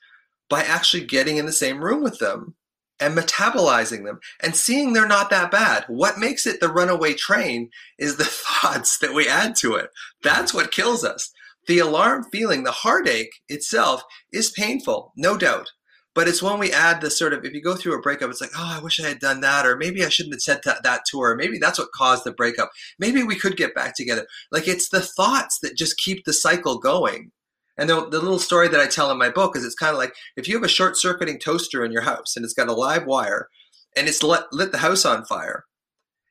by 0.54 0.62
actually 0.62 1.04
getting 1.04 1.36
in 1.36 1.46
the 1.46 1.52
same 1.52 1.82
room 1.82 2.00
with 2.00 2.20
them 2.20 2.54
and 3.00 3.18
metabolizing 3.18 4.04
them 4.04 4.20
and 4.40 4.54
seeing 4.54 4.92
they're 4.92 5.04
not 5.04 5.28
that 5.28 5.50
bad. 5.50 5.84
What 5.88 6.16
makes 6.16 6.46
it 6.46 6.60
the 6.60 6.68
runaway 6.68 7.14
train 7.14 7.70
is 7.98 8.16
the 8.16 8.24
thoughts 8.62 8.98
that 8.98 9.12
we 9.12 9.26
add 9.28 9.56
to 9.56 9.74
it. 9.74 9.90
That's 10.22 10.54
what 10.54 10.70
kills 10.70 11.02
us. 11.02 11.32
The 11.66 11.80
alarm 11.80 12.26
feeling, 12.30 12.62
the 12.62 12.70
heartache 12.70 13.32
itself 13.48 14.04
is 14.32 14.52
painful, 14.52 15.12
no 15.16 15.36
doubt. 15.36 15.72
But 16.14 16.28
it's 16.28 16.40
when 16.40 16.60
we 16.60 16.70
add 16.70 17.00
the 17.00 17.10
sort 17.10 17.32
of, 17.32 17.44
if 17.44 17.52
you 17.52 17.60
go 17.60 17.74
through 17.74 17.98
a 17.98 18.00
breakup, 18.00 18.30
it's 18.30 18.40
like, 18.40 18.52
oh, 18.56 18.76
I 18.78 18.80
wish 18.80 19.00
I 19.00 19.08
had 19.08 19.18
done 19.18 19.40
that, 19.40 19.66
or 19.66 19.76
maybe 19.76 20.04
I 20.04 20.08
shouldn't 20.08 20.36
have 20.36 20.42
said 20.42 20.60
that, 20.64 20.84
that 20.84 21.00
to 21.10 21.20
her. 21.20 21.34
Maybe 21.34 21.58
that's 21.58 21.80
what 21.80 21.90
caused 21.92 22.22
the 22.22 22.30
breakup. 22.30 22.70
Maybe 23.00 23.24
we 23.24 23.34
could 23.34 23.56
get 23.56 23.74
back 23.74 23.96
together. 23.96 24.24
Like 24.52 24.68
it's 24.68 24.90
the 24.90 25.00
thoughts 25.00 25.58
that 25.62 25.76
just 25.76 25.98
keep 25.98 26.24
the 26.24 26.32
cycle 26.32 26.78
going. 26.78 27.32
And 27.76 27.90
the, 27.90 28.08
the 28.08 28.20
little 28.20 28.38
story 28.38 28.68
that 28.68 28.80
I 28.80 28.86
tell 28.86 29.10
in 29.10 29.18
my 29.18 29.30
book 29.30 29.56
is 29.56 29.64
it's 29.64 29.74
kind 29.74 29.92
of 29.92 29.98
like 29.98 30.14
if 30.36 30.46
you 30.46 30.54
have 30.54 30.62
a 30.62 30.68
short 30.68 30.96
circuiting 30.96 31.38
toaster 31.38 31.84
in 31.84 31.92
your 31.92 32.02
house 32.02 32.36
and 32.36 32.44
it's 32.44 32.54
got 32.54 32.68
a 32.68 32.72
live 32.72 33.06
wire 33.06 33.48
and 33.96 34.08
it's 34.08 34.22
lit, 34.22 34.44
lit 34.52 34.72
the 34.72 34.78
house 34.78 35.04
on 35.04 35.24
fire, 35.24 35.64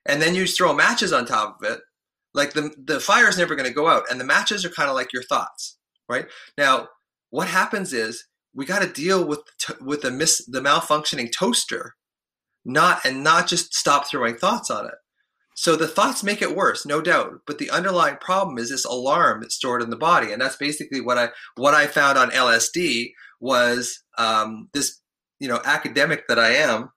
and 0.05 0.21
then 0.21 0.35
you 0.35 0.45
throw 0.45 0.73
matches 0.73 1.13
on 1.13 1.25
top 1.25 1.57
of 1.61 1.71
it, 1.71 1.79
like 2.33 2.53
the, 2.53 2.73
the 2.77 2.99
fire 2.99 3.27
is 3.27 3.37
never 3.37 3.55
going 3.55 3.67
to 3.67 3.73
go 3.73 3.87
out. 3.87 4.03
And 4.09 4.19
the 4.19 4.25
matches 4.25 4.65
are 4.65 4.69
kind 4.69 4.89
of 4.89 4.95
like 4.95 5.13
your 5.13 5.23
thoughts, 5.23 5.77
right? 6.09 6.27
Now, 6.57 6.89
what 7.29 7.47
happens 7.47 7.93
is 7.93 8.25
we 8.53 8.65
got 8.65 8.81
to 8.81 8.87
deal 8.87 9.25
with 9.25 9.39
with 9.81 10.01
the 10.01 10.11
mis, 10.11 10.45
the 10.45 10.61
malfunctioning 10.61 11.31
toaster, 11.31 11.95
not 12.65 13.05
and 13.05 13.23
not 13.23 13.47
just 13.47 13.73
stop 13.73 14.09
throwing 14.09 14.35
thoughts 14.35 14.69
on 14.69 14.85
it. 14.85 14.93
So 15.55 15.75
the 15.75 15.87
thoughts 15.87 16.23
make 16.23 16.41
it 16.41 16.55
worse, 16.55 16.85
no 16.85 17.01
doubt. 17.01 17.41
But 17.45 17.57
the 17.57 17.69
underlying 17.69 18.17
problem 18.17 18.57
is 18.57 18.69
this 18.69 18.85
alarm 18.85 19.41
that's 19.41 19.55
stored 19.55 19.81
in 19.81 19.89
the 19.89 19.95
body, 19.95 20.31
and 20.31 20.41
that's 20.41 20.57
basically 20.57 21.01
what 21.01 21.17
I 21.17 21.29
what 21.55 21.73
I 21.73 21.87
found 21.87 22.17
on 22.17 22.31
LSD 22.31 23.11
was 23.39 24.03
um, 24.17 24.69
this 24.73 24.99
you 25.39 25.47
know 25.47 25.61
academic 25.65 26.27
that 26.27 26.39
I 26.39 26.49
am, 26.49 26.89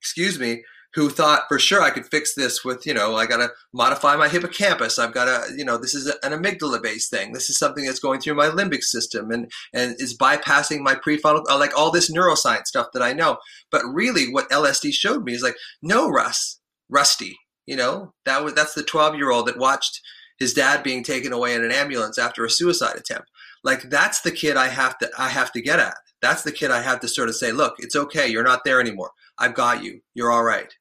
excuse 0.00 0.38
me, 0.38 0.64
who 0.94 1.10
thought 1.10 1.42
for 1.46 1.58
sure 1.58 1.82
I 1.82 1.90
could 1.90 2.06
fix 2.06 2.34
this 2.34 2.64
with 2.64 2.86
you 2.86 2.94
know 2.94 3.16
I 3.16 3.26
got 3.26 3.36
to 3.36 3.50
modify 3.72 4.16
my 4.16 4.28
hippocampus. 4.28 4.98
I've 4.98 5.14
got 5.14 5.26
to 5.26 5.54
you 5.56 5.64
know 5.64 5.76
this 5.76 5.94
is 5.94 6.06
an 6.06 6.32
amygdala 6.32 6.82
based 6.82 7.10
thing. 7.10 7.32
This 7.32 7.48
is 7.48 7.58
something 7.58 7.84
that's 7.84 8.00
going 8.00 8.20
through 8.20 8.34
my 8.34 8.48
limbic 8.48 8.82
system 8.82 9.30
and 9.30 9.50
and 9.72 9.94
is 10.00 10.16
bypassing 10.16 10.80
my 10.80 10.94
prefrontal 10.94 11.44
uh, 11.48 11.58
like 11.58 11.76
all 11.78 11.90
this 11.90 12.10
neuroscience 12.10 12.66
stuff 12.66 12.88
that 12.92 13.02
I 13.02 13.12
know. 13.12 13.36
But 13.70 13.84
really, 13.84 14.32
what 14.32 14.50
LSD 14.50 14.92
showed 14.92 15.24
me 15.24 15.34
is 15.34 15.42
like 15.42 15.56
no, 15.82 16.08
Russ 16.08 16.60
Rusty. 16.88 17.36
You 17.66 17.76
know, 17.76 18.12
that 18.24 18.44
was 18.44 18.54
that's 18.54 18.74
the 18.74 18.82
12 18.82 19.16
year 19.16 19.30
old 19.30 19.46
that 19.46 19.58
watched 19.58 20.00
his 20.38 20.54
dad 20.54 20.82
being 20.82 21.02
taken 21.02 21.32
away 21.32 21.54
in 21.54 21.64
an 21.64 21.72
ambulance 21.72 22.18
after 22.18 22.44
a 22.44 22.50
suicide 22.50 22.96
attempt. 22.96 23.28
Like 23.64 23.82
that's 23.82 24.20
the 24.20 24.30
kid 24.30 24.56
I 24.56 24.68
have 24.68 24.96
to 24.98 25.10
I 25.18 25.28
have 25.28 25.52
to 25.52 25.60
get 25.60 25.80
at. 25.80 25.96
That's 26.22 26.42
the 26.42 26.52
kid 26.52 26.70
I 26.70 26.82
have 26.82 27.00
to 27.00 27.08
sort 27.08 27.28
of 27.28 27.36
say, 27.36 27.52
look, 27.52 27.74
it's 27.78 27.96
okay. 27.96 28.28
You're 28.28 28.44
not 28.44 28.64
there 28.64 28.80
anymore. 28.80 29.10
I've 29.38 29.54
got 29.54 29.82
you. 29.82 30.00
You're 30.14 30.32
all 30.32 30.44
right. 30.44 30.72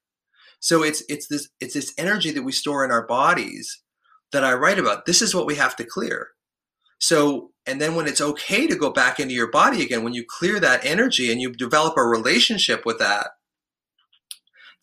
So 0.60 0.84
it's 0.84 1.04
it's 1.10 1.28
this 1.28 1.50
it's 1.60 1.74
this 1.74 1.94
energy 1.98 2.32
that 2.32 2.44
we 2.44 2.52
store 2.52 2.86
in 2.86 2.92
our 2.92 3.06
bodies 3.06 3.82
that 4.32 4.44
I 4.44 4.54
write 4.54 4.80
about. 4.80 5.06
This 5.06 5.22
is 5.22 5.34
what 5.34 5.46
we 5.46 5.56
have 5.56 5.76
to 5.78 5.84
clear. 5.84 6.30
So 7.00 7.52
and 7.66 7.82
then 7.82 7.96
when 7.96 8.08
it's 8.08 8.22
okay 8.22 8.68
to 8.68 8.76
go 8.76 8.92
back 8.92 9.20
into 9.20 9.34
your 9.34 9.50
body 9.50 9.82
again, 9.82 10.04
when 10.04 10.14
you 10.14 10.24
clear 10.28 10.60
that 10.60 10.86
energy 10.86 11.32
and 11.32 11.42
you 11.42 11.52
develop 11.52 11.98
a 11.98 12.04
relationship 12.04 12.86
with 12.86 13.00
that, 13.00 13.32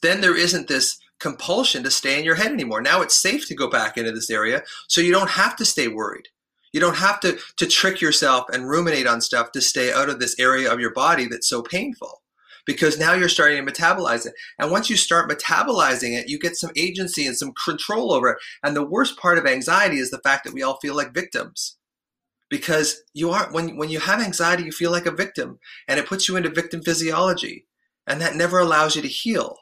then 0.02 0.20
there 0.20 0.36
isn't 0.36 0.68
this 0.68 0.98
compulsion 1.22 1.84
to 1.84 1.90
stay 1.90 2.18
in 2.18 2.24
your 2.24 2.34
head 2.34 2.52
anymore. 2.52 2.82
Now 2.82 3.00
it's 3.00 3.14
safe 3.14 3.46
to 3.46 3.54
go 3.54 3.70
back 3.70 3.96
into 3.96 4.12
this 4.12 4.28
area, 4.28 4.62
so 4.88 5.00
you 5.00 5.12
don't 5.12 5.30
have 5.30 5.56
to 5.56 5.64
stay 5.64 5.88
worried. 5.88 6.28
You 6.72 6.80
don't 6.80 6.96
have 6.96 7.20
to 7.20 7.38
to 7.56 7.66
trick 7.66 8.00
yourself 8.00 8.46
and 8.52 8.68
ruminate 8.68 9.06
on 9.06 9.20
stuff 9.20 9.52
to 9.52 9.60
stay 9.60 9.92
out 9.92 10.08
of 10.08 10.18
this 10.18 10.38
area 10.38 10.70
of 10.72 10.80
your 10.80 10.92
body 10.92 11.26
that's 11.26 11.48
so 11.48 11.62
painful. 11.62 12.22
Because 12.64 12.98
now 12.98 13.12
you're 13.12 13.28
starting 13.28 13.64
to 13.64 13.72
metabolize 13.72 14.24
it. 14.24 14.34
And 14.58 14.70
once 14.70 14.88
you 14.88 14.96
start 14.96 15.28
metabolizing 15.28 16.16
it, 16.16 16.28
you 16.28 16.38
get 16.38 16.56
some 16.56 16.70
agency 16.76 17.26
and 17.26 17.36
some 17.36 17.52
control 17.64 18.12
over 18.12 18.30
it. 18.30 18.38
And 18.62 18.76
the 18.76 18.86
worst 18.86 19.18
part 19.18 19.36
of 19.36 19.46
anxiety 19.46 19.98
is 19.98 20.12
the 20.12 20.20
fact 20.20 20.44
that 20.44 20.54
we 20.54 20.62
all 20.62 20.78
feel 20.80 20.94
like 20.94 21.12
victims. 21.12 21.76
Because 22.48 23.02
you 23.14 23.30
are 23.30 23.50
when 23.52 23.76
when 23.76 23.90
you 23.90 24.00
have 24.00 24.20
anxiety, 24.20 24.64
you 24.64 24.72
feel 24.72 24.90
like 24.90 25.06
a 25.06 25.10
victim 25.24 25.58
and 25.88 25.98
it 25.98 26.06
puts 26.06 26.28
you 26.28 26.36
into 26.36 26.50
victim 26.50 26.82
physiology. 26.82 27.66
And 28.06 28.20
that 28.20 28.36
never 28.36 28.58
allows 28.58 28.96
you 28.96 29.02
to 29.02 29.08
heal 29.08 29.61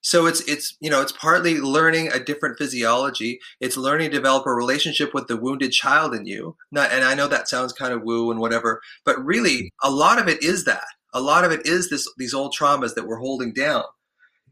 so 0.00 0.26
it's 0.26 0.40
it's 0.48 0.76
you 0.80 0.90
know 0.90 1.00
it's 1.02 1.12
partly 1.12 1.60
learning 1.60 2.08
a 2.12 2.20
different 2.20 2.58
physiology. 2.58 3.40
It's 3.60 3.76
learning 3.76 4.10
to 4.10 4.16
develop 4.16 4.46
a 4.46 4.52
relationship 4.52 5.12
with 5.12 5.26
the 5.26 5.36
wounded 5.36 5.72
child 5.72 6.14
in 6.14 6.26
you. 6.26 6.56
Not, 6.70 6.92
and 6.92 7.04
i 7.04 7.14
know 7.14 7.28
that 7.28 7.48
sounds 7.48 7.72
kind 7.72 7.92
of 7.92 8.02
woo 8.02 8.30
and 8.30 8.40
whatever 8.40 8.80
but 9.04 9.24
really 9.24 9.56
mm-hmm. 9.56 9.88
a 9.88 9.90
lot 9.90 10.18
of 10.18 10.28
it 10.28 10.42
is 10.42 10.64
that. 10.64 10.84
A 11.14 11.20
lot 11.20 11.44
of 11.44 11.52
it 11.52 11.66
is 11.66 11.90
this 11.90 12.08
these 12.18 12.34
old 12.34 12.54
traumas 12.58 12.94
that 12.94 13.06
we're 13.06 13.18
holding 13.18 13.52
down. 13.52 13.84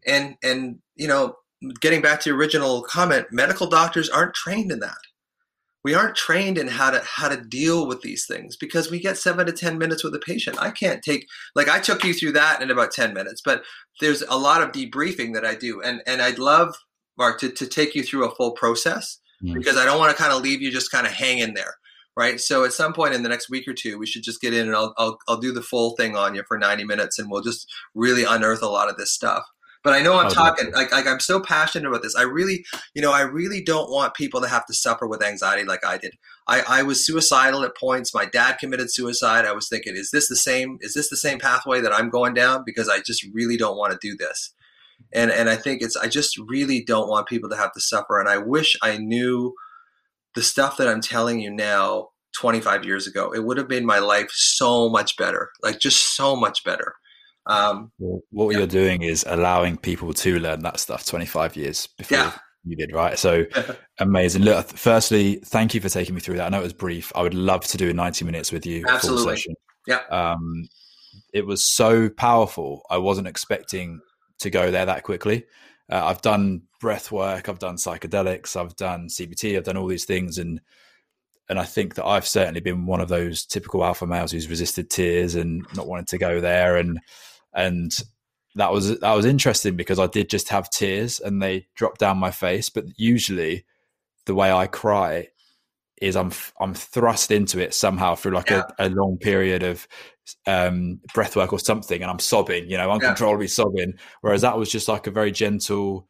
And 0.07 0.37
and 0.43 0.79
you 0.95 1.09
know 1.09 1.37
getting 1.81 2.03
back 2.03 2.21
to 2.21 2.31
your 2.31 2.39
original 2.39 2.83
comment 2.83 3.27
medical 3.31 3.67
doctors 3.67 4.11
aren't 4.11 4.35
trained 4.35 4.71
in 4.71 4.81
that 4.81 4.99
we 5.87 5.95
aren't 5.95 6.17
trained 6.17 6.59
in 6.59 6.67
how 6.67 6.91
to 6.91 7.01
how 7.05 7.29
to 7.29 7.41
deal 7.41 7.87
with 7.87 8.03
these 8.03 8.27
things 8.27 8.57
because 8.57 8.91
we 8.91 8.99
get 8.99 9.17
seven 9.17 9.47
to 9.47 9.53
ten 9.53 9.79
minutes 9.79 10.03
with 10.03 10.13
a 10.17 10.19
patient. 10.19 10.61
I 10.61 10.73
can't 10.73 11.01
take 11.01 11.29
like 11.55 11.69
i 11.69 11.79
took 11.79 12.03
you 12.03 12.13
through 12.13 12.33
that 12.33 12.61
in 12.61 12.73
about 12.73 12.91
10 12.91 13.15
minutes 13.15 13.41
but 13.45 13.63
there's 14.01 14.23
a 14.23 14.37
lot 14.37 14.63
of 14.63 14.73
debriefing 14.73 15.33
that 15.35 15.47
i 15.47 15.55
do. 15.55 15.81
And 15.81 16.03
and 16.05 16.21
i'd 16.23 16.41
love 16.41 16.75
mark 17.17 17.39
to, 17.39 17.51
to 17.51 17.67
take 17.69 17.95
you 17.95 18.03
through 18.03 18.27
a 18.27 18.35
full 18.35 18.51
process 18.51 19.21
because 19.55 19.77
i 19.77 19.85
don't 19.85 20.01
want 20.01 20.11
to 20.11 20.21
kind 20.21 20.33
of 20.33 20.43
leave 20.43 20.61
you 20.61 20.73
just 20.73 20.91
kind 20.91 21.07
of 21.07 21.13
hanging 21.13 21.55
there 21.55 21.75
right? 22.17 22.41
So 22.41 22.65
at 22.65 22.73
some 22.73 22.95
point 22.95 23.13
in 23.13 23.23
the 23.23 23.29
next 23.29 23.51
week 23.51 23.69
or 23.69 23.75
two 23.75 23.99
we 23.99 24.07
should 24.07 24.23
just 24.23 24.41
get 24.41 24.55
in 24.55 24.67
and 24.67 24.75
I'll, 24.75 24.95
I'll, 24.97 25.19
I'll 25.29 25.37
do 25.37 25.53
the 25.53 25.63
full 25.63 25.95
thing 25.97 26.17
on 26.17 26.35
you 26.35 26.43
for 26.49 26.59
90 26.59 26.85
minutes 26.85 27.19
and 27.19 27.31
we'll 27.31 27.43
just 27.43 27.71
really 27.95 28.25
unearth 28.25 28.63
a 28.63 28.69
lot 28.69 28.89
of 28.89 28.97
this 28.97 29.13
stuff 29.13 29.45
but 29.87 29.95
I 29.95 30.03
know 30.03 30.19
I'm 30.19 30.27
oh, 30.27 30.31
talking 30.31 30.73
like 30.73 30.91
like 30.91 31.07
I'm 31.07 31.21
so 31.21 31.39
passionate 31.39 31.89
about 31.89 32.03
this. 32.03 32.17
I 32.17 32.23
really, 32.23 32.65
you 32.93 33.01
know, 33.01 33.13
I 33.13 33.21
really 33.21 33.63
don't 33.63 33.89
want 33.89 34.15
people 34.15 34.41
to 34.41 34.49
have 34.49 34.67
to 34.67 34.75
suffer 34.75 35.07
with 35.07 35.23
anxiety 35.23 35.63
like 35.63 35.87
I 35.87 35.97
did. 35.97 36.15
I, 36.49 36.63
I 36.67 36.83
was 36.83 37.07
suicidal 37.07 37.63
at 37.63 37.77
points. 37.77 38.13
My 38.13 38.25
dad 38.25 38.59
committed 38.59 38.93
suicide. 38.93 39.45
I 39.45 39.53
was 39.53 39.69
thinking, 39.69 39.95
is 39.95 40.11
this 40.11 40.29
the 40.29 40.35
same? 40.35 40.79
Is 40.81 40.95
this 40.95 41.09
the 41.09 41.17
same 41.17 41.39
pathway 41.39 41.81
that 41.83 41.93
I'm 41.93 42.11
going 42.11 42.35
down? 42.35 42.65
Because 42.67 42.89
I 42.89 42.99
just 42.99 43.25
really 43.33 43.57
don't 43.57 43.77
want 43.77 43.93
to 43.93 43.99
do 44.03 44.17
this. 44.17 44.53
and 45.15 45.31
and 45.31 45.49
I 45.49 45.55
think 45.55 45.83
it's 45.83 45.97
I 45.97 46.09
just 46.09 46.37
really 46.37 46.83
don't 46.83 47.09
want 47.09 47.29
people 47.29 47.49
to 47.51 47.57
have 47.57 47.73
to 47.75 47.81
suffer, 47.81 48.19
and 48.19 48.29
I 48.29 48.39
wish 48.39 48.77
I 48.83 48.99
knew 48.99 49.55
the 50.35 50.43
stuff 50.43 50.79
that 50.79 50.89
I'm 50.89 51.01
telling 51.01 51.39
you 51.39 51.53
now 51.53 52.09
25 52.33 52.85
years 52.85 53.07
ago. 53.07 53.33
It 53.33 53.45
would 53.45 53.57
have 53.57 53.69
made 53.69 53.85
my 53.85 54.01
life 54.01 54.31
so 54.33 54.89
much 54.89 55.17
better, 55.17 55.51
like 55.63 55.79
just 55.79 56.17
so 56.17 56.35
much 56.35 56.65
better. 56.65 56.97
Um, 57.47 57.93
well, 57.99 58.21
what 58.31 58.53
yeah. 58.53 58.59
you're 58.59 58.67
doing 58.67 59.03
is 59.03 59.25
allowing 59.29 59.77
people 59.77 60.13
to 60.13 60.39
learn 60.39 60.63
that 60.63 60.81
stuff 60.81 61.07
25 61.07 61.57
years 61.57 61.87
before 61.99 62.19
yeah. 62.19 62.33
you 62.65 62.77
did, 62.77 62.93
right? 62.93 63.19
So 63.19 63.45
amazing. 63.99 64.43
Look, 64.43 64.69
firstly, 64.69 65.41
thank 65.45 65.75
you 65.75 65.81
for 65.81 65.89
taking 65.89 66.15
me 66.15 66.21
through 66.21 66.37
that. 66.37 66.47
I 66.47 66.49
know 66.49 66.61
it 66.61 66.65
was 66.65 66.73
brief. 66.73 67.13
I 67.15 67.23
would 67.23 67.35
love 67.35 67.65
to 67.67 67.77
do 67.77 67.93
90 67.93 68.25
minutes 68.25 68.53
with 68.53 68.67
you. 68.67 68.85
Absolutely. 68.89 69.57
Yeah. 69.87 70.01
Um, 70.11 70.69
it 71.33 71.47
was 71.47 71.65
so 71.65 72.09
powerful. 72.09 72.83
I 72.91 72.99
wasn't 72.99 73.29
expecting 73.29 74.01
to 74.41 74.51
go 74.51 74.71
there 74.71 74.87
that 74.87 75.03
quickly. 75.03 75.45
Uh, 75.91 76.05
I've 76.07 76.23
done 76.23 76.63
breath 76.81 77.13
work, 77.13 77.49
I've 77.49 77.59
done 77.59 77.77
psychedelics, 77.77 78.57
I've 78.57 78.75
done 78.77 79.09
CBT, 79.09 79.57
I've 79.57 79.65
done 79.65 79.77
all 79.77 79.87
these 79.87 80.05
things, 80.05 80.39
and 80.39 80.61
and 81.49 81.61
I 81.61 81.65
think 81.65 81.95
that 81.95 82.05
I've 82.05 82.27
certainly 82.27 82.61
been 82.61 82.87
one 82.87 83.01
of 83.01 83.09
those 83.09 83.47
typical 83.47 83.85
alpha 83.85 84.05
males 84.05 84.33
who's 84.33 84.49
resisted 84.49 84.91
tears 84.91 85.37
and 85.37 85.65
not 85.77 85.87
wanted 85.87 86.09
to 86.09 86.19
go 86.19 86.41
there, 86.41 86.77
and 86.77 86.99
and 87.57 87.93
that 88.55 88.71
was 88.71 89.01
that 89.01 89.15
was 89.15 89.27
interesting 89.27 89.77
because 89.77 89.99
I 89.99 90.07
did 90.07 90.31
just 90.31 90.51
have 90.51 90.71
tears 90.71 91.19
and 91.19 91.43
they 91.43 91.67
dropped 91.75 91.99
down 92.01 92.19
my 92.19 92.31
face, 92.31 92.71
but 92.71 92.85
usually 92.97 93.65
the 94.27 94.35
way 94.35 94.53
I 94.53 94.67
cry 94.67 95.29
is 96.01 96.17
I'm 96.17 96.31
I'm 96.61 96.75
thrust 96.75 97.31
into 97.31 97.59
it 97.59 97.75
somehow 97.75 98.15
through 98.15 98.33
like 98.33 98.51
yeah. 98.51 98.65
a, 98.79 98.89
a, 98.89 98.91
long 98.91 99.19
period 99.19 99.63
of 99.63 99.89
um, 100.47 101.01
breath 101.15 101.37
work 101.37 101.53
or 101.53 101.59
something, 101.59 102.01
and 102.01 102.11
I'm 102.11 102.19
sobbing, 102.19 102.71
you 102.71 102.77
know, 102.77 102.91
uncontrollably 102.91 103.47
yeah. 103.47 103.51
sobbing. 103.51 103.95
Whereas 104.21 104.43
that 104.43 104.59
was 104.59 104.71
just 104.71 104.89
like 104.89 105.07
a 105.07 105.11
very 105.11 105.33
gentle. 105.33 106.09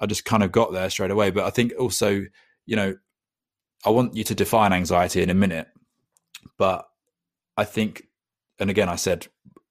I 0.00 0.06
just 0.06 0.24
kind 0.24 0.42
of 0.42 0.52
got 0.52 0.72
there 0.72 0.90
straight 0.90 1.10
away. 1.10 1.30
But 1.30 1.44
I 1.44 1.50
think 1.50 1.72
also, 1.78 2.24
you 2.66 2.76
know, 2.76 2.94
I 3.84 3.90
want 3.90 4.16
you 4.16 4.24
to 4.24 4.34
define 4.34 4.72
anxiety 4.72 5.22
in 5.22 5.30
a 5.30 5.34
minute, 5.34 5.68
but 6.58 6.88
I 7.56 7.64
think, 7.64 8.08
and 8.58 8.70
again, 8.70 8.88
I 8.88 8.96
said 8.96 9.28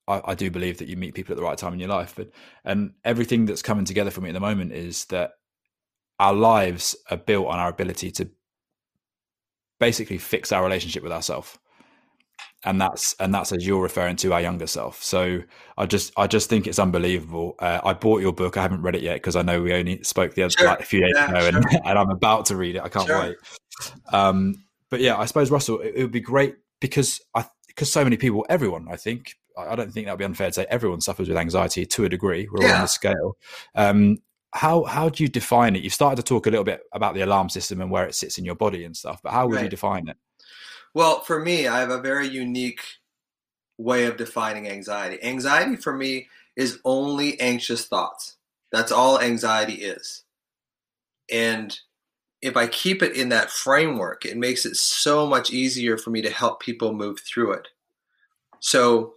I, 0.07 0.21
I, 0.25 0.35
do 0.35 0.51
believe 0.51 0.77
that 0.79 0.87
you 0.87 0.97
meet 0.97 1.13
people 1.13 1.33
at 1.33 1.37
the 1.37 1.43
right 1.43 1.57
time 1.57 1.73
in 1.73 1.79
your 1.79 1.89
life, 1.89 2.13
but 2.15 2.29
and 2.65 2.93
everything 3.03 3.45
that's 3.45 3.61
coming 3.61 3.85
together 3.85 4.11
for 4.11 4.21
me 4.21 4.29
at 4.29 4.33
the 4.33 4.39
moment 4.39 4.73
is 4.73 5.05
that 5.05 5.31
our 6.19 6.33
lives 6.33 6.95
are 7.09 7.17
built 7.17 7.47
on 7.47 7.59
our 7.59 7.69
ability 7.69 8.11
to 8.11 8.29
basically 9.79 10.17
fix 10.17 10.51
our 10.51 10.63
relationship 10.63 11.03
with 11.03 11.11
ourselves 11.11 11.57
and 12.65 12.79
that's 12.79 13.13
and 13.19 13.33
that's 13.33 13.51
as 13.51 13.65
you're 13.65 13.81
referring 13.81 14.15
to 14.15 14.33
our 14.33 14.41
younger 14.41 14.67
self. 14.67 15.03
So 15.03 15.41
I 15.77 15.85
just 15.85 16.13
I 16.17 16.27
just 16.27 16.49
think 16.49 16.67
it's 16.67 16.79
unbelievable. 16.79 17.55
Uh, 17.59 17.81
I 17.83 17.93
bought 17.93 18.21
your 18.21 18.33
book. 18.33 18.57
I 18.57 18.61
haven't 18.61 18.81
read 18.81 18.95
it 18.95 19.01
yet 19.01 19.15
because 19.15 19.35
I 19.35 19.41
know 19.41 19.61
we 19.61 19.73
only 19.73 20.01
spoke 20.03 20.33
the 20.33 20.43
other 20.43 20.51
sure. 20.51 20.67
like 20.67 20.79
a 20.79 20.85
few 20.85 21.01
days 21.01 21.13
yeah, 21.15 21.29
ago, 21.29 21.39
sure. 21.39 21.57
and, 21.57 21.65
and, 21.85 21.99
I'm 21.99 22.09
about 22.09 22.45
to 22.47 22.55
read 22.55 22.77
it. 22.77 22.81
I 22.81 22.89
can't 22.89 23.07
sure. 23.07 23.19
wait. 23.19 23.35
Um, 24.13 24.63
but 24.89 25.01
yeah, 25.01 25.17
I 25.17 25.25
suppose 25.25 25.51
Russell, 25.51 25.79
it, 25.79 25.93
it, 25.95 26.01
would 26.03 26.11
be 26.11 26.21
great 26.21 26.55
because 26.79 27.19
I 27.35 27.45
because 27.67 27.91
so 27.91 28.03
many 28.03 28.17
people, 28.17 28.45
everyone, 28.49 28.87
I 28.89 28.95
think. 28.95 29.35
I 29.57 29.75
don't 29.75 29.91
think 29.91 30.05
that 30.05 30.13
would 30.13 30.19
be 30.19 30.25
unfair 30.25 30.47
to 30.47 30.53
say 30.53 30.65
everyone 30.69 31.01
suffers 31.01 31.27
with 31.27 31.37
anxiety 31.37 31.85
to 31.85 32.05
a 32.05 32.09
degree. 32.09 32.47
We're 32.51 32.63
yeah. 32.63 32.69
all 32.69 32.75
on 32.75 32.81
the 32.81 32.87
scale. 32.87 33.37
Um, 33.75 34.17
how 34.51 34.83
how 34.83 35.09
do 35.09 35.23
you 35.23 35.29
define 35.29 35.75
it? 35.75 35.83
You've 35.83 35.93
started 35.93 36.17
to 36.17 36.23
talk 36.23 36.45
a 36.45 36.49
little 36.49 36.63
bit 36.63 36.81
about 36.93 37.15
the 37.15 37.21
alarm 37.21 37.49
system 37.49 37.81
and 37.81 37.89
where 37.89 38.05
it 38.05 38.15
sits 38.15 38.37
in 38.37 38.45
your 38.45 38.55
body 38.55 38.83
and 38.85 38.95
stuff, 38.95 39.21
but 39.23 39.31
how 39.31 39.47
would 39.47 39.55
right. 39.55 39.63
you 39.63 39.69
define 39.69 40.07
it? 40.07 40.17
Well, 40.93 41.21
for 41.21 41.39
me, 41.39 41.67
I 41.67 41.79
have 41.79 41.89
a 41.89 42.01
very 42.01 42.27
unique 42.27 42.81
way 43.77 44.05
of 44.05 44.17
defining 44.17 44.67
anxiety. 44.67 45.21
Anxiety 45.23 45.75
for 45.75 45.93
me 45.93 46.27
is 46.55 46.79
only 46.85 47.39
anxious 47.39 47.85
thoughts. 47.85 48.37
That's 48.71 48.91
all 48.91 49.19
anxiety 49.19 49.73
is. 49.73 50.23
And 51.31 51.77
if 52.41 52.57
I 52.57 52.67
keep 52.67 53.01
it 53.01 53.15
in 53.15 53.29
that 53.29 53.49
framework, 53.49 54.25
it 54.25 54.37
makes 54.37 54.65
it 54.65 54.75
so 54.75 55.25
much 55.25 55.51
easier 55.51 55.97
for 55.97 56.09
me 56.09 56.21
to 56.21 56.29
help 56.29 56.59
people 56.59 56.93
move 56.93 57.19
through 57.21 57.53
it. 57.53 57.69
So, 58.59 59.13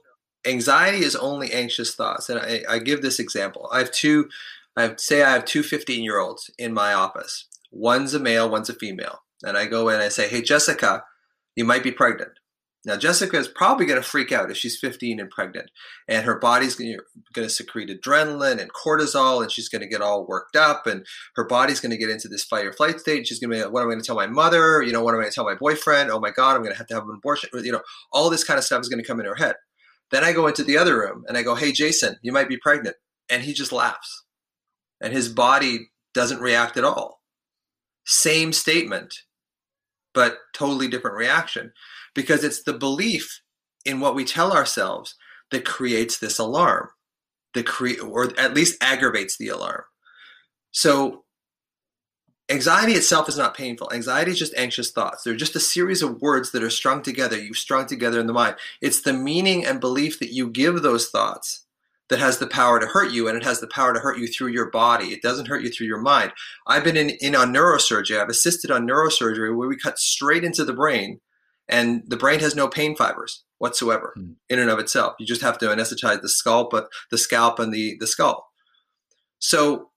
anxiety 0.46 0.98
is 0.98 1.16
only 1.16 1.52
anxious 1.52 1.94
thoughts. 1.94 2.28
And 2.28 2.38
I, 2.38 2.62
I 2.68 2.78
give 2.78 3.02
this 3.02 3.18
example. 3.18 3.68
I 3.72 3.78
have 3.78 3.90
two, 3.90 4.28
I 4.76 4.94
say 4.96 5.22
I 5.22 5.32
have 5.32 5.44
two 5.44 5.62
15 5.62 6.02
year 6.02 6.18
olds 6.18 6.50
in 6.58 6.72
my 6.72 6.92
office. 6.92 7.46
One's 7.70 8.14
a 8.14 8.20
male, 8.20 8.48
one's 8.48 8.70
a 8.70 8.74
female. 8.74 9.22
And 9.42 9.56
I 9.56 9.66
go 9.66 9.88
in 9.88 9.96
and 9.96 10.04
I 10.04 10.08
say, 10.08 10.28
Hey, 10.28 10.42
Jessica, 10.42 11.04
you 11.56 11.64
might 11.64 11.82
be 11.82 11.92
pregnant. 11.92 12.32
Now, 12.86 12.96
Jessica 12.96 13.36
is 13.36 13.48
probably 13.48 13.84
going 13.84 14.00
to 14.00 14.08
freak 14.08 14.30
out 14.30 14.48
if 14.48 14.56
she's 14.56 14.78
15 14.78 15.18
and 15.18 15.28
pregnant, 15.28 15.72
and 16.06 16.24
her 16.24 16.38
body's 16.38 16.76
going 16.76 16.96
to 17.34 17.50
secrete 17.50 17.90
adrenaline 17.90 18.60
and 18.60 18.72
cortisol, 18.72 19.42
and 19.42 19.50
she's 19.50 19.68
going 19.68 19.82
to 19.82 19.88
get 19.88 20.00
all 20.00 20.24
worked 20.24 20.54
up, 20.54 20.86
and 20.86 21.04
her 21.34 21.44
body's 21.44 21.80
going 21.80 21.90
to 21.90 21.96
get 21.96 22.10
into 22.10 22.28
this 22.28 22.44
fight 22.44 22.64
or 22.64 22.72
flight 22.72 23.00
state. 23.00 23.26
She's 23.26 23.40
going 23.40 23.50
to 23.50 23.56
be, 23.56 23.64
like, 23.64 23.72
what 23.72 23.82
am 23.82 23.88
I 23.88 23.90
going 23.90 24.00
to 24.00 24.06
tell 24.06 24.14
my 24.14 24.28
mother? 24.28 24.82
You 24.82 24.92
know, 24.92 25.02
what 25.02 25.14
am 25.14 25.18
I 25.18 25.24
going 25.24 25.32
to 25.32 25.34
tell 25.34 25.44
my 25.44 25.56
boyfriend? 25.56 26.12
Oh 26.12 26.20
my 26.20 26.30
God, 26.30 26.54
I'm 26.54 26.62
going 26.62 26.74
to 26.74 26.78
have 26.78 26.86
to 26.86 26.94
have 26.94 27.08
an 27.08 27.16
abortion. 27.16 27.50
You 27.54 27.72
know, 27.72 27.82
all 28.12 28.30
this 28.30 28.44
kind 28.44 28.56
of 28.56 28.62
stuff 28.62 28.82
is 28.82 28.88
going 28.88 29.02
to 29.02 29.06
come 29.06 29.18
in 29.18 29.26
her 29.26 29.34
head. 29.34 29.56
Then 30.10 30.24
I 30.24 30.32
go 30.32 30.46
into 30.46 30.64
the 30.64 30.78
other 30.78 30.98
room 30.98 31.24
and 31.28 31.36
I 31.36 31.42
go, 31.42 31.54
hey, 31.54 31.72
Jason, 31.72 32.16
you 32.22 32.32
might 32.32 32.48
be 32.48 32.58
pregnant. 32.58 32.96
And 33.28 33.42
he 33.42 33.52
just 33.52 33.72
laughs, 33.72 34.24
and 35.00 35.12
his 35.12 35.28
body 35.28 35.90
doesn't 36.14 36.40
react 36.40 36.76
at 36.76 36.84
all. 36.84 37.20
Same 38.04 38.52
statement, 38.52 39.12
but 40.14 40.38
totally 40.54 40.86
different 40.86 41.16
reaction 41.16 41.72
because 42.14 42.44
it's 42.44 42.62
the 42.62 42.72
belief 42.72 43.40
in 43.84 44.00
what 44.00 44.14
we 44.14 44.24
tell 44.24 44.52
ourselves 44.52 45.16
that 45.50 45.64
creates 45.64 46.18
this 46.18 46.38
alarm 46.38 46.88
that 47.54 47.66
create 47.66 48.00
or 48.00 48.32
at 48.38 48.54
least 48.54 48.76
aggravates 48.82 49.36
the 49.38 49.48
alarm 49.48 49.84
so 50.72 51.24
anxiety 52.48 52.92
itself 52.92 53.28
is 53.28 53.36
not 53.36 53.56
painful 53.56 53.90
anxiety 53.92 54.30
is 54.30 54.38
just 54.38 54.54
anxious 54.56 54.90
thoughts 54.90 55.22
they're 55.22 55.34
just 55.34 55.56
a 55.56 55.60
series 55.60 56.02
of 56.02 56.20
words 56.22 56.52
that 56.52 56.62
are 56.62 56.70
strung 56.70 57.02
together 57.02 57.36
you've 57.36 57.56
strung 57.56 57.86
together 57.86 58.20
in 58.20 58.26
the 58.26 58.32
mind 58.32 58.54
it's 58.80 59.02
the 59.02 59.12
meaning 59.12 59.64
and 59.64 59.80
belief 59.80 60.18
that 60.20 60.32
you 60.32 60.48
give 60.48 60.82
those 60.82 61.08
thoughts 61.08 61.66
that 62.08 62.18
has 62.18 62.38
the 62.38 62.46
power 62.46 62.78
to 62.78 62.86
hurt 62.86 63.10
you 63.10 63.28
and 63.28 63.36
it 63.36 63.44
has 63.44 63.60
the 63.60 63.66
power 63.66 63.92
to 63.92 64.00
hurt 64.00 64.18
you 64.18 64.28
through 64.28 64.48
your 64.48 64.70
body. 64.70 65.06
It 65.06 65.22
doesn't 65.22 65.48
hurt 65.48 65.62
you 65.62 65.70
through 65.70 65.88
your 65.88 66.00
mind. 66.00 66.32
I've 66.66 66.84
been 66.84 66.96
in, 66.96 67.10
in 67.20 67.34
on 67.34 67.52
neurosurgery. 67.52 68.20
I've 68.20 68.28
assisted 68.28 68.70
on 68.70 68.86
neurosurgery 68.86 69.56
where 69.56 69.68
we 69.68 69.76
cut 69.76 69.98
straight 69.98 70.44
into 70.44 70.64
the 70.64 70.72
brain 70.72 71.20
and 71.68 72.02
the 72.06 72.16
brain 72.16 72.40
has 72.40 72.54
no 72.54 72.68
pain 72.68 72.94
fibers 72.94 73.42
whatsoever 73.58 74.14
mm. 74.16 74.34
in 74.48 74.58
and 74.58 74.70
of 74.70 74.78
itself. 74.78 75.14
You 75.18 75.26
just 75.26 75.42
have 75.42 75.58
to 75.58 75.66
anesthetize 75.66 76.22
the 76.22 76.28
scalp, 76.28 76.70
but 76.70 76.88
the 77.10 77.18
scalp 77.18 77.58
and 77.58 77.72
the, 77.72 77.96
the 77.98 78.06
skull. 78.06 78.46
So 79.38 79.90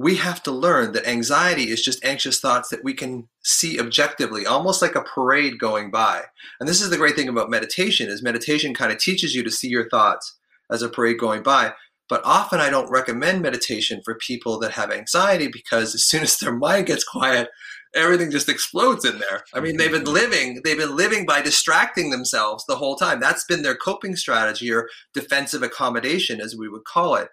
we 0.00 0.14
have 0.14 0.42
to 0.44 0.52
learn 0.52 0.92
that 0.92 1.08
anxiety 1.08 1.64
is 1.64 1.82
just 1.82 2.04
anxious 2.04 2.38
thoughts 2.40 2.68
that 2.68 2.84
we 2.84 2.94
can 2.94 3.28
see 3.42 3.78
objectively 3.78 4.46
almost 4.46 4.80
like 4.80 4.94
a 4.94 5.02
parade 5.02 5.58
going 5.58 5.90
by 5.90 6.22
and 6.60 6.68
this 6.68 6.80
is 6.80 6.90
the 6.90 6.96
great 6.96 7.16
thing 7.16 7.28
about 7.28 7.50
meditation 7.50 8.08
is 8.08 8.22
meditation 8.22 8.74
kind 8.74 8.92
of 8.92 8.98
teaches 8.98 9.34
you 9.34 9.42
to 9.42 9.50
see 9.50 9.68
your 9.68 9.88
thoughts 9.88 10.38
as 10.70 10.82
a 10.82 10.88
parade 10.88 11.18
going 11.18 11.42
by. 11.42 11.72
But 12.08 12.22
often 12.24 12.60
I 12.60 12.70
don't 12.70 12.90
recommend 12.90 13.42
meditation 13.42 14.00
for 14.02 14.14
people 14.14 14.58
that 14.60 14.72
have 14.72 14.90
anxiety 14.90 15.48
because 15.48 15.94
as 15.94 16.06
soon 16.06 16.22
as 16.22 16.38
their 16.38 16.52
mind 16.52 16.86
gets 16.86 17.04
quiet, 17.04 17.50
everything 17.94 18.30
just 18.30 18.48
explodes 18.48 19.04
in 19.04 19.18
there. 19.18 19.44
I 19.54 19.60
mean, 19.60 19.76
they've 19.76 19.90
been 19.90 20.04
mm-hmm. 20.04 20.14
living, 20.14 20.60
they've 20.64 20.78
been 20.78 20.96
living 20.96 21.26
by 21.26 21.42
distracting 21.42 22.10
themselves 22.10 22.64
the 22.66 22.76
whole 22.76 22.96
time. 22.96 23.20
That's 23.20 23.44
been 23.44 23.62
their 23.62 23.74
coping 23.74 24.16
strategy 24.16 24.72
or 24.72 24.88
defensive 25.12 25.62
accommodation, 25.62 26.40
as 26.40 26.56
we 26.56 26.68
would 26.68 26.84
call 26.84 27.14
it. 27.16 27.28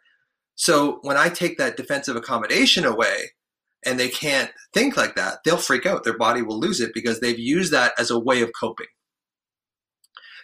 So 0.55 0.99
when 1.01 1.17
I 1.17 1.29
take 1.29 1.57
that 1.57 1.77
defensive 1.77 2.15
accommodation 2.15 2.85
away 2.85 3.31
and 3.85 3.99
they 3.99 4.09
can't 4.09 4.51
think 4.73 4.97
like 4.97 5.15
that, 5.15 5.39
they'll 5.43 5.57
freak 5.57 5.85
out. 5.85 6.03
Their 6.03 6.17
body 6.17 6.41
will 6.41 6.59
lose 6.59 6.79
it 6.81 6.93
because 6.93 7.19
they've 7.19 7.37
used 7.37 7.71
that 7.73 7.93
as 7.99 8.09
a 8.09 8.19
way 8.19 8.41
of 8.41 8.51
coping. 8.59 8.87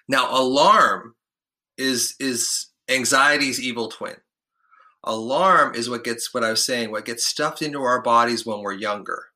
Now, 0.07 0.29
alarm 0.37 1.15
is 1.77 2.15
is 2.19 2.67
Anxiety's 2.89 3.61
evil 3.61 3.87
twin. 3.87 4.17
Alarm 5.03 5.73
is 5.73 5.89
what 5.89 6.03
gets 6.03 6.33
what 6.33 6.43
I 6.43 6.51
was 6.51 6.63
saying, 6.63 6.91
what 6.91 7.05
gets 7.05 7.25
stuffed 7.25 7.61
into 7.61 7.81
our 7.81 8.01
bodies 8.01 8.45
when 8.45 8.59
we're 8.59 8.73
younger. 8.73 9.27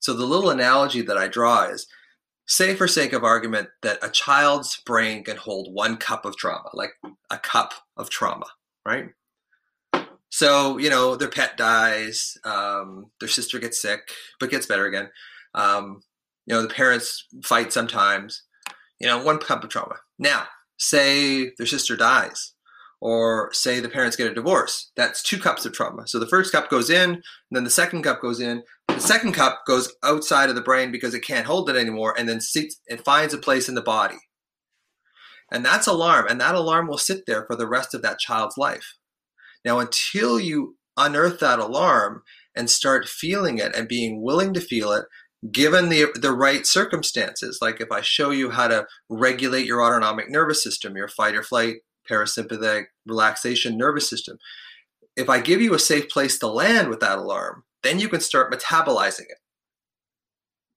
So 0.00 0.12
the 0.12 0.26
little 0.26 0.50
analogy 0.50 1.02
that 1.02 1.16
I 1.16 1.28
draw 1.28 1.64
is 1.64 1.86
say 2.46 2.74
for 2.74 2.88
sake 2.88 3.12
of 3.12 3.24
argument 3.24 3.68
that 3.82 3.98
a 4.02 4.10
child's 4.10 4.78
brain 4.84 5.22
can 5.24 5.36
hold 5.36 5.72
one 5.72 5.96
cup 5.96 6.24
of 6.24 6.36
trauma, 6.36 6.68
like 6.74 6.92
a 7.30 7.38
cup 7.38 7.74
of 7.96 8.10
trauma, 8.10 8.46
right? 8.84 9.10
So, 10.30 10.78
you 10.78 10.90
know, 10.90 11.16
their 11.16 11.28
pet 11.28 11.56
dies, 11.56 12.36
um, 12.44 13.10
their 13.20 13.28
sister 13.28 13.58
gets 13.58 13.80
sick, 13.80 14.10
but 14.38 14.50
gets 14.50 14.66
better 14.66 14.86
again. 14.86 15.08
Um, 15.54 16.02
you 16.46 16.54
know, 16.54 16.62
the 16.62 16.68
parents 16.68 17.26
fight 17.42 17.72
sometimes, 17.72 18.42
you 19.00 19.06
know, 19.06 19.22
one 19.22 19.38
cup 19.38 19.64
of 19.64 19.70
trauma. 19.70 19.96
Now, 20.18 20.46
say 20.76 21.52
their 21.56 21.66
sister 21.66 21.96
dies 21.96 22.54
or 23.00 23.52
say 23.52 23.80
the 23.80 23.88
parents 23.88 24.16
get 24.16 24.30
a 24.30 24.34
divorce. 24.34 24.90
That's 24.96 25.22
two 25.22 25.38
cups 25.38 25.64
of 25.64 25.72
trauma. 25.72 26.06
So 26.06 26.18
the 26.18 26.26
first 26.26 26.52
cup 26.52 26.68
goes 26.68 26.90
in, 26.90 27.10
and 27.10 27.22
then 27.52 27.64
the 27.64 27.70
second 27.70 28.02
cup 28.02 28.20
goes 28.20 28.40
in. 28.40 28.62
The 28.88 29.00
second 29.00 29.32
cup 29.32 29.62
goes 29.66 29.92
outside 30.02 30.48
of 30.48 30.56
the 30.56 30.62
brain 30.62 30.90
because 30.90 31.14
it 31.14 31.20
can't 31.20 31.46
hold 31.46 31.70
it 31.70 31.76
anymore, 31.76 32.14
and 32.18 32.28
then 32.28 32.40
sits, 32.40 32.80
it 32.86 33.04
finds 33.04 33.32
a 33.32 33.38
place 33.38 33.68
in 33.68 33.74
the 33.74 33.82
body. 33.82 34.18
And 35.50 35.64
that's 35.64 35.86
alarm, 35.86 36.26
and 36.28 36.40
that 36.40 36.54
alarm 36.54 36.88
will 36.88 36.98
sit 36.98 37.24
there 37.26 37.46
for 37.46 37.56
the 37.56 37.68
rest 37.68 37.94
of 37.94 38.02
that 38.02 38.18
child's 38.18 38.58
life. 38.58 38.96
Now, 39.64 39.78
until 39.78 40.38
you 40.40 40.76
unearth 40.96 41.40
that 41.40 41.58
alarm 41.58 42.22
and 42.56 42.68
start 42.68 43.08
feeling 43.08 43.58
it 43.58 43.74
and 43.74 43.86
being 43.86 44.22
willing 44.22 44.52
to 44.54 44.60
feel 44.60 44.92
it 44.92 45.04
given 45.52 45.88
the 45.88 46.06
the 46.20 46.32
right 46.32 46.66
circumstances 46.66 47.60
like 47.62 47.80
if 47.80 47.92
i 47.92 48.00
show 48.00 48.30
you 48.30 48.50
how 48.50 48.66
to 48.66 48.84
regulate 49.08 49.64
your 49.64 49.80
autonomic 49.80 50.28
nervous 50.28 50.60
system 50.60 50.96
your 50.96 51.06
fight 51.06 51.36
or 51.36 51.44
flight 51.44 51.76
parasympathetic 52.10 52.86
relaxation 53.06 53.78
nervous 53.78 54.10
system 54.10 54.36
if 55.16 55.28
i 55.28 55.38
give 55.38 55.62
you 55.62 55.72
a 55.74 55.78
safe 55.78 56.08
place 56.08 56.40
to 56.40 56.48
land 56.48 56.88
with 56.88 56.98
that 56.98 57.18
alarm 57.18 57.62
then 57.82 57.98
you 57.98 58.08
can 58.08 58.20
start 58.20 58.52
metabolizing 58.52 59.26
it. 59.28 59.38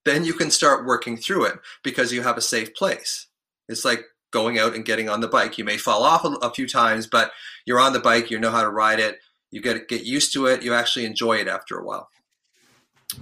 Then 0.05 0.23
you 0.23 0.33
can 0.33 0.51
start 0.51 0.85
working 0.85 1.17
through 1.17 1.45
it 1.45 1.59
because 1.83 2.11
you 2.11 2.21
have 2.21 2.37
a 2.37 2.41
safe 2.41 2.73
place. 2.73 3.27
It's 3.67 3.85
like 3.85 4.05
going 4.31 4.57
out 4.57 4.75
and 4.75 4.85
getting 4.85 5.09
on 5.09 5.21
the 5.21 5.27
bike 5.27 5.57
you 5.57 5.63
may 5.63 5.77
fall 5.77 6.03
off 6.03 6.25
a, 6.25 6.29
a 6.41 6.53
few 6.53 6.67
times 6.67 7.07
but 7.07 7.31
you're 7.65 7.79
on 7.79 7.93
the 7.93 7.99
bike 7.99 8.31
you 8.31 8.39
know 8.39 8.51
how 8.51 8.63
to 8.63 8.69
ride 8.69 8.99
it 8.99 9.19
you 9.51 9.61
get 9.61 9.87
get 9.87 10.03
used 10.03 10.33
to 10.33 10.45
it 10.45 10.63
you 10.63 10.73
actually 10.73 11.05
enjoy 11.05 11.37
it 11.37 11.47
after 11.47 11.77
a 11.77 11.85
while 11.85 12.09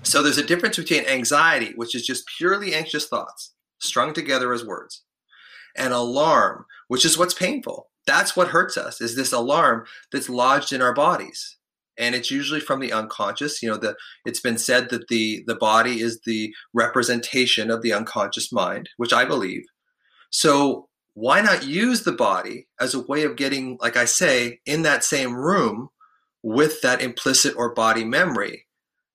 so 0.04 0.22
there's 0.22 0.38
a 0.38 0.46
difference 0.46 0.78
between 0.78 1.06
anxiety, 1.06 1.74
which 1.76 1.96
is 1.96 2.06
just 2.06 2.28
purely 2.38 2.74
anxious 2.74 3.08
thoughts 3.08 3.54
strung 3.80 4.14
together 4.14 4.54
as 4.54 4.66
words, 4.66 5.04
and 5.76 5.94
alarm, 5.94 6.66
which 6.88 7.06
is 7.06 7.18
what's 7.18 7.34
painful. 7.34 7.90
That's 8.06 8.36
what 8.36 8.50
hurts 8.50 8.78
us 8.78 9.02
is 9.02 9.16
this 9.16 9.32
alarm 9.32 9.86
that's 10.12 10.30
lodged 10.30 10.74
in 10.74 10.82
our 10.82 10.94
bodies. 10.94 11.58
And 11.98 12.16
it's 12.16 12.32
usually 12.32 12.60
from 12.60 12.80
the 12.80 12.94
unconscious. 12.94 13.62
You 13.62 13.70
know, 13.70 13.78
the 13.78 13.96
it's 14.26 14.40
been 14.40 14.58
said 14.58 14.90
that 14.90 15.10
the 15.10 15.44
the 15.48 15.56
body 15.56 16.00
is 16.00 16.22
the 16.22 16.54
representation 16.74 17.70
of 17.70 17.82
the 17.82 17.94
unconscious 17.94 18.52
mind, 18.52 18.90
which 18.98 19.12
I 19.12 19.26
believe. 19.26 19.64
So 20.30 20.88
why 21.20 21.42
not 21.42 21.68
use 21.68 22.04
the 22.04 22.14
body 22.14 22.68
as 22.80 22.94
a 22.94 23.06
way 23.06 23.24
of 23.24 23.36
getting, 23.36 23.78
like 23.82 23.98
I 23.98 24.06
say, 24.06 24.60
in 24.66 24.84
that 24.84 25.04
same 25.04 25.36
room 25.36 25.90
with 26.44 26.82
that 26.82 27.02
implicit 27.02 27.54
or 27.58 27.74
body 27.74 28.06
memory 28.06 28.66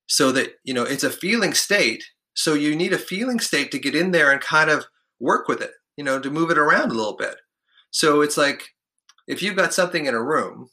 so 0.06 0.30
that 0.32 0.56
you 0.64 0.74
know 0.74 0.82
it's 0.82 1.04
a 1.04 1.10
feeling 1.10 1.54
state. 1.54 2.04
So 2.34 2.54
you 2.54 2.76
need 2.76 2.92
a 2.92 2.98
feeling 2.98 3.40
state 3.40 3.70
to 3.72 3.78
get 3.78 3.94
in 3.94 4.10
there 4.10 4.30
and 4.30 4.40
kind 4.40 4.70
of 4.70 4.84
work 5.20 5.48
with 5.48 5.62
it 5.62 5.70
you 5.96 6.04
know 6.04 6.20
to 6.20 6.30
move 6.30 6.50
it 6.50 6.58
around 6.58 6.90
a 6.90 6.94
little 6.94 7.16
bit. 7.16 7.36
So 7.90 8.20
it's 8.20 8.36
like 8.36 8.62
if 9.26 9.42
you've 9.42 9.56
got 9.56 9.74
something 9.74 10.06
in 10.06 10.14
a 10.14 10.22
room 10.22 10.68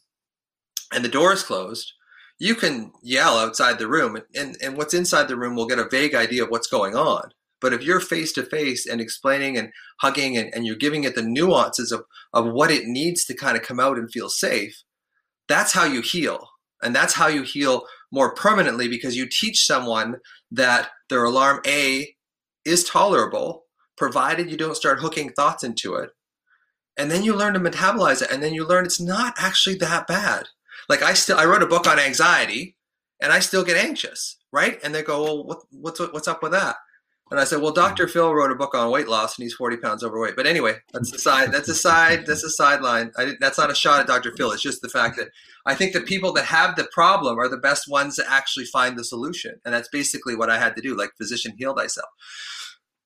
and 0.94 1.06
the 1.06 1.10
door 1.10 1.34
is 1.34 1.44
closed 1.44 1.94
you 2.40 2.56
can 2.56 2.92
yell 3.04 3.38
outside 3.38 3.78
the 3.78 3.88
room 3.88 4.18
and, 4.36 4.58
and 4.64 4.76
what's 4.76 4.96
inside 4.96 5.28
the 5.28 5.38
room 5.38 5.56
will 5.56 5.68
get 5.68 5.78
a 5.78 5.88
vague 5.90 6.16
idea 6.16 6.44
of 6.44 6.50
what's 6.50 6.68
going 6.68 6.96
on 6.96 7.30
but 7.62 7.74
if 7.74 7.84
you're 7.84 8.00
face 8.00 8.34
to 8.34 8.44
face 8.44 8.86
and 8.86 9.00
explaining 9.00 9.58
and 9.58 9.72
hugging 10.02 10.36
and, 10.36 10.54
and 10.54 10.66
you're 10.66 10.76
giving 10.76 11.04
it 11.04 11.16
the 11.16 11.22
nuances 11.22 11.92
of, 11.92 12.04
of 12.34 12.46
what 12.46 12.72
it 12.72 12.86
needs 12.86 13.24
to 13.26 13.36
kind 13.36 13.56
of 13.56 13.64
come 13.64 13.80
out 13.80 13.98
and 13.98 14.12
feel 14.12 14.30
safe 14.30 14.84
that's 15.48 15.74
how 15.74 15.86
you 15.86 16.02
heal 16.02 16.50
and 16.82 16.96
that's 16.96 17.14
how 17.14 17.28
you 17.28 17.44
heal 17.44 17.86
more 18.12 18.34
permanently 18.34 18.88
because 18.88 19.16
you 19.16 19.28
teach 19.28 19.66
someone 19.66 20.18
that 20.52 20.90
their 21.10 21.24
alarm 21.24 21.62
A 21.66 22.16
is 22.66 22.84
tolerable, 22.84 23.66
provided 23.98 24.50
you 24.50 24.58
don't 24.58 24.76
start 24.76 25.00
hooking 25.00 25.32
thoughts 25.32 25.64
into 25.64 25.96
it. 25.96 26.12
And 26.98 27.10
then 27.10 27.24
you 27.24 27.36
learn 27.36 27.54
to 27.54 27.60
metabolize 27.60 28.22
it, 28.22 28.32
and 28.32 28.44
then 28.44 28.54
you 28.54 28.66
learn 28.66 28.86
it's 28.86 29.00
not 29.00 29.34
actually 29.38 29.76
that 29.76 30.08
bad. 30.08 30.48
Like 30.90 31.02
I 31.02 31.14
still, 31.14 31.38
I 31.38 31.46
wrote 31.46 31.64
a 31.64 31.68
book 31.68 31.88
on 31.88 32.00
anxiety, 32.00 32.76
and 33.22 33.32
I 33.32 33.40
still 33.40 33.64
get 33.64 33.78
anxious, 33.78 34.38
right? 34.52 34.80
And 34.84 34.94
they 34.94 35.02
go, 35.02 35.24
"Well, 35.24 35.44
what, 35.46 35.60
what's 35.72 36.00
what's 36.00 36.28
up 36.28 36.44
with 36.44 36.52
that?" 36.52 36.76
And 37.32 37.40
I 37.40 37.46
said, 37.46 37.62
well, 37.62 37.72
Dr. 37.72 38.10
Phil 38.10 38.36
wrote 38.36 38.52
a 38.52 38.56
book 38.56 38.76
on 38.76 38.92
weight 38.92 39.08
loss 39.08 39.38
and 39.38 39.44
he's 39.44 39.54
40 39.54 39.78
pounds 39.78 40.04
overweight. 40.04 40.36
But 40.36 40.48
anyway, 40.48 40.76
that's 40.92 41.14
a 41.14 41.18
side, 41.18 41.54
that's 41.54 41.70
a 41.70 41.76
side, 41.76 42.26
that's 42.26 42.44
a 42.44 42.50
sideline. 42.50 43.14
That's 43.40 43.58
not 43.58 43.72
a 43.72 43.76
shot 43.76 44.02
at 44.02 44.08
Dr. 44.08 44.34
Phil. 44.36 44.52
It's 44.52 44.62
just 44.62 44.82
the 44.82 44.90
fact 44.90 45.16
that 45.16 45.30
I 45.66 45.74
think 45.74 45.94
the 45.94 46.02
people 46.02 46.34
that 46.34 46.44
have 46.44 46.76
the 46.76 46.90
problem 46.92 47.40
are 47.40 47.48
the 47.48 47.56
best 47.56 47.90
ones 47.90 48.18
to 48.18 48.30
actually 48.30 48.66
find 48.66 49.00
the 49.00 49.06
solution. 49.06 49.62
And 49.64 49.74
that's 49.74 49.88
basically 49.88 50.36
what 50.36 50.50
I 50.50 50.60
had 50.60 50.76
to 50.76 50.82
do, 50.82 50.94
like 50.94 51.12
physician 51.18 51.54
heal 51.58 51.74
thyself. 51.74 52.10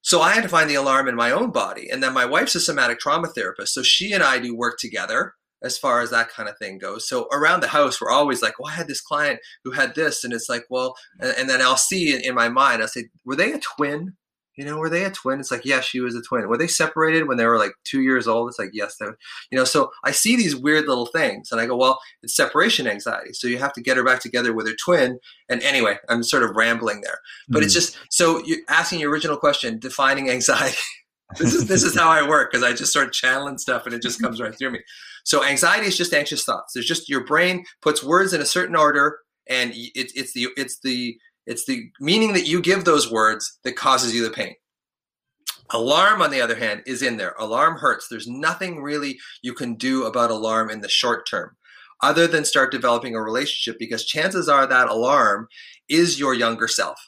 So 0.02 0.22
I 0.22 0.32
had 0.32 0.42
to 0.42 0.48
find 0.48 0.68
the 0.68 0.74
alarm 0.74 1.06
in 1.06 1.14
my 1.14 1.30
own 1.30 1.52
body. 1.52 1.88
And 1.88 2.02
then 2.02 2.12
my 2.12 2.24
wife's 2.24 2.56
a 2.56 2.60
somatic 2.60 2.98
trauma 2.98 3.28
therapist. 3.28 3.74
So 3.74 3.84
she 3.84 4.12
and 4.12 4.24
I 4.24 4.40
do 4.40 4.56
work 4.56 4.78
together 4.78 5.34
as 5.62 5.78
far 5.78 6.00
as 6.00 6.10
that 6.10 6.28
kind 6.28 6.48
of 6.48 6.58
thing 6.58 6.78
goes. 6.78 7.08
So 7.08 7.28
around 7.32 7.60
the 7.60 7.68
house, 7.68 8.00
we're 8.00 8.10
always 8.10 8.42
like, 8.42 8.58
well, 8.58 8.70
I 8.70 8.76
had 8.76 8.88
this 8.88 9.00
client 9.00 9.40
who 9.64 9.72
had 9.72 9.94
this. 9.94 10.24
And 10.24 10.32
it's 10.32 10.48
like, 10.48 10.64
well, 10.70 10.96
and, 11.20 11.34
and 11.38 11.50
then 11.50 11.62
I'll 11.62 11.76
see 11.76 12.14
in, 12.14 12.20
in, 12.20 12.34
my 12.34 12.48
mind, 12.48 12.82
I'll 12.82 12.88
say, 12.88 13.08
were 13.24 13.36
they 13.36 13.52
a 13.52 13.58
twin? 13.58 14.14
You 14.56 14.64
know, 14.64 14.78
were 14.78 14.88
they 14.88 15.04
a 15.04 15.10
twin? 15.10 15.38
It's 15.38 15.50
like, 15.50 15.66
yeah, 15.66 15.80
she 15.80 16.00
was 16.00 16.14
a 16.14 16.22
twin. 16.22 16.48
Were 16.48 16.56
they 16.56 16.66
separated 16.66 17.28
when 17.28 17.36
they 17.36 17.44
were 17.44 17.58
like 17.58 17.72
two 17.84 18.00
years 18.00 18.26
old? 18.26 18.48
It's 18.48 18.58
like, 18.58 18.70
yes, 18.72 18.96
they 18.96 19.04
were. 19.04 19.18
You 19.50 19.58
know, 19.58 19.64
so 19.64 19.90
I 20.02 20.12
see 20.12 20.34
these 20.34 20.56
weird 20.56 20.86
little 20.86 21.06
things 21.06 21.52
and 21.52 21.60
I 21.60 21.66
go, 21.66 21.76
well, 21.76 22.00
it's 22.22 22.34
separation 22.34 22.86
anxiety. 22.86 23.34
So 23.34 23.48
you 23.48 23.58
have 23.58 23.74
to 23.74 23.82
get 23.82 23.98
her 23.98 24.04
back 24.04 24.20
together 24.20 24.54
with 24.54 24.66
her 24.66 24.74
twin. 24.82 25.18
And 25.50 25.62
anyway, 25.62 25.98
I'm 26.08 26.22
sort 26.22 26.42
of 26.42 26.56
rambling 26.56 27.02
there. 27.02 27.18
But 27.48 27.60
mm 27.60 27.66
it's 27.66 27.74
just 27.74 27.98
so 28.10 28.42
you're 28.44 28.60
asking 28.68 29.00
your 29.00 29.10
original 29.10 29.36
question, 29.36 29.78
defining 29.78 30.30
anxiety. 30.30 30.76
This 31.38 31.54
is 31.54 31.66
this 31.66 31.82
is 31.82 31.94
how 31.98 32.08
I 32.08 32.26
work 32.26 32.50
because 32.50 32.64
I 32.64 32.72
just 32.72 32.90
start 32.90 33.12
channeling 33.12 33.58
stuff 33.58 33.86
and 33.86 33.94
it 33.94 34.02
just 34.02 34.20
comes 34.20 34.40
right 34.40 34.56
through 34.56 34.70
me. 34.70 34.80
So 35.24 35.44
anxiety 35.44 35.86
is 35.86 35.96
just 35.96 36.14
anxious 36.14 36.44
thoughts. 36.44 36.72
There's 36.72 36.86
just 36.86 37.08
your 37.08 37.24
brain 37.24 37.64
puts 37.82 38.02
words 38.02 38.32
in 38.32 38.40
a 38.40 38.46
certain 38.46 38.76
order, 38.76 39.18
and 39.48 39.72
it, 39.72 40.12
it's 40.14 40.32
the 40.32 40.48
it's 40.56 40.78
the 40.80 41.16
it's 41.46 41.66
the 41.66 41.90
meaning 42.00 42.32
that 42.32 42.46
you 42.46 42.60
give 42.60 42.84
those 42.84 43.10
words 43.10 43.58
that 43.64 43.76
causes 43.76 44.14
you 44.14 44.22
the 44.22 44.30
pain. 44.30 44.54
Alarm, 45.70 46.22
on 46.22 46.30
the 46.30 46.40
other 46.40 46.54
hand, 46.54 46.82
is 46.86 47.02
in 47.02 47.16
there. 47.16 47.34
Alarm 47.38 47.78
hurts. 47.78 48.06
There's 48.08 48.28
nothing 48.28 48.82
really 48.82 49.18
you 49.42 49.52
can 49.52 49.74
do 49.74 50.04
about 50.04 50.30
alarm 50.30 50.70
in 50.70 50.80
the 50.80 50.88
short 50.88 51.28
term 51.28 51.56
other 52.02 52.26
than 52.26 52.44
start 52.44 52.70
developing 52.70 53.14
a 53.14 53.22
relationship 53.22 53.78
because 53.78 54.04
chances 54.04 54.48
are 54.48 54.66
that 54.66 54.88
alarm 54.88 55.48
is 55.88 56.20
your 56.20 56.34
younger 56.34 56.68
self 56.68 56.98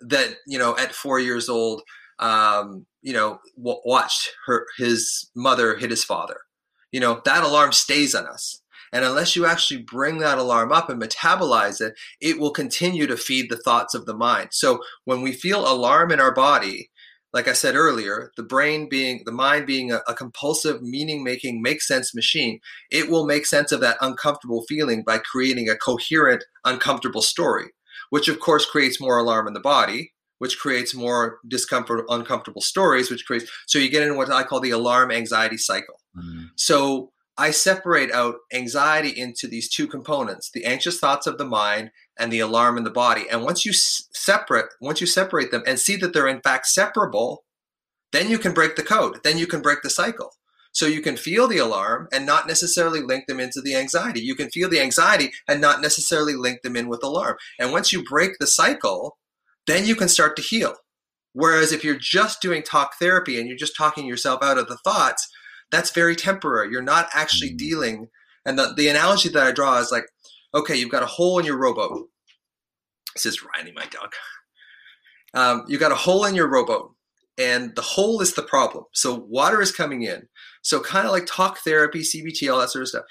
that, 0.00 0.36
you 0.46 0.58
know, 0.58 0.76
at 0.76 0.94
four 0.94 1.18
years 1.18 1.48
old, 1.48 1.82
um, 2.18 2.86
you 3.06 3.12
know, 3.12 3.38
w- 3.56 3.80
watched 3.84 4.32
her, 4.46 4.66
his 4.78 5.30
mother 5.36 5.76
hit 5.76 5.90
his 5.90 6.02
father. 6.02 6.38
You 6.90 6.98
know, 6.98 7.22
that 7.24 7.44
alarm 7.44 7.70
stays 7.70 8.16
on 8.16 8.26
us. 8.26 8.60
And 8.92 9.04
unless 9.04 9.36
you 9.36 9.46
actually 9.46 9.82
bring 9.82 10.18
that 10.18 10.38
alarm 10.38 10.72
up 10.72 10.90
and 10.90 11.00
metabolize 11.00 11.80
it, 11.80 11.94
it 12.20 12.40
will 12.40 12.50
continue 12.50 13.06
to 13.06 13.16
feed 13.16 13.48
the 13.48 13.58
thoughts 13.58 13.94
of 13.94 14.06
the 14.06 14.16
mind. 14.16 14.48
So 14.50 14.80
when 15.04 15.22
we 15.22 15.32
feel 15.32 15.60
alarm 15.60 16.10
in 16.10 16.18
our 16.18 16.34
body, 16.34 16.90
like 17.32 17.46
I 17.46 17.52
said 17.52 17.76
earlier, 17.76 18.32
the 18.36 18.42
brain 18.42 18.88
being, 18.88 19.22
the 19.24 19.30
mind 19.30 19.68
being 19.68 19.92
a, 19.92 20.00
a 20.08 20.14
compulsive, 20.14 20.82
meaning 20.82 21.22
making, 21.22 21.62
make 21.62 21.82
sense 21.82 22.12
machine, 22.12 22.58
it 22.90 23.08
will 23.08 23.24
make 23.24 23.46
sense 23.46 23.70
of 23.70 23.80
that 23.82 23.98
uncomfortable 24.00 24.64
feeling 24.68 25.04
by 25.06 25.18
creating 25.18 25.68
a 25.68 25.76
coherent, 25.76 26.42
uncomfortable 26.64 27.22
story, 27.22 27.66
which 28.10 28.26
of 28.26 28.40
course 28.40 28.66
creates 28.66 29.00
more 29.00 29.18
alarm 29.18 29.46
in 29.46 29.54
the 29.54 29.60
body, 29.60 30.12
which 30.38 30.58
creates 30.58 30.94
more 30.94 31.38
discomfort, 31.48 32.04
uncomfortable 32.08 32.60
stories, 32.60 33.10
which 33.10 33.26
creates, 33.26 33.50
so 33.66 33.78
you 33.78 33.90
get 33.90 34.02
in 34.02 34.16
what 34.16 34.30
I 34.30 34.42
call 34.42 34.60
the 34.60 34.70
alarm 34.70 35.10
anxiety 35.10 35.56
cycle. 35.56 36.00
Mm-hmm. 36.16 36.46
So 36.56 37.12
I 37.38 37.50
separate 37.50 38.10
out 38.12 38.36
anxiety 38.52 39.10
into 39.10 39.46
these 39.46 39.68
two 39.68 39.86
components 39.86 40.50
the 40.50 40.64
anxious 40.64 40.98
thoughts 40.98 41.26
of 41.26 41.36
the 41.36 41.44
mind 41.44 41.90
and 42.18 42.32
the 42.32 42.40
alarm 42.40 42.78
in 42.78 42.84
the 42.84 42.90
body. 42.90 43.26
And 43.30 43.42
once 43.42 43.66
you 43.66 43.72
separate, 43.74 44.66
once 44.80 45.00
you 45.00 45.06
separate 45.06 45.50
them 45.50 45.62
and 45.66 45.78
see 45.78 45.96
that 45.96 46.14
they're 46.14 46.26
in 46.26 46.40
fact 46.40 46.66
separable, 46.66 47.44
then 48.12 48.30
you 48.30 48.38
can 48.38 48.54
break 48.54 48.76
the 48.76 48.82
code. 48.82 49.18
Then 49.22 49.36
you 49.36 49.46
can 49.46 49.60
break 49.60 49.82
the 49.82 49.90
cycle. 49.90 50.32
So 50.72 50.86
you 50.86 51.00
can 51.00 51.16
feel 51.16 51.48
the 51.48 51.58
alarm 51.58 52.08
and 52.12 52.26
not 52.26 52.46
necessarily 52.46 53.00
link 53.00 53.26
them 53.26 53.40
into 53.40 53.62
the 53.62 53.74
anxiety. 53.74 54.20
You 54.20 54.34
can 54.34 54.50
feel 54.50 54.68
the 54.68 54.80
anxiety 54.80 55.32
and 55.48 55.60
not 55.60 55.80
necessarily 55.80 56.34
link 56.34 56.62
them 56.62 56.76
in 56.76 56.88
with 56.88 57.02
alarm. 57.02 57.36
And 57.58 57.72
once 57.72 57.92
you 57.92 58.04
break 58.04 58.32
the 58.38 58.46
cycle, 58.46 59.16
then 59.66 59.86
you 59.86 59.96
can 59.96 60.08
start 60.08 60.36
to 60.36 60.42
heal. 60.42 60.74
Whereas 61.32 61.70
if 61.70 61.84
you're 61.84 61.98
just 61.98 62.40
doing 62.40 62.62
talk 62.62 62.94
therapy 62.98 63.38
and 63.38 63.46
you're 63.46 63.58
just 63.58 63.76
talking 63.76 64.06
yourself 64.06 64.42
out 64.42 64.58
of 64.58 64.68
the 64.68 64.78
thoughts, 64.78 65.28
that's 65.70 65.90
very 65.90 66.16
temporary. 66.16 66.70
You're 66.70 66.82
not 66.82 67.08
actually 67.12 67.50
mm. 67.50 67.58
dealing. 67.58 68.08
And 68.46 68.58
the, 68.58 68.72
the 68.74 68.88
analogy 68.88 69.28
that 69.28 69.46
I 69.46 69.52
draw 69.52 69.78
is 69.78 69.92
like, 69.92 70.06
okay, 70.54 70.76
you've 70.76 70.90
got 70.90 71.02
a 71.02 71.06
hole 71.06 71.38
in 71.38 71.44
your 71.44 71.58
rowboat. 71.58 72.08
This 73.14 73.26
is 73.26 73.42
Riley, 73.42 73.72
my 73.72 73.86
dog. 73.86 74.12
Um, 75.34 75.64
you 75.68 75.78
got 75.78 75.92
a 75.92 75.96
hole 75.96 76.24
in 76.24 76.34
your 76.34 76.48
rowboat, 76.48 76.94
and 77.36 77.74
the 77.76 77.82
hole 77.82 78.22
is 78.22 78.34
the 78.34 78.42
problem. 78.42 78.84
So 78.94 79.26
water 79.28 79.60
is 79.60 79.72
coming 79.72 80.02
in. 80.02 80.28
So 80.62 80.80
kind 80.80 81.06
of 81.06 81.12
like 81.12 81.26
talk 81.26 81.58
therapy, 81.58 82.00
CBT, 82.00 82.50
all 82.50 82.60
that 82.60 82.70
sort 82.70 82.82
of 82.82 82.88
stuff, 82.88 83.04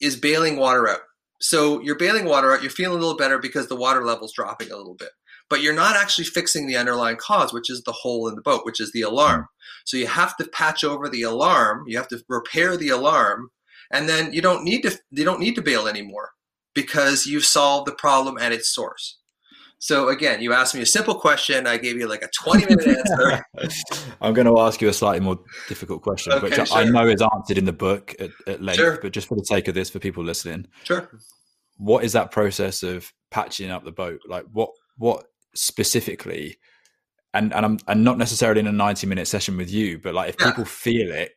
is 0.00 0.16
bailing 0.16 0.56
water 0.56 0.88
out. 0.88 1.00
So 1.40 1.82
you're 1.82 1.98
bailing 1.98 2.24
water 2.24 2.52
out. 2.52 2.62
You're 2.62 2.70
feeling 2.70 2.96
a 2.96 3.00
little 3.00 3.16
better 3.16 3.38
because 3.38 3.68
the 3.68 3.76
water 3.76 4.04
level's 4.04 4.32
dropping 4.32 4.70
a 4.70 4.76
little 4.76 4.94
bit 4.94 5.10
but 5.48 5.62
you're 5.62 5.74
not 5.74 5.96
actually 5.96 6.24
fixing 6.24 6.66
the 6.66 6.76
underlying 6.76 7.16
cause, 7.16 7.52
which 7.52 7.70
is 7.70 7.82
the 7.82 7.92
hole 7.92 8.28
in 8.28 8.34
the 8.34 8.42
boat, 8.42 8.64
which 8.64 8.80
is 8.80 8.92
the 8.92 9.02
alarm. 9.02 9.40
Hmm. 9.40 9.44
So 9.84 9.96
you 9.96 10.06
have 10.06 10.36
to 10.36 10.48
patch 10.48 10.84
over 10.84 11.08
the 11.08 11.22
alarm, 11.22 11.84
you 11.86 11.96
have 11.96 12.08
to 12.08 12.22
repair 12.28 12.76
the 12.76 12.88
alarm, 12.88 13.50
and 13.92 14.08
then 14.08 14.32
you 14.32 14.42
don't 14.42 14.64
need 14.64 14.82
to 14.82 14.98
you 15.10 15.24
don't 15.24 15.40
need 15.40 15.54
to 15.54 15.62
bail 15.62 15.86
anymore 15.86 16.30
because 16.74 17.26
you've 17.26 17.44
solved 17.44 17.86
the 17.86 17.94
problem 17.94 18.36
at 18.38 18.52
its 18.52 18.74
source. 18.74 19.18
So 19.78 20.08
again, 20.08 20.40
you 20.40 20.52
asked 20.52 20.74
me 20.74 20.80
a 20.80 20.86
simple 20.86 21.14
question. 21.14 21.66
I 21.66 21.76
gave 21.76 21.96
you 21.96 22.08
like 22.08 22.22
a 22.22 22.28
20 22.28 22.74
minute 22.74 22.98
answer. 23.08 23.42
I'm 24.20 24.32
going 24.32 24.46
to 24.46 24.58
ask 24.58 24.80
you 24.80 24.88
a 24.88 24.92
slightly 24.92 25.20
more 25.20 25.38
difficult 25.68 26.02
question, 26.02 26.32
okay, 26.32 26.48
which 26.48 26.68
sure. 26.68 26.78
I 26.78 26.84
know 26.84 27.06
is 27.06 27.22
answered 27.34 27.58
in 27.58 27.66
the 27.66 27.72
book 27.72 28.14
at, 28.18 28.30
at 28.46 28.62
length, 28.62 28.78
sure. 28.78 28.98
but 29.02 29.12
just 29.12 29.28
for 29.28 29.36
the 29.36 29.44
sake 29.44 29.68
of 29.68 29.74
this, 29.74 29.90
for 29.90 29.98
people 29.98 30.24
listening. 30.24 30.66
Sure. 30.84 31.08
what 31.76 32.04
is 32.04 32.12
that 32.14 32.30
process 32.30 32.82
of 32.82 33.12
patching 33.30 33.70
up 33.70 33.84
the 33.84 33.92
boat? 33.92 34.20
Like 34.26 34.46
what 34.52 34.70
what 34.96 35.26
specifically? 35.56 36.58
And 37.34 37.52
and 37.52 37.66
I'm 37.66 37.78
and 37.86 38.04
not 38.04 38.18
necessarily 38.18 38.60
in 38.60 38.66
a 38.66 38.72
90 38.72 39.06
minute 39.06 39.28
session 39.28 39.56
with 39.56 39.70
you, 39.70 39.98
but 39.98 40.14
like 40.14 40.30
if 40.30 40.36
yeah. 40.40 40.50
people 40.50 40.64
feel 40.64 41.12
it, 41.12 41.32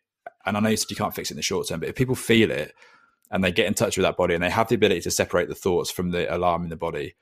and 0.46 0.56
I 0.56 0.60
know 0.60 0.70
you 0.70 0.78
said 0.78 0.90
you 0.90 0.96
can't 0.96 1.14
fix 1.14 1.30
it 1.30 1.34
in 1.34 1.38
the 1.38 1.44
short 1.44 1.68
term, 1.68 1.80
but 1.80 1.90
if 1.90 1.96
people 1.96 2.16
feel 2.16 2.52
it 2.52 2.74
and 3.32 3.44
they 3.44 3.52
get 3.52 3.68
in 3.68 3.74
touch 3.74 3.98
with 3.98 4.04
that 4.04 4.18
body 4.18 4.34
and 4.34 4.44
they 4.44 4.50
have 4.50 4.70
the 4.70 4.76
ability 4.76 5.02
to 5.02 5.12
separate 5.12 5.50
the 5.50 5.56
thoughts 5.56 5.92
from 5.92 6.12
the 6.12 6.34
alarm 6.34 6.64
in 6.64 6.70
the 6.70 6.76
body, 6.76 7.16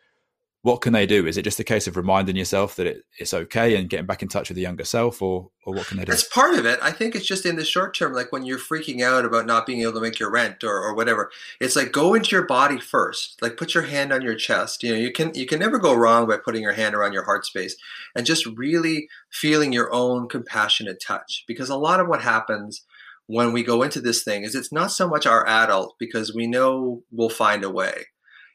what 0.67 0.81
can 0.81 0.91
they 0.91 1.05
do? 1.05 1.25
Is 1.25 1.37
it 1.37 1.43
just 1.43 1.61
a 1.61 1.63
case 1.63 1.87
of 1.87 1.95
reminding 1.95 2.35
yourself 2.35 2.75
that 2.75 2.87
it, 2.87 3.05
it's 3.17 3.33
okay 3.33 3.77
and 3.77 3.89
getting 3.89 4.05
back 4.05 4.21
in 4.21 4.27
touch 4.27 4.49
with 4.49 4.57
the 4.57 4.63
younger 4.63 4.83
self, 4.83 5.21
or 5.21 5.49
or 5.65 5.73
what 5.73 5.87
can 5.87 5.95
they 5.95 6.03
do? 6.03 6.11
That's 6.11 6.27
part 6.27 6.55
of 6.55 6.65
it. 6.65 6.77
I 6.81 6.91
think 6.91 7.15
it's 7.15 7.25
just 7.25 7.45
in 7.45 7.55
the 7.55 7.63
short 7.63 7.95
term, 7.95 8.11
like 8.11 8.33
when 8.33 8.45
you're 8.45 8.59
freaking 8.59 9.01
out 9.01 9.23
about 9.23 9.45
not 9.45 9.65
being 9.65 9.81
able 9.81 9.93
to 9.93 10.01
make 10.01 10.19
your 10.19 10.29
rent 10.29 10.65
or, 10.65 10.83
or 10.83 10.93
whatever. 10.93 11.31
It's 11.61 11.77
like 11.77 11.93
go 11.93 12.13
into 12.15 12.35
your 12.35 12.45
body 12.45 12.81
first. 12.81 13.41
Like 13.41 13.55
put 13.55 13.73
your 13.73 13.83
hand 13.83 14.11
on 14.11 14.21
your 14.21 14.35
chest. 14.35 14.83
You 14.83 14.91
know, 14.91 14.99
you 14.99 15.13
can 15.13 15.33
you 15.35 15.45
can 15.45 15.59
never 15.59 15.79
go 15.79 15.95
wrong 15.95 16.27
by 16.27 16.35
putting 16.35 16.63
your 16.63 16.73
hand 16.73 16.93
around 16.93 17.13
your 17.13 17.23
heart 17.23 17.45
space 17.45 17.77
and 18.13 18.25
just 18.25 18.45
really 18.45 19.07
feeling 19.29 19.71
your 19.71 19.91
own 19.93 20.27
compassionate 20.27 21.01
touch. 21.01 21.45
Because 21.47 21.69
a 21.69 21.77
lot 21.77 22.01
of 22.01 22.09
what 22.09 22.21
happens 22.23 22.83
when 23.27 23.53
we 23.53 23.63
go 23.63 23.83
into 23.83 24.01
this 24.01 24.21
thing 24.21 24.43
is 24.43 24.53
it's 24.53 24.73
not 24.73 24.91
so 24.91 25.07
much 25.07 25.25
our 25.25 25.47
adult 25.47 25.95
because 25.97 26.35
we 26.35 26.45
know 26.45 27.03
we'll 27.09 27.29
find 27.29 27.63
a 27.63 27.69
way. 27.69 28.07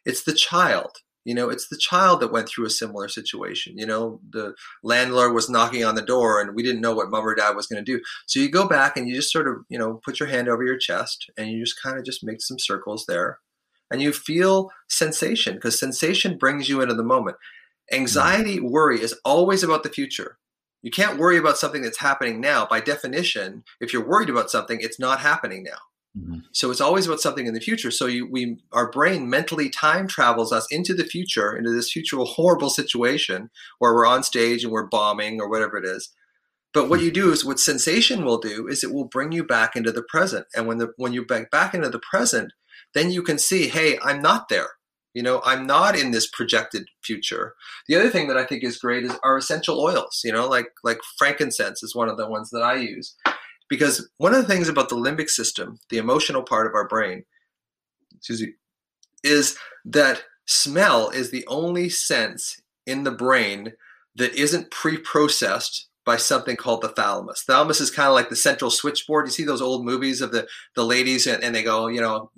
It's 0.04 0.24
the 0.24 0.34
child 0.34 0.98
you 1.24 1.34
know, 1.34 1.48
it's 1.48 1.68
the 1.68 1.76
child 1.76 2.20
that 2.20 2.32
went 2.32 2.48
through 2.48 2.66
a 2.66 2.70
similar 2.70 3.08
situation. 3.08 3.78
You 3.78 3.86
know, 3.86 4.20
the 4.28 4.54
landlord 4.82 5.34
was 5.34 5.48
knocking 5.48 5.84
on 5.84 5.94
the 5.94 6.02
door 6.02 6.40
and 6.40 6.54
we 6.54 6.62
didn't 6.62 6.80
know 6.80 6.94
what 6.94 7.10
mom 7.10 7.26
or 7.26 7.34
dad 7.34 7.54
was 7.54 7.66
going 7.66 7.84
to 7.84 7.92
do. 7.92 8.02
So 8.26 8.40
you 8.40 8.50
go 8.50 8.66
back 8.66 8.96
and 8.96 9.08
you 9.08 9.14
just 9.14 9.32
sort 9.32 9.46
of, 9.46 9.56
you 9.68 9.78
know, 9.78 10.00
put 10.04 10.18
your 10.18 10.28
hand 10.28 10.48
over 10.48 10.64
your 10.64 10.78
chest 10.78 11.30
and 11.36 11.48
you 11.50 11.64
just 11.64 11.80
kind 11.80 11.96
of 11.96 12.04
just 12.04 12.24
make 12.24 12.42
some 12.42 12.58
circles 12.58 13.04
there. 13.06 13.38
And 13.90 14.00
you 14.02 14.12
feel 14.12 14.70
sensation 14.88 15.54
because 15.54 15.78
sensation 15.78 16.38
brings 16.38 16.68
you 16.68 16.80
into 16.80 16.94
the 16.94 17.04
moment. 17.04 17.36
Anxiety, 17.92 18.58
worry 18.58 19.00
is 19.00 19.14
always 19.24 19.62
about 19.62 19.82
the 19.82 19.90
future. 19.90 20.38
You 20.82 20.90
can't 20.90 21.18
worry 21.18 21.36
about 21.36 21.58
something 21.58 21.82
that's 21.82 21.98
happening 21.98 22.40
now. 22.40 22.66
By 22.66 22.80
definition, 22.80 23.62
if 23.80 23.92
you're 23.92 24.04
worried 24.04 24.30
about 24.30 24.50
something, 24.50 24.78
it's 24.80 24.98
not 24.98 25.20
happening 25.20 25.62
now. 25.62 25.78
Mm-hmm. 26.18 26.40
So 26.52 26.70
it's 26.70 26.80
always 26.80 27.06
about 27.06 27.20
something 27.20 27.46
in 27.46 27.54
the 27.54 27.60
future. 27.60 27.90
So 27.90 28.06
you, 28.06 28.30
we, 28.30 28.58
our 28.72 28.90
brain 28.90 29.30
mentally 29.30 29.70
time 29.70 30.06
travels 30.06 30.52
us 30.52 30.66
into 30.70 30.92
the 30.94 31.04
future, 31.04 31.56
into 31.56 31.70
this 31.70 31.90
future 31.90 32.18
horrible 32.18 32.70
situation 32.70 33.50
where 33.78 33.94
we're 33.94 34.06
on 34.06 34.22
stage 34.22 34.62
and 34.62 34.72
we're 34.72 34.86
bombing 34.86 35.40
or 35.40 35.48
whatever 35.48 35.78
it 35.78 35.86
is. 35.86 36.10
But 36.74 36.88
what 36.88 37.02
you 37.02 37.10
do 37.10 37.30
is, 37.30 37.44
what 37.44 37.60
sensation 37.60 38.24
will 38.24 38.38
do 38.38 38.66
is 38.66 38.82
it 38.82 38.92
will 38.92 39.04
bring 39.04 39.32
you 39.32 39.44
back 39.44 39.76
into 39.76 39.92
the 39.92 40.02
present. 40.02 40.46
And 40.54 40.66
when 40.66 40.78
the 40.78 40.92
when 40.96 41.12
you 41.12 41.24
back 41.24 41.50
back 41.50 41.74
into 41.74 41.90
the 41.90 42.00
present, 42.10 42.52
then 42.94 43.10
you 43.10 43.22
can 43.22 43.38
see, 43.38 43.68
hey, 43.68 43.98
I'm 44.02 44.22
not 44.22 44.48
there. 44.48 44.70
You 45.12 45.22
know, 45.22 45.42
I'm 45.44 45.66
not 45.66 45.98
in 45.98 46.10
this 46.10 46.26
projected 46.26 46.86
future. 47.02 47.54
The 47.86 47.96
other 47.96 48.08
thing 48.08 48.28
that 48.28 48.38
I 48.38 48.44
think 48.44 48.64
is 48.64 48.78
great 48.78 49.04
is 49.04 49.12
our 49.22 49.36
essential 49.36 49.80
oils. 49.80 50.22
You 50.24 50.32
know, 50.32 50.48
like 50.48 50.68
like 50.82 51.00
frankincense 51.18 51.82
is 51.82 51.94
one 51.94 52.08
of 52.08 52.16
the 52.16 52.28
ones 52.28 52.48
that 52.50 52.62
I 52.62 52.76
use. 52.76 53.14
Because 53.72 54.06
one 54.18 54.34
of 54.34 54.42
the 54.42 54.54
things 54.54 54.68
about 54.68 54.90
the 54.90 54.96
limbic 54.96 55.30
system, 55.30 55.78
the 55.88 55.96
emotional 55.96 56.42
part 56.42 56.66
of 56.66 56.74
our 56.74 56.86
brain, 56.86 57.24
excuse 58.14 58.42
me, 58.42 58.52
is 59.24 59.56
that 59.86 60.24
smell 60.44 61.08
is 61.08 61.30
the 61.30 61.46
only 61.46 61.88
sense 61.88 62.60
in 62.86 63.04
the 63.04 63.10
brain 63.10 63.72
that 64.14 64.34
isn't 64.34 64.70
pre-processed 64.70 65.88
by 66.04 66.18
something 66.18 66.54
called 66.54 66.82
the 66.82 66.90
thalamus. 66.90 67.44
Thalamus 67.44 67.80
is 67.80 67.90
kind 67.90 68.08
of 68.08 68.14
like 68.14 68.28
the 68.28 68.36
central 68.36 68.70
switchboard. 68.70 69.24
You 69.24 69.32
see 69.32 69.44
those 69.44 69.62
old 69.62 69.86
movies 69.86 70.20
of 70.20 70.32
the 70.32 70.46
the 70.76 70.84
ladies 70.84 71.26
and, 71.26 71.42
and 71.42 71.54
they 71.54 71.62
go, 71.62 71.86
you 71.86 72.02
know, 72.02 72.30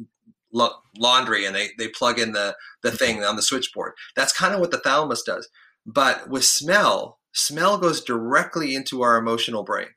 laundry 0.53 1.47
and 1.47 1.57
they 1.57 1.71
they 1.79 1.89
plug 1.89 2.21
in 2.21 2.31
the 2.31 2.55
the 2.85 2.91
mm-hmm. 2.91 2.97
thing 2.97 3.25
on 3.25 3.35
the 3.35 3.43
switchboard. 3.43 3.95
That's 4.15 4.33
kind 4.33 4.55
of 4.55 4.61
what 4.61 4.71
the 4.71 4.79
thalamus 4.79 5.25
does. 5.25 5.49
But 5.85 6.29
with 6.29 6.45
smell, 6.45 7.19
smell 7.33 7.77
goes 7.77 8.05
directly 8.05 8.77
into 8.77 9.03
our 9.03 9.17
emotional 9.17 9.65
brain. 9.65 9.89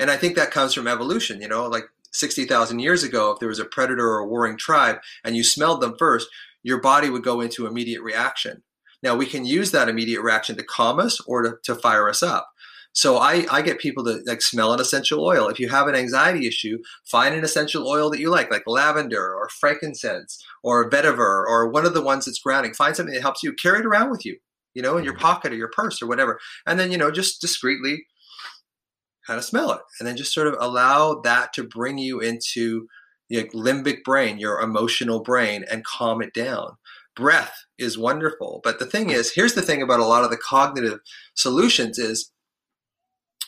And 0.00 0.10
I 0.10 0.16
think 0.16 0.34
that 0.34 0.50
comes 0.50 0.74
from 0.74 0.88
evolution, 0.88 1.42
you 1.42 1.48
know, 1.48 1.66
like 1.66 1.84
60,000 2.12 2.78
years 2.78 3.02
ago, 3.02 3.30
if 3.30 3.38
there 3.38 3.48
was 3.48 3.58
a 3.58 3.64
predator 3.64 4.08
or 4.08 4.18
a 4.18 4.26
warring 4.26 4.56
tribe 4.56 4.96
and 5.22 5.36
you 5.36 5.44
smelled 5.44 5.80
them 5.80 5.94
first, 5.98 6.28
your 6.62 6.80
body 6.80 7.10
would 7.10 7.22
go 7.22 7.40
into 7.40 7.66
immediate 7.66 8.02
reaction. 8.02 8.62
Now, 9.02 9.14
we 9.14 9.26
can 9.26 9.44
use 9.44 9.70
that 9.70 9.88
immediate 9.88 10.22
reaction 10.22 10.56
to 10.56 10.64
calm 10.64 10.98
us 10.98 11.20
or 11.26 11.42
to, 11.42 11.54
to 11.64 11.74
fire 11.74 12.08
us 12.08 12.22
up. 12.22 12.50
So 12.92 13.18
I, 13.18 13.46
I 13.50 13.62
get 13.62 13.78
people 13.78 14.04
to 14.04 14.20
like 14.26 14.42
smell 14.42 14.72
an 14.72 14.80
essential 14.80 15.24
oil. 15.24 15.48
If 15.48 15.60
you 15.60 15.68
have 15.68 15.86
an 15.86 15.94
anxiety 15.94 16.48
issue, 16.48 16.78
find 17.04 17.34
an 17.34 17.44
essential 17.44 17.86
oil 17.86 18.10
that 18.10 18.18
you 18.18 18.30
like, 18.30 18.50
like 18.50 18.64
lavender 18.66 19.34
or 19.34 19.48
frankincense 19.48 20.44
or 20.64 20.90
vetiver 20.90 21.44
or 21.46 21.68
one 21.68 21.86
of 21.86 21.94
the 21.94 22.02
ones 22.02 22.24
that's 22.24 22.40
grounding. 22.40 22.74
Find 22.74 22.96
something 22.96 23.14
that 23.14 23.22
helps 23.22 23.42
you. 23.42 23.52
Carry 23.52 23.80
it 23.80 23.86
around 23.86 24.10
with 24.10 24.26
you, 24.26 24.38
you 24.74 24.82
know, 24.82 24.96
in 24.96 25.04
your 25.04 25.12
mm-hmm. 25.14 25.22
pocket 25.22 25.52
or 25.52 25.56
your 25.56 25.70
purse 25.70 26.02
or 26.02 26.08
whatever. 26.08 26.40
And 26.66 26.80
then, 26.80 26.90
you 26.90 26.98
know, 26.98 27.12
just 27.12 27.40
discreetly 27.40 28.06
kind 29.26 29.38
of 29.38 29.44
smell 29.44 29.72
it 29.72 29.80
and 29.98 30.06
then 30.06 30.16
just 30.16 30.34
sort 30.34 30.46
of 30.46 30.56
allow 30.58 31.20
that 31.20 31.52
to 31.52 31.62
bring 31.62 31.98
you 31.98 32.20
into 32.20 32.86
your 33.28 33.44
limbic 33.48 34.02
brain 34.04 34.38
your 34.38 34.60
emotional 34.60 35.20
brain 35.22 35.64
and 35.70 35.84
calm 35.84 36.20
it 36.22 36.34
down. 36.34 36.76
Breath 37.16 37.64
is 37.78 37.98
wonderful 37.98 38.60
but 38.64 38.78
the 38.78 38.86
thing 38.86 39.10
is 39.10 39.32
here's 39.34 39.54
the 39.54 39.62
thing 39.62 39.82
about 39.82 40.00
a 40.00 40.06
lot 40.06 40.24
of 40.24 40.30
the 40.30 40.36
cognitive 40.36 41.00
solutions 41.34 41.98
is 41.98 42.30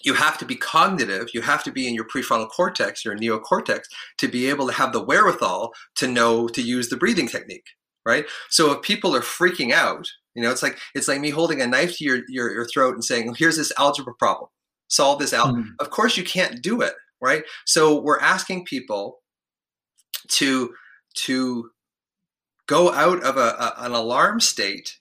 you 0.04 0.14
have 0.14 0.36
to 0.38 0.44
be 0.44 0.56
cognitive 0.56 1.28
you 1.32 1.42
have 1.42 1.62
to 1.62 1.72
be 1.72 1.86
in 1.86 1.94
your 1.94 2.06
prefrontal 2.06 2.50
cortex 2.50 3.04
your 3.04 3.16
neocortex 3.16 3.82
to 4.18 4.28
be 4.28 4.48
able 4.48 4.66
to 4.66 4.72
have 4.72 4.92
the 4.92 5.02
wherewithal 5.02 5.72
to 5.94 6.08
know 6.08 6.48
to 6.48 6.60
use 6.60 6.88
the 6.88 6.96
breathing 6.96 7.28
technique 7.28 7.66
right? 8.04 8.26
So 8.50 8.72
if 8.72 8.82
people 8.82 9.14
are 9.14 9.20
freaking 9.20 9.72
out 9.72 10.08
you 10.34 10.42
know 10.42 10.50
it's 10.50 10.62
like 10.62 10.78
it's 10.94 11.08
like 11.08 11.20
me 11.20 11.30
holding 11.30 11.60
a 11.60 11.66
knife 11.66 11.98
to 11.98 12.04
your, 12.04 12.20
your, 12.28 12.52
your 12.52 12.66
throat 12.66 12.94
and 12.94 13.04
saying 13.04 13.34
here's 13.38 13.56
this 13.56 13.72
algebra 13.78 14.14
problem 14.18 14.48
solve 14.92 15.18
this 15.18 15.32
out. 15.32 15.54
Mm. 15.54 15.68
Of 15.80 15.90
course, 15.90 16.16
you 16.16 16.22
can't 16.22 16.62
do 16.62 16.82
it, 16.82 16.92
right? 17.20 17.42
So 17.64 18.00
we're 18.00 18.20
asking 18.20 18.66
people 18.66 19.20
to 20.28 20.74
to 21.14 21.70
go 22.66 22.92
out 22.92 23.22
of 23.24 23.36
a, 23.36 23.40
a, 23.58 23.74
an 23.78 23.92
alarm 23.92 24.40
state 24.40 24.98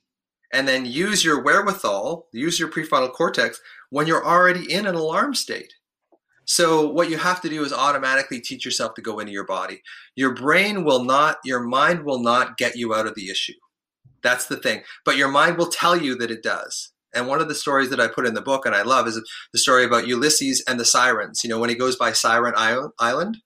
and 0.54 0.68
then 0.68 0.86
use 0.86 1.24
your 1.24 1.42
wherewithal, 1.42 2.28
use 2.34 2.60
your 2.60 2.70
prefrontal 2.70 3.14
cortex 3.14 3.62
when 3.89 4.08
you're 4.08 4.26
already 4.26 4.72
in 4.72 4.86
an 4.86 4.96
alarm 4.96 5.36
state. 5.36 5.74
So 6.46 6.89
what 6.89 7.10
you 7.10 7.18
have 7.18 7.39
to 7.42 7.50
do 7.50 7.64
is 7.64 7.72
automatically 7.72 8.42
teach 8.42 8.66
yourself 8.66 8.94
to 8.96 9.02
go 9.02 9.20
into 9.20 9.32
your 9.32 9.46
body. 9.46 9.82
Your 10.16 10.34
brain 10.34 10.84
will 10.84 11.04
not, 11.04 11.38
your 11.46 11.62
mind 11.62 12.04
will 12.04 12.20
not 12.20 12.58
get 12.58 12.76
you 12.76 12.94
out 12.94 13.08
of 13.08 13.16
the 13.16 13.30
issue. 13.30 13.54
That's 14.24 14.48
the 14.48 14.58
thing. 14.58 14.82
But 15.06 15.18
your 15.18 15.30
mind 15.30 15.58
will 15.58 15.70
tell 15.70 15.96
you 15.96 16.16
that 16.16 16.32
it 16.32 16.44
does. 16.44 16.91
And 17.14 17.28
one 17.28 17.41
of 17.41 17.47
the 17.47 17.55
stories 17.55 17.89
that 17.89 17.99
I 17.99 18.07
put 18.07 18.26
in 18.26 18.34
the 18.34 18.41
book 18.41 18.66
and 18.66 18.76
I 18.76 18.84
love 18.84 19.07
is 19.07 19.22
the 19.51 19.59
story 19.59 19.84
about 19.84 20.07
Ulysses 20.07 20.64
and 20.68 20.80
the 20.80 20.86
sirens. 20.86 21.43
You 21.43 21.49
know, 21.49 21.59
when 21.59 21.70
he 21.70 21.76
goes 21.76 21.95
by 21.95 22.14
Siren 22.14 22.53
Island, 22.57 23.38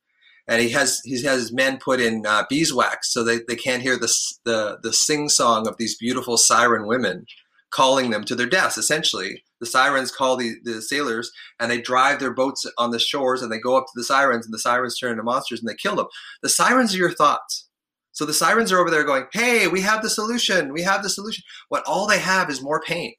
and 0.47 0.61
he 0.61 0.70
has 0.70 1.01
he 1.03 1.24
has 1.24 1.41
his 1.41 1.51
men 1.51 1.78
put 1.78 1.99
in 1.99 2.26
uh, 2.26 2.43
beeswax 2.49 3.11
so 3.11 3.24
they, 3.24 3.39
they 3.47 3.55
can't 3.55 3.82
hear 3.82 3.97
the 3.97 4.13
the 4.43 4.78
the 4.84 4.93
sing 4.93 5.30
song 5.30 5.68
of 5.68 5.78
these 5.78 5.97
beautiful 5.97 6.38
siren 6.38 6.86
women 6.88 7.26
calling 7.72 8.09
them 8.09 8.24
to 8.24 8.36
their 8.36 8.47
deaths. 8.47 8.78
Essentially, 8.78 9.43
the 9.59 9.66
sirens 9.66 10.11
call 10.11 10.38
the, 10.38 10.55
the 10.63 10.82
sailors 10.82 11.32
and 11.59 11.70
they 11.70 11.82
drive 11.82 12.20
their 12.20 12.34
boats 12.34 12.66
on 12.78 12.91
the 12.91 12.99
shores 12.99 13.41
and 13.41 13.51
they 13.51 13.59
go 13.59 13.76
up 13.76 13.86
to 13.86 13.91
the 13.95 14.03
sirens 14.03 14.45
and 14.45 14.53
the 14.53 14.59
sirens 14.59 14.97
turn 14.97 15.11
into 15.11 15.24
monsters 15.24 15.59
and 15.59 15.68
they 15.68 15.76
kill 15.76 15.95
them. 15.95 16.07
The 16.41 16.49
sirens 16.49 16.93
are 16.93 16.99
your 16.99 17.11
thoughts. 17.11 17.68
So 18.13 18.24
the 18.26 18.34
sirens 18.34 18.72
are 18.72 18.80
over 18.80 18.89
there 18.89 19.03
going, 19.03 19.26
"Hey, 19.34 19.68
we 19.68 19.82
have 19.82 20.01
the 20.01 20.09
solution. 20.09 20.72
We 20.72 20.84
have 20.84 21.03
the 21.03 21.09
solution." 21.09 21.43
What 21.68 21.84
all 21.86 22.07
they 22.07 22.20
have 22.20 22.49
is 22.49 22.61
more 22.61 22.82
pain. 22.82 23.13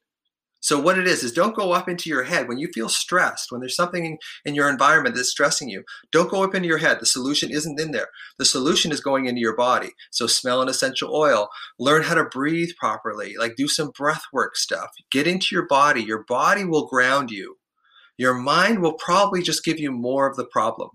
So 0.60 0.80
what 0.80 0.98
it 0.98 1.06
is 1.06 1.22
is 1.22 1.32
don't 1.32 1.54
go 1.54 1.72
up 1.72 1.88
into 1.88 2.08
your 2.08 2.24
head 2.24 2.48
when 2.48 2.58
you 2.58 2.68
feel 2.72 2.88
stressed, 2.88 3.52
when 3.52 3.60
there's 3.60 3.76
something 3.76 4.04
in, 4.04 4.18
in, 4.44 4.54
your 4.54 4.68
environment 4.68 5.14
that's 5.14 5.30
stressing 5.30 5.68
you. 5.68 5.84
Don't 6.10 6.30
go 6.30 6.42
up 6.42 6.54
into 6.54 6.66
your 6.66 6.78
head. 6.78 6.98
The 6.98 7.06
solution 7.06 7.50
isn't 7.50 7.78
in 7.78 7.92
there. 7.92 8.08
The 8.38 8.44
solution 8.44 8.90
is 8.90 9.00
going 9.00 9.26
into 9.26 9.40
your 9.40 9.54
body. 9.54 9.90
So 10.10 10.26
smell 10.26 10.62
an 10.62 10.68
essential 10.68 11.14
oil, 11.14 11.48
learn 11.78 12.02
how 12.02 12.14
to 12.14 12.24
breathe 12.24 12.70
properly, 12.78 13.34
like 13.38 13.54
do 13.56 13.68
some 13.68 13.90
breath 13.96 14.22
work 14.32 14.56
stuff. 14.56 14.90
Get 15.10 15.26
into 15.26 15.48
your 15.52 15.66
body. 15.66 16.02
Your 16.02 16.24
body 16.24 16.64
will 16.64 16.86
ground 16.86 17.30
you. 17.30 17.58
Your 18.18 18.34
mind 18.34 18.80
will 18.80 18.94
probably 18.94 19.42
just 19.42 19.64
give 19.64 19.78
you 19.78 19.92
more 19.92 20.28
of 20.28 20.36
the 20.36 20.46
problem. 20.46 20.90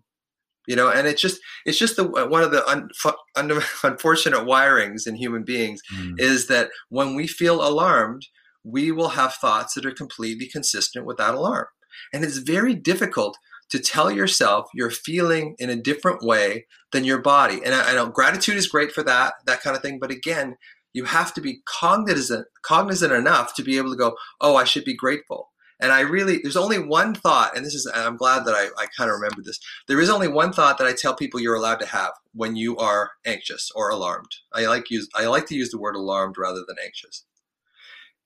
You 0.68 0.76
know, 0.76 0.90
and 0.90 1.08
it's 1.08 1.22
just 1.22 1.40
it's 1.66 1.78
just 1.78 1.96
the 1.96 2.04
one 2.04 2.44
of 2.44 2.52
the 2.52 2.68
un, 2.68 2.90
un, 3.36 3.62
unfortunate 3.84 4.46
wirings 4.46 5.08
in 5.08 5.16
human 5.16 5.44
beings 5.44 5.82
mm. 5.94 6.20
is 6.20 6.48
that 6.48 6.70
when 6.90 7.16
we 7.16 7.26
feel 7.26 7.68
alarmed, 7.68 8.28
we 8.64 8.92
will 8.92 9.10
have 9.10 9.34
thoughts 9.36 9.74
that 9.74 9.86
are 9.86 9.92
completely 9.92 10.48
consistent 10.48 11.06
with 11.06 11.18
that 11.18 11.36
alarm. 11.36 11.68
And 12.14 12.24
it's 12.24 12.38
very 12.38 12.74
difficult 12.74 13.38
to 13.70 13.80
tell 13.80 14.12
yourself 14.12 14.68
you're 14.74 14.92
feeling 14.92 15.56
in 15.58 15.70
a 15.70 15.76
different 15.76 16.22
way 16.22 16.68
than 16.92 17.06
your 17.06 17.22
body. 17.22 17.62
And 17.64 17.74
I, 17.74 17.92
I, 17.92 17.94
know 17.94 18.08
gratitude 18.08 18.58
is 18.58 18.68
great 18.68 18.92
for 18.92 19.02
that, 19.04 19.34
that 19.46 19.62
kind 19.62 19.76
of 19.76 19.82
thing. 19.82 19.98
But 19.98 20.12
again, 20.12 20.58
you 20.94 21.06
have 21.06 21.34
to 21.36 21.42
be 21.42 21.62
cognizant, 21.66 22.48
cognizant 22.64 23.14
enough 23.14 23.56
to 23.56 23.64
be 23.64 23.78
able 23.78 23.92
to 23.92 23.98
go, 23.98 24.16
oh, 24.42 24.58
I 24.58 24.66
should 24.66 24.84
be 24.84 24.96
grateful. 24.96 25.50
And 25.80 25.92
I 25.92 26.02
really, 26.02 26.40
there's 26.44 26.58
only 26.58 26.78
one 26.78 27.16
thought, 27.16 27.58
and 27.58 27.66
this 27.66 27.74
is, 27.74 27.92
I'm 27.96 28.16
glad 28.16 28.46
that 28.46 28.54
I, 28.54 28.66
I 28.78 28.86
kind 28.96 29.10
of 29.10 29.16
remembered 29.16 29.46
this. 29.46 29.60
There 29.88 30.00
is 30.00 30.12
only 30.12 30.28
one 30.28 30.54
thought 30.54 30.78
that 30.78 30.86
I 30.86 30.94
tell 30.94 31.16
people 31.16 31.40
you're 31.40 31.56
allowed 31.56 31.80
to 31.80 31.88
have 31.88 32.12
when 32.36 32.56
you 32.56 32.78
are 32.78 33.12
anxious 33.26 33.72
or 33.74 33.90
alarmed. 33.90 34.30
I 34.54 34.66
like 34.68 34.92
use, 34.92 35.10
I 35.16 35.26
like 35.26 35.48
to 35.48 35.56
use 35.56 35.72
the 35.72 35.80
word 35.80 35.96
alarmed 35.96 36.36
rather 36.38 36.64
than 36.68 36.76
anxious. 36.84 37.26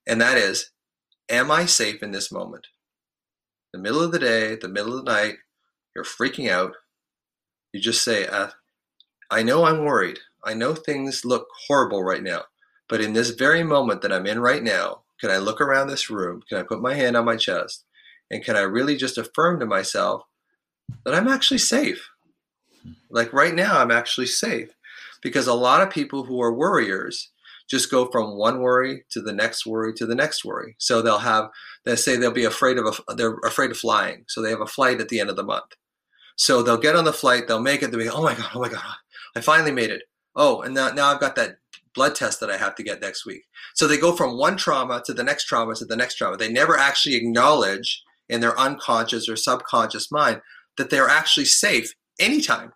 And 0.06 0.20
that 0.20 0.38
is, 0.38 0.70
am 1.28 1.50
I 1.50 1.66
safe 1.66 2.02
in 2.02 2.12
this 2.12 2.30
moment? 2.30 2.68
The 3.72 3.78
middle 3.78 4.02
of 4.02 4.12
the 4.12 4.18
day, 4.18 4.56
the 4.56 4.68
middle 4.68 4.96
of 4.98 5.04
the 5.04 5.12
night, 5.12 5.36
you're 5.94 6.04
freaking 6.04 6.50
out. 6.50 6.74
You 7.72 7.80
just 7.80 8.02
say, 8.04 8.26
uh, 8.26 8.50
I 9.30 9.42
know 9.42 9.64
I'm 9.64 9.84
worried. 9.84 10.18
I 10.44 10.54
know 10.54 10.74
things 10.74 11.24
look 11.24 11.48
horrible 11.66 12.02
right 12.02 12.22
now. 12.22 12.42
But 12.88 13.00
in 13.00 13.12
this 13.12 13.30
very 13.30 13.64
moment 13.64 14.02
that 14.02 14.12
I'm 14.12 14.26
in 14.26 14.38
right 14.38 14.62
now, 14.62 15.02
can 15.20 15.30
I 15.30 15.38
look 15.38 15.60
around 15.60 15.88
this 15.88 16.08
room? 16.08 16.42
Can 16.48 16.58
I 16.58 16.62
put 16.62 16.80
my 16.80 16.94
hand 16.94 17.16
on 17.16 17.24
my 17.24 17.36
chest? 17.36 17.84
And 18.30 18.44
can 18.44 18.56
I 18.56 18.60
really 18.60 18.96
just 18.96 19.18
affirm 19.18 19.58
to 19.60 19.66
myself 19.66 20.22
that 21.04 21.14
I'm 21.14 21.28
actually 21.28 21.58
safe? 21.58 22.08
Like 23.10 23.32
right 23.32 23.54
now, 23.54 23.80
I'm 23.80 23.90
actually 23.90 24.26
safe. 24.26 24.70
Because 25.22 25.48
a 25.48 25.54
lot 25.54 25.82
of 25.82 25.90
people 25.90 26.24
who 26.24 26.40
are 26.40 26.52
worriers 26.52 27.30
just 27.68 27.90
go 27.90 28.06
from 28.06 28.36
one 28.36 28.60
worry 28.60 29.04
to 29.10 29.20
the 29.20 29.32
next 29.32 29.66
worry 29.66 29.92
to 29.94 30.06
the 30.06 30.14
next 30.14 30.44
worry. 30.44 30.76
So 30.78 31.02
they'll 31.02 31.18
have, 31.18 31.48
they 31.84 31.96
say 31.96 32.16
they'll 32.16 32.30
be 32.30 32.44
afraid 32.44 32.78
of, 32.78 33.00
a, 33.08 33.14
they're 33.14 33.38
afraid 33.44 33.70
of 33.70 33.76
flying. 33.76 34.24
So 34.28 34.40
they 34.40 34.50
have 34.50 34.60
a 34.60 34.66
flight 34.66 35.00
at 35.00 35.08
the 35.08 35.20
end 35.20 35.30
of 35.30 35.36
the 35.36 35.42
month. 35.42 35.74
So 36.36 36.62
they'll 36.62 36.76
get 36.76 36.96
on 36.96 37.04
the 37.04 37.12
flight, 37.12 37.48
they'll 37.48 37.60
make 37.60 37.82
it, 37.82 37.90
they'll 37.90 38.00
be, 38.00 38.08
oh 38.08 38.22
my 38.22 38.34
God, 38.34 38.50
oh 38.54 38.60
my 38.60 38.68
God, 38.68 38.82
I 39.34 39.40
finally 39.40 39.72
made 39.72 39.90
it. 39.90 40.02
Oh, 40.34 40.60
and 40.60 40.74
now, 40.74 40.90
now 40.90 41.08
I've 41.08 41.20
got 41.20 41.34
that 41.36 41.56
blood 41.94 42.14
test 42.14 42.40
that 42.40 42.50
I 42.50 42.58
have 42.58 42.74
to 42.76 42.82
get 42.82 43.00
next 43.00 43.24
week. 43.24 43.44
So 43.74 43.88
they 43.88 43.96
go 43.96 44.14
from 44.14 44.36
one 44.36 44.56
trauma 44.56 45.02
to 45.06 45.14
the 45.14 45.24
next 45.24 45.44
trauma 45.44 45.74
to 45.76 45.86
the 45.86 45.96
next 45.96 46.16
trauma. 46.16 46.36
They 46.36 46.52
never 46.52 46.76
actually 46.76 47.16
acknowledge 47.16 48.02
in 48.28 48.40
their 48.40 48.58
unconscious 48.58 49.28
or 49.28 49.36
subconscious 49.36 50.12
mind 50.12 50.42
that 50.76 50.90
they're 50.90 51.08
actually 51.08 51.46
safe 51.46 51.94
anytime. 52.20 52.72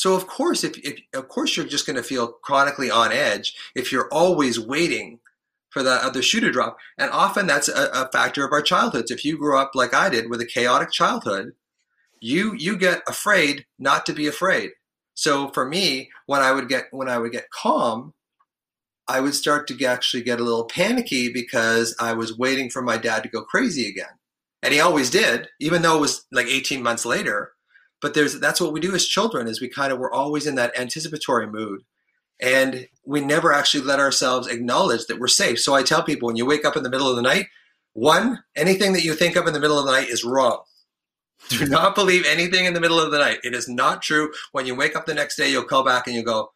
So 0.00 0.14
of 0.14 0.26
course, 0.26 0.64
if, 0.64 0.78
if 0.78 0.98
of 1.12 1.28
course 1.28 1.54
you're 1.54 1.66
just 1.66 1.84
going 1.84 1.96
to 1.96 2.02
feel 2.02 2.28
chronically 2.42 2.90
on 2.90 3.12
edge 3.12 3.54
if 3.74 3.92
you're 3.92 4.08
always 4.10 4.58
waiting 4.58 5.20
for 5.68 5.82
the 5.82 5.92
other 5.92 6.22
shoe 6.22 6.40
to 6.40 6.50
drop. 6.50 6.78
And 6.96 7.10
often 7.10 7.46
that's 7.46 7.68
a, 7.68 7.90
a 7.92 8.08
factor 8.10 8.42
of 8.42 8.50
our 8.50 8.62
childhoods. 8.62 9.10
If 9.10 9.26
you 9.26 9.36
grew 9.36 9.58
up 9.58 9.72
like 9.74 9.92
I 9.92 10.08
did 10.08 10.30
with 10.30 10.40
a 10.40 10.46
chaotic 10.46 10.90
childhood, 10.90 11.52
you 12.18 12.54
you 12.54 12.78
get 12.78 13.02
afraid 13.06 13.66
not 13.78 14.06
to 14.06 14.14
be 14.14 14.26
afraid. 14.26 14.70
So 15.12 15.50
for 15.50 15.66
me, 15.68 16.08
when 16.24 16.40
I 16.40 16.52
would 16.52 16.70
get 16.70 16.86
when 16.92 17.10
I 17.10 17.18
would 17.18 17.32
get 17.32 17.50
calm, 17.50 18.14
I 19.06 19.20
would 19.20 19.34
start 19.34 19.68
to 19.68 19.84
actually 19.84 20.22
get 20.22 20.40
a 20.40 20.44
little 20.44 20.64
panicky 20.64 21.30
because 21.30 21.94
I 22.00 22.14
was 22.14 22.38
waiting 22.38 22.70
for 22.70 22.80
my 22.80 22.96
dad 22.96 23.22
to 23.24 23.28
go 23.28 23.42
crazy 23.42 23.86
again. 23.86 24.16
And 24.62 24.72
he 24.72 24.80
always 24.80 25.10
did, 25.10 25.48
even 25.60 25.82
though 25.82 25.98
it 25.98 26.00
was 26.00 26.24
like 26.32 26.46
18 26.46 26.82
months 26.82 27.04
later. 27.04 27.52
But 28.00 28.14
there's 28.14 28.40
that's 28.40 28.60
what 28.60 28.72
we 28.72 28.80
do 28.80 28.94
as 28.94 29.06
children 29.06 29.46
is 29.46 29.60
we 29.60 29.68
kind 29.68 29.92
of 29.92 29.98
we're 29.98 30.12
always 30.12 30.46
in 30.46 30.54
that 30.56 30.78
anticipatory 30.78 31.46
mood. 31.46 31.82
And 32.40 32.86
we 33.04 33.20
never 33.20 33.52
actually 33.52 33.84
let 33.84 34.00
ourselves 34.00 34.48
acknowledge 34.48 35.06
that 35.06 35.20
we're 35.20 35.28
safe. 35.28 35.60
So 35.60 35.74
I 35.74 35.82
tell 35.82 36.02
people 36.02 36.26
when 36.26 36.36
you 36.36 36.46
wake 36.46 36.64
up 36.64 36.76
in 36.76 36.82
the 36.82 36.90
middle 36.90 37.08
of 37.08 37.16
the 37.16 37.22
night, 37.22 37.48
one, 37.92 38.42
anything 38.56 38.94
that 38.94 39.04
you 39.04 39.14
think 39.14 39.36
of 39.36 39.46
in 39.46 39.52
the 39.52 39.60
middle 39.60 39.78
of 39.78 39.84
the 39.84 39.92
night 39.92 40.08
is 40.08 40.24
wrong. 40.24 40.62
Do 41.48 41.58
hmm. 41.58 41.70
not 41.70 41.94
believe 41.94 42.24
anything 42.26 42.64
in 42.64 42.74
the 42.74 42.80
middle 42.80 43.00
of 43.00 43.10
the 43.10 43.18
night. 43.18 43.40
It 43.44 43.54
is 43.54 43.68
not 43.68 44.02
true. 44.02 44.32
When 44.52 44.66
you 44.66 44.74
wake 44.74 44.96
up 44.96 45.06
the 45.06 45.14
next 45.14 45.36
day, 45.36 45.50
you'll 45.50 45.64
call 45.64 45.84
back 45.84 46.06
and 46.06 46.16
you 46.16 46.22
go, 46.22 46.50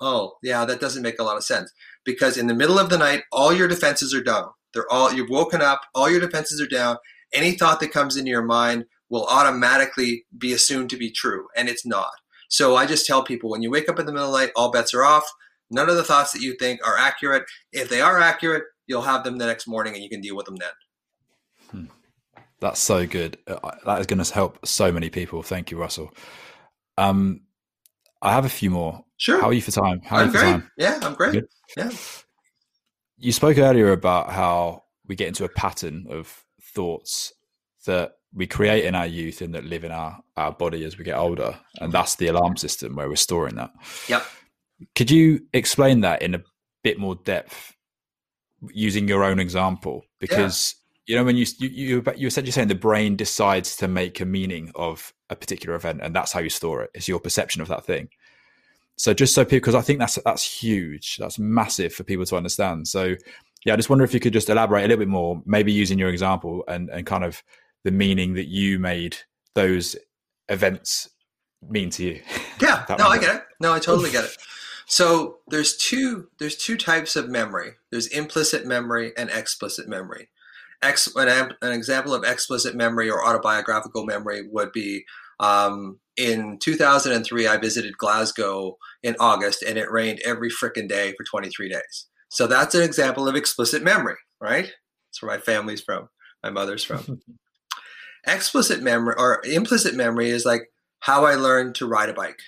Oh, 0.00 0.34
yeah, 0.42 0.64
that 0.64 0.80
doesn't 0.80 1.02
make 1.02 1.18
a 1.18 1.22
lot 1.22 1.36
of 1.36 1.44
sense 1.44 1.72
because 2.04 2.36
in 2.36 2.46
the 2.46 2.54
middle 2.54 2.78
of 2.78 2.90
the 2.90 2.98
night, 2.98 3.22
all 3.32 3.52
your 3.52 3.68
defenses 3.68 4.12
are 4.12 4.22
down. 4.22 4.50
They're 4.72 4.90
all 4.92 5.12
you've 5.12 5.30
woken 5.30 5.62
up, 5.62 5.82
all 5.94 6.10
your 6.10 6.20
defenses 6.20 6.60
are 6.60 6.66
down. 6.66 6.96
Any 7.32 7.52
thought 7.52 7.80
that 7.80 7.92
comes 7.92 8.16
into 8.16 8.30
your 8.30 8.42
mind 8.42 8.84
will 9.14 9.26
automatically 9.26 10.24
be 10.36 10.52
assumed 10.52 10.90
to 10.90 10.96
be 10.96 11.08
true, 11.08 11.46
and 11.54 11.68
it's 11.68 11.86
not. 11.86 12.10
So 12.48 12.74
I 12.74 12.84
just 12.84 13.06
tell 13.06 13.22
people 13.22 13.48
when 13.48 13.62
you 13.62 13.70
wake 13.70 13.88
up 13.88 14.00
in 14.00 14.06
the 14.06 14.12
middle 14.12 14.26
of 14.26 14.32
the 14.32 14.46
night, 14.46 14.52
all 14.56 14.72
bets 14.72 14.92
are 14.92 15.04
off. 15.04 15.24
None 15.70 15.88
of 15.88 15.94
the 15.94 16.02
thoughts 16.02 16.32
that 16.32 16.42
you 16.42 16.56
think 16.58 16.80
are 16.84 16.98
accurate. 16.98 17.44
If 17.72 17.88
they 17.88 18.00
are 18.00 18.18
accurate, 18.18 18.64
you'll 18.88 19.02
have 19.02 19.22
them 19.22 19.38
the 19.38 19.46
next 19.46 19.68
morning 19.68 19.94
and 19.94 20.02
you 20.02 20.08
can 20.08 20.20
deal 20.20 20.34
with 20.34 20.46
them 20.46 20.56
then. 20.56 20.68
Hmm. 21.70 22.42
That's 22.58 22.80
so 22.80 23.06
good. 23.06 23.38
Uh, 23.46 23.70
that 23.86 24.00
is 24.00 24.06
going 24.06 24.22
to 24.22 24.34
help 24.34 24.66
so 24.66 24.90
many 24.90 25.10
people. 25.10 25.44
Thank 25.44 25.70
you, 25.70 25.78
Russell. 25.78 26.12
Um, 26.98 27.42
I 28.20 28.32
have 28.32 28.44
a 28.44 28.48
few 28.48 28.70
more. 28.70 29.04
Sure. 29.16 29.40
How 29.40 29.46
are 29.46 29.52
you 29.52 29.62
for 29.62 29.70
time? 29.70 30.00
How 30.04 30.16
I'm 30.16 30.32
great. 30.32 30.42
time? 30.42 30.70
Yeah, 30.76 30.98
I'm 31.02 31.14
great. 31.14 31.34
Good. 31.34 31.46
Yeah. 31.76 31.90
You 33.16 33.30
spoke 33.30 33.58
earlier 33.58 33.92
about 33.92 34.32
how 34.32 34.82
we 35.06 35.14
get 35.14 35.28
into 35.28 35.44
a 35.44 35.48
pattern 35.48 36.06
of 36.10 36.44
thoughts 36.60 37.32
that 37.86 38.14
we 38.34 38.46
create 38.46 38.84
in 38.84 38.94
our 38.94 39.06
youth 39.06 39.40
and 39.40 39.54
that 39.54 39.64
live 39.64 39.84
in 39.84 39.92
our, 39.92 40.20
our 40.36 40.52
body 40.52 40.84
as 40.84 40.98
we 40.98 41.04
get 41.04 41.16
older. 41.16 41.58
And 41.80 41.92
that's 41.92 42.16
the 42.16 42.26
alarm 42.26 42.56
system 42.56 42.96
where 42.96 43.08
we're 43.08 43.16
storing 43.16 43.54
that. 43.56 43.70
Yep. 44.08 44.26
Could 44.96 45.10
you 45.10 45.46
explain 45.52 46.00
that 46.00 46.22
in 46.22 46.34
a 46.34 46.42
bit 46.82 46.98
more 46.98 47.14
depth 47.14 47.74
using 48.72 49.06
your 49.06 49.22
own 49.22 49.38
example? 49.38 50.04
Because 50.18 50.74
yeah. 51.06 51.12
you 51.12 51.18
know 51.18 51.24
when 51.24 51.36
you 51.36 51.46
you 51.58 51.68
you, 51.68 52.02
said 52.04 52.18
you 52.18 52.26
essentially 52.26 52.52
saying 52.52 52.68
the 52.68 52.74
brain 52.74 53.14
decides 53.14 53.76
to 53.76 53.88
make 53.88 54.20
a 54.20 54.24
meaning 54.24 54.72
of 54.74 55.12
a 55.30 55.36
particular 55.36 55.76
event, 55.76 56.00
and 56.02 56.14
that's 56.14 56.32
how 56.32 56.40
you 56.40 56.50
store 56.50 56.82
it. 56.82 56.90
It's 56.94 57.08
your 57.08 57.20
perception 57.20 57.62
of 57.62 57.68
that 57.68 57.84
thing. 57.84 58.08
So 58.96 59.14
just 59.14 59.34
so 59.34 59.44
people, 59.44 59.58
because 59.58 59.74
I 59.76 59.80
think 59.80 60.00
that's 60.00 60.18
that's 60.24 60.44
huge, 60.44 61.18
that's 61.18 61.38
massive 61.38 61.94
for 61.94 62.02
people 62.02 62.26
to 62.26 62.36
understand. 62.36 62.88
So 62.88 63.14
yeah, 63.64 63.72
I 63.72 63.76
just 63.76 63.90
wonder 63.90 64.04
if 64.04 64.12
you 64.12 64.20
could 64.20 64.32
just 64.32 64.50
elaborate 64.50 64.84
a 64.84 64.88
little 64.88 64.98
bit 64.98 65.08
more, 65.08 65.40
maybe 65.46 65.72
using 65.72 65.98
your 65.98 66.08
example 66.08 66.64
and 66.66 66.90
and 66.90 67.06
kind 67.06 67.24
of 67.24 67.42
the 67.84 67.90
meaning 67.90 68.34
that 68.34 68.48
you 68.48 68.78
made 68.78 69.18
those 69.54 69.96
events 70.48 71.10
mean 71.62 71.90
to 71.90 72.04
you. 72.04 72.22
Yeah, 72.60 72.84
no, 72.98 73.08
I 73.08 73.18
get 73.18 73.34
it. 73.34 73.42
No, 73.58 73.74
I 73.74 73.80
totally 73.80 74.10
get 74.10 74.24
it. 74.24 74.36
So 74.86 75.38
there's 75.48 75.78
two 75.78 76.28
there's 76.38 76.56
two 76.56 76.76
types 76.76 77.16
of 77.16 77.30
memory. 77.30 77.70
There's 77.90 78.06
implicit 78.06 78.66
memory 78.66 79.12
and 79.16 79.30
explicit 79.30 79.88
memory. 79.88 80.28
Ex, 80.82 81.08
an, 81.16 81.54
an 81.62 81.72
example 81.72 82.14
of 82.14 82.22
explicit 82.22 82.76
memory 82.76 83.10
or 83.10 83.26
autobiographical 83.26 84.04
memory 84.04 84.46
would 84.52 84.72
be 84.72 85.06
um, 85.40 86.00
in 86.16 86.58
2003, 86.58 87.46
I 87.46 87.56
visited 87.56 87.98
Glasgow 87.98 88.76
in 89.02 89.16
August 89.18 89.62
and 89.62 89.78
it 89.78 89.90
rained 89.90 90.20
every 90.24 90.50
freaking 90.50 90.88
day 90.88 91.14
for 91.16 91.24
23 91.24 91.68
days. 91.70 92.06
So 92.28 92.46
that's 92.46 92.74
an 92.74 92.82
example 92.82 93.28
of 93.28 93.36
explicit 93.36 93.82
memory, 93.82 94.16
right? 94.40 94.66
That's 94.66 95.22
where 95.22 95.36
my 95.36 95.40
family's 95.40 95.80
from, 95.80 96.08
my 96.42 96.50
mother's 96.50 96.84
from. 96.84 97.20
explicit 98.26 98.82
memory 98.82 99.14
or 99.18 99.40
implicit 99.44 99.94
memory 99.94 100.30
is 100.30 100.44
like 100.44 100.70
how 101.00 101.24
I 101.24 101.34
learned 101.34 101.74
to 101.76 101.86
ride 101.86 102.08
a 102.08 102.14
bike. 102.14 102.40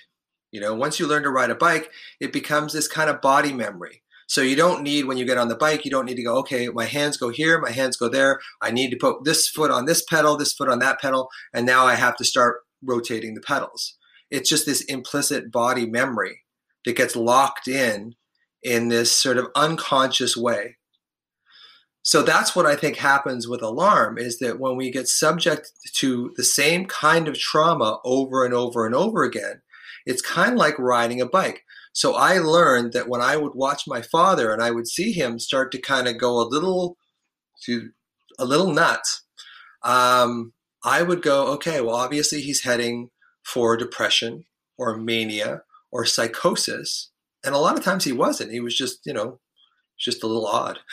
You 0.51 0.61
know, 0.61 0.73
once 0.73 0.99
you 0.99 1.07
learn 1.07 1.23
to 1.23 1.29
ride 1.29 1.49
a 1.49 1.55
bike, 1.55 1.91
it 2.19 2.33
becomes 2.33 2.73
this 2.73 2.87
kind 2.87 3.09
of 3.09 3.21
body 3.21 3.53
memory. 3.53 4.01
So 4.27 4.41
you 4.41 4.55
don't 4.55 4.83
need 4.83 5.05
when 5.05 5.17
you 5.17 5.25
get 5.25 5.37
on 5.37 5.47
the 5.47 5.55
bike, 5.55 5.85
you 5.85 5.91
don't 5.91 6.05
need 6.05 6.15
to 6.15 6.23
go, 6.23 6.35
okay, 6.39 6.67
my 6.67 6.85
hands 6.85 7.15
go 7.15 7.29
here, 7.29 7.61
my 7.61 7.71
hands 7.71 7.95
go 7.95 8.09
there. 8.09 8.39
I 8.61 8.71
need 8.71 8.89
to 8.91 8.97
put 8.97 9.23
this 9.23 9.47
foot 9.47 9.71
on 9.71 9.85
this 9.85 10.03
pedal, 10.03 10.35
this 10.35 10.53
foot 10.53 10.69
on 10.69 10.79
that 10.79 10.99
pedal, 10.99 11.29
and 11.53 11.65
now 11.65 11.85
I 11.85 11.95
have 11.95 12.17
to 12.17 12.25
start 12.25 12.61
rotating 12.83 13.35
the 13.35 13.41
pedals. 13.41 13.97
It's 14.29 14.49
just 14.49 14.65
this 14.65 14.81
implicit 14.81 15.51
body 15.51 15.85
memory 15.85 16.43
that 16.83 16.97
gets 16.97 17.15
locked 17.15 17.67
in 17.67 18.15
in 18.61 18.89
this 18.89 19.11
sort 19.11 19.37
of 19.37 19.47
unconscious 19.55 20.35
way. 20.35 20.77
So 22.07 22.23
that's 22.23 22.55
what 22.55 22.65
I 22.65 22.77
think 22.77 22.95
happens 22.95 23.49
with 23.49 23.61
alarm 23.61 24.17
is 24.17 24.39
that 24.39 24.61
when 24.61 24.77
we 24.77 24.91
get 24.91 25.09
subject 25.09 25.73
to 25.95 26.31
the 26.37 26.43
same 26.45 26.85
kind 26.85 27.27
of 27.27 27.37
trauma 27.37 27.99
over 28.05 28.45
and 28.45 28.53
over 28.53 28.85
and 28.85 28.95
over 28.95 29.25
again, 29.25 29.61
it's 30.05 30.21
kind 30.21 30.53
of 30.53 30.57
like 30.57 30.79
riding 30.79 31.19
a 31.19 31.25
bike. 31.25 31.63
So 31.91 32.15
I 32.15 32.37
learned 32.37 32.93
that 32.93 33.09
when 33.09 33.19
I 33.19 33.35
would 33.35 33.55
watch 33.55 33.83
my 33.87 34.01
father 34.01 34.53
and 34.53 34.63
I 34.63 34.71
would 34.71 34.87
see 34.87 35.11
him 35.11 35.37
start 35.37 35.69
to 35.73 35.81
kind 35.81 36.07
of 36.07 36.17
go 36.17 36.39
a 36.39 36.47
little 36.47 36.95
to 37.65 37.89
a 38.39 38.45
little 38.45 38.71
nuts, 38.71 39.23
um, 39.83 40.53
I 40.85 41.01
would 41.01 41.21
go, 41.21 41.47
okay, 41.55 41.81
well, 41.81 41.97
obviously 41.97 42.39
he's 42.39 42.63
heading 42.63 43.09
for 43.43 43.75
depression 43.75 44.45
or 44.77 44.95
mania 44.95 45.63
or 45.91 46.05
psychosis. 46.05 47.11
And 47.43 47.53
a 47.53 47.59
lot 47.59 47.77
of 47.77 47.83
times 47.83 48.05
he 48.05 48.13
wasn't. 48.13 48.53
He 48.53 48.61
was 48.61 48.77
just, 48.77 48.99
you 49.05 49.11
know, 49.11 49.41
just 49.99 50.23
a 50.23 50.27
little 50.27 50.47
odd. 50.47 50.79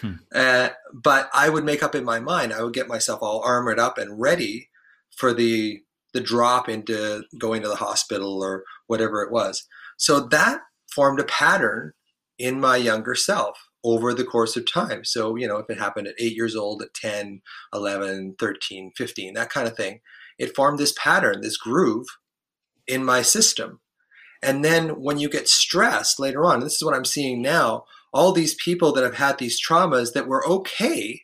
Hmm. 0.00 0.14
Uh, 0.34 0.70
but 0.92 1.30
I 1.34 1.48
would 1.48 1.64
make 1.64 1.82
up 1.82 1.94
in 1.94 2.04
my 2.04 2.20
mind, 2.20 2.52
I 2.52 2.62
would 2.62 2.74
get 2.74 2.88
myself 2.88 3.20
all 3.22 3.42
armored 3.44 3.78
up 3.78 3.98
and 3.98 4.20
ready 4.20 4.68
for 5.16 5.32
the 5.32 5.80
the 6.12 6.20
drop 6.22 6.66
into 6.68 7.24
going 7.38 7.60
to 7.60 7.68
the 7.68 7.76
hospital 7.76 8.42
or 8.42 8.64
whatever 8.86 9.22
it 9.22 9.30
was. 9.30 9.66
So 9.98 10.20
that 10.20 10.60
formed 10.90 11.20
a 11.20 11.24
pattern 11.24 11.92
in 12.38 12.58
my 12.58 12.76
younger 12.76 13.14
self 13.14 13.68
over 13.84 14.14
the 14.14 14.24
course 14.24 14.56
of 14.56 14.70
time. 14.70 15.04
So, 15.04 15.36
you 15.36 15.46
know, 15.46 15.58
if 15.58 15.68
it 15.68 15.78
happened 15.78 16.08
at 16.08 16.14
eight 16.18 16.34
years 16.34 16.56
old, 16.56 16.82
at 16.82 16.94
10, 16.94 17.42
11, 17.72 18.36
13, 18.38 18.92
15, 18.96 19.34
that 19.34 19.50
kind 19.50 19.68
of 19.68 19.76
thing, 19.76 20.00
it 20.38 20.56
formed 20.56 20.78
this 20.78 20.94
pattern, 20.98 21.40
this 21.40 21.56
groove 21.56 22.06
in 22.86 23.04
my 23.04 23.22
system. 23.22 23.80
And 24.42 24.64
then 24.64 25.00
when 25.00 25.18
you 25.18 25.28
get 25.28 25.48
stressed 25.48 26.18
later 26.18 26.44
on, 26.44 26.60
this 26.60 26.74
is 26.74 26.82
what 26.82 26.94
I'm 26.94 27.04
seeing 27.04 27.42
now, 27.42 27.84
all 28.16 28.32
these 28.32 28.54
people 28.54 28.92
that 28.92 29.04
have 29.04 29.16
had 29.16 29.38
these 29.38 29.60
traumas 29.60 30.14
that 30.14 30.26
were 30.26 30.46
okay 30.48 31.20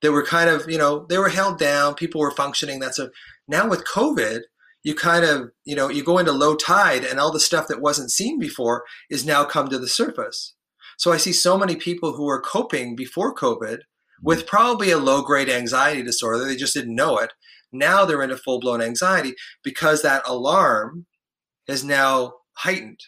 that 0.00 0.12
were 0.12 0.24
kind 0.24 0.48
of, 0.50 0.68
you 0.68 0.78
know, 0.78 1.06
they 1.08 1.18
were 1.18 1.28
held 1.28 1.58
down, 1.58 1.94
people 1.94 2.20
were 2.20 2.30
functioning. 2.30 2.80
That's 2.80 2.98
a 2.98 3.10
now 3.46 3.68
with 3.68 3.84
COVID, 3.84 4.40
you 4.82 4.94
kind 4.94 5.24
of, 5.24 5.50
you 5.64 5.76
know, 5.76 5.88
you 5.88 6.02
go 6.02 6.18
into 6.18 6.32
low 6.32 6.56
tide 6.56 7.04
and 7.04 7.20
all 7.20 7.30
the 7.30 7.38
stuff 7.38 7.68
that 7.68 7.82
wasn't 7.82 8.10
seen 8.10 8.38
before 8.38 8.84
is 9.10 9.26
now 9.26 9.44
come 9.44 9.68
to 9.68 9.78
the 9.78 9.88
surface. 9.88 10.54
So 10.96 11.12
I 11.12 11.18
see 11.18 11.32
so 11.32 11.58
many 11.58 11.76
people 11.76 12.14
who 12.14 12.24
were 12.24 12.40
coping 12.40 12.96
before 12.96 13.34
COVID 13.34 13.80
with 14.22 14.40
mm-hmm. 14.40 14.48
probably 14.48 14.90
a 14.90 14.98
low 14.98 15.22
grade 15.22 15.50
anxiety 15.50 16.02
disorder. 16.02 16.44
They 16.44 16.56
just 16.56 16.74
didn't 16.74 16.94
know 16.94 17.18
it. 17.18 17.32
Now 17.72 18.04
they're 18.04 18.22
into 18.22 18.36
full 18.36 18.58
blown 18.58 18.82
anxiety 18.82 19.34
because 19.62 20.02
that 20.02 20.22
alarm 20.26 21.06
is 21.68 21.84
now 21.84 22.34
heightened. 22.54 23.00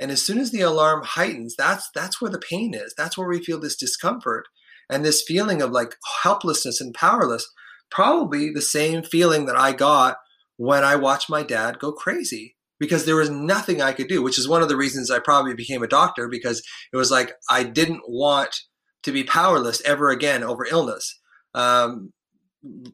And 0.00 0.10
as 0.10 0.22
soon 0.22 0.38
as 0.38 0.50
the 0.50 0.60
alarm 0.60 1.02
heightens, 1.04 1.54
that's 1.56 1.90
that's 1.94 2.20
where 2.20 2.30
the 2.30 2.38
pain 2.38 2.74
is. 2.74 2.94
That's 2.96 3.18
where 3.18 3.28
we 3.28 3.42
feel 3.42 3.60
this 3.60 3.76
discomfort 3.76 4.46
and 4.88 5.04
this 5.04 5.22
feeling 5.22 5.60
of 5.60 5.70
like 5.70 5.96
helplessness 6.22 6.80
and 6.80 6.94
powerless. 6.94 7.50
Probably 7.90 8.50
the 8.50 8.62
same 8.62 9.02
feeling 9.02 9.46
that 9.46 9.56
I 9.56 9.72
got 9.72 10.18
when 10.56 10.84
I 10.84 10.96
watched 10.96 11.30
my 11.30 11.42
dad 11.42 11.78
go 11.78 11.92
crazy 11.92 12.56
because 12.78 13.06
there 13.06 13.16
was 13.16 13.30
nothing 13.30 13.80
I 13.80 13.92
could 13.92 14.08
do, 14.08 14.22
which 14.22 14.38
is 14.38 14.48
one 14.48 14.62
of 14.62 14.68
the 14.68 14.76
reasons 14.76 15.10
I 15.10 15.18
probably 15.18 15.54
became 15.54 15.82
a 15.82 15.88
doctor 15.88 16.28
because 16.28 16.62
it 16.92 16.96
was 16.96 17.10
like 17.10 17.32
I 17.50 17.64
didn't 17.64 18.02
want 18.06 18.54
to 19.02 19.12
be 19.12 19.24
powerless 19.24 19.80
ever 19.82 20.10
again 20.10 20.42
over 20.44 20.64
illness. 20.64 21.18
Um, 21.54 22.12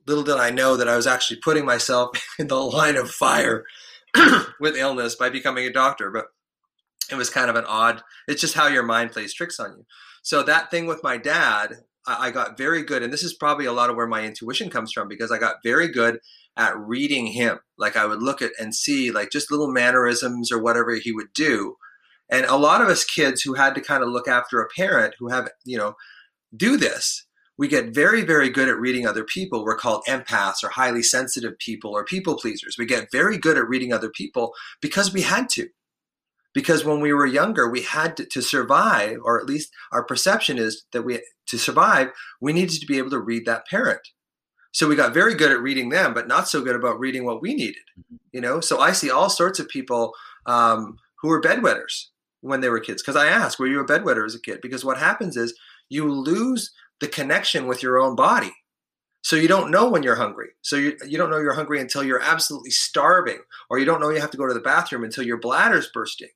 little 0.06 0.24
did 0.24 0.36
I 0.36 0.50
know 0.50 0.76
that 0.76 0.88
I 0.88 0.96
was 0.96 1.06
actually 1.06 1.40
putting 1.42 1.64
myself 1.64 2.10
in 2.38 2.48
the 2.48 2.56
line 2.56 2.96
of 2.96 3.10
fire 3.10 3.64
with 4.60 4.76
illness 4.76 5.16
by 5.16 5.28
becoming 5.28 5.66
a 5.66 5.72
doctor. 5.72 6.10
But 6.10 6.26
it 7.10 7.16
was 7.16 7.30
kind 7.30 7.50
of 7.50 7.56
an 7.56 7.64
odd, 7.66 8.02
it's 8.28 8.40
just 8.40 8.54
how 8.54 8.66
your 8.66 8.82
mind 8.82 9.12
plays 9.12 9.34
tricks 9.34 9.60
on 9.60 9.72
you. 9.76 9.84
So 10.22 10.42
that 10.42 10.70
thing 10.70 10.86
with 10.86 11.02
my 11.02 11.16
dad, 11.16 11.74
I, 12.06 12.28
I 12.28 12.30
got 12.30 12.56
very 12.56 12.82
good. 12.82 13.02
And 13.02 13.12
this 13.12 13.22
is 13.22 13.34
probably 13.34 13.66
a 13.66 13.72
lot 13.72 13.90
of 13.90 13.96
where 13.96 14.06
my 14.06 14.24
intuition 14.24 14.70
comes 14.70 14.92
from 14.92 15.08
because 15.08 15.30
I 15.30 15.38
got 15.38 15.56
very 15.62 15.88
good 15.88 16.18
at 16.56 16.78
reading 16.78 17.26
him. 17.26 17.58
Like 17.78 17.96
I 17.96 18.06
would 18.06 18.22
look 18.22 18.40
at 18.40 18.52
and 18.58 18.74
see 18.74 19.10
like 19.10 19.30
just 19.30 19.50
little 19.50 19.70
mannerisms 19.70 20.50
or 20.50 20.62
whatever 20.62 20.94
he 20.94 21.12
would 21.12 21.32
do. 21.34 21.76
And 22.30 22.46
a 22.46 22.56
lot 22.56 22.80
of 22.80 22.88
us 22.88 23.04
kids 23.04 23.42
who 23.42 23.54
had 23.54 23.74
to 23.74 23.80
kind 23.80 24.02
of 24.02 24.08
look 24.08 24.28
after 24.28 24.60
a 24.60 24.68
parent 24.68 25.14
who 25.18 25.28
have, 25.28 25.50
you 25.64 25.76
know, 25.76 25.94
do 26.56 26.76
this, 26.76 27.26
we 27.56 27.68
get 27.68 27.94
very, 27.94 28.22
very 28.22 28.48
good 28.48 28.68
at 28.68 28.78
reading 28.78 29.06
other 29.06 29.24
people. 29.24 29.64
We're 29.64 29.76
called 29.76 30.04
empaths 30.08 30.64
or 30.64 30.70
highly 30.70 31.02
sensitive 31.02 31.58
people 31.58 31.92
or 31.92 32.04
people 32.04 32.36
pleasers. 32.36 32.76
We 32.78 32.86
get 32.86 33.12
very 33.12 33.38
good 33.38 33.58
at 33.58 33.68
reading 33.68 33.92
other 33.92 34.10
people 34.10 34.52
because 34.80 35.12
we 35.12 35.22
had 35.22 35.48
to. 35.50 35.68
Because 36.54 36.84
when 36.84 37.00
we 37.00 37.12
were 37.12 37.26
younger, 37.26 37.68
we 37.68 37.82
had 37.82 38.16
to, 38.16 38.24
to 38.26 38.40
survive, 38.40 39.18
or 39.24 39.40
at 39.40 39.46
least 39.46 39.72
our 39.92 40.04
perception 40.04 40.56
is 40.56 40.84
that 40.92 41.02
we, 41.02 41.20
to 41.46 41.58
survive, 41.58 42.12
we 42.40 42.52
needed 42.52 42.80
to 42.80 42.86
be 42.86 42.96
able 42.96 43.10
to 43.10 43.18
read 43.18 43.44
that 43.44 43.66
parent. 43.66 44.00
So 44.72 44.88
we 44.88 44.96
got 44.96 45.14
very 45.14 45.34
good 45.34 45.52
at 45.52 45.60
reading 45.60 45.90
them, 45.90 46.14
but 46.14 46.28
not 46.28 46.48
so 46.48 46.62
good 46.62 46.76
about 46.76 46.98
reading 46.98 47.24
what 47.24 47.42
we 47.42 47.54
needed. 47.54 47.82
You 48.32 48.40
know, 48.40 48.60
so 48.60 48.80
I 48.80 48.92
see 48.92 49.10
all 49.10 49.28
sorts 49.28 49.58
of 49.58 49.68
people 49.68 50.14
um, 50.46 50.96
who 51.20 51.28
were 51.28 51.40
bedwetters 51.40 52.06
when 52.40 52.60
they 52.60 52.68
were 52.68 52.80
kids. 52.80 53.02
Because 53.02 53.16
I 53.16 53.26
asked, 53.26 53.58
were 53.58 53.66
you 53.66 53.80
a 53.80 53.86
bedwetter 53.86 54.24
as 54.24 54.34
a 54.34 54.40
kid? 54.40 54.60
Because 54.60 54.84
what 54.84 54.98
happens 54.98 55.36
is 55.36 55.58
you 55.88 56.10
lose 56.10 56.72
the 57.00 57.08
connection 57.08 57.66
with 57.66 57.82
your 57.82 57.98
own 57.98 58.16
body. 58.16 58.52
So 59.22 59.36
you 59.36 59.48
don't 59.48 59.70
know 59.70 59.88
when 59.88 60.02
you're 60.02 60.16
hungry. 60.16 60.50
So 60.60 60.76
you, 60.76 60.96
you 61.06 61.18
don't 61.18 61.30
know 61.30 61.38
you're 61.38 61.54
hungry 61.54 61.80
until 61.80 62.04
you're 62.04 62.20
absolutely 62.20 62.70
starving, 62.70 63.38
or 63.70 63.78
you 63.78 63.86
don't 63.86 64.00
know 64.00 64.10
you 64.10 64.20
have 64.20 64.30
to 64.32 64.36
go 64.36 64.46
to 64.46 64.54
the 64.54 64.60
bathroom 64.60 65.02
until 65.02 65.24
your 65.24 65.40
bladder's 65.40 65.88
bursting. 65.88 66.28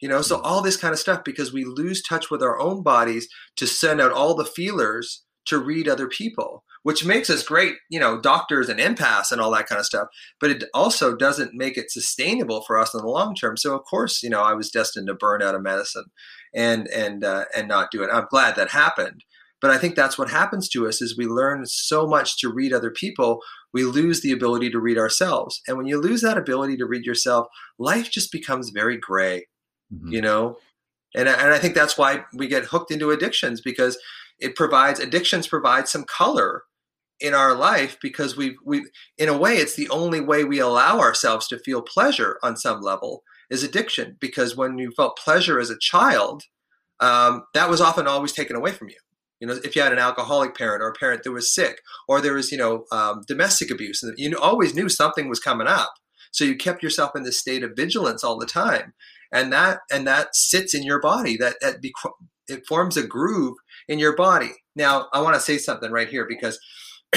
You 0.00 0.08
know, 0.08 0.22
so 0.22 0.40
all 0.40 0.62
this 0.62 0.76
kind 0.76 0.92
of 0.92 0.98
stuff 0.98 1.24
because 1.24 1.52
we 1.52 1.64
lose 1.64 2.02
touch 2.02 2.30
with 2.30 2.42
our 2.42 2.58
own 2.58 2.82
bodies 2.82 3.28
to 3.56 3.66
send 3.66 4.00
out 4.00 4.12
all 4.12 4.34
the 4.34 4.44
feelers 4.44 5.24
to 5.46 5.58
read 5.58 5.88
other 5.88 6.06
people, 6.06 6.62
which 6.82 7.04
makes 7.04 7.30
us 7.30 7.42
great, 7.42 7.74
you 7.90 7.98
know, 7.98 8.20
doctors 8.20 8.68
and 8.68 8.78
empaths 8.78 9.32
and 9.32 9.40
all 9.40 9.50
that 9.50 9.66
kind 9.66 9.78
of 9.78 9.86
stuff. 9.86 10.08
But 10.40 10.50
it 10.50 10.64
also 10.74 11.16
doesn't 11.16 11.54
make 11.54 11.76
it 11.76 11.90
sustainable 11.90 12.62
for 12.62 12.78
us 12.78 12.94
in 12.94 13.00
the 13.00 13.08
long 13.08 13.34
term. 13.34 13.56
So 13.56 13.74
of 13.74 13.84
course, 13.84 14.22
you 14.22 14.30
know, 14.30 14.42
I 14.42 14.52
was 14.52 14.70
destined 14.70 15.06
to 15.08 15.14
burn 15.14 15.42
out 15.42 15.54
of 15.54 15.62
medicine 15.62 16.04
and 16.54 16.86
and 16.88 17.24
uh, 17.24 17.46
and 17.56 17.66
not 17.66 17.90
do 17.90 18.02
it. 18.02 18.10
I'm 18.12 18.26
glad 18.30 18.56
that 18.56 18.70
happened 18.70 19.24
but 19.60 19.70
I 19.70 19.78
think 19.78 19.96
that's 19.96 20.18
what 20.18 20.30
happens 20.30 20.68
to 20.70 20.86
us 20.86 21.02
is 21.02 21.16
we 21.16 21.26
learn 21.26 21.66
so 21.66 22.06
much 22.06 22.38
to 22.38 22.52
read 22.52 22.72
other 22.72 22.90
people, 22.90 23.40
we 23.72 23.84
lose 23.84 24.20
the 24.20 24.32
ability 24.32 24.70
to 24.70 24.80
read 24.80 24.98
ourselves. 24.98 25.60
And 25.66 25.76
when 25.76 25.86
you 25.86 26.00
lose 26.00 26.22
that 26.22 26.38
ability 26.38 26.76
to 26.76 26.86
read 26.86 27.04
yourself, 27.04 27.48
life 27.78 28.10
just 28.10 28.30
becomes 28.30 28.70
very 28.70 28.96
gray, 28.96 29.46
mm-hmm. 29.92 30.12
you 30.12 30.22
know? 30.22 30.56
And, 31.14 31.28
and 31.28 31.52
I 31.52 31.58
think 31.58 31.74
that's 31.74 31.96
why 31.96 32.24
we 32.34 32.48
get 32.48 32.64
hooked 32.64 32.90
into 32.90 33.10
addictions 33.10 33.60
because 33.60 33.98
it 34.38 34.54
provides 34.54 35.00
addictions 35.00 35.46
provide 35.46 35.88
some 35.88 36.04
color 36.04 36.64
in 37.20 37.34
our 37.34 37.54
life 37.54 37.98
because 38.00 38.36
we 38.36 38.56
we 38.64 38.86
in 39.16 39.28
a 39.28 39.36
way 39.36 39.56
it's 39.56 39.74
the 39.74 39.88
only 39.88 40.20
way 40.20 40.44
we 40.44 40.60
allow 40.60 41.00
ourselves 41.00 41.48
to 41.48 41.58
feel 41.58 41.82
pleasure 41.82 42.38
on 42.42 42.56
some 42.56 42.80
level 42.80 43.22
is 43.50 43.62
addiction 43.62 44.16
because 44.20 44.56
when 44.56 44.78
you 44.78 44.92
felt 44.92 45.18
pleasure 45.18 45.58
as 45.58 45.70
a 45.70 45.78
child 45.78 46.44
um, 47.00 47.42
that 47.54 47.68
was 47.68 47.80
often 47.80 48.06
always 48.06 48.32
taken 48.32 48.54
away 48.54 48.70
from 48.70 48.88
you 48.88 48.96
you 49.40 49.48
know 49.48 49.58
if 49.64 49.74
you 49.74 49.82
had 49.82 49.92
an 49.92 49.98
alcoholic 49.98 50.56
parent 50.56 50.82
or 50.82 50.88
a 50.88 50.94
parent 50.94 51.24
that 51.24 51.32
was 51.32 51.52
sick 51.52 51.80
or 52.06 52.20
there 52.20 52.34
was 52.34 52.52
you 52.52 52.58
know 52.58 52.84
um, 52.92 53.22
domestic 53.26 53.70
abuse 53.70 54.02
and 54.02 54.14
you 54.16 54.38
always 54.38 54.74
knew 54.74 54.88
something 54.88 55.28
was 55.28 55.40
coming 55.40 55.66
up 55.66 55.94
so 56.30 56.44
you 56.44 56.56
kept 56.56 56.82
yourself 56.82 57.16
in 57.16 57.24
this 57.24 57.38
state 57.38 57.64
of 57.64 57.72
vigilance 57.74 58.22
all 58.22 58.38
the 58.38 58.46
time 58.46 58.92
and 59.32 59.52
that 59.52 59.80
and 59.90 60.06
that 60.06 60.34
sits 60.34 60.74
in 60.74 60.82
your 60.82 61.00
body 61.00 61.36
that, 61.36 61.56
that 61.60 61.76
it 62.48 62.66
forms 62.66 62.96
a 62.96 63.06
groove 63.06 63.56
in 63.86 63.98
your 63.98 64.16
body. 64.16 64.52
Now 64.74 65.08
i 65.12 65.20
want 65.20 65.34
to 65.34 65.40
say 65.40 65.58
something 65.58 65.90
right 65.90 66.08
here 66.08 66.26
because 66.28 66.58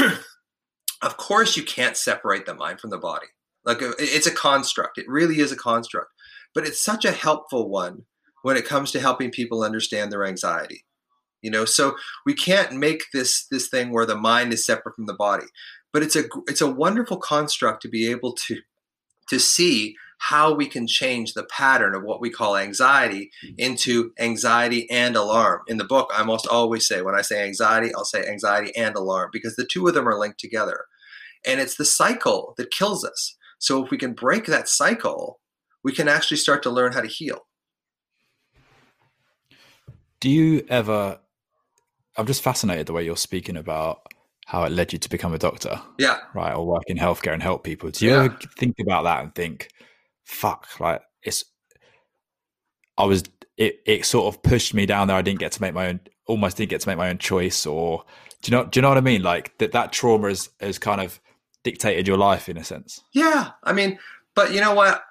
of 1.02 1.18
course 1.18 1.58
you 1.58 1.64
can't 1.64 1.98
separate 1.98 2.46
the 2.46 2.56
mind 2.56 2.80
from 2.80 2.90
the 2.90 2.98
body. 2.98 3.28
Like 3.64 3.78
it's 3.82 4.28
a 4.28 4.32
construct. 4.34 4.98
It 4.98 5.06
really 5.08 5.40
is 5.40 5.52
a 5.52 5.58
construct. 5.58 6.10
But 6.54 6.68
it's 6.68 6.84
such 6.84 7.06
a 7.06 7.12
helpful 7.12 7.70
one 7.70 8.06
when 8.42 8.58
it 8.58 8.66
comes 8.66 8.92
to 8.92 9.00
helping 9.00 9.32
people 9.32 9.64
understand 9.64 10.12
their 10.12 10.26
anxiety. 10.26 10.86
You 11.42 11.52
know 11.52 11.66
so 11.66 11.96
we 12.26 12.34
can't 12.34 12.74
make 12.74 13.06
this 13.14 13.48
this 13.50 13.68
thing 13.68 13.92
where 13.92 14.06
the 14.06 14.18
mind 14.18 14.54
is 14.54 14.66
separate 14.66 14.96
from 14.96 15.06
the 15.06 15.14
body. 15.14 15.46
But 15.94 16.04
it's 16.04 16.16
a 16.16 16.24
it's 16.48 16.62
a 16.62 16.72
wonderful 16.72 17.18
construct 17.18 17.82
to 17.84 17.90
be 17.90 18.10
able 18.10 18.34
to 18.48 18.62
to 19.30 19.40
see 19.40 19.96
how 20.22 20.54
we 20.54 20.68
can 20.68 20.86
change 20.86 21.34
the 21.34 21.44
pattern 21.44 21.96
of 21.96 22.04
what 22.04 22.22
we 22.22 22.30
call 22.30 22.56
anxiety 22.56 23.32
mm-hmm. 23.44 23.56
into 23.58 24.12
anxiety 24.20 24.88
and 24.92 25.16
alarm. 25.16 25.62
In 25.68 25.78
the 25.78 25.84
book, 25.84 26.12
I 26.14 26.20
almost 26.20 26.46
always 26.46 26.86
say, 26.88 27.02
when 27.02 27.16
I 27.16 27.22
say 27.22 27.44
anxiety, 27.44 27.92
I'll 27.96 28.06
say 28.06 28.24
anxiety 28.26 28.72
and 28.78 28.96
alarm 28.96 29.32
because 29.34 29.56
the 29.56 29.66
two 29.66 29.88
of 29.88 29.96
them 29.96 30.08
are 30.08 30.20
linked 30.20 30.40
together. 30.40 30.86
And 31.44 31.60
it's 31.60 31.76
the 31.76 31.86
cycle 31.86 32.54
that 32.58 32.70
kills 32.70 33.04
us. 33.04 33.36
So 33.58 33.84
if 33.84 33.90
we 33.90 33.98
can 33.98 34.14
break 34.14 34.46
that 34.46 34.70
cycle, 34.70 35.40
we 35.84 35.92
can 35.92 36.08
actually 36.08 36.38
start 36.38 36.62
to 36.64 36.70
learn 36.70 36.94
how 36.94 37.02
to 37.02 37.08
heal. 37.08 37.48
Do 40.20 40.30
you 40.30 40.64
ever 40.70 41.20
I'm 42.16 42.28
just 42.28 42.44
fascinated 42.44 42.86
the 42.86 42.94
way 42.94 43.04
you're 43.04 43.18
speaking 43.18 43.58
about 43.58 44.02
how 44.46 44.64
it 44.66 44.72
led 44.72 44.92
you 44.92 45.00
to 45.00 45.10
become 45.10 45.34
a 45.34 45.38
doctor. 45.38 45.82
Yeah. 45.98 46.18
Right. 46.36 46.54
Or 46.54 46.68
work 46.68 46.84
in 46.88 46.98
healthcare 46.98 47.34
and 47.34 47.42
help 47.42 47.64
people. 47.64 47.90
Do 47.90 48.06
you 48.06 48.12
yeah. 48.12 48.24
ever 48.26 48.38
think 48.58 48.76
about 48.82 49.04
that 49.04 49.24
and 49.24 49.34
think, 49.34 49.70
fuck, 50.32 50.80
like 50.80 51.02
it's, 51.24 51.46
I 52.98 53.06
was, 53.06 53.24
it, 53.58 53.80
it 53.86 54.06
sort 54.06 54.34
of 54.34 54.42
pushed 54.42 54.74
me 54.74 54.86
down 54.86 55.08
there. 55.08 55.18
I 55.18 55.22
didn't 55.22 55.40
get 55.40 55.52
to 55.54 55.62
make 55.62 55.74
my 55.74 55.88
own, 55.88 56.00
almost 56.26 56.58
didn't 56.58 56.70
get 56.70 56.82
to 56.82 56.90
make 56.90 56.98
my 56.98 57.10
own 57.10 57.18
choice. 57.18 57.66
Or 57.66 58.04
do 58.42 58.52
you 58.52 58.58
know, 58.58 58.66
do 58.66 58.80
you 58.80 58.82
know 58.82 58.90
what 58.90 58.98
I 58.98 59.02
mean? 59.02 59.22
Like 59.22 59.58
that, 59.60 59.72
that 59.74 59.92
trauma 59.92 60.30
has, 60.30 60.50
has 60.60 60.80
kind 60.80 61.02
of 61.02 61.20
dictated 61.64 62.08
your 62.08 62.18
life 62.18 62.50
in 62.50 62.58
a 62.58 62.64
sense. 62.64 63.02
Yeah. 63.14 63.52
I 63.64 63.74
mean, 63.74 64.00
but 64.36 64.54
you 64.54 64.62
know 64.62 64.74
what? 64.74 65.04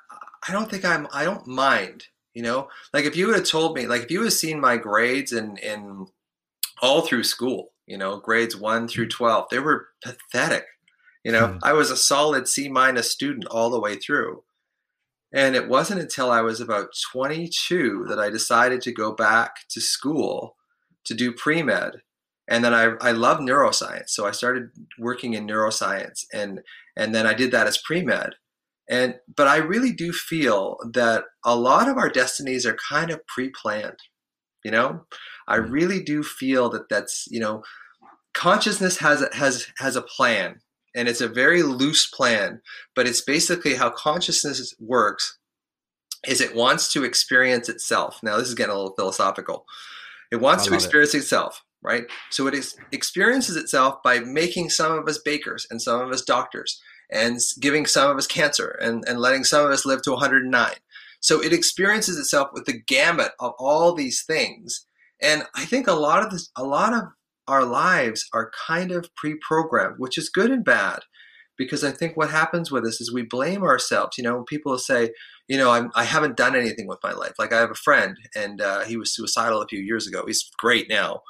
I 0.49 0.53
don't 0.53 0.71
think 0.71 0.85
I'm, 0.85 1.07
I 1.13 1.25
don't 1.25 1.47
mind, 1.47 2.07
you 2.35 2.43
know, 2.43 2.69
like 2.95 3.05
if 3.05 3.17
you 3.17 3.27
would 3.27 3.37
have 3.37 3.45
told 3.45 3.77
me, 3.77 3.87
like 3.87 4.03
if 4.03 4.11
you 4.11 4.23
had 4.23 4.33
seen 4.33 4.61
my 4.61 4.77
grades 4.77 5.33
in, 5.33 5.57
in, 5.59 6.07
all 6.83 7.03
through 7.03 7.25
school, 7.25 7.73
you 7.87 7.99
know, 7.99 8.19
grades 8.19 8.57
one 8.57 8.89
through 8.89 9.07
mm. 9.07 9.11
12. 9.11 9.47
They 9.51 9.59
were 9.59 9.89
pathetic. 10.03 10.65
You 11.25 11.33
know, 11.33 11.49
hmm. 11.49 11.59
I 11.63 11.75
was 11.75 11.91
a 11.91 11.97
solid 11.97 12.49
C 12.49 12.69
minus 12.69 13.11
student 13.11 13.45
all 13.47 13.69
the 13.69 13.81
way 13.81 13.97
through. 13.97 14.43
And 15.33 15.55
it 15.55 15.69
wasn't 15.69 16.01
until 16.01 16.31
I 16.31 16.41
was 16.41 16.61
about 16.61 16.89
22 17.13 18.07
that 18.09 18.19
I 18.19 18.31
decided 18.31 18.81
to 18.83 18.93
go 18.93 19.13
back 19.13 19.69
to 19.71 19.81
school 19.81 20.57
to 21.05 21.15
do 21.15 21.33
pre 21.33 21.63
med. 21.63 22.03
And 22.49 22.65
then 22.65 22.75
I, 22.75 22.95
I 23.01 23.13
love 23.13 23.39
neuroscience. 23.39 24.09
So 24.09 24.27
I 24.27 24.33
started 24.33 24.71
working 24.99 25.35
in 25.35 25.47
neuroscience 25.47 26.25
and, 26.33 26.61
and 26.97 27.15
then 27.15 27.27
I 27.27 27.35
did 27.35 27.53
that 27.53 27.69
as 27.69 27.79
pre 27.79 28.03
med. 28.03 28.35
And, 28.89 29.15
but 29.37 29.47
I 29.47 29.59
really 29.59 29.93
do 29.93 30.13
feel 30.13 30.79
that 30.93 31.25
a 31.45 31.55
lot 31.55 31.89
of 31.89 31.97
our 31.97 32.09
destinies 32.09 32.67
are 32.67 32.77
kind 32.89 33.11
of 33.11 33.25
pre 33.29 33.51
planned. 33.51 33.99
You 34.65 34.71
know, 34.71 35.07
I 35.49 35.59
mm. 35.59 35.71
really 35.71 36.03
do 36.03 36.23
feel 36.23 36.69
that 36.71 36.89
that's 36.89 37.27
you 37.31 37.41
know, 37.41 37.63
consciousness 38.35 38.99
has 38.99 39.27
has 39.33 39.69
has 39.79 39.97
a 39.97 40.03
plan, 40.03 40.61
and 40.95 41.09
it's 41.09 41.21
a 41.21 41.29
very 41.29 41.63
loose 41.63 42.07
plan, 42.11 42.61
but 42.95 43.07
it's 43.07 43.21
basically 43.21 43.75
how 43.75 43.91
consciousness 43.91 44.75
works. 44.81 45.39
Is 46.27 46.41
it 46.41 46.55
wants 46.55 46.93
to 46.93 47.05
experience 47.05 47.69
itself. 47.69 48.21
Now 48.23 48.37
this 48.37 48.49
is 48.49 48.55
getting 48.55 48.75
a 48.75 48.77
little 48.77 48.95
philosophical. 48.95 49.65
It 50.31 50.37
wants 50.37 50.67
to 50.67 50.75
experience 50.75 51.15
it. 51.15 51.19
itself. 51.19 51.65
right? 51.83 52.05
So 52.31 52.47
it 52.47 52.55
is, 52.55 52.77
experiences 52.93 53.57
itself 53.57 54.03
by 54.03 54.21
making 54.21 54.71
some 54.71 54.93
of 54.93 55.09
us 55.09 55.19
bakers 55.19 55.67
and 55.71 55.81
some 55.81 56.01
of 56.01 56.11
us 56.11 56.23
doctors 56.23 56.81
and 57.11 57.41
giving 57.59 57.87
some 57.87 58.11
of 58.11 58.17
us 58.17 58.27
cancer 58.27 58.79
and, 58.81 59.03
and 59.09 59.19
letting 59.19 59.45
some 59.45 59.65
of 59.65 59.73
us 59.73 59.85
live 59.85 60.03
to 60.03 60.13
109. 60.13 60.73
So 61.21 61.43
it 61.43 61.53
experiences 61.53 62.19
itself 62.19 62.51
with 62.53 62.65
the 62.67 62.81
gamut 62.87 63.33
of 63.41 63.53
all 63.59 63.95
these 63.95 64.23
things. 64.23 64.87
And 65.23 65.45
I 65.55 65.65
think 65.65 65.87
a 65.87 65.93
lot 65.93 66.23
of 66.23 66.31
this, 66.31 66.51
a 66.57 66.65
lot 66.65 66.95
of 66.95 67.05
our 67.51 67.65
lives 67.65 68.27
are 68.33 68.53
kind 68.67 68.93
of 68.93 69.15
pre-programmed, 69.17 69.97
which 69.99 70.17
is 70.17 70.29
good 70.29 70.51
and 70.51 70.65
bad. 70.65 71.01
Because 71.59 71.85
I 71.85 71.91
think 71.91 72.17
what 72.17 72.31
happens 72.31 72.71
with 72.71 72.87
us 72.87 73.01
is 73.03 73.13
we 73.13 73.23
blame 73.23 73.63
ourselves. 73.63 74.17
You 74.17 74.25
know, 74.25 74.45
people 74.45 74.79
say, 74.79 75.11
you 75.47 75.59
know, 75.59 75.71
I'm, 75.73 75.91
I 75.95 76.05
have 76.05 76.23
not 76.23 76.37
done 76.37 76.57
anything 76.57 76.87
with 76.87 77.01
my 77.03 77.13
life. 77.13 77.35
Like 77.39 77.53
I 77.53 77.59
have 77.59 77.71
a 77.71 77.75
friend, 77.75 78.17
and 78.35 78.63
uh, 78.63 78.85
he 78.85 78.97
was 78.97 79.15
suicidal 79.15 79.61
a 79.61 79.67
few 79.67 79.81
years 79.81 80.07
ago. 80.07 80.25
He's 80.27 80.49
great 80.57 80.89
now, 80.89 81.21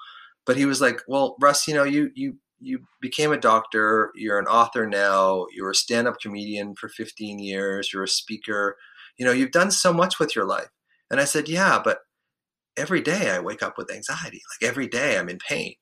but 0.47 0.57
he 0.57 0.66
was 0.66 0.81
like, 0.81 1.01
well, 1.09 1.37
Russ, 1.41 1.66
you 1.66 1.75
know, 1.75 1.83
you 1.83 2.11
you 2.14 2.37
you 2.61 2.81
became 3.01 3.33
a 3.33 3.41
doctor. 3.41 4.12
You're 4.14 4.39
an 4.39 4.47
author 4.47 4.87
now. 4.87 5.47
You're 5.53 5.71
a 5.71 5.75
stand-up 5.75 6.21
comedian 6.21 6.75
for 6.79 6.89
15 6.91 7.39
years. 7.39 7.93
You're 7.93 8.05
a 8.05 8.09
speaker. 8.09 8.77
You 9.18 9.25
know, 9.25 9.33
you've 9.33 9.51
done 9.51 9.71
so 9.71 9.93
much 9.93 10.21
with 10.21 10.37
your 10.37 10.47
life. 10.47 10.68
And 11.11 11.21
I 11.21 11.25
said, 11.25 11.49
yeah, 11.49 11.81
but 11.83 11.99
every 12.77 13.01
day 13.01 13.31
I 13.31 13.41
wake 13.41 13.62
up 13.62 13.77
with 13.77 13.91
anxiety. 13.93 14.41
Like 14.61 14.68
every 14.68 14.89
day 14.89 15.18
I'm 15.18 15.29
in 15.29 15.39
pain. 15.39 15.75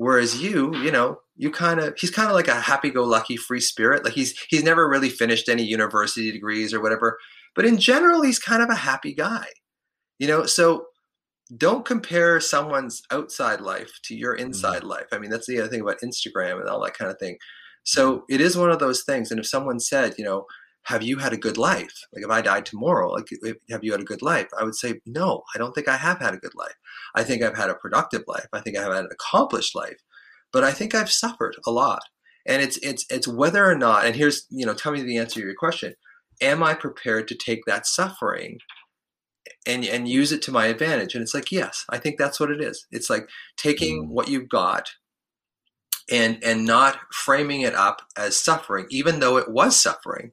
Whereas 0.00 0.40
you, 0.40 0.74
you 0.76 0.90
know, 0.90 1.18
you 1.36 1.50
kind 1.50 1.78
of 1.78 1.92
he's 1.98 2.10
kind 2.10 2.26
of 2.26 2.34
like 2.34 2.48
a 2.48 2.58
happy-go-lucky 2.58 3.36
free 3.36 3.60
spirit. 3.60 4.02
Like 4.02 4.14
he's 4.14 4.34
he's 4.48 4.64
never 4.64 4.88
really 4.88 5.10
finished 5.10 5.46
any 5.46 5.62
university 5.62 6.32
degrees 6.32 6.72
or 6.72 6.80
whatever, 6.80 7.18
but 7.54 7.66
in 7.66 7.76
general 7.76 8.22
he's 8.22 8.38
kind 8.38 8.62
of 8.62 8.70
a 8.70 8.76
happy 8.76 9.12
guy. 9.12 9.44
You 10.18 10.26
know, 10.26 10.46
so 10.46 10.86
don't 11.54 11.84
compare 11.84 12.40
someone's 12.40 13.02
outside 13.10 13.60
life 13.60 13.90
to 14.04 14.14
your 14.16 14.36
mm-hmm. 14.36 14.46
inside 14.46 14.78
mm-hmm. 14.78 14.88
life. 14.88 15.08
I 15.12 15.18
mean, 15.18 15.28
that's 15.28 15.46
the 15.46 15.60
other 15.60 15.68
thing 15.68 15.82
about 15.82 16.00
Instagram 16.00 16.60
and 16.60 16.70
all 16.70 16.82
that 16.82 16.96
kind 16.96 17.10
of 17.10 17.18
thing. 17.18 17.36
So 17.84 18.24
it 18.30 18.40
is 18.40 18.56
one 18.56 18.70
of 18.70 18.78
those 18.78 19.02
things. 19.02 19.30
And 19.30 19.38
if 19.38 19.46
someone 19.46 19.80
said, 19.80 20.14
you 20.16 20.24
know, 20.24 20.46
have 20.84 21.02
you 21.02 21.18
had 21.18 21.32
a 21.32 21.38
good 21.38 21.58
life? 21.58 22.06
Like 22.12 22.24
if 22.24 22.30
I 22.30 22.40
died 22.40 22.66
tomorrow, 22.66 23.12
like 23.12 23.28
have 23.70 23.84
you 23.84 23.92
had 23.92 24.00
a 24.00 24.04
good 24.04 24.22
life? 24.22 24.48
I 24.58 24.64
would 24.64 24.74
say, 24.74 25.00
no, 25.06 25.42
I 25.54 25.58
don't 25.58 25.74
think 25.74 25.88
I 25.88 25.96
have 25.96 26.18
had 26.18 26.34
a 26.34 26.38
good 26.38 26.54
life. 26.54 26.74
I 27.14 27.22
think 27.22 27.42
I've 27.42 27.56
had 27.56 27.70
a 27.70 27.74
productive 27.74 28.22
life. 28.26 28.46
I 28.52 28.60
think 28.60 28.76
I've 28.76 28.92
had 28.92 29.04
an 29.04 29.10
accomplished 29.12 29.74
life, 29.74 29.98
but 30.52 30.64
I 30.64 30.72
think 30.72 30.94
I've 30.94 31.10
suffered 31.10 31.56
a 31.66 31.70
lot. 31.70 32.02
And 32.46 32.62
it's 32.62 32.78
it's 32.78 33.04
it's 33.10 33.28
whether 33.28 33.64
or 33.64 33.76
not. 33.76 34.06
And 34.06 34.16
here's 34.16 34.46
you 34.50 34.64
know, 34.64 34.74
tell 34.74 34.92
me 34.92 35.02
the 35.02 35.18
answer 35.18 35.40
to 35.40 35.46
your 35.46 35.54
question. 35.54 35.94
Am 36.40 36.62
I 36.62 36.74
prepared 36.74 37.28
to 37.28 37.34
take 37.34 37.66
that 37.66 37.86
suffering 37.86 38.58
and 39.66 39.84
and 39.84 40.08
use 40.08 40.32
it 40.32 40.40
to 40.42 40.52
my 40.52 40.66
advantage? 40.66 41.14
And 41.14 41.22
it's 41.22 41.34
like, 41.34 41.52
yes, 41.52 41.84
I 41.90 41.98
think 41.98 42.18
that's 42.18 42.40
what 42.40 42.50
it 42.50 42.62
is. 42.62 42.86
It's 42.90 43.10
like 43.10 43.28
taking 43.58 44.06
mm. 44.06 44.08
what 44.08 44.28
you've 44.28 44.48
got 44.48 44.88
and 46.10 46.42
and 46.42 46.64
not 46.64 46.98
framing 47.12 47.60
it 47.60 47.74
up 47.74 48.02
as 48.16 48.36
suffering, 48.36 48.86
even 48.90 49.20
though 49.20 49.36
it 49.36 49.50
was 49.50 49.80
suffering, 49.80 50.32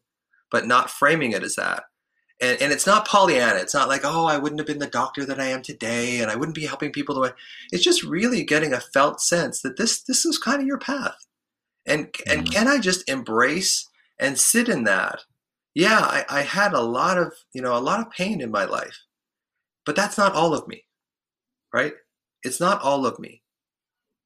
but 0.52 0.68
not 0.68 0.90
framing 0.90 1.32
it 1.32 1.44
as 1.44 1.56
that 1.56 1.84
and, 2.40 2.62
and 2.62 2.72
it's 2.72 2.86
not 2.86 3.08
Pollyanna. 3.08 3.60
It's 3.60 3.74
not 3.74 3.88
like, 3.88 4.02
oh, 4.04 4.26
I 4.26 4.38
wouldn't 4.38 4.60
have 4.60 4.68
been 4.68 4.80
the 4.80 4.88
doctor 4.88 5.26
that 5.26 5.40
I 5.40 5.46
am 5.46 5.62
today, 5.62 6.20
and 6.20 6.30
I 6.30 6.36
wouldn't 6.36 6.56
be 6.56 6.66
helping 6.66 6.92
people 6.92 7.16
the 7.16 7.22
way. 7.22 7.30
It's 7.72 7.84
just 7.84 8.04
really 8.04 8.44
getting 8.44 8.74
a 8.74 8.80
felt 8.80 9.22
sense 9.22 9.62
that 9.62 9.78
this 9.78 10.02
this 10.04 10.26
is 10.26 10.38
kind 10.38 10.62
of 10.62 10.68
your 10.68 10.78
path, 10.78 11.26
and 11.86 12.08
mm-hmm. 12.08 12.32
and 12.32 12.52
can 12.52 12.68
I 12.68 12.78
just 12.78 13.08
embrace 13.10 13.88
and 14.20 14.38
sit 14.38 14.70
in 14.70 14.84
that? 14.84 15.22
Yeah, 15.74 16.00
I, 16.00 16.26
I 16.30 16.42
had 16.42 16.74
a 16.74 16.82
lot 16.82 17.18
of 17.18 17.34
you 17.54 17.62
know 17.62 17.76
a 17.76 17.80
lot 17.80 18.00
of 18.00 18.12
pain 18.12 18.40
in 18.42 18.52
my 18.52 18.66
life, 18.66 19.00
but 19.86 19.96
that's 19.96 20.18
not 20.18 20.34
all 20.34 20.54
of 20.54 20.68
me, 20.68 20.86
right? 21.74 21.94
It's 22.44 22.60
not 22.60 22.82
all 22.82 23.06
of 23.06 23.20
me 23.20 23.42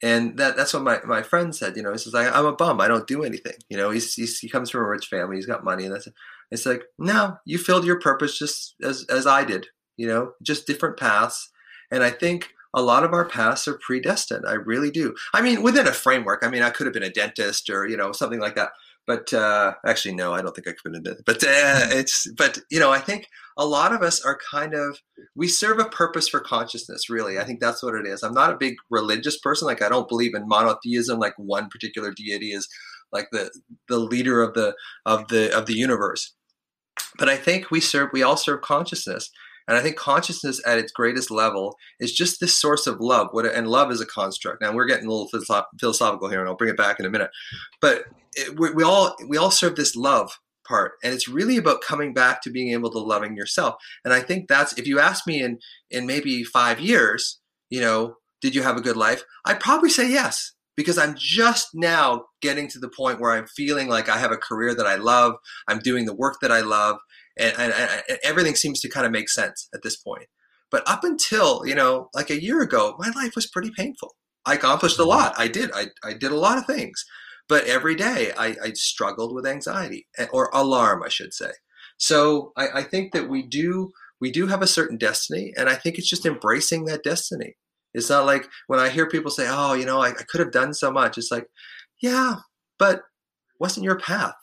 and 0.01 0.37
that 0.37 0.55
that's 0.55 0.73
what 0.73 0.83
my, 0.83 0.99
my 1.05 1.21
friend 1.21 1.55
said 1.55 1.75
you 1.75 1.83
know 1.83 1.91
he 1.91 1.97
says 1.97 2.15
i'm 2.15 2.45
a 2.45 2.53
bum. 2.53 2.81
I 2.81 2.87
don't 2.87 3.07
do 3.07 3.23
anything. 3.23 3.55
You 3.69 3.77
know 3.77 3.91
he's, 3.91 4.13
he's, 4.13 4.39
he 4.39 4.49
comes 4.49 4.69
from 4.69 4.81
a 4.81 4.87
rich 4.87 5.07
family. 5.07 5.35
He's 5.35 5.45
got 5.45 5.63
money. 5.63 5.85
And 5.85 5.93
that's 5.93 6.07
it's 6.49 6.65
like 6.65 6.83
no 6.97 7.37
you 7.45 7.57
filled 7.57 7.85
your 7.85 7.99
purpose 7.99 8.37
just 8.37 8.75
as 8.83 9.05
as 9.09 9.25
i 9.27 9.43
did 9.43 9.67
you 9.97 10.07
know 10.07 10.33
just 10.41 10.67
different 10.67 10.97
paths. 10.97 11.49
And 11.91 12.03
i 12.03 12.09
think 12.09 12.49
a 12.73 12.81
lot 12.81 13.03
of 13.03 13.13
our 13.13 13.25
paths 13.25 13.67
are 13.67 13.77
predestined. 13.85 14.45
I 14.47 14.53
really 14.53 14.91
do. 14.91 15.13
I 15.33 15.41
mean 15.41 15.61
within 15.61 15.87
a 15.87 15.93
framework. 15.93 16.43
I 16.43 16.49
mean 16.49 16.63
i 16.63 16.69
could 16.69 16.87
have 16.87 16.93
been 16.93 17.03
a 17.03 17.09
dentist 17.09 17.69
or 17.69 17.87
you 17.87 17.97
know 17.97 18.11
something 18.11 18.39
like 18.39 18.55
that 18.55 18.71
but 19.07 19.33
uh, 19.33 19.73
actually 19.85 20.13
no 20.15 20.33
i 20.33 20.41
don't 20.41 20.55
think 20.55 20.67
i 20.67 20.71
could 20.71 20.95
have 20.95 21.03
been 21.03 21.13
a 21.13 21.23
but 21.25 21.43
uh, 21.43 21.87
it's 21.91 22.31
but 22.37 22.59
you 22.69 22.79
know 22.79 22.91
i 22.91 22.99
think 22.99 23.27
a 23.57 23.65
lot 23.65 23.93
of 23.93 24.01
us 24.01 24.23
are 24.23 24.39
kind 24.49 24.73
of 24.73 24.99
we 25.35 25.47
serve 25.47 25.79
a 25.79 25.85
purpose 25.85 26.27
for 26.27 26.39
consciousness 26.39 27.09
really. 27.09 27.37
I 27.37 27.43
think 27.43 27.59
that's 27.59 27.83
what 27.83 27.95
it 27.95 28.07
is. 28.07 28.23
I'm 28.23 28.33
not 28.33 28.51
a 28.53 28.57
big 28.57 28.75
religious 28.89 29.37
person. 29.37 29.67
Like 29.67 29.81
i 29.81 29.89
don't 29.89 30.09
believe 30.09 30.33
in 30.33 30.47
monotheism. 30.47 31.19
Like 31.19 31.33
one 31.37 31.69
particular 31.69 32.11
deity 32.11 32.53
is 32.53 32.67
like 33.11 33.27
the 33.31 33.51
the 33.89 33.99
leader 33.99 34.41
of 34.41 34.53
the 34.53 34.75
of 35.05 35.27
the 35.27 35.55
of 35.55 35.65
the 35.65 35.75
universe. 35.75 36.33
But 37.17 37.29
i 37.29 37.35
think 37.35 37.71
we 37.71 37.79
serve 37.81 38.09
we 38.13 38.23
all 38.23 38.37
serve 38.37 38.61
consciousness 38.61 39.29
and 39.71 39.79
i 39.79 39.81
think 39.81 39.95
consciousness 39.95 40.61
at 40.65 40.77
its 40.77 40.91
greatest 40.91 41.31
level 41.31 41.77
is 42.01 42.11
just 42.11 42.41
this 42.41 42.57
source 42.57 42.87
of 42.87 42.99
love. 42.99 43.29
What 43.31 43.45
and 43.45 43.67
love 43.67 43.89
is 43.89 44.01
a 44.01 44.05
construct. 44.05 44.61
Now 44.61 44.73
we're 44.73 44.85
getting 44.85 45.07
a 45.07 45.09
little 45.09 45.29
philosophical 45.79 46.29
here 46.29 46.41
and 46.41 46.49
i'll 46.49 46.57
bring 46.57 46.69
it 46.69 46.77
back 46.77 46.99
in 46.99 47.05
a 47.05 47.09
minute. 47.09 47.31
But 47.79 48.03
it, 48.33 48.59
we, 48.59 48.71
we 48.71 48.83
all 48.83 49.15
we 49.27 49.37
all 49.37 49.51
serve 49.51 49.77
this 49.77 49.95
love 49.95 50.39
part 50.67 50.93
and 51.03 51.13
it's 51.13 51.27
really 51.27 51.57
about 51.57 51.81
coming 51.81 52.13
back 52.13 52.41
to 52.41 52.51
being 52.51 52.71
able 52.71 52.91
to 52.91 52.99
loving 52.99 53.35
yourself. 53.37 53.75
And 54.03 54.13
i 54.13 54.19
think 54.19 54.49
that's 54.49 54.77
if 54.77 54.87
you 54.87 54.99
ask 54.99 55.25
me 55.25 55.41
in 55.41 55.59
in 55.89 56.05
maybe 56.05 56.43
five 56.43 56.81
years 56.81 57.39
you 57.69 57.79
know 57.79 58.17
did 58.41 58.55
you 58.55 58.63
have 58.63 58.75
a 58.75 58.81
good 58.81 58.97
life? 58.97 59.23
I'd 59.45 59.59
probably 59.59 59.89
say 59.89 60.11
yes 60.11 60.53
because 60.75 60.97
i'm 60.97 61.15
just 61.17 61.69
now 61.73 62.23
getting 62.41 62.67
to 62.69 62.79
the 62.79 62.89
point 62.89 63.19
where 63.19 63.31
i'm 63.31 63.45
feeling 63.45 63.89
like 63.89 64.07
i 64.07 64.17
have 64.17 64.31
a 64.31 64.37
career 64.37 64.73
that 64.73 64.87
i 64.87 64.95
love. 64.95 65.35
I'm 65.67 65.79
doing 65.79 66.05
the 66.05 66.15
work 66.15 66.37
that 66.41 66.51
i 66.51 66.61
love 66.61 66.97
and, 67.37 67.53
and, 67.57 67.73
and 68.09 68.19
everything 68.23 68.55
seems 68.55 68.79
to 68.79 68.89
kind 68.89 69.05
of 69.05 69.11
make 69.11 69.29
sense 69.29 69.69
at 69.73 69.81
this 69.83 69.97
point 69.97 70.25
but 70.69 70.87
up 70.87 71.03
until 71.03 71.65
you 71.65 71.75
know 71.75 72.09
like 72.13 72.29
a 72.29 72.41
year 72.41 72.61
ago 72.61 72.95
my 72.99 73.09
life 73.15 73.35
was 73.35 73.47
pretty 73.47 73.71
painful 73.75 74.15
i 74.45 74.53
accomplished 74.53 74.97
a 74.97 75.01
mm-hmm. 75.01 75.09
lot 75.09 75.33
i 75.37 75.47
did 75.47 75.71
i, 75.73 75.85
I 76.03 76.13
did 76.13 76.31
a 76.31 76.37
lot 76.37 76.57
of 76.57 76.65
things 76.65 77.05
but 77.51 77.65
every 77.65 77.95
day 77.95 78.31
I, 78.37 78.55
I 78.63 78.71
struggled 78.75 79.35
with 79.35 79.45
anxiety 79.45 80.07
eh, 80.17 80.27
or 80.31 80.49
alarm, 80.53 81.03
I 81.03 81.09
should 81.09 81.33
say. 81.33 81.51
So 81.97 82.53
I, 82.55 82.67
I 82.75 82.83
think 82.83 83.11
that 83.11 83.27
we 83.27 83.45
do 83.45 83.91
we 84.21 84.31
do 84.31 84.47
have 84.47 84.61
a 84.61 84.67
certain 84.67 84.97
destiny, 84.97 85.51
and 85.57 85.67
I 85.67 85.75
think 85.75 85.97
it's 85.97 86.09
just 86.09 86.25
embracing 86.25 86.85
that 86.85 87.03
destiny. 87.03 87.57
It's 87.93 88.09
not 88.09 88.25
like 88.25 88.47
when 88.67 88.79
I 88.79 88.87
hear 88.87 89.05
people 89.05 89.31
say, 89.31 89.47
"Oh, 89.49 89.73
you 89.73 89.85
know, 89.85 89.99
I, 89.99 90.11
I 90.11 90.23
could 90.29 90.39
have 90.39 90.53
done 90.53 90.73
so 90.73 90.91
much." 90.91 91.17
It's 91.17 91.29
like, 91.29 91.47
yeah, 92.01 92.35
but 92.79 93.01
wasn't 93.59 93.83
your 93.83 93.99
path. 93.99 94.35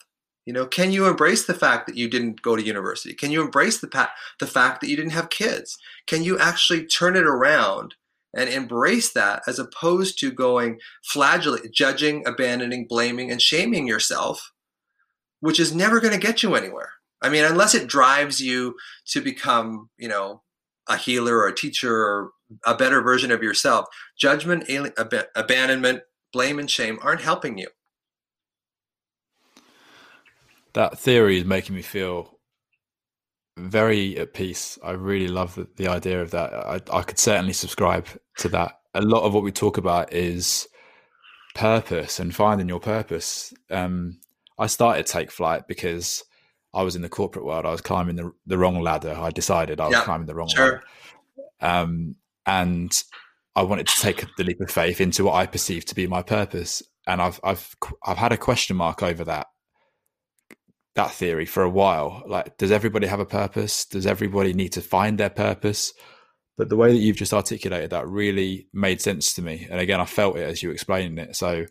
You 0.49 0.53
know, 0.53 0.65
can 0.65 0.91
you 0.91 1.05
embrace 1.05 1.45
the 1.45 1.53
fact 1.53 1.85
that 1.85 1.95
you 1.95 2.09
didn't 2.09 2.41
go 2.41 2.55
to 2.55 2.65
university? 2.65 3.13
Can 3.13 3.29
you 3.29 3.39
embrace 3.39 3.77
the 3.77 3.87
pa- 3.87 4.11
the 4.39 4.47
fact 4.47 4.81
that 4.81 4.89
you 4.89 4.95
didn't 4.95 5.11
have 5.11 5.29
kids? 5.29 5.77
Can 6.07 6.23
you 6.23 6.39
actually 6.39 6.87
turn 6.87 7.15
it 7.15 7.27
around 7.27 7.93
and 8.35 8.49
embrace 8.49 9.13
that 9.13 9.43
as 9.45 9.59
opposed 9.59 10.17
to 10.17 10.31
going 10.31 10.79
flagellate, 11.03 11.71
judging, 11.71 12.25
abandoning, 12.25 12.87
blaming, 12.89 13.29
and 13.29 13.39
shaming 13.39 13.85
yourself, 13.85 14.51
which 15.39 15.59
is 15.59 15.75
never 15.75 15.99
going 15.99 16.19
to 16.19 16.27
get 16.27 16.41
you 16.41 16.55
anywhere. 16.55 16.93
I 17.21 17.29
mean, 17.29 17.45
unless 17.45 17.75
it 17.75 17.87
drives 17.87 18.41
you 18.41 18.73
to 19.09 19.21
become, 19.21 19.91
you 19.99 20.07
know, 20.07 20.41
a 20.87 20.97
healer 20.97 21.37
or 21.37 21.47
a 21.47 21.55
teacher 21.55 21.95
or 21.95 22.31
a 22.65 22.73
better 22.73 23.03
version 23.03 23.29
of 23.29 23.43
yourself, 23.43 23.85
judgment, 24.17 24.63
alien, 24.67 24.93
ab- 24.97 25.27
abandonment, 25.35 26.01
blame, 26.33 26.57
and 26.57 26.71
shame 26.71 26.97
aren't 27.03 27.21
helping 27.21 27.59
you. 27.59 27.67
That 30.73 30.99
theory 30.99 31.37
is 31.37 31.45
making 31.45 31.75
me 31.75 31.81
feel 31.81 32.39
very 33.57 34.17
at 34.17 34.33
peace. 34.33 34.77
I 34.83 34.91
really 34.91 35.27
love 35.27 35.55
the, 35.55 35.67
the 35.75 35.87
idea 35.87 36.21
of 36.21 36.31
that. 36.31 36.53
I, 36.53 36.79
I, 36.91 37.01
could 37.01 37.19
certainly 37.19 37.53
subscribe 37.53 38.07
to 38.37 38.49
that. 38.49 38.79
A 38.93 39.01
lot 39.01 39.23
of 39.23 39.33
what 39.33 39.43
we 39.43 39.51
talk 39.51 39.77
about 39.77 40.13
is 40.13 40.67
purpose 41.55 42.19
and 42.19 42.33
finding 42.33 42.69
your 42.69 42.79
purpose. 42.79 43.53
Um, 43.69 44.19
I 44.57 44.67
started 44.67 45.05
Take 45.05 45.31
Flight 45.31 45.67
because 45.67 46.23
I 46.73 46.83
was 46.83 46.95
in 46.95 47.01
the 47.01 47.09
corporate 47.09 47.45
world. 47.45 47.65
I 47.65 47.71
was 47.71 47.81
climbing 47.81 48.15
the, 48.15 48.31
the 48.45 48.57
wrong 48.57 48.79
ladder. 48.81 49.15
I 49.17 49.31
decided 49.31 49.79
I 49.79 49.87
was 49.87 49.93
yeah, 49.93 50.03
climbing 50.03 50.27
the 50.27 50.35
wrong 50.35 50.49
sure. 50.49 50.65
ladder. 50.65 50.83
Um, 51.61 52.15
and 52.45 52.91
I 53.55 53.63
wanted 53.63 53.87
to 53.87 54.01
take 54.01 54.25
the 54.37 54.43
leap 54.43 54.61
of 54.61 54.71
faith 54.71 55.01
into 55.01 55.25
what 55.25 55.35
I 55.35 55.45
perceived 55.45 55.87
to 55.89 55.95
be 55.95 56.07
my 56.07 56.21
purpose. 56.21 56.81
And 57.07 57.21
I've 57.21 57.39
I've 57.43 57.75
I've 58.05 58.17
had 58.17 58.31
a 58.31 58.37
question 58.37 58.77
mark 58.77 59.01
over 59.01 59.23
that 59.25 59.47
that 60.95 61.11
theory 61.11 61.45
for 61.45 61.63
a 61.63 61.69
while. 61.69 62.23
Like, 62.27 62.57
does 62.57 62.71
everybody 62.71 63.07
have 63.07 63.19
a 63.19 63.25
purpose? 63.25 63.85
Does 63.85 64.05
everybody 64.05 64.53
need 64.53 64.73
to 64.73 64.81
find 64.81 65.17
their 65.17 65.29
purpose? 65.29 65.93
But 66.57 66.69
the 66.69 66.75
way 66.75 66.91
that 66.91 66.99
you've 66.99 67.15
just 67.15 67.33
articulated 67.33 67.91
that 67.91 68.07
really 68.07 68.67
made 68.73 69.01
sense 69.01 69.33
to 69.35 69.41
me. 69.41 69.67
And 69.69 69.79
again, 69.79 70.01
I 70.01 70.05
felt 70.05 70.37
it 70.37 70.43
as 70.43 70.61
you 70.61 70.71
explained 70.71 71.17
it. 71.17 71.35
So 71.35 71.65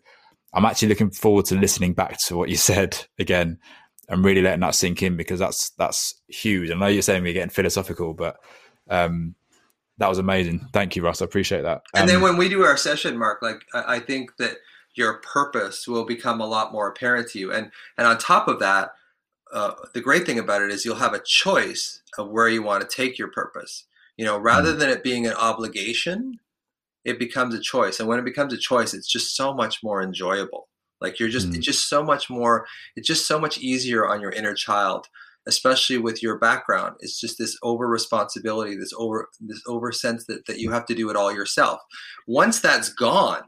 I'm 0.53 0.65
actually 0.65 0.87
looking 0.87 1.11
forward 1.11 1.45
to 1.45 1.55
listening 1.55 1.93
back 1.93 2.17
to 2.25 2.37
what 2.37 2.49
you 2.49 2.55
said 2.57 3.05
again 3.19 3.59
and 4.07 4.25
really 4.25 4.41
letting 4.41 4.61
that 4.61 4.75
sink 4.75 5.03
in 5.03 5.15
because 5.15 5.39
that's 5.39 5.69
that's 5.71 6.19
huge. 6.27 6.71
I 6.71 6.73
know 6.73 6.87
you're 6.87 7.03
saying 7.03 7.21
we're 7.21 7.33
getting 7.33 7.49
philosophical, 7.49 8.13
but 8.13 8.37
um, 8.89 9.35
that 9.99 10.09
was 10.09 10.17
amazing. 10.17 10.67
Thank 10.73 10.95
you, 10.95 11.03
Russ. 11.03 11.21
I 11.21 11.25
appreciate 11.25 11.61
that. 11.61 11.77
Um, 11.77 12.01
and 12.01 12.09
then 12.09 12.15
um, 12.17 12.23
when 12.23 12.37
we 12.37 12.49
do 12.49 12.63
our 12.63 12.77
session, 12.77 13.17
Mark, 13.17 13.41
like 13.43 13.61
I, 13.73 13.95
I 13.95 13.99
think 13.99 14.37
that 14.37 14.55
your 14.95 15.15
purpose 15.19 15.87
will 15.87 16.05
become 16.05 16.41
a 16.41 16.47
lot 16.47 16.71
more 16.71 16.87
apparent 16.87 17.29
to 17.31 17.39
you. 17.39 17.53
And 17.53 17.71
and 17.97 18.07
on 18.07 18.17
top 18.17 18.47
of 18.47 18.59
that, 18.59 18.89
uh, 19.53 19.71
the 19.93 20.01
great 20.01 20.25
thing 20.25 20.39
about 20.39 20.61
it 20.61 20.71
is 20.71 20.85
you'll 20.85 20.95
have 20.95 21.13
a 21.13 21.23
choice 21.25 22.01
of 22.17 22.29
where 22.29 22.49
you 22.49 22.63
want 22.63 22.81
to 22.81 22.95
take 22.95 23.17
your 23.17 23.29
purpose. 23.29 23.85
You 24.17 24.25
know, 24.25 24.37
rather 24.37 24.73
mm. 24.73 24.79
than 24.79 24.89
it 24.89 25.03
being 25.03 25.27
an 25.27 25.33
obligation, 25.33 26.39
it 27.05 27.19
becomes 27.19 27.55
a 27.55 27.59
choice. 27.59 27.99
And 27.99 28.09
when 28.09 28.19
it 28.19 28.25
becomes 28.25 28.53
a 28.53 28.57
choice, 28.57 28.93
it's 28.93 29.07
just 29.07 29.35
so 29.35 29.53
much 29.53 29.81
more 29.81 30.01
enjoyable. 30.01 30.67
Like 30.99 31.19
you're 31.19 31.29
just, 31.29 31.49
mm. 31.49 31.55
it's 31.55 31.65
just 31.65 31.87
so 31.87 32.03
much 32.03 32.29
more, 32.29 32.65
it's 32.95 33.07
just 33.07 33.27
so 33.27 33.39
much 33.39 33.57
easier 33.59 34.07
on 34.07 34.21
your 34.21 34.31
inner 34.31 34.53
child 34.53 35.07
especially 35.47 35.97
with 35.97 36.21
your 36.21 36.37
background 36.37 36.95
it's 36.99 37.19
just 37.19 37.37
this 37.37 37.57
over 37.63 37.87
responsibility 37.87 38.75
this 38.75 38.93
over 38.97 39.29
this 39.39 39.61
over 39.67 39.91
sense 39.91 40.25
that, 40.25 40.45
that 40.45 40.59
you 40.59 40.69
have 40.69 40.85
to 40.85 40.93
do 40.93 41.09
it 41.09 41.15
all 41.15 41.31
yourself 41.31 41.79
once 42.27 42.59
that's 42.59 42.89
gone 42.89 43.43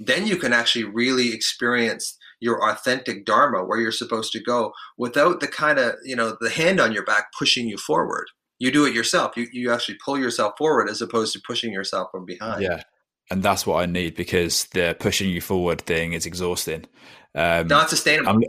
then 0.00 0.26
you 0.26 0.36
can 0.36 0.52
actually 0.52 0.84
really 0.84 1.32
experience 1.32 2.18
your 2.44 2.70
authentic 2.70 3.24
dharma 3.24 3.64
where 3.64 3.80
you're 3.80 3.90
supposed 3.90 4.32
to 4.32 4.40
go 4.40 4.72
without 4.98 5.40
the 5.40 5.48
kind 5.48 5.78
of 5.78 5.94
you 6.04 6.14
know 6.14 6.36
the 6.40 6.50
hand 6.50 6.78
on 6.80 6.92
your 6.92 7.04
back 7.04 7.32
pushing 7.38 7.66
you 7.66 7.76
forward 7.76 8.26
you 8.58 8.70
do 8.70 8.84
it 8.84 8.94
yourself 8.94 9.36
you, 9.36 9.46
you 9.52 9.72
actually 9.72 9.96
pull 10.04 10.18
yourself 10.18 10.52
forward 10.58 10.88
as 10.88 11.00
opposed 11.00 11.32
to 11.32 11.40
pushing 11.46 11.72
yourself 11.72 12.08
from 12.10 12.24
behind 12.24 12.62
yeah 12.62 12.82
and 13.30 13.42
that's 13.42 13.66
what 13.66 13.82
i 13.82 13.86
need 13.86 14.14
because 14.14 14.64
the 14.66 14.94
pushing 15.00 15.30
you 15.30 15.40
forward 15.40 15.80
thing 15.80 16.12
is 16.12 16.26
exhausting 16.26 16.84
um, 17.34 17.66
not 17.66 17.88
sustainable 17.88 18.30
I'm, 18.30 18.42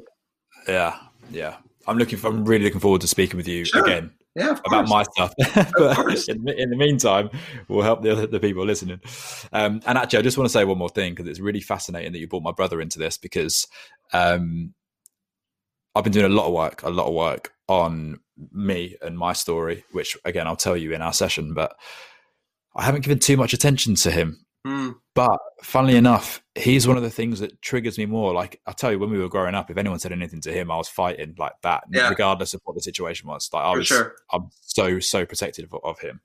yeah 0.67 0.97
yeah 1.31 1.55
I'm 1.87 1.97
looking. 1.97 2.17
For, 2.17 2.27
I'm 2.27 2.45
really 2.45 2.65
looking 2.65 2.79
forward 2.79 3.01
to 3.01 3.07
speaking 3.07 3.37
with 3.37 3.47
you 3.47 3.65
sure. 3.65 3.83
again. 3.83 4.11
Yeah, 4.35 4.57
about 4.65 4.89
my 4.89 5.03
stuff. 5.03 5.33
but 5.77 6.27
in, 6.27 6.47
in, 6.49 6.69
the 6.69 6.75
meantime, 6.75 7.29
we'll 7.69 7.83
help 7.83 8.01
the, 8.01 8.27
the 8.27 8.39
people 8.39 8.65
listening. 8.65 8.99
Um, 9.53 9.81
and 9.85 9.97
actually, 9.97 10.19
I 10.19 10.23
just 10.23 10.37
want 10.37 10.45
to 10.45 10.51
say 10.51 10.65
one 10.65 10.77
more 10.77 10.89
thing 10.89 11.13
because 11.13 11.29
it's 11.29 11.39
really 11.39 11.61
fascinating 11.61 12.11
that 12.11 12.19
you 12.19 12.27
brought 12.27 12.43
my 12.43 12.51
brother 12.51 12.81
into 12.81 12.99
this 12.99 13.17
because 13.17 13.65
um, 14.11 14.73
I've 15.95 16.03
been 16.03 16.11
doing 16.11 16.25
a 16.25 16.35
lot 16.35 16.47
of 16.47 16.53
work, 16.53 16.83
a 16.83 16.89
lot 16.89 17.07
of 17.07 17.13
work 17.13 17.53
on 17.69 18.19
me 18.51 18.97
and 19.01 19.17
my 19.17 19.31
story, 19.31 19.85
which 19.93 20.17
again 20.25 20.47
I'll 20.47 20.57
tell 20.57 20.75
you 20.75 20.93
in 20.93 21.01
our 21.01 21.13
session. 21.13 21.53
But 21.53 21.73
I 22.75 22.83
haven't 22.83 23.05
given 23.05 23.19
too 23.19 23.37
much 23.37 23.53
attention 23.53 23.95
to 23.95 24.11
him 24.11 24.45
Mm. 24.65 24.95
But 25.13 25.39
funnily 25.61 25.95
enough, 25.95 26.41
he's 26.55 26.87
one 26.87 26.95
of 26.95 27.03
the 27.03 27.09
things 27.09 27.41
that 27.41 27.61
triggers 27.61 27.97
me 27.97 28.05
more. 28.05 28.33
Like 28.33 28.61
I 28.65 28.71
tell 28.71 28.91
you, 28.91 28.97
when 28.97 29.09
we 29.09 29.19
were 29.19 29.29
growing 29.29 29.55
up, 29.55 29.69
if 29.69 29.77
anyone 29.77 29.99
said 29.99 30.11
anything 30.11 30.41
to 30.41 30.51
him, 30.51 30.71
I 30.71 30.77
was 30.77 30.87
fighting 30.87 31.35
like 31.37 31.53
that, 31.61 31.83
yeah. 31.91 32.09
regardless 32.09 32.53
of 32.53 32.61
what 32.63 32.75
the 32.75 32.81
situation 32.81 33.27
was. 33.27 33.49
Like 33.53 33.63
I 33.63 33.73
For 33.73 33.77
was, 33.77 33.87
sure. 33.87 34.15
I'm 34.31 34.49
so 34.61 34.99
so 34.99 35.25
protective 35.25 35.71
of, 35.73 35.81
of 35.83 35.99
him. 35.99 36.21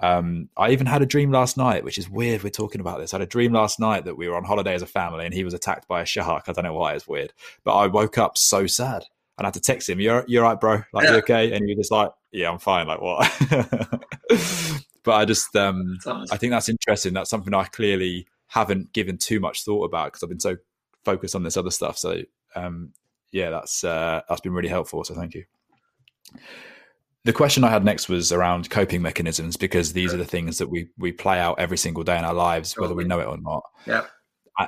Um, 0.00 0.48
I 0.56 0.70
even 0.70 0.86
had 0.86 1.00
a 1.00 1.06
dream 1.06 1.30
last 1.30 1.56
night, 1.56 1.84
which 1.84 1.96
is 1.96 2.10
weird. 2.10 2.42
We're 2.42 2.50
talking 2.50 2.80
about 2.80 2.98
this. 2.98 3.14
I 3.14 3.16
had 3.16 3.22
a 3.22 3.26
dream 3.26 3.52
last 3.52 3.80
night 3.80 4.04
that 4.04 4.16
we 4.16 4.28
were 4.28 4.36
on 4.36 4.44
holiday 4.44 4.74
as 4.74 4.82
a 4.82 4.86
family, 4.86 5.24
and 5.24 5.32
he 5.32 5.44
was 5.44 5.54
attacked 5.54 5.88
by 5.88 6.02
a 6.02 6.06
shark. 6.06 6.44
I 6.48 6.52
don't 6.52 6.64
know 6.64 6.74
why 6.74 6.94
it's 6.94 7.08
weird, 7.08 7.32
but 7.64 7.74
I 7.74 7.86
woke 7.86 8.18
up 8.18 8.36
so 8.36 8.66
sad. 8.66 9.06
And 9.38 9.46
I 9.46 9.48
had 9.48 9.54
to 9.54 9.60
text 9.60 9.88
him, 9.88 9.98
"You're 9.98 10.24
you're 10.28 10.42
right, 10.42 10.60
bro. 10.60 10.82
Like 10.92 11.04
yeah. 11.04 11.12
you 11.12 11.16
okay?" 11.18 11.52
And 11.52 11.66
you're 11.66 11.78
just 11.78 11.90
like, 11.90 12.10
"Yeah, 12.32 12.50
I'm 12.50 12.58
fine." 12.58 12.86
Like 12.86 13.00
what? 13.00 13.32
but 15.02 15.12
I 15.12 15.24
just 15.24 15.56
um. 15.56 15.98
I 16.06 16.36
think 16.36 16.50
that's 16.50 16.68
interesting. 16.68 17.14
That's 17.14 17.30
something 17.30 17.54
I 17.54 17.64
clearly 17.64 18.26
haven't 18.52 18.92
given 18.92 19.16
too 19.16 19.40
much 19.40 19.64
thought 19.64 19.84
about 19.84 20.08
because 20.12 20.22
I've 20.22 20.28
been 20.28 20.38
so 20.38 20.58
focused 21.04 21.34
on 21.34 21.42
this 21.42 21.56
other 21.56 21.70
stuff. 21.70 21.96
So 21.96 22.22
um, 22.54 22.92
yeah, 23.30 23.48
that's 23.48 23.82
uh, 23.82 24.20
that's 24.28 24.42
been 24.42 24.52
really 24.52 24.68
helpful. 24.68 25.02
So 25.04 25.14
thank 25.14 25.34
you. 25.34 25.44
The 27.24 27.32
question 27.32 27.64
I 27.64 27.70
had 27.70 27.82
next 27.82 28.10
was 28.10 28.30
around 28.30 28.68
coping 28.68 29.00
mechanisms 29.00 29.56
because 29.56 29.94
these 29.94 30.12
are 30.12 30.18
the 30.18 30.26
things 30.26 30.58
that 30.58 30.68
we 30.68 30.88
we 30.98 31.12
play 31.12 31.38
out 31.38 31.58
every 31.58 31.78
single 31.78 32.04
day 32.04 32.18
in 32.18 32.24
our 32.24 32.34
lives, 32.34 32.76
whether 32.76 32.94
we 32.94 33.04
know 33.04 33.20
it 33.20 33.26
or 33.26 33.38
not. 33.38 33.62
Yeah. 33.86 34.04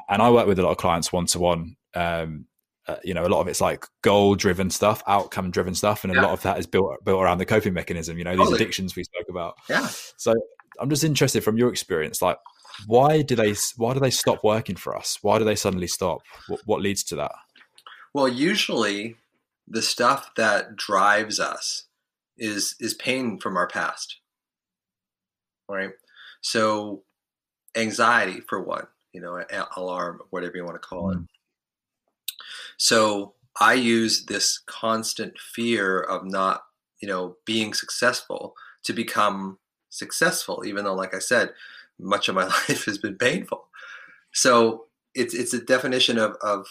And 0.09 0.23
I 0.23 0.31
work 0.31 0.47
with 0.47 0.59
a 0.59 0.62
lot 0.62 0.70
of 0.70 0.78
clients 0.78 1.12
one 1.12 1.27
to 1.27 1.39
one. 1.39 1.77
You 3.02 3.12
know, 3.12 3.27
a 3.27 3.28
lot 3.28 3.40
of 3.40 3.48
it's 3.48 3.61
like 3.61 3.85
goal 4.01 4.35
driven 4.35 4.70
stuff, 4.70 5.02
outcome 5.06 5.51
driven 5.51 5.74
stuff, 5.74 6.05
and 6.05 6.16
a 6.16 6.23
lot 6.23 6.31
of 6.31 6.40
that 6.43 6.59
is 6.59 6.66
built 6.66 7.05
built 7.05 7.23
around 7.23 7.36
the 7.36 7.44
coping 7.44 7.74
mechanism. 7.74 8.16
You 8.16 8.24
know, 8.24 8.31
these 8.31 8.39
totally. 8.39 8.62
addictions 8.62 8.97
we 8.97 9.05
spoke 9.05 9.27
about. 9.28 9.56
Yeah. 9.69 9.89
So 10.16 10.32
I'm 10.81 10.89
just 10.89 11.05
interested 11.05 11.44
from 11.44 11.59
your 11.59 11.69
experience, 11.69 12.23
like 12.23 12.39
why 12.86 13.22
do 13.22 13.36
they 13.36 13.55
why 13.76 13.94
do 13.94 14.01
they 14.01 14.10
stop 14.10 14.42
working 14.44 14.76
for 14.76 14.96
us? 14.96 15.18
Why 15.22 15.38
do 15.38 15.44
they 15.44 15.56
suddenly 15.56 15.86
stop? 15.86 16.22
What, 16.48 16.60
what 16.66 16.80
leads 16.80 17.02
to 17.05 17.16
that? 17.16 17.32
Well, 18.12 18.28
usually 18.28 19.16
the 19.66 19.82
stuff 19.82 20.30
that 20.36 20.76
drives 20.76 21.40
us 21.40 21.86
is 22.36 22.76
is 22.80 22.94
pain 22.94 23.38
from 23.38 23.56
our 23.56 23.66
past, 23.66 24.18
right? 25.68 25.92
So 26.40 27.02
anxiety 27.76 28.40
for 28.40 28.62
one, 28.62 28.86
you 29.12 29.20
know, 29.20 29.42
alarm, 29.76 30.20
whatever 30.30 30.56
you 30.56 30.64
want 30.64 30.80
to 30.80 30.86
call 30.86 31.10
it. 31.10 31.18
Mm. 31.18 31.26
So 32.76 33.34
I 33.60 33.74
use 33.74 34.26
this 34.26 34.60
constant 34.66 35.38
fear 35.38 36.01
of 36.01 36.24
not, 36.24 36.64
you 37.01 37.09
know, 37.09 37.36
being 37.44 37.72
successful 37.72 38.55
to 38.84 38.92
become 38.92 39.59
successful, 39.90 40.64
even 40.66 40.84
though, 40.84 40.94
like 40.94 41.14
I 41.14 41.20
said, 41.20 41.52
much 41.99 42.29
of 42.29 42.35
my 42.35 42.45
life 42.69 42.85
has 42.85 42.99
been 42.99 43.16
painful. 43.16 43.69
So 44.33 44.87
it's 45.15 45.35
it's 45.35 45.55
a 45.55 45.65
definition 45.65 46.19
of 46.19 46.37
of 46.43 46.66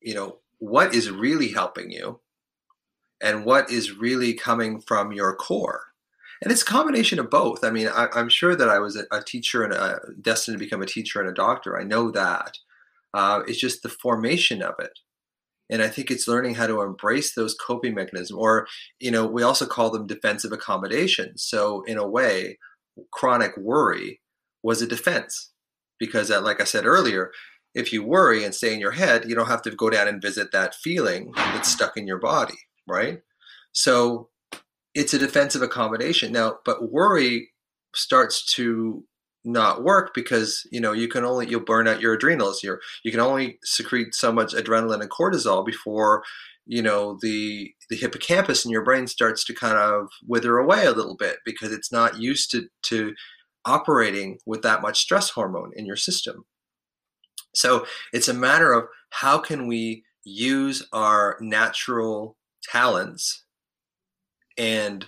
you 0.00 0.14
know 0.14 0.38
what 0.58 0.94
is 0.94 1.10
really 1.10 1.48
helping 1.48 1.90
you 1.90 2.20
and 3.20 3.44
what 3.44 3.70
is 3.70 3.92
really 3.92 4.34
coming 4.34 4.80
from 4.80 5.12
your 5.12 5.34
core. 5.34 5.82
And 6.42 6.52
it's 6.52 6.62
a 6.62 6.66
combination 6.66 7.18
of 7.18 7.30
both. 7.30 7.64
I 7.64 7.70
mean 7.70 7.88
I, 7.88 8.08
am 8.14 8.28
sure 8.28 8.54
that 8.54 8.68
i 8.68 8.78
was 8.78 8.96
a, 8.96 9.04
a, 9.10 9.22
teacher 9.22 9.64
and 9.64 9.72
a, 9.72 10.00
destined 10.20 10.58
to 10.58 10.64
become 10.64 10.82
a 10.82 10.86
teacher 10.86 11.20
and 11.20 11.28
a 11.28 11.34
doctor. 11.34 11.78
I 11.78 11.84
know 11.84 12.10
that. 12.10 12.58
Uh, 13.14 13.42
it's 13.48 13.58
just 13.58 13.82
the 13.82 13.88
formation 13.88 14.62
of 14.62 14.74
it. 14.78 14.98
And 15.70 15.82
i 15.82 15.88
think 15.88 16.10
it's 16.10 16.28
learning 16.28 16.54
how 16.56 16.66
to 16.66 16.82
embrace 16.82 17.34
those 17.34 17.54
coping 17.54 17.94
mechanisms 17.94 18.38
or 18.38 18.66
you 19.00 19.10
know 19.10 19.26
we 19.26 19.42
also 19.42 19.66
call 19.66 19.90
them 19.90 20.06
defensive 20.06 20.52
accommodations. 20.52 21.42
So 21.42 21.82
in 21.84 21.96
a 21.96 22.06
way 22.06 22.58
chronic 23.10 23.56
worry 23.56 24.20
was 24.66 24.82
a 24.82 24.86
defense. 24.86 25.52
Because 25.98 26.30
uh, 26.30 26.42
like 26.42 26.60
i 26.60 26.64
said 26.64 26.84
earlier 26.84 27.32
if 27.74 27.90
you 27.92 28.00
worry 28.02 28.44
and 28.44 28.54
stay 28.54 28.72
in 28.74 28.80
your 28.80 28.96
head 29.02 29.28
you 29.28 29.34
don't 29.34 29.52
have 29.54 29.62
to 29.62 29.70
go 29.70 29.88
down 29.88 30.06
and 30.08 30.20
visit 30.28 30.52
that 30.52 30.74
feeling 30.74 31.32
that's 31.34 31.72
stuck 31.72 31.96
in 31.96 32.06
your 32.06 32.18
body 32.18 32.58
right? 32.86 33.20
So 33.72 34.28
it's 34.94 35.14
a 35.14 35.18
defensive 35.18 35.62
accommodation. 35.62 36.32
Now 36.32 36.58
but 36.64 36.90
worry 36.90 37.50
starts 37.94 38.44
to 38.54 39.04
not 39.44 39.84
work 39.84 40.12
because 40.12 40.66
you 40.72 40.80
know 40.80 40.92
you 40.92 41.08
can 41.08 41.24
only 41.24 41.48
you'll 41.48 41.60
burn 41.60 41.86
out 41.86 42.00
your 42.00 42.14
adrenals. 42.14 42.62
You 42.62 42.78
you 43.04 43.10
can 43.10 43.20
only 43.20 43.58
secrete 43.64 44.14
so 44.14 44.32
much 44.32 44.54
adrenaline 44.54 45.00
and 45.00 45.10
cortisol 45.10 45.64
before 45.64 46.24
you 46.66 46.82
know 46.82 47.18
the 47.22 47.72
the 47.90 47.96
hippocampus 47.96 48.64
in 48.64 48.72
your 48.72 48.82
brain 48.82 49.06
starts 49.06 49.44
to 49.44 49.54
kind 49.54 49.78
of 49.78 50.08
wither 50.26 50.58
away 50.58 50.84
a 50.86 50.92
little 50.92 51.16
bit 51.16 51.38
because 51.44 51.72
it's 51.72 51.92
not 51.92 52.20
used 52.20 52.50
to 52.50 52.66
to 52.82 53.14
operating 53.66 54.38
with 54.46 54.62
that 54.62 54.80
much 54.80 55.00
stress 55.00 55.30
hormone 55.30 55.72
in 55.76 55.84
your 55.84 55.96
system. 55.96 56.44
So 57.54 57.86
it's 58.12 58.28
a 58.28 58.34
matter 58.34 58.72
of 58.72 58.84
how 59.10 59.38
can 59.38 59.66
we 59.66 60.04
use 60.24 60.86
our 60.92 61.36
natural 61.40 62.36
talents 62.62 63.44
and 64.58 65.06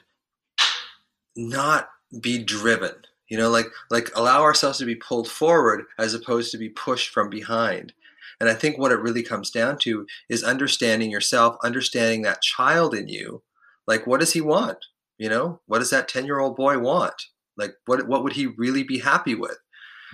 not 1.36 1.88
be 2.20 2.42
driven 2.42 2.94
you 3.28 3.36
know 3.36 3.50
like 3.50 3.66
like 3.90 4.10
allow 4.16 4.42
ourselves 4.42 4.78
to 4.78 4.84
be 4.84 4.94
pulled 4.94 5.28
forward 5.28 5.84
as 5.98 6.14
opposed 6.14 6.50
to 6.52 6.58
be 6.58 6.68
pushed 6.68 7.10
from 7.10 7.30
behind. 7.30 7.92
And 8.40 8.48
i 8.48 8.54
think 8.54 8.78
what 8.78 8.92
it 8.92 9.00
really 9.00 9.22
comes 9.22 9.50
down 9.50 9.78
to 9.78 10.06
is 10.28 10.42
understanding 10.42 11.10
yourself 11.10 11.56
understanding 11.62 12.22
that 12.22 12.42
child 12.42 12.94
in 12.94 13.08
you 13.08 13.42
like 13.86 14.06
what 14.06 14.20
does 14.20 14.32
he 14.32 14.40
want? 14.40 14.78
You 15.18 15.28
know 15.28 15.60
what 15.66 15.80
does 15.80 15.90
that 15.90 16.08
10 16.08 16.24
year 16.26 16.38
old 16.38 16.56
boy 16.56 16.78
want 16.78 17.26
like 17.58 17.72
what 17.86 18.06
what 18.08 18.22
would 18.22 18.34
he 18.34 18.46
really 18.46 18.82
be 18.82 19.00
happy 19.00 19.34
with? 19.34 19.58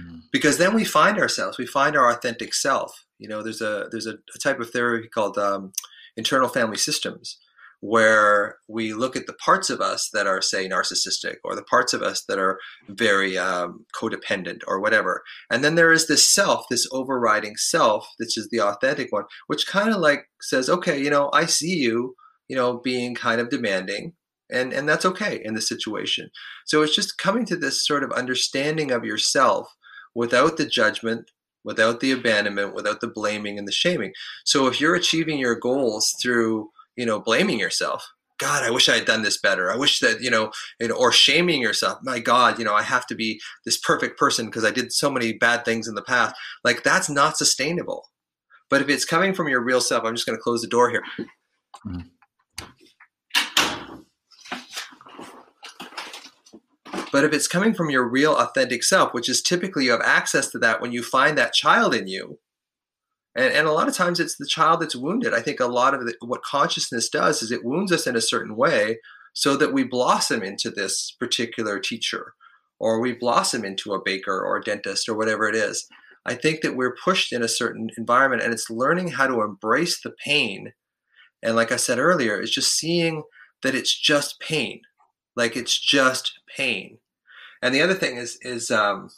Mm. 0.03 0.23
Because 0.33 0.59
then 0.59 0.75
we 0.75 0.85
find 0.85 1.19
ourselves, 1.19 1.59
we 1.59 1.66
find 1.66 1.97
our 1.97 2.11
authentic 2.11 2.55
self. 2.55 3.05
You 3.19 3.29
know, 3.29 3.43
there's 3.43 3.61
a 3.61 3.87
there's 3.91 4.07
a, 4.07 4.15
a 4.35 4.39
type 4.43 4.59
of 4.61 4.71
therapy 4.71 5.09
called 5.09 5.39
um, 5.39 5.73
internal 6.16 6.49
family 6.49 6.79
systems, 6.79 7.39
where 7.85 8.57
we 8.66 8.95
look 8.95 9.15
at 9.15 9.27
the 9.27 9.35
parts 9.35 9.69
of 9.69 9.79
us 9.79 10.09
that 10.15 10.27
are 10.27 10.41
say 10.41 10.66
narcissistic 10.66 11.37
or 11.45 11.55
the 11.55 11.62
parts 11.65 11.93
of 11.93 12.01
us 12.01 12.25
that 12.27 12.39
are 12.39 12.59
very 12.89 13.37
um, 13.37 13.85
codependent 13.95 14.61
or 14.66 14.81
whatever 14.81 15.23
and 15.51 15.62
then 15.62 15.75
there 15.75 15.93
is 15.93 16.07
this 16.07 16.27
self 16.27 16.65
this 16.71 16.89
overriding 16.93 17.57
self 17.57 18.09
which 18.16 18.39
is 18.39 18.49
the 18.51 18.59
authentic 18.59 19.12
one 19.12 19.25
which 19.49 19.66
kind 19.66 19.91
of 19.91 20.01
like 20.01 20.25
says 20.41 20.71
okay 20.71 20.99
you 20.99 21.11
know 21.11 21.29
i 21.35 21.45
see 21.45 21.75
you 21.75 22.15
you 22.49 22.57
know 22.57 22.79
being 22.79 23.15
kind 23.15 23.39
of 23.39 23.51
demanding 23.51 24.15
and 24.51 24.73
and 24.73 24.89
that's 24.89 25.05
okay 25.05 25.41
in 25.45 25.55
the 25.55 25.61
situation 25.61 26.31
so 26.66 26.83
it's 26.83 26.95
just 26.95 27.19
coming 27.19 27.45
to 27.45 27.57
this 27.57 27.85
sort 27.85 28.03
of 28.03 28.12
understanding 28.12 28.91
of 28.91 29.05
yourself 29.05 29.75
without 30.15 30.57
the 30.57 30.66
judgment 30.66 31.31
without 31.65 32.01
the 32.01 32.12
abandonment 32.12 32.75
without 32.75 33.01
the 33.01 33.09
blaming 33.09 33.59
and 33.59 33.66
the 33.66 33.73
shaming 33.73 34.12
so 34.45 34.66
if 34.66 34.81
you're 34.81 34.95
achieving 34.95 35.39
your 35.39 35.55
goals 35.55 36.15
through 36.21 36.71
you 36.97 37.07
know 37.07 37.21
blaming 37.21 37.59
yourself 37.59 38.07
God, 38.39 38.65
I 38.65 38.71
wish 38.71 38.89
I 38.89 38.97
had 38.97 39.05
done 39.05 39.23
this 39.23 39.41
better. 39.41 39.71
I 39.71 39.77
wish 39.77 40.01
that, 40.01 40.21
you 40.21 40.31
know, 40.31 40.51
or 40.97 41.12
shaming 41.12 41.62
yourself. 41.62 42.01
My 42.03 42.19
God, 42.19 42.59
you 42.59 42.65
know, 42.65 42.75
I 42.75 42.83
have 42.83 43.07
to 43.07 43.15
be 43.15 43.41
this 43.65 43.77
perfect 43.77 44.19
person 44.19 44.47
because 44.47 44.65
I 44.65 44.71
did 44.71 44.93
so 44.93 45.11
many 45.11 45.35
bad 45.35 45.65
things 45.65 45.87
in 45.87 45.95
the 45.95 46.03
past. 46.03 46.35
Like 46.65 46.83
that's 46.83 47.09
not 47.09 47.39
sustainable. 47.39 48.11
But 48.71 48.83
if 48.83 48.89
it's 48.89 49.05
coming 49.05 49.35
from 49.35 49.49
your 49.49 49.62
real 49.62 49.81
self, 49.81 50.05
I'm 50.05 50.16
just 50.16 50.27
going 50.27 50.37
to 50.37 50.43
close 50.43 50.62
the 50.62 50.69
door 50.69 50.91
here. 50.91 51.05
Mm. 51.87 52.11
But 57.15 57.23
if 57.23 57.32
it's 57.32 57.47
coming 57.47 57.74
from 57.74 57.91
your 57.91 58.09
real 58.09 58.35
authentic 58.35 58.82
self, 58.82 59.15
which 59.15 59.28
is 59.28 59.41
typically 59.41 59.85
you 59.85 59.93
have 59.93 60.01
access 60.01 60.49
to 60.49 60.59
that 60.59 60.81
when 60.81 60.91
you 60.91 61.01
find 61.01 61.39
that 61.39 61.53
child 61.53 61.95
in 61.95 62.09
you, 62.09 62.41
and, 63.36 63.55
and 63.55 63.69
a 63.69 63.73
lot 63.73 63.86
of 63.86 63.95
times 63.95 64.19
it's 64.19 64.36
the 64.36 64.49
child 64.49 64.81
that's 64.81 64.97
wounded. 64.97 65.32
I 65.32 65.41
think 65.41 65.61
a 65.61 65.66
lot 65.66 65.95
of 65.95 66.05
the, 66.07 66.16
what 66.23 66.43
consciousness 66.43 67.09
does 67.09 67.41
is 67.41 67.53
it 67.53 67.65
wounds 67.65 67.93
us 67.93 68.09
in 68.09 68.16
a 68.16 68.20
certain 68.20 68.57
way 68.57 68.99
so 69.32 69.57
that 69.57 69.73
we 69.73 69.85
blossom 69.85 70.43
into 70.43 70.70
this 70.70 71.15
particular 71.20 71.78
teacher 71.78 72.35
or 72.81 72.99
we 72.99 73.12
blossom 73.12 73.65
into 73.65 73.93
a 73.93 74.03
baker 74.05 74.36
or 74.36 74.57
a 74.57 74.62
dentist 74.65 75.09
or 75.09 75.16
whatever 75.16 75.49
it 75.49 75.55
is. 75.55 75.86
I 76.27 76.35
think 76.35 76.62
that 76.62 76.74
we're 76.74 76.97
pushed 76.97 77.32
in 77.32 77.45
a 77.45 77.49
certain 77.49 77.91
environment 77.97 78.43
and 78.43 78.53
it's 78.53 78.70
learning 78.70 79.12
how 79.12 79.28
to 79.28 79.43
embrace 79.43 80.01
the 80.03 80.11
pain. 80.24 80.73
And 81.45 81.55
like 81.55 81.70
I 81.70 81.77
said 81.77 82.01
earlier, 82.01 82.41
it's 82.41 82.51
just 82.51 82.77
seeing 82.77 83.23
that 83.62 83.77
it's 83.77 83.97
just 83.97 84.41
pain. 84.41 84.81
Like 85.36 85.57
it's 85.57 85.78
just 85.78 86.41
pain. 86.57 86.99
And 87.65 87.74
the 87.74 87.81
other 87.81 87.95
thing 87.95 88.19
is 88.19 88.39
is 88.43 88.70
um, 88.70 89.09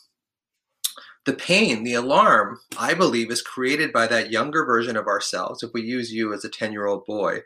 the 1.24 1.32
pain, 1.32 1.82
the 1.82 1.94
alarm, 1.94 2.60
I 2.78 2.94
believe, 2.94 3.32
is 3.32 3.42
created 3.42 3.92
by 3.92 4.06
that 4.06 4.30
younger 4.30 4.64
version 4.64 4.96
of 4.96 5.08
ourselves. 5.08 5.64
If 5.64 5.72
we 5.74 5.82
use 5.82 6.12
you 6.12 6.32
as 6.32 6.44
a 6.44 6.48
10 6.48 6.70
year 6.70 6.86
old 6.86 7.04
boy, 7.06 7.40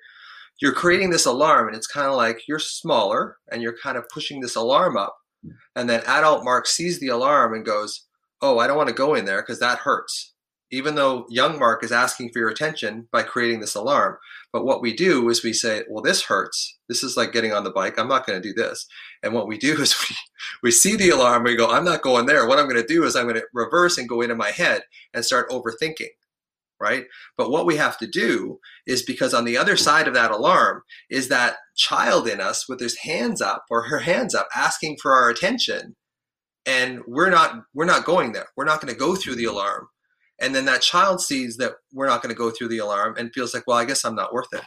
you're 0.61 0.75
creating 0.75 1.09
this 1.09 1.25
alarm, 1.25 1.69
and 1.69 1.77
it's 1.77 1.87
kind 1.87 2.07
of 2.07 2.17
like 2.17 2.47
you're 2.47 2.59
smaller 2.59 3.39
and 3.51 3.63
you're 3.63 3.79
kind 3.83 3.97
of 3.97 4.11
pushing 4.11 4.41
this 4.41 4.57
alarm 4.57 4.99
up. 4.99 5.17
And 5.75 5.89
then 5.89 6.03
adult 6.07 6.45
Mark 6.45 6.67
sees 6.67 7.01
the 7.01 7.09
alarm 7.09 7.55
and 7.55 7.65
goes, 7.65 8.07
Oh, 8.43 8.59
I 8.59 8.67
don't 8.67 8.77
want 8.77 8.91
to 8.91 8.95
go 8.95 9.15
in 9.15 9.25
there 9.25 9.41
because 9.41 9.59
that 9.61 9.79
hurts. 9.79 10.35
Even 10.73 10.95
though 10.95 11.27
young 11.29 11.59
Mark 11.59 11.83
is 11.83 11.93
asking 11.93 12.31
for 12.31 12.39
your 12.39 12.49
attention 12.49 13.09
by 13.11 13.23
creating 13.23 13.61
this 13.61 13.75
alarm. 13.75 14.19
But 14.53 14.65
what 14.65 14.83
we 14.83 14.95
do 14.95 15.29
is 15.29 15.43
we 15.43 15.53
say, 15.53 15.83
Well, 15.89 16.03
this 16.03 16.25
hurts. 16.25 16.79
This 16.89 17.03
is 17.03 17.17
like 17.17 17.33
getting 17.33 17.53
on 17.53 17.65
the 17.65 17.71
bike. 17.71 17.99
I'm 17.99 18.09
not 18.09 18.27
going 18.27 18.41
to 18.41 18.49
do 18.49 18.55
this. 18.55 18.87
And 19.23 19.33
what 19.33 19.49
we 19.49 19.59
do 19.59 19.73
is 19.81 19.95
we, 20.09 20.17
we 20.63 20.71
see 20.71 20.97
the 20.97 21.11
alarm, 21.11 21.45
we 21.45 21.57
go, 21.57 21.69
I'm 21.69 21.85
not 21.85 22.03
going 22.03 22.27
there. 22.27 22.47
What 22.47 22.59
I'm 22.59 22.69
going 22.69 22.81
to 22.81 22.87
do 22.87 23.05
is 23.05 23.17
I'm 23.17 23.25
going 23.25 23.37
to 23.37 23.47
reverse 23.53 23.99
and 23.99 24.09
go 24.09 24.21
into 24.21 24.35
my 24.35 24.51
head 24.51 24.83
and 25.15 25.25
start 25.25 25.51
overthinking. 25.51 26.09
Right. 26.81 27.05
But 27.37 27.51
what 27.51 27.67
we 27.67 27.77
have 27.77 27.99
to 27.99 28.07
do 28.07 28.59
is 28.87 29.03
because 29.03 29.35
on 29.35 29.45
the 29.45 29.59
other 29.59 29.77
side 29.77 30.09
of 30.09 30.15
that 30.15 30.31
alarm 30.31 30.83
is 31.11 31.29
that 31.29 31.57
child 31.77 32.27
in 32.27 32.41
us 32.41 32.71
with 32.71 32.81
his 32.81 32.97
hands 32.99 33.43
up 33.43 33.65
or 33.71 33.83
her 33.89 33.99
hands 33.99 34.35
up 34.35 34.49
asking 34.57 34.97
for 34.97 35.13
our 35.13 35.29
attention. 35.29 35.97
And 36.65 37.03
we're 37.07 37.29
not 37.29 37.65
we're 37.75 37.85
not 37.85 38.07
going 38.07 38.33
there. 38.33 38.47
We're 38.57 38.65
not 38.65 38.81
going 38.81 38.93
to 38.93 38.99
go 38.99 39.15
through 39.15 39.35
the 39.35 39.45
alarm. 39.45 39.89
And 40.41 40.55
then 40.55 40.65
that 40.65 40.83
child 40.83 41.21
sees 41.21 41.57
that 41.59 41.75
we're 41.93 42.07
not 42.07 42.23
going 42.23 42.35
to 42.35 42.39
go 42.39 42.51
through 42.51 42.69
the 42.69 42.79
alarm 42.79 43.15
and 43.19 43.33
feels 43.33 43.53
like, 43.53 43.65
well, 43.67 43.77
I 43.77 43.85
guess 43.85 44.05
I'm 44.05 44.15
not 44.15 44.33
worth 44.33 44.53
it. 44.53 44.65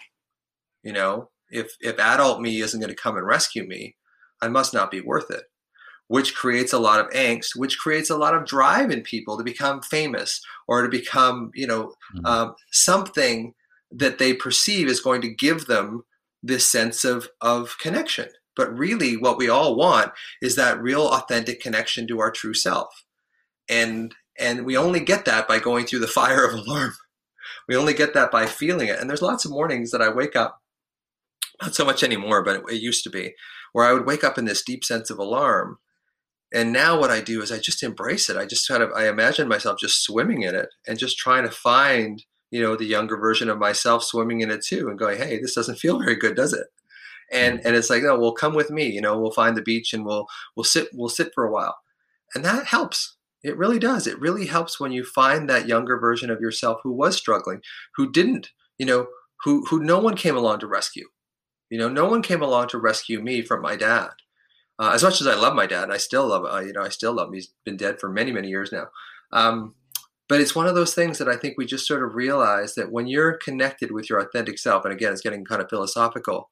You 0.84 0.94
know, 0.94 1.30
if 1.50 1.76
if 1.80 1.98
adult 2.00 2.41
me 2.41 2.62
isn't 2.62 2.80
going 2.80 2.94
to 2.94 3.02
come 3.02 3.18
and 3.18 3.26
rescue 3.26 3.66
me, 3.66 3.95
I 4.41 4.50
must 4.50 4.74
not 4.74 4.91
be 4.91 5.02
worth 5.02 5.32
it, 5.32 5.44
which 6.08 6.36
creates 6.36 6.74
a 6.74 6.80
lot 6.80 7.00
of 7.00 7.10
angst, 7.12 7.56
which 7.56 7.80
creates 7.80 8.10
a 8.10 8.18
lot 8.18 8.36
of 8.36 8.45
drive 8.45 8.91
in 8.91 9.02
people 9.02 9.38
to 9.38 9.44
become 9.44 9.82
famous 9.82 10.41
or 10.68 10.82
to 10.82 10.90
become, 10.90 11.52
you 11.54 11.66
know, 11.66 11.94
mm-hmm. 12.16 12.26
um, 12.26 12.56
something 12.72 13.54
that 13.91 14.20
they 14.20 14.34
perceive 14.34 14.88
is 14.88 15.00
going 15.00 15.22
to 15.22 15.34
give 15.34 15.68
them 15.68 16.04
this 16.41 16.66
sense 16.66 17.06
of, 17.06 17.30
of 17.41 17.78
connection. 17.80 18.28
But 18.56 18.78
really, 18.78 19.16
what 19.16 19.38
we 19.38 19.50
all 19.50 19.76
want 19.76 20.12
is 20.41 20.56
that 20.56 20.82
real, 20.82 21.08
authentic 21.08 21.62
connection 21.62 22.08
to 22.08 22.20
our 22.20 22.32
true 22.32 22.54
self. 22.54 23.06
And 23.70 24.14
and 24.39 24.65
we 24.65 24.77
only 24.77 24.99
get 24.99 25.26
that 25.26 25.47
by 25.47 25.60
going 25.60 25.85
through 25.85 25.99
the 25.99 26.07
fire 26.19 26.45
of 26.45 26.53
alarm. 26.53 26.93
We 27.68 27.76
only 27.76 27.93
get 27.93 28.14
that 28.14 28.31
by 28.31 28.45
feeling 28.45 28.88
it. 28.88 28.99
And 28.99 29.10
there's 29.10 29.22
lots 29.22 29.45
of 29.45 29.51
mornings 29.51 29.91
that 29.91 30.01
I 30.01 30.10
wake 30.10 30.35
up, 30.35 30.61
not 31.61 31.76
so 31.76 31.85
much 31.85 32.03
anymore, 32.03 32.43
but 32.43 32.57
it, 32.57 32.64
it 32.69 32.81
used 32.81 33.03
to 33.05 33.10
be, 33.10 33.34
where 33.72 33.85
I 33.85 33.93
would 33.93 34.05
wake 34.05 34.23
up 34.23 34.38
in 34.38 34.45
this 34.45 34.64
deep 34.64 34.84
sense 34.84 35.10
of 35.10 35.18
alarm. 35.18 35.77
And 36.53 36.72
now 36.72 36.99
what 36.99 37.10
I 37.10 37.19
do 37.19 37.41
is 37.41 37.51
I 37.51 37.57
just 37.57 37.81
embrace 37.81 38.30
it. 38.30 38.38
I 38.38 38.45
just 38.45 38.68
kind 38.68 38.84
of 38.84 38.91
I 38.95 39.07
imagine 39.07 39.47
myself 39.47 39.80
just 39.80 40.03
swimming 40.03 40.43
in 40.43 40.53
it 40.53 40.69
and 40.88 40.99
just 40.99 41.18
trying 41.18 41.43
to 41.43 41.51
find, 41.51 42.23
you 42.51 42.61
know, 42.61 42.76
the 42.76 42.85
younger 42.85 43.18
version 43.18 43.49
of 43.49 43.57
myself 43.57 44.03
swimming 44.03 44.41
in 44.41 44.51
it 44.51 44.64
too 44.64 44.88
and 44.88 44.99
going, 44.99 45.18
hey, 45.18 45.39
this 45.39 45.55
doesn't 45.55 45.80
feel 45.80 45.97
very 46.03 46.15
good, 46.15 46.35
does 46.35 46.53
it? 46.53 46.68
And 47.31 47.60
mm. 47.60 47.65
and 47.65 47.76
it's 47.76 47.89
like, 47.89 48.03
no, 48.03 48.19
well, 48.19 48.34
come 48.34 48.53
with 48.53 48.69
me. 48.69 48.88
You 48.88 49.01
know, 49.01 49.18
we'll 49.18 49.31
find 49.31 49.57
the 49.57 49.64
beach 49.64 49.93
and 49.93 50.05
we'll 50.05 50.27
we'll 50.55 50.64
sit 50.64 50.89
we'll 50.93 51.10
sit 51.10 51.31
for 51.34 51.43
a 51.43 51.51
while, 51.51 51.76
and 52.35 52.45
that 52.45 52.68
helps. 52.68 53.18
It 53.44 53.57
really 53.57 53.80
does. 53.80 54.07
It 54.07 54.20
really 54.20 54.45
helps 54.45 54.80
when 54.80 54.91
you 54.91 55.03
find 55.03 55.49
that 55.49 55.68
younger 55.68 55.99
version 55.99 56.30
of 56.30 56.40
yourself 56.40 56.80
who 56.84 56.91
was 56.91 57.18
struggling, 57.18 57.61
who 57.95 58.11
didn't, 58.11 58.49
you 58.78 58.86
know, 58.86 59.07
who 59.44 59.65
who 59.70 59.80
no 59.80 59.99
one 59.99 60.15
came 60.15 60.38
along 60.38 60.60
to 60.60 60.68
rescue. 60.68 61.07
You 61.70 61.78
know, 61.78 61.90
no 61.90 62.06
one 62.06 62.22
came 62.22 62.41
along 62.41 62.70
to 62.70 62.78
rescue 62.78 63.22
me 63.22 63.41
from 63.41 63.61
my 63.61 63.76
dad. 63.76 64.11
Uh, 64.80 64.91
as 64.94 65.03
much 65.03 65.22
as 65.22 65.28
I 65.28 65.36
love 65.36 65.56
my 65.56 65.65
dad, 65.65 65.91
I 65.91 65.98
still 65.98 66.28
love, 66.28 66.45
uh, 66.45 66.60
you 66.60 66.74
know, 66.74 66.82
I 66.82 66.90
still 66.90 67.14
love 67.14 67.28
him. 67.28 67.34
He's 67.34 67.53
been 67.64 67.78
dead 67.78 67.99
for 67.99 68.10
many, 68.10 68.32
many 68.32 68.48
years 68.48 68.72
now. 68.72 68.88
Um, 69.32 69.76
but 70.30 70.41
it's 70.41 70.56
one 70.56 70.68
of 70.68 70.76
those 70.76 70.95
things 70.95 71.18
that 71.18 71.28
I 71.28 71.36
think 71.36 71.56
we 71.57 71.65
just 71.65 71.88
sort 71.88 72.03
of 72.03 72.15
realize 72.15 72.76
that 72.76 72.91
when 72.91 73.07
you're 73.07 73.38
connected 73.38 73.91
with 73.91 74.10
your 74.10 74.20
authentic 74.20 74.57
self, 74.57 74.84
and 74.86 74.94
again, 74.94 75.11
it's 75.11 75.22
getting 75.22 75.45
kind 75.45 75.61
of 75.61 75.70
philosophical. 75.70 76.49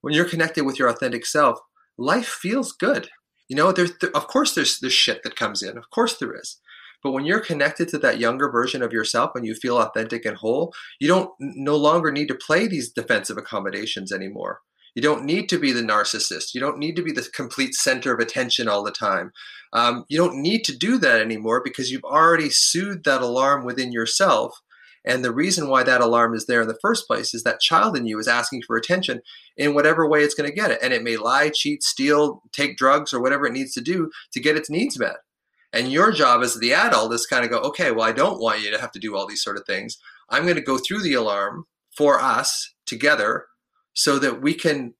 When 0.00 0.12
you're 0.14 0.28
connected 0.28 0.64
with 0.64 0.78
your 0.78 0.88
authentic 0.88 1.24
self, 1.26 1.58
life 1.96 2.26
feels 2.26 2.72
good. 2.72 3.10
You 3.52 3.56
know, 3.56 3.70
there's 3.70 3.92
there, 3.98 4.16
of 4.16 4.28
course 4.28 4.54
there's 4.54 4.78
there's 4.78 4.94
shit 4.94 5.22
that 5.24 5.36
comes 5.36 5.62
in. 5.62 5.76
Of 5.76 5.90
course 5.90 6.16
there 6.16 6.34
is. 6.34 6.58
But 7.02 7.10
when 7.10 7.26
you're 7.26 7.38
connected 7.38 7.86
to 7.88 7.98
that 7.98 8.18
younger 8.18 8.50
version 8.50 8.82
of 8.82 8.94
yourself 8.94 9.32
and 9.34 9.44
you 9.44 9.54
feel 9.54 9.76
authentic 9.76 10.24
and 10.24 10.38
whole, 10.38 10.72
you 10.98 11.06
don't 11.06 11.28
no 11.38 11.76
longer 11.76 12.10
need 12.10 12.28
to 12.28 12.34
play 12.34 12.66
these 12.66 12.90
defensive 12.90 13.36
accommodations 13.36 14.10
anymore. 14.10 14.60
You 14.94 15.02
don't 15.02 15.26
need 15.26 15.50
to 15.50 15.58
be 15.58 15.70
the 15.70 15.82
narcissist. 15.82 16.54
You 16.54 16.62
don't 16.62 16.78
need 16.78 16.96
to 16.96 17.02
be 17.02 17.12
the 17.12 17.28
complete 17.34 17.74
center 17.74 18.14
of 18.14 18.20
attention 18.20 18.68
all 18.68 18.82
the 18.82 18.90
time. 18.90 19.32
Um, 19.74 20.06
you 20.08 20.16
don't 20.16 20.40
need 20.40 20.64
to 20.64 20.74
do 20.74 20.96
that 21.00 21.20
anymore 21.20 21.60
because 21.62 21.90
you've 21.90 22.04
already 22.04 22.48
soothed 22.48 23.04
that 23.04 23.20
alarm 23.20 23.66
within 23.66 23.92
yourself. 23.92 24.61
And 25.04 25.24
the 25.24 25.32
reason 25.32 25.68
why 25.68 25.82
that 25.82 26.00
alarm 26.00 26.34
is 26.34 26.46
there 26.46 26.62
in 26.62 26.68
the 26.68 26.78
first 26.80 27.06
place 27.06 27.34
is 27.34 27.42
that 27.42 27.60
child 27.60 27.96
in 27.96 28.06
you 28.06 28.18
is 28.18 28.28
asking 28.28 28.62
for 28.62 28.76
attention 28.76 29.20
in 29.56 29.74
whatever 29.74 30.08
way 30.08 30.22
it's 30.22 30.34
going 30.34 30.48
to 30.48 30.54
get 30.54 30.70
it. 30.70 30.78
And 30.82 30.92
it 30.92 31.02
may 31.02 31.16
lie, 31.16 31.50
cheat, 31.52 31.82
steal, 31.82 32.42
take 32.52 32.76
drugs, 32.76 33.12
or 33.12 33.20
whatever 33.20 33.46
it 33.46 33.52
needs 33.52 33.72
to 33.74 33.80
do 33.80 34.10
to 34.32 34.40
get 34.40 34.56
its 34.56 34.70
needs 34.70 34.98
met. 34.98 35.16
And 35.72 35.90
your 35.90 36.12
job 36.12 36.42
as 36.42 36.54
the 36.56 36.74
adult 36.74 37.12
is 37.14 37.26
kind 37.26 37.44
of 37.44 37.50
go, 37.50 37.58
okay, 37.58 37.90
well, 37.90 38.06
I 38.06 38.12
don't 38.12 38.40
want 38.40 38.62
you 38.62 38.70
to 38.70 38.80
have 38.80 38.92
to 38.92 39.00
do 39.00 39.16
all 39.16 39.26
these 39.26 39.42
sort 39.42 39.56
of 39.56 39.64
things. 39.66 39.98
I'm 40.28 40.44
going 40.44 40.56
to 40.56 40.62
go 40.62 40.78
through 40.78 41.02
the 41.02 41.14
alarm 41.14 41.64
for 41.96 42.20
us 42.20 42.74
together 42.86 43.46
so 43.94 44.18
that 44.18 44.42
we 44.42 44.54
can 44.54 44.94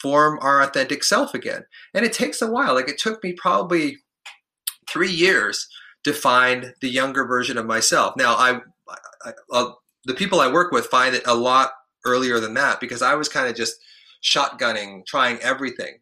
form 0.00 0.38
our 0.42 0.62
authentic 0.62 1.02
self 1.02 1.32
again. 1.32 1.64
And 1.94 2.04
it 2.04 2.12
takes 2.12 2.42
a 2.42 2.50
while. 2.50 2.74
Like 2.74 2.88
it 2.88 2.98
took 2.98 3.22
me 3.22 3.32
probably 3.32 3.98
three 4.88 5.10
years 5.10 5.68
to 6.04 6.12
find 6.12 6.74
the 6.80 6.88
younger 6.88 7.24
version 7.26 7.58
of 7.58 7.66
myself. 7.66 8.14
Now, 8.16 8.34
I, 8.34 8.60
I, 9.24 9.32
I 9.52 9.72
the 10.04 10.14
people 10.14 10.40
I 10.40 10.52
work 10.52 10.72
with 10.72 10.86
find 10.86 11.14
it 11.14 11.26
a 11.26 11.34
lot 11.34 11.70
earlier 12.04 12.38
than 12.38 12.54
that 12.54 12.80
because 12.80 13.02
I 13.02 13.14
was 13.14 13.28
kind 13.28 13.48
of 13.48 13.56
just 13.56 13.74
shotgunning, 14.22 15.04
trying 15.06 15.38
everything. 15.40 15.98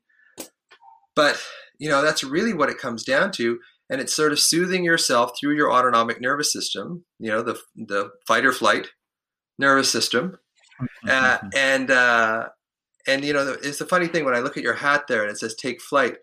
But 1.17 1.41
you 1.79 1.89
know, 1.89 2.03
that's 2.03 2.23
really 2.23 2.53
what 2.53 2.71
it 2.71 2.79
comes 2.79 3.05
down 3.05 3.33
to 3.33 3.59
and 3.91 4.01
it's 4.01 4.15
sort 4.15 4.33
of 4.33 4.41
soothing 4.41 4.85
yourself 4.85 5.33
through 5.39 5.55
your 5.55 5.73
autonomic 5.73 6.21
nervous 6.21 6.53
system 6.53 7.05
you 7.19 7.31
know 7.31 7.43
the 7.43 7.59
the 7.77 8.11
fight 8.27 8.45
or 8.45 8.53
flight 8.53 8.89
nervous 9.59 9.91
system 9.91 10.37
mm-hmm. 10.81 11.09
uh, 11.09 11.39
and 11.55 11.91
uh, 11.91 12.49
and 13.07 13.25
you 13.25 13.33
know 13.33 13.57
it's 13.63 13.81
a 13.81 13.87
funny 13.87 14.07
thing 14.07 14.25
when 14.25 14.35
i 14.35 14.41
look 14.41 14.57
at 14.57 14.63
your 14.63 14.75
hat 14.75 15.05
there 15.09 15.23
and 15.23 15.31
it 15.31 15.39
says 15.39 15.55
take 15.55 15.81
flight 15.81 16.17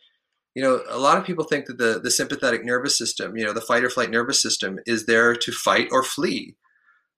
you 0.56 0.62
know 0.62 0.82
a 0.90 0.98
lot 0.98 1.18
of 1.18 1.26
people 1.26 1.44
think 1.44 1.66
that 1.66 1.78
the 1.78 2.00
the 2.02 2.12
sympathetic 2.12 2.64
nervous 2.64 2.98
system 2.98 3.38
you 3.38 3.46
know 3.46 3.54
the 3.54 3.62
fight 3.62 3.84
or 3.84 3.90
flight 3.90 4.10
nervous 4.10 4.42
system 4.42 4.80
is 4.86 5.06
there 5.06 5.36
to 5.36 5.52
fight 5.52 5.88
or 5.92 6.04
flee 6.04 6.56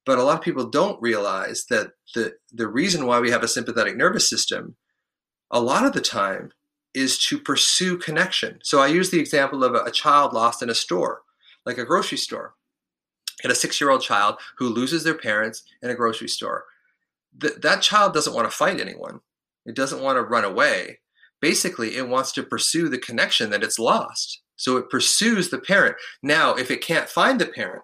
but 0.05 0.17
a 0.17 0.23
lot 0.23 0.37
of 0.37 0.43
people 0.43 0.69
don't 0.69 1.01
realize 1.01 1.65
that 1.69 1.91
the 2.15 2.33
the 2.51 2.67
reason 2.67 3.05
why 3.05 3.19
we 3.19 3.31
have 3.31 3.43
a 3.43 3.47
sympathetic 3.47 3.95
nervous 3.95 4.29
system 4.29 4.75
a 5.51 5.61
lot 5.61 5.85
of 5.85 5.93
the 5.93 6.01
time 6.01 6.51
is 6.93 7.17
to 7.17 7.39
pursue 7.39 7.97
connection. 7.97 8.59
So 8.63 8.79
I 8.79 8.87
use 8.87 9.09
the 9.09 9.19
example 9.19 9.63
of 9.63 9.73
a, 9.73 9.79
a 9.79 9.91
child 9.91 10.33
lost 10.33 10.61
in 10.61 10.69
a 10.69 10.75
store, 10.75 11.21
like 11.65 11.77
a 11.77 11.85
grocery 11.85 12.17
store. 12.17 12.55
And 13.43 13.51
a 13.51 13.55
six 13.55 13.81
year 13.81 13.89
old 13.89 14.01
child 14.01 14.37
who 14.57 14.69
loses 14.69 15.03
their 15.03 15.17
parents 15.17 15.63
in 15.81 15.89
a 15.89 15.95
grocery 15.95 16.29
store. 16.29 16.65
Th- 17.39 17.55
that 17.55 17.81
child 17.81 18.13
doesn't 18.13 18.33
want 18.33 18.49
to 18.49 18.55
fight 18.55 18.79
anyone, 18.79 19.21
it 19.65 19.75
doesn't 19.75 20.01
want 20.01 20.17
to 20.17 20.21
run 20.21 20.43
away. 20.43 20.99
Basically, 21.43 21.97
it 21.97 22.07
wants 22.07 22.31
to 22.31 22.41
pursue 22.41 22.87
the 22.87 22.97
connection 22.97 23.49
that 23.49 23.63
it's 23.63 23.77
lost. 23.77 24.41
So 24.55 24.77
it 24.77 24.89
pursues 24.89 25.49
the 25.49 25.59
parent. 25.59 25.97
Now, 26.21 26.55
if 26.55 26.71
it 26.71 26.79
can't 26.79 27.09
find 27.09 27.37
the 27.37 27.45
parent, 27.45 27.83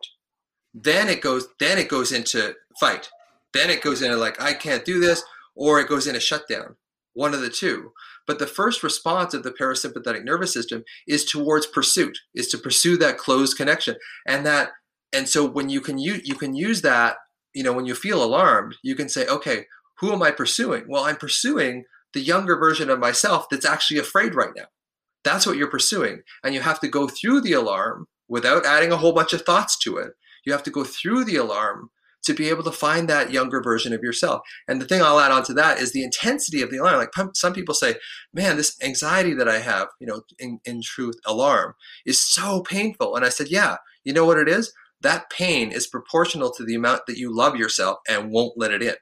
then 0.73 1.09
it 1.09 1.19
goes 1.19 1.49
then 1.59 1.77
it 1.77 1.89
goes 1.89 2.13
into 2.13 2.55
fight. 2.79 3.09
Then 3.53 3.69
it 3.69 3.81
goes 3.81 4.01
into 4.01 4.15
like 4.15 4.41
I 4.41 4.53
can't 4.53 4.85
do 4.85 5.01
this, 5.01 5.25
or 5.55 5.81
it 5.81 5.89
goes 5.89 6.07
into 6.07 6.21
shutdown 6.21 6.77
one 7.13 7.33
of 7.33 7.41
the 7.41 7.49
two. 7.49 7.91
But 8.25 8.39
the 8.39 8.47
first 8.47 8.81
response 8.81 9.33
of 9.33 9.43
the 9.43 9.51
parasympathetic 9.51 10.23
nervous 10.23 10.53
system 10.53 10.85
is 11.05 11.25
towards 11.25 11.65
pursuit, 11.67 12.17
is 12.33 12.47
to 12.51 12.57
pursue 12.57 12.95
that 12.99 13.17
closed 13.17 13.57
connection. 13.57 13.97
And 14.25 14.45
that 14.45 14.69
and 15.11 15.27
so 15.27 15.45
when 15.45 15.67
you 15.67 15.81
can 15.81 15.97
use 15.97 16.21
you 16.23 16.35
can 16.35 16.55
use 16.55 16.81
that, 16.83 17.17
you 17.53 17.63
know, 17.63 17.73
when 17.73 17.85
you 17.85 17.93
feel 17.93 18.23
alarmed, 18.23 18.77
you 18.83 18.95
can 18.95 19.09
say, 19.09 19.27
okay, 19.27 19.65
who 19.97 20.13
am 20.13 20.23
I 20.23 20.31
pursuing? 20.31 20.85
Well, 20.87 21.03
I'm 21.03 21.17
pursuing 21.17 21.83
the 22.13 22.21
younger 22.21 22.57
version 22.57 22.89
of 22.89 22.99
myself 22.99 23.47
that's 23.49 23.65
actually 23.65 23.99
afraid 23.99 24.35
right 24.35 24.51
now. 24.55 24.65
That's 25.23 25.45
what 25.45 25.57
you're 25.57 25.69
pursuing. 25.69 26.21
And 26.43 26.53
you 26.53 26.61
have 26.61 26.79
to 26.79 26.87
go 26.87 27.07
through 27.07 27.41
the 27.41 27.53
alarm 27.53 28.07
without 28.27 28.65
adding 28.65 28.91
a 28.91 28.97
whole 28.97 29.13
bunch 29.13 29.33
of 29.33 29.41
thoughts 29.41 29.77
to 29.79 29.97
it. 29.97 30.11
You 30.45 30.53
have 30.53 30.63
to 30.63 30.71
go 30.71 30.83
through 30.83 31.25
the 31.25 31.35
alarm 31.35 31.89
to 32.23 32.33
be 32.33 32.49
able 32.49 32.63
to 32.63 32.71
find 32.71 33.07
that 33.09 33.31
younger 33.31 33.61
version 33.61 33.93
of 33.93 34.01
yourself. 34.01 34.41
And 34.67 34.81
the 34.81 34.85
thing 34.85 35.01
I'll 35.01 35.19
add 35.19 35.31
on 35.31 35.43
to 35.45 35.53
that 35.53 35.79
is 35.79 35.91
the 35.91 36.03
intensity 36.03 36.61
of 36.61 36.69
the 36.69 36.77
alarm. 36.77 36.97
Like 36.97 37.11
some 37.33 37.53
people 37.53 37.73
say, 37.73 37.95
man, 38.33 38.57
this 38.57 38.75
anxiety 38.83 39.33
that 39.35 39.47
I 39.47 39.59
have, 39.59 39.87
you 39.99 40.07
know, 40.07 40.21
in, 40.37 40.59
in 40.65 40.81
truth, 40.83 41.15
alarm 41.25 41.73
is 42.05 42.21
so 42.21 42.61
painful. 42.61 43.15
And 43.15 43.25
I 43.25 43.29
said, 43.29 43.47
yeah, 43.49 43.77
you 44.03 44.13
know 44.13 44.25
what 44.25 44.37
it 44.37 44.49
is? 44.49 44.73
That 45.01 45.29
pain 45.29 45.71
is 45.71 45.87
proportional 45.87 46.51
to 46.51 46.65
the 46.65 46.75
amount 46.75 47.01
that 47.07 47.17
you 47.17 47.33
love 47.33 47.55
yourself 47.55 47.99
and 48.09 48.31
won't 48.31 48.57
let 48.57 48.71
it 48.71 48.83
in. 48.83 48.95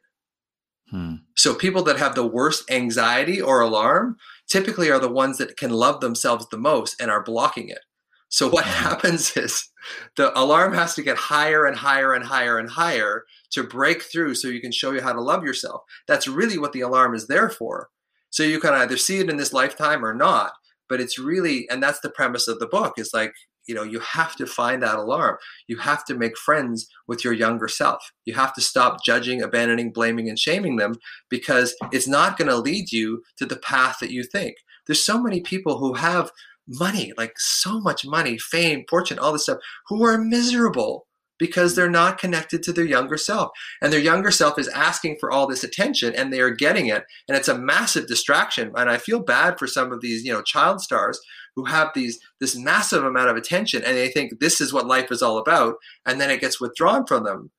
Hmm. 0.90 1.16
So 1.36 1.54
people 1.54 1.84
that 1.84 1.98
have 1.98 2.16
the 2.16 2.26
worst 2.26 2.70
anxiety 2.72 3.42
or 3.42 3.62
alarm 3.62 4.18
typically 4.48 4.90
are 4.90 5.00
the 5.00 5.12
ones 5.12 5.38
that 5.38 5.58
can 5.58 5.72
love 5.72 6.00
themselves 6.00 6.48
the 6.50 6.58
most 6.58 7.00
and 7.02 7.12
are 7.12 7.24
blocking 7.24 7.70
it. 7.70 7.82
So 8.30 8.50
what 8.50 8.66
happens 8.66 9.36
is 9.38 9.70
the 10.16 10.38
alarm 10.38 10.74
has 10.74 10.96
to 10.96 11.02
get 11.02 11.18
higher 11.18 11.66
and 11.66 11.78
higher 11.78 12.14
and 12.14 12.26
higher 12.26 12.58
and 12.58 12.70
higher 12.70 13.24
to 13.52 13.64
break 13.64 14.04
through 14.04 14.36
so 14.36 14.48
you 14.48 14.62
can 14.62 14.72
show 14.72 14.92
you 14.92 15.02
how 15.02 15.14
to 15.14 15.22
love 15.22 15.44
yourself. 15.44 15.82
That's 16.08 16.28
really 16.28 16.58
what 16.58 16.74
the 16.74 16.82
alarm 16.82 17.16
is 17.16 17.28
there 17.28 17.50
for. 17.50 17.90
So 18.30 18.44
you 18.44 18.60
can 18.60 18.74
either 18.74 18.98
see 18.98 19.20
it 19.20 19.30
in 19.30 19.38
this 19.38 19.54
lifetime 19.54 20.06
or 20.06 20.14
not, 20.14 20.54
but 20.90 21.00
it's 21.00 21.18
really 21.18 21.68
and 21.70 21.82
that's 21.82 22.02
the 22.02 22.10
premise 22.10 22.48
of 22.48 22.60
the 22.60 22.68
book 22.68 22.94
is 22.98 23.12
like 23.14 23.34
you 23.68 23.76
know 23.76 23.84
you 23.84 24.00
have 24.00 24.36
to 24.38 24.46
find 24.46 24.82
that 24.82 24.98
alarm. 24.98 25.38
You 25.68 25.78
have 25.78 26.06
to 26.06 26.16
make 26.16 26.38
friends 26.38 26.88
with 27.08 27.24
your 27.24 27.34
younger 27.34 27.68
self. 27.68 28.12
You 28.26 28.34
have 28.34 28.54
to 28.56 28.62
stop 28.62 29.04
judging 29.04 29.42
abandoning 29.42 29.92
blaming 29.92 30.30
and 30.30 30.40
shaming 30.40 30.78
them 30.78 30.96
because 31.30 31.76
it's 31.92 32.08
not 32.08 32.38
going 32.38 32.50
to 32.50 32.58
lead 32.58 32.92
you 32.92 33.24
to 33.38 33.46
the 33.46 33.58
path 33.58 33.98
that 34.02 34.12
you 34.12 34.24
think. 34.24 34.56
There's 34.86 35.04
so 35.04 35.22
many 35.22 35.42
people 35.42 35.80
who 35.80 35.94
have 35.94 36.32
money 36.68 37.14
like 37.18 37.34
so 37.38 37.80
much 37.80 38.06
money 38.06 38.38
fame 38.38 38.84
fortune 38.90 39.18
all 39.18 39.32
this 39.32 39.44
stuff 39.44 39.60
who 39.88 40.04
are 40.06 40.18
miserable 40.18 41.07
because 41.40 41.76
they're 41.76 41.90
not 41.90 42.18
connected 42.18 42.64
to 42.64 42.74
their 42.74 42.86
younger 42.86 43.18
self. 43.18 43.52
And 43.82 43.92
their 43.92 44.00
younger 44.00 44.32
self 44.32 44.58
is 44.58 44.68
asking 44.70 45.18
for 45.20 45.32
all 45.32 45.48
this 45.48 45.64
attention 45.64 46.14
and 46.16 46.32
they 46.32 46.40
are 46.40 46.52
getting 46.52 46.88
it. 46.88 47.04
And 47.28 47.38
it's 47.38 47.48
a 47.48 47.58
massive 47.58 48.08
distraction. 48.08 48.72
And 48.76 48.90
I 48.90 48.98
feel 48.98 49.20
bad 49.20 49.60
for 49.60 49.68
some 49.68 49.92
of 49.92 50.02
these, 50.02 50.24
you 50.24 50.32
know, 50.32 50.42
child 50.42 50.82
stars 50.82 51.20
who 51.56 51.66
have 51.66 51.90
these 51.96 52.20
this 52.40 52.56
massive 52.56 53.04
amount 53.04 53.30
of 53.30 53.36
attention 53.36 53.84
and 53.84 53.98
they 53.98 54.10
think 54.10 54.40
this 54.40 54.62
is 54.62 54.72
what 54.72 54.88
life 54.88 55.12
is 55.12 55.22
all 55.22 55.38
about. 55.38 55.76
And 56.06 56.20
then 56.20 56.30
it 56.30 56.42
gets 56.42 56.62
withdrawn 56.62 57.06
from 57.06 57.24
them. 57.24 57.52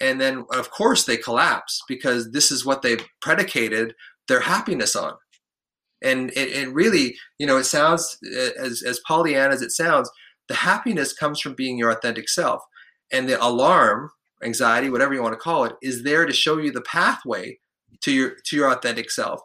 And 0.00 0.20
then 0.20 0.44
of 0.52 0.70
course 0.70 1.04
they 1.04 1.16
collapse 1.16 1.82
because 1.88 2.32
this 2.32 2.50
is 2.50 2.66
what 2.66 2.82
they've 2.82 3.04
predicated 3.22 3.94
their 4.28 4.40
happiness 4.40 4.94
on. 4.94 5.14
And 6.02 6.30
it, 6.32 6.52
it 6.52 6.72
really, 6.72 7.16
you 7.38 7.46
know, 7.46 7.56
it 7.56 7.64
sounds 7.64 8.18
as 8.58 8.82
as 8.82 9.00
Pollyanna 9.06 9.54
as 9.54 9.62
it 9.62 9.70
sounds, 9.70 10.10
the 10.48 10.54
happiness 10.54 11.12
comes 11.12 11.40
from 11.40 11.54
being 11.54 11.78
your 11.78 11.90
authentic 11.90 12.28
self 12.28 12.62
and 13.12 13.28
the 13.28 13.42
alarm 13.44 14.10
anxiety 14.42 14.90
whatever 14.90 15.14
you 15.14 15.22
want 15.22 15.32
to 15.32 15.38
call 15.38 15.64
it 15.64 15.74
is 15.82 16.02
there 16.02 16.26
to 16.26 16.32
show 16.32 16.58
you 16.58 16.70
the 16.70 16.82
pathway 16.82 17.58
to 18.02 18.12
your 18.12 18.36
to 18.44 18.56
your 18.56 18.70
authentic 18.70 19.10
self. 19.10 19.40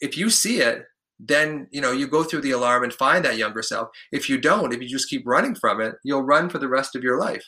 If 0.00 0.16
you 0.16 0.30
see 0.30 0.60
it 0.60 0.84
then 1.18 1.68
you 1.70 1.80
know 1.80 1.92
you 1.92 2.06
go 2.06 2.24
through 2.24 2.40
the 2.40 2.50
alarm 2.50 2.82
and 2.82 2.92
find 2.92 3.24
that 3.24 3.36
younger 3.36 3.62
self. 3.62 3.88
If 4.10 4.28
you 4.28 4.38
don't 4.38 4.72
if 4.72 4.80
you 4.80 4.88
just 4.88 5.08
keep 5.08 5.26
running 5.26 5.54
from 5.54 5.80
it 5.80 5.96
you'll 6.04 6.22
run 6.22 6.48
for 6.48 6.58
the 6.58 6.68
rest 6.68 6.96
of 6.96 7.02
your 7.02 7.18
life. 7.18 7.44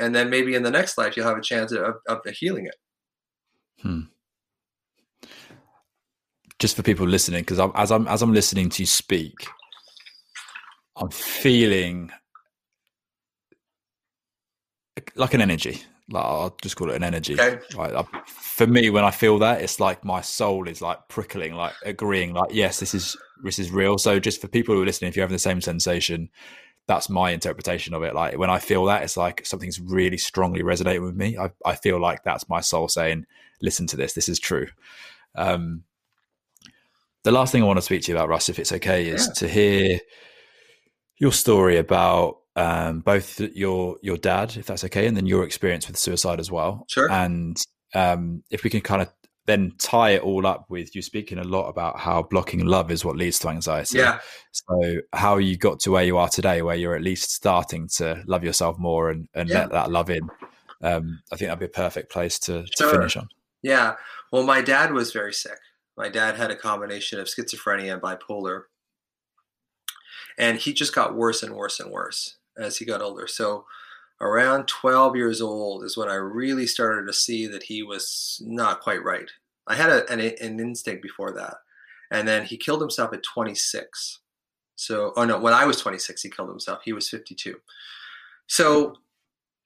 And 0.00 0.14
then 0.14 0.28
maybe 0.28 0.56
in 0.56 0.64
the 0.64 0.70
next 0.70 0.98
life 0.98 1.16
you'll 1.16 1.28
have 1.28 1.38
a 1.38 1.42
chance 1.42 1.70
of, 1.72 1.94
of 2.08 2.20
healing 2.26 2.66
it. 2.66 2.74
Hmm. 3.80 4.00
just 6.58 6.76
for 6.76 6.82
people 6.82 7.06
listening 7.06 7.42
because 7.42 7.60
as 7.74 7.90
i'm 7.90 8.08
as 8.08 8.22
i'm 8.22 8.32
listening 8.32 8.70
to 8.70 8.82
you 8.82 8.86
speak 8.86 9.46
i'm 10.96 11.10
feeling 11.10 12.10
like 15.14 15.34
an 15.34 15.40
energy. 15.40 15.82
Like 16.08 16.24
I'll 16.24 16.56
just 16.62 16.76
call 16.76 16.90
it 16.90 16.96
an 16.96 17.02
energy. 17.02 17.34
Okay. 17.34 17.58
Like, 17.76 17.94
I, 17.94 18.04
for 18.26 18.66
me, 18.66 18.90
when 18.90 19.04
I 19.04 19.10
feel 19.10 19.38
that, 19.38 19.62
it's 19.62 19.80
like 19.80 20.04
my 20.04 20.20
soul 20.20 20.68
is 20.68 20.82
like 20.82 21.08
prickling, 21.08 21.54
like 21.54 21.72
agreeing, 21.84 22.34
like 22.34 22.52
yes, 22.52 22.80
this 22.80 22.94
is 22.94 23.16
this 23.42 23.58
is 23.58 23.70
real. 23.70 23.98
So 23.98 24.20
just 24.20 24.40
for 24.40 24.48
people 24.48 24.74
who 24.74 24.82
are 24.82 24.86
listening, 24.86 25.08
if 25.08 25.16
you're 25.16 25.24
having 25.24 25.34
the 25.34 25.38
same 25.38 25.60
sensation, 25.60 26.28
that's 26.86 27.08
my 27.08 27.30
interpretation 27.30 27.94
of 27.94 28.02
it. 28.02 28.14
Like 28.14 28.38
when 28.38 28.50
I 28.50 28.58
feel 28.58 28.84
that, 28.86 29.02
it's 29.02 29.16
like 29.16 29.46
something's 29.46 29.80
really 29.80 30.18
strongly 30.18 30.62
resonating 30.62 31.04
with 31.04 31.16
me. 31.16 31.38
I, 31.38 31.50
I 31.64 31.74
feel 31.74 31.98
like 31.98 32.22
that's 32.22 32.48
my 32.48 32.60
soul 32.60 32.88
saying, 32.88 33.26
"Listen 33.62 33.86
to 33.88 33.96
this. 33.96 34.12
This 34.12 34.28
is 34.28 34.38
true." 34.38 34.68
Um, 35.34 35.84
the 37.22 37.32
last 37.32 37.52
thing 37.52 37.62
I 37.62 37.66
want 37.66 37.78
to 37.78 37.82
speak 37.82 38.02
to 38.02 38.12
you 38.12 38.18
about, 38.18 38.28
Russ, 38.28 38.50
if 38.50 38.58
it's 38.58 38.72
okay, 38.72 39.08
is 39.08 39.26
yeah. 39.26 39.32
to 39.32 39.48
hear 39.48 40.00
your 41.16 41.32
story 41.32 41.78
about 41.78 42.38
um, 42.56 43.00
both 43.00 43.40
your 43.40 43.96
your 44.02 44.16
dad, 44.16 44.56
if 44.56 44.66
that's 44.66 44.84
okay, 44.84 45.06
and 45.06 45.16
then 45.16 45.26
your 45.26 45.44
experience 45.44 45.86
with 45.86 45.96
suicide 45.96 46.40
as 46.40 46.50
well. 46.50 46.86
Sure. 46.88 47.10
And 47.10 47.60
um, 47.94 48.42
if 48.50 48.64
we 48.64 48.70
can 48.70 48.80
kind 48.80 49.02
of 49.02 49.12
then 49.46 49.72
tie 49.78 50.10
it 50.10 50.22
all 50.22 50.46
up 50.46 50.66
with 50.70 50.96
you 50.96 51.02
speaking 51.02 51.38
a 51.38 51.44
lot 51.44 51.68
about 51.68 51.98
how 51.98 52.22
blocking 52.22 52.64
love 52.64 52.90
is 52.90 53.04
what 53.04 53.16
leads 53.16 53.38
to 53.38 53.48
anxiety. 53.48 53.98
Yeah. 53.98 54.20
So 54.52 55.00
how 55.12 55.36
you 55.36 55.58
got 55.58 55.80
to 55.80 55.90
where 55.90 56.04
you 56.04 56.16
are 56.16 56.28
today, 56.28 56.62
where 56.62 56.76
you're 56.76 56.96
at 56.96 57.02
least 57.02 57.30
starting 57.30 57.88
to 57.96 58.22
love 58.26 58.42
yourself 58.42 58.78
more 58.78 59.10
and, 59.10 59.28
and 59.34 59.48
yeah. 59.48 59.60
let 59.60 59.72
that 59.72 59.90
love 59.90 60.08
in. 60.08 60.22
Um, 60.82 61.20
I 61.30 61.36
think 61.36 61.48
that'd 61.48 61.58
be 61.58 61.66
a 61.66 61.68
perfect 61.68 62.10
place 62.10 62.38
to, 62.40 62.62
to 62.62 62.70
sure. 62.78 62.92
finish 62.92 63.16
on. 63.18 63.28
Yeah. 63.62 63.96
Well, 64.32 64.44
my 64.44 64.62
dad 64.62 64.92
was 64.92 65.12
very 65.12 65.34
sick. 65.34 65.58
My 65.96 66.08
dad 66.08 66.36
had 66.36 66.50
a 66.50 66.56
combination 66.56 67.20
of 67.20 67.26
schizophrenia 67.26 67.92
and 67.92 68.02
bipolar. 68.02 68.62
And 70.38 70.58
he 70.58 70.72
just 70.72 70.94
got 70.94 71.14
worse 71.14 71.42
and 71.42 71.54
worse 71.54 71.80
and 71.80 71.90
worse 71.90 72.38
as 72.58 72.78
he 72.78 72.84
got 72.84 73.02
older. 73.02 73.26
So 73.26 73.64
around 74.20 74.68
12 74.68 75.16
years 75.16 75.40
old 75.40 75.84
is 75.84 75.96
when 75.96 76.08
I 76.08 76.14
really 76.14 76.66
started 76.66 77.06
to 77.06 77.12
see 77.12 77.46
that 77.48 77.64
he 77.64 77.82
was 77.82 78.40
not 78.44 78.80
quite 78.80 79.02
right. 79.02 79.30
I 79.66 79.74
had 79.74 79.90
a, 79.90 80.10
an, 80.10 80.20
an 80.20 80.60
instinct 80.60 81.02
before 81.02 81.32
that. 81.32 81.56
And 82.10 82.28
then 82.28 82.44
he 82.44 82.56
killed 82.56 82.80
himself 82.80 83.12
at 83.12 83.22
26. 83.22 84.20
So, 84.76 85.12
oh 85.16 85.24
no, 85.24 85.38
when 85.38 85.54
I 85.54 85.64
was 85.64 85.80
26, 85.80 86.22
he 86.22 86.30
killed 86.30 86.48
himself. 86.48 86.80
He 86.84 86.92
was 86.92 87.08
52. 87.08 87.56
So 88.46 88.96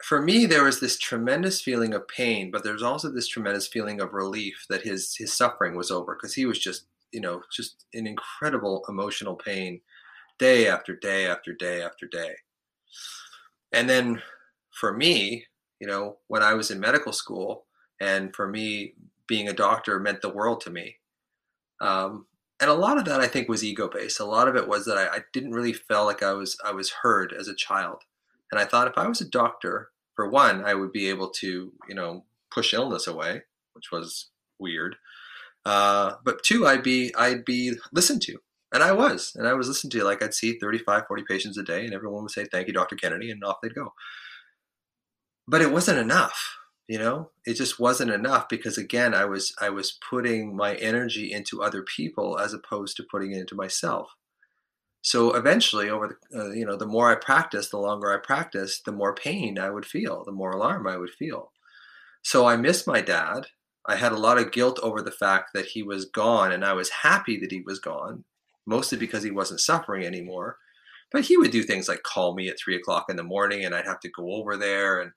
for 0.03 0.23
me, 0.23 0.47
there 0.47 0.65
was 0.65 0.81
this 0.81 0.99
tremendous 0.99 1.61
feeling 1.61 1.95
of 1.95 2.07
pain, 2.09 2.51
but 2.51 2.63
there's 2.63 2.83
also 2.83 3.11
this 3.11 3.27
tremendous 3.27 3.67
feeling 3.67 4.01
of 4.01 4.13
relief 4.13 4.65
that 4.69 4.83
his 4.83 5.17
his 5.17 5.33
suffering 5.37 5.77
was 5.77 5.91
over 5.91 6.15
because 6.15 6.35
he 6.35 6.47
was 6.47 6.59
just, 6.59 6.87
you 7.13 7.21
know, 7.21 7.43
just 7.53 7.85
an 7.95 8.07
incredible 8.07 8.85
emotional 8.89 9.35
pain 9.35 9.81
day 10.39 10.69
after 10.69 10.95
day 10.95 11.27
after 11.27 11.53
day 11.53 11.83
after 11.83 12.07
day. 12.07 12.35
And 13.73 13.89
then 13.89 14.23
for 14.71 14.93
me, 14.93 15.45
you 15.81 15.87
know, 15.87 16.19
when 16.29 16.43
I 16.43 16.55
was 16.55 16.71
in 16.71 16.81
medical 16.81 17.13
school, 17.13 17.67
and 18.01 18.35
for 18.35 18.49
me, 18.49 18.95
being 19.27 19.49
a 19.49 19.53
doctor 19.53 19.99
meant 20.01 20.23
the 20.23 20.29
world 20.29 20.61
to 20.63 20.71
me. 20.71 20.97
Um, 21.81 22.27
and 22.61 22.71
a 22.71 22.75
lot 22.75 22.99
of 22.99 23.05
that 23.05 23.21
I 23.21 23.29
think 23.29 23.49
was 23.49 23.63
ego 23.63 23.89
based. 23.89 24.19
A 24.19 24.25
lot 24.25 24.49
of 24.49 24.57
it 24.57 24.67
was 24.67 24.85
that 24.87 24.99
I, 24.99 25.17
I, 25.17 25.19
didn't 25.33 25.53
really 25.53 25.73
feel 25.73 26.05
like 26.05 26.23
I 26.25 26.33
was 26.33 26.57
I 26.65 26.73
was 26.73 26.91
heard 27.03 27.33
as 27.33 27.47
a 27.47 27.55
child, 27.55 28.03
and 28.51 28.61
I 28.61 28.65
thought 28.65 28.89
if 28.89 28.99
I 28.99 29.07
was 29.07 29.21
a 29.21 29.29
doctor, 29.29 29.91
for 30.17 30.29
one, 30.29 30.65
I 30.65 30.75
would 30.75 30.91
be 30.91 31.09
able 31.09 31.31
to 31.31 31.73
you 31.89 31.95
know 31.95 32.25
push 32.51 32.75
illness 32.75 33.07
away, 33.07 33.43
which 33.75 33.93
was 33.93 34.31
weird. 34.59 34.97
Uh, 35.65 36.15
but 36.25 36.43
two, 36.43 36.67
I'd 36.67 36.83
be 36.83 37.15
I'd 37.17 37.45
be 37.45 37.75
listened 37.93 38.23
to. 38.23 38.39
And 38.73 38.83
I 38.83 38.93
was, 38.93 39.33
and 39.35 39.49
I 39.49 39.55
was 39.55 39.69
listening 39.69 39.91
to 39.93 40.05
like 40.05 40.23
I'd 40.23 40.35
see 40.35 40.59
35, 40.59 41.07
40 41.09 41.25
patients 41.27 41.57
a 41.57 41.63
day, 41.63 41.85
and 41.85 41.95
everyone 41.95 42.23
would 42.23 42.31
say, 42.31 42.45
Thank 42.45 42.67
you, 42.67 42.75
Dr. 42.75 42.97
Kennedy, 42.97 43.31
and 43.31 43.43
off 43.43 43.57
they'd 43.63 43.75
go. 43.75 43.95
But 45.47 45.63
it 45.63 45.73
wasn't 45.73 45.99
enough, 45.99 46.57
you 46.87 46.99
know? 46.99 47.31
It 47.47 47.55
just 47.55 47.81
wasn't 47.81 48.11
enough 48.11 48.49
because 48.51 48.77
again, 48.77 49.15
I 49.15 49.25
was 49.25 49.55
I 49.61 49.71
was 49.71 49.99
putting 50.11 50.55
my 50.55 50.75
energy 50.77 51.33
into 51.33 51.63
other 51.63 51.83
people 51.83 52.39
as 52.39 52.53
opposed 52.53 52.97
to 52.99 53.07
putting 53.11 53.33
it 53.33 53.39
into 53.41 53.55
myself. 53.55 54.11
So 55.01 55.33
eventually, 55.35 55.89
over 55.89 56.19
the 56.31 56.39
uh, 56.39 56.51
you 56.51 56.67
know, 56.67 56.77
the 56.77 56.87
more 56.87 57.11
I 57.11 57.15
practiced, 57.15 57.71
the 57.71 57.79
longer 57.79 58.13
I 58.13 58.19
practiced, 58.19 58.85
the 58.85 58.93
more 58.93 59.15
pain 59.15 59.59
I 59.59 59.71
would 59.71 59.87
feel, 59.87 60.25
the 60.25 60.33
more 60.33 60.51
alarm 60.51 60.87
I 60.87 60.99
would 60.99 61.11
feel. 61.11 61.53
So 62.23 62.47
I 62.47 62.57
missed 62.57 62.87
my 62.87 63.01
dad. 63.01 63.47
I 63.87 63.97
had 63.97 64.13
a 64.13 64.19
lot 64.19 64.37
of 64.37 64.53
guilt 64.53 64.79
over 64.83 65.01
the 65.01 65.11
fact 65.11 65.51
that 65.55 65.67
he 65.67 65.83
was 65.83 66.05
gone, 66.05 66.53
and 66.53 66.63
I 66.63 66.75
was 66.75 66.91
happy 66.91 67.39
that 67.41 67.53
he 67.53 67.63
was 67.65 67.79
gone 67.79 68.25
mostly 68.69 68.99
because 68.99 69.25
he 69.25 69.31
wasn't 69.33 69.61
suffering 69.61 70.05
anymore. 70.07 70.59
But 71.13 71.25
he 71.25 71.37
would 71.39 71.51
do 71.51 71.63
things 71.65 71.89
like 71.89 72.03
call 72.03 72.35
me 72.35 72.49
at 72.49 72.59
three 72.63 72.77
o'clock 72.77 73.07
in 73.09 73.17
the 73.17 73.23
morning 73.25 73.65
and 73.65 73.75
I'd 73.75 73.87
have 73.87 74.01
to 74.01 74.11
go 74.11 74.33
over 74.35 74.57
there. 74.57 75.01
And, 75.01 75.13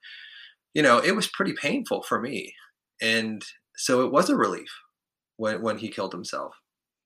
you 0.74 0.82
know, 0.82 1.00
it 1.00 1.16
was 1.16 1.28
pretty 1.28 1.54
painful 1.54 2.04
for 2.04 2.22
me. 2.22 2.56
And 3.02 3.44
so 3.76 4.02
it 4.06 4.12
was 4.12 4.30
a 4.30 4.38
relief 4.38 4.70
when, 5.38 5.62
when 5.62 5.80
he 5.80 5.90
killed 5.90 6.14
himself. 6.14 6.56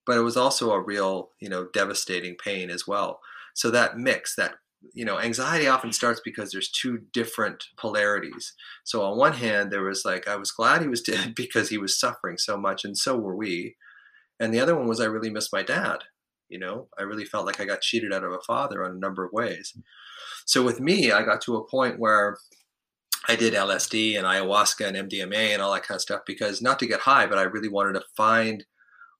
but 0.06 0.18
it 0.18 0.22
was 0.22 0.38
also 0.38 0.72
a 0.72 0.82
real, 0.82 1.32
you 1.40 1.50
know, 1.50 1.68
devastating 1.74 2.36
pain 2.36 2.70
as 2.70 2.88
well. 2.88 3.20
So 3.56 3.72
that 3.72 3.98
mix, 3.98 4.36
that 4.36 4.56
you 4.94 5.06
know, 5.06 5.20
anxiety 5.20 5.68
often 5.68 5.92
starts 5.92 6.22
because 6.24 6.52
there's 6.52 6.70
two 6.70 7.00
different 7.14 7.66
polarities. 7.78 8.54
So 8.84 9.02
on 9.04 9.18
one 9.18 9.34
hand, 9.34 9.72
there 9.72 9.84
was 9.84 10.04
like 10.06 10.28
I 10.28 10.36
was 10.36 10.52
glad 10.52 10.82
he 10.82 10.88
was 10.88 11.02
dead 11.02 11.34
because 11.38 11.70
he 11.70 11.78
was 11.78 12.00
suffering 12.00 12.38
so 12.38 12.58
much, 12.58 12.86
and 12.86 12.98
so 12.98 13.18
were 13.18 13.36
we. 13.36 13.76
And 14.40 14.54
the 14.54 14.60
other 14.60 14.76
one 14.76 14.88
was 14.88 15.00
I 15.00 15.06
really 15.06 15.30
missed 15.30 15.54
my 15.54 15.64
dad. 15.64 16.00
You 16.50 16.60
know, 16.60 16.88
I 16.98 17.04
really 17.04 17.26
felt 17.26 17.46
like 17.46 17.60
I 17.60 17.66
got 17.66 17.82
cheated 17.82 18.14
out 18.14 18.24
of 18.24 18.32
a 18.32 18.40
father 18.40 18.84
on 18.84 18.92
a 18.92 19.00
number 19.00 19.26
of 19.26 19.32
ways. 19.34 19.76
So 20.46 20.64
with 20.64 20.80
me, 20.80 21.12
I 21.12 21.24
got 21.24 21.42
to 21.42 21.58
a 21.58 21.68
point 21.68 22.00
where 22.00 22.38
I 23.28 23.36
did 23.36 23.54
LSD 23.54 24.18
and 24.18 24.26
ayahuasca 24.26 24.88
and 24.88 25.10
MDMA 25.10 25.54
and 25.54 25.62
all 25.62 25.74
that 25.74 25.84
kind 25.84 25.96
of 25.96 26.02
stuff 26.02 26.22
because 26.28 26.62
not 26.62 26.78
to 26.80 26.88
get 26.88 27.02
high, 27.02 27.26
but 27.26 27.40
I 27.40 27.44
really 27.44 27.70
wanted 27.70 27.94
to 27.94 28.04
find 28.16 28.66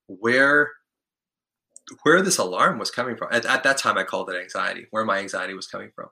where 0.06 0.70
where 2.02 2.20
this 2.20 2.38
alarm 2.38 2.78
was 2.78 2.90
coming 2.90 3.16
from. 3.16 3.28
At, 3.32 3.44
at 3.44 3.62
that 3.62 3.78
time, 3.78 3.96
I 3.96 4.02
called 4.02 4.28
it 4.30 4.40
anxiety, 4.40 4.86
where 4.90 5.04
my 5.04 5.18
anxiety 5.18 5.54
was 5.54 5.68
coming 5.68 5.90
from. 5.94 6.08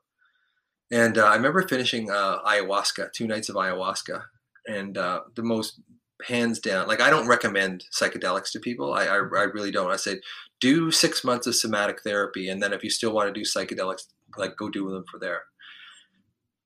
And 0.90 1.18
uh, 1.18 1.24
I 1.24 1.34
remember 1.34 1.66
finishing 1.66 2.10
uh, 2.10 2.42
ayahuasca, 2.42 3.12
two 3.12 3.26
nights 3.26 3.48
of 3.48 3.56
ayahuasca, 3.56 4.22
and 4.66 4.96
uh, 4.96 5.22
the 5.34 5.42
most 5.42 5.80
hands 6.24 6.58
down, 6.58 6.88
like 6.88 7.00
I 7.00 7.10
don't 7.10 7.28
recommend 7.28 7.84
psychedelics 7.92 8.50
to 8.52 8.60
people. 8.60 8.94
I, 8.94 9.04
I, 9.04 9.16
I 9.16 9.44
really 9.44 9.70
don't. 9.70 9.90
I 9.90 9.96
said 9.96 10.20
do 10.60 10.90
six 10.90 11.24
months 11.24 11.46
of 11.46 11.54
somatic 11.54 12.02
therapy, 12.02 12.48
and 12.48 12.62
then 12.62 12.72
if 12.72 12.82
you 12.82 12.90
still 12.90 13.12
want 13.12 13.28
to 13.28 13.38
do 13.38 13.46
psychedelics, 13.46 14.04
like 14.36 14.56
go 14.56 14.70
do 14.70 14.90
them 14.90 15.04
for 15.10 15.18
there. 15.18 15.42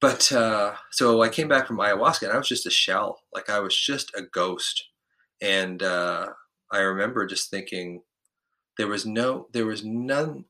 But 0.00 0.30
uh, 0.30 0.74
so 0.92 1.22
I 1.22 1.28
came 1.28 1.48
back 1.48 1.66
from 1.66 1.78
ayahuasca, 1.78 2.22
and 2.22 2.32
I 2.32 2.38
was 2.38 2.48
just 2.48 2.66
a 2.66 2.70
shell. 2.70 3.20
Like 3.34 3.50
I 3.50 3.60
was 3.60 3.76
just 3.76 4.12
a 4.14 4.22
ghost, 4.22 4.88
and 5.40 5.82
uh, 5.82 6.28
I 6.70 6.78
remember 6.78 7.26
just 7.26 7.50
thinking 7.50 8.02
there 8.76 8.86
was 8.86 9.04
no 9.04 9.48
there 9.52 9.66
was 9.66 9.84
none 9.84 10.44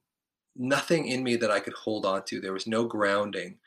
nothing 0.54 1.06
in 1.06 1.22
me 1.22 1.36
that 1.36 1.50
I 1.50 1.60
could 1.60 1.72
hold 1.72 2.04
on 2.04 2.24
to. 2.26 2.40
There 2.40 2.52
was 2.52 2.66
no 2.66 2.84
grounding. 2.84 3.58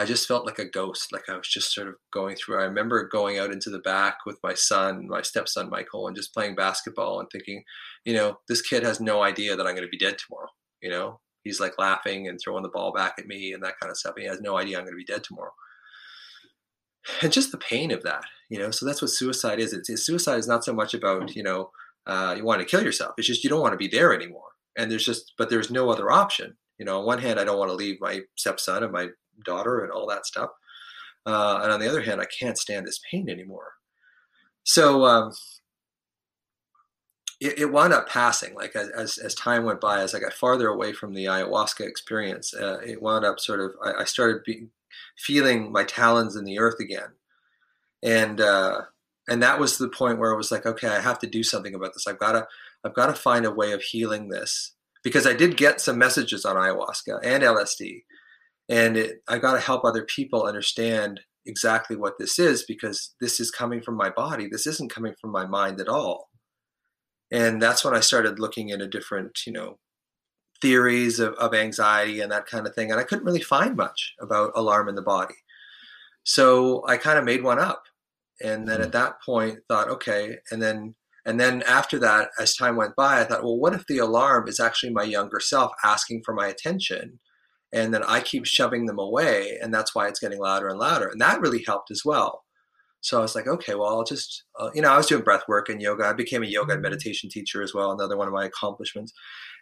I 0.00 0.04
just 0.04 0.28
felt 0.28 0.46
like 0.46 0.60
a 0.60 0.64
ghost, 0.64 1.12
like 1.12 1.28
I 1.28 1.36
was 1.36 1.48
just 1.48 1.74
sort 1.74 1.88
of 1.88 1.96
going 2.12 2.36
through. 2.36 2.60
I 2.60 2.64
remember 2.64 3.08
going 3.08 3.38
out 3.38 3.50
into 3.50 3.68
the 3.68 3.80
back 3.80 4.18
with 4.24 4.38
my 4.44 4.54
son, 4.54 5.08
my 5.08 5.22
stepson 5.22 5.68
Michael, 5.68 6.06
and 6.06 6.14
just 6.14 6.32
playing 6.32 6.54
basketball 6.54 7.18
and 7.18 7.28
thinking, 7.30 7.64
you 8.04 8.14
know, 8.14 8.38
this 8.48 8.62
kid 8.62 8.84
has 8.84 9.00
no 9.00 9.22
idea 9.22 9.56
that 9.56 9.66
I'm 9.66 9.74
going 9.74 9.86
to 9.86 9.90
be 9.90 9.98
dead 9.98 10.16
tomorrow. 10.16 10.48
You 10.80 10.90
know, 10.90 11.20
he's 11.42 11.58
like 11.58 11.78
laughing 11.78 12.28
and 12.28 12.38
throwing 12.40 12.62
the 12.62 12.68
ball 12.68 12.92
back 12.92 13.14
at 13.18 13.26
me 13.26 13.52
and 13.52 13.62
that 13.64 13.74
kind 13.80 13.90
of 13.90 13.96
stuff. 13.96 14.14
He 14.16 14.26
has 14.26 14.40
no 14.40 14.56
idea 14.56 14.78
I'm 14.78 14.84
going 14.84 14.94
to 14.94 15.04
be 15.04 15.04
dead 15.04 15.24
tomorrow. 15.24 15.52
And 17.22 17.32
just 17.32 17.50
the 17.50 17.58
pain 17.58 17.90
of 17.90 18.02
that, 18.04 18.22
you 18.50 18.58
know. 18.58 18.70
So 18.70 18.86
that's 18.86 19.02
what 19.02 19.10
suicide 19.10 19.58
is. 19.58 19.72
It's, 19.72 20.04
suicide 20.04 20.38
is 20.38 20.46
not 20.46 20.64
so 20.64 20.74
much 20.74 20.94
about 20.94 21.34
you 21.34 21.42
know 21.42 21.70
uh, 22.08 22.34
you 22.36 22.44
want 22.44 22.60
to 22.60 22.66
kill 22.66 22.82
yourself. 22.82 23.14
It's 23.18 23.26
just 23.26 23.44
you 23.44 23.50
don't 23.50 23.60
want 23.60 23.72
to 23.72 23.78
be 23.78 23.88
there 23.88 24.14
anymore. 24.14 24.48
And 24.76 24.90
there's 24.90 25.04
just, 25.04 25.32
but 25.36 25.50
there's 25.50 25.70
no 25.70 25.90
other 25.90 26.10
option. 26.10 26.56
You 26.78 26.86
know, 26.86 27.00
on 27.00 27.06
one 27.06 27.18
hand, 27.18 27.40
I 27.40 27.44
don't 27.44 27.58
want 27.58 27.70
to 27.70 27.76
leave 27.76 28.00
my 28.00 28.20
stepson 28.36 28.84
and 28.84 28.92
my 28.92 29.08
daughter 29.44 29.80
and 29.80 29.92
all 29.92 30.06
that 30.08 30.26
stuff. 30.26 30.50
Uh, 31.26 31.60
and 31.62 31.72
on 31.72 31.80
the 31.80 31.88
other 31.88 32.00
hand, 32.00 32.20
I 32.20 32.26
can't 32.26 32.58
stand 32.58 32.86
this 32.86 33.00
pain 33.10 33.28
anymore. 33.28 33.72
So 34.64 35.04
um, 35.04 35.32
it, 37.40 37.58
it, 37.58 37.72
wound 37.72 37.92
up 37.92 38.08
passing. 38.08 38.54
Like 38.54 38.74
as, 38.76 39.18
as, 39.18 39.34
time 39.34 39.64
went 39.64 39.80
by, 39.80 40.00
as 40.00 40.14
I 40.14 40.20
got 40.20 40.32
farther 40.32 40.68
away 40.68 40.92
from 40.92 41.14
the 41.14 41.26
ayahuasca 41.26 41.86
experience, 41.86 42.54
uh, 42.54 42.78
it 42.84 43.02
wound 43.02 43.24
up 43.24 43.40
sort 43.40 43.60
of. 43.60 43.72
I, 43.84 44.02
I 44.02 44.04
started 44.04 44.42
be, 44.44 44.68
feeling 45.16 45.72
my 45.72 45.84
talons 45.84 46.36
in 46.36 46.44
the 46.44 46.58
earth 46.58 46.80
again, 46.80 47.10
and 48.02 48.40
uh, 48.40 48.82
and 49.28 49.42
that 49.42 49.60
was 49.60 49.78
the 49.78 49.88
point 49.88 50.18
where 50.18 50.32
I 50.32 50.36
was 50.36 50.50
like 50.50 50.66
okay 50.66 50.88
i 50.88 51.00
have 51.00 51.18
to 51.20 51.26
do 51.26 51.42
something 51.42 51.74
about 51.74 51.92
this 51.92 52.06
i've 52.06 52.18
got 52.18 52.32
to 52.32 52.48
i've 52.82 52.94
got 52.94 53.06
to 53.06 53.14
find 53.14 53.44
a 53.44 53.50
way 53.50 53.72
of 53.72 53.82
healing 53.82 54.28
this 54.28 54.72
because 55.04 55.26
i 55.26 55.32
did 55.32 55.56
get 55.56 55.80
some 55.80 55.98
messages 55.98 56.44
on 56.44 56.56
ayahuasca 56.56 57.20
and 57.22 57.42
lsd 57.42 58.04
and 58.68 58.96
it, 58.96 59.22
i 59.28 59.38
got 59.38 59.54
to 59.54 59.60
help 59.60 59.84
other 59.84 60.04
people 60.04 60.44
understand 60.44 61.20
exactly 61.48 61.96
what 61.96 62.18
this 62.18 62.38
is 62.38 62.64
because 62.68 63.14
this 63.20 63.40
is 63.40 63.50
coming 63.50 63.80
from 63.80 63.96
my 63.96 64.10
body. 64.10 64.48
This 64.48 64.66
isn't 64.66 64.92
coming 64.92 65.14
from 65.20 65.32
my 65.32 65.46
mind 65.46 65.80
at 65.80 65.88
all. 65.88 66.28
And 67.32 67.60
that's 67.60 67.84
when 67.84 67.94
i 67.94 68.00
started 68.00 68.38
looking 68.38 68.68
into 68.68 68.86
different 68.86 69.40
you 69.46 69.52
know 69.52 69.78
theories 70.62 71.20
of, 71.20 71.34
of 71.34 71.54
anxiety 71.54 72.20
and 72.20 72.32
that 72.32 72.46
kind 72.46 72.66
of 72.66 72.74
thing 72.74 72.90
and 72.90 72.98
i 72.98 73.04
couldn't 73.04 73.24
really 73.24 73.42
find 73.42 73.76
much 73.76 74.14
about 74.20 74.52
alarm 74.54 74.88
in 74.88 74.94
the 74.94 75.02
body. 75.02 75.34
So 76.24 76.84
i 76.86 76.96
kind 76.96 77.18
of 77.18 77.24
made 77.24 77.42
one 77.42 77.58
up 77.58 77.82
and 78.42 78.68
then 78.68 78.80
at 78.80 78.88
mm-hmm. 78.88 78.90
that 78.92 79.22
point 79.24 79.58
thought 79.68 79.88
okay 79.88 80.36
and 80.50 80.62
then 80.62 80.94
and 81.26 81.38
then 81.38 81.62
after 81.62 81.98
that 81.98 82.30
as 82.40 82.54
time 82.54 82.76
went 82.76 82.96
by 82.96 83.20
i 83.20 83.24
thought 83.24 83.42
well 83.42 83.58
what 83.58 83.74
if 83.74 83.84
the 83.86 83.98
alarm 83.98 84.48
is 84.48 84.60
actually 84.60 84.92
my 84.92 85.02
younger 85.02 85.40
self 85.40 85.72
asking 85.84 86.22
for 86.24 86.34
my 86.34 86.46
attention 86.46 87.18
and 87.72 87.92
then 87.92 88.02
i 88.04 88.20
keep 88.20 88.44
shoving 88.44 88.86
them 88.86 88.98
away 88.98 89.58
and 89.60 89.72
that's 89.72 89.94
why 89.94 90.08
it's 90.08 90.20
getting 90.20 90.40
louder 90.40 90.68
and 90.68 90.78
louder 90.78 91.08
and 91.08 91.20
that 91.20 91.40
really 91.40 91.62
helped 91.66 91.90
as 91.90 92.02
well 92.04 92.44
so 93.00 93.18
i 93.18 93.22
was 93.22 93.34
like 93.34 93.46
okay 93.46 93.74
well 93.74 93.88
i'll 93.88 94.04
just 94.04 94.44
uh, 94.58 94.70
you 94.74 94.82
know 94.82 94.92
i 94.92 94.96
was 94.96 95.06
doing 95.06 95.22
breath 95.22 95.44
work 95.48 95.68
and 95.68 95.82
yoga 95.82 96.04
i 96.04 96.12
became 96.12 96.42
a 96.42 96.46
yoga 96.46 96.72
and 96.72 96.82
meditation 96.82 97.28
teacher 97.30 97.62
as 97.62 97.74
well 97.74 97.92
another 97.92 98.16
one 98.16 98.28
of 98.28 98.34
my 98.34 98.44
accomplishments 98.44 99.12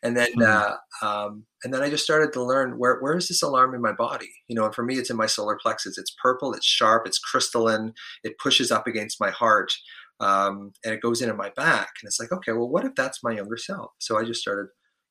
and 0.03 0.17
then 0.17 0.29
mm-hmm. 0.39 0.43
uh, 0.43 1.07
um, 1.07 1.45
and 1.65 1.73
then 1.73 1.83
I 1.83 1.91
just 1.91 2.05
started 2.05 2.33
to 2.35 2.43
learn 2.43 2.79
where 2.79 2.99
where 3.01 3.17
is 3.17 3.29
this 3.29 3.43
alarm 3.43 3.75
in 3.75 3.81
my 3.81 3.93
body? 3.93 4.31
You 4.49 4.57
know, 4.57 4.65
and 4.65 4.75
for 4.75 4.85
me, 4.85 4.97
it's 4.97 5.11
in 5.11 5.17
my 5.17 5.27
solar 5.27 5.59
plexus. 5.61 5.99
It's 5.99 6.15
purple, 6.23 6.53
it's 6.53 6.67
sharp, 6.67 7.07
it's 7.07 7.19
crystalline. 7.19 7.93
It 8.23 8.39
pushes 8.39 8.71
up 8.71 8.87
against 8.87 9.21
my 9.21 9.31
heart, 9.31 9.73
um, 10.21 10.73
and 10.85 10.95
it 10.95 11.03
goes 11.03 11.23
into 11.23 11.35
my 11.35 11.51
back. 11.51 11.89
And 12.01 12.09
it's 12.09 12.21
like, 12.21 12.33
okay, 12.33 12.53
well, 12.53 12.69
what 12.69 12.85
if 12.85 12.95
that's 12.95 13.23
my 13.23 13.33
younger 13.33 13.57
self? 13.57 13.93
So 13.99 14.19
I 14.19 14.25
just 14.25 14.41
started 14.41 14.69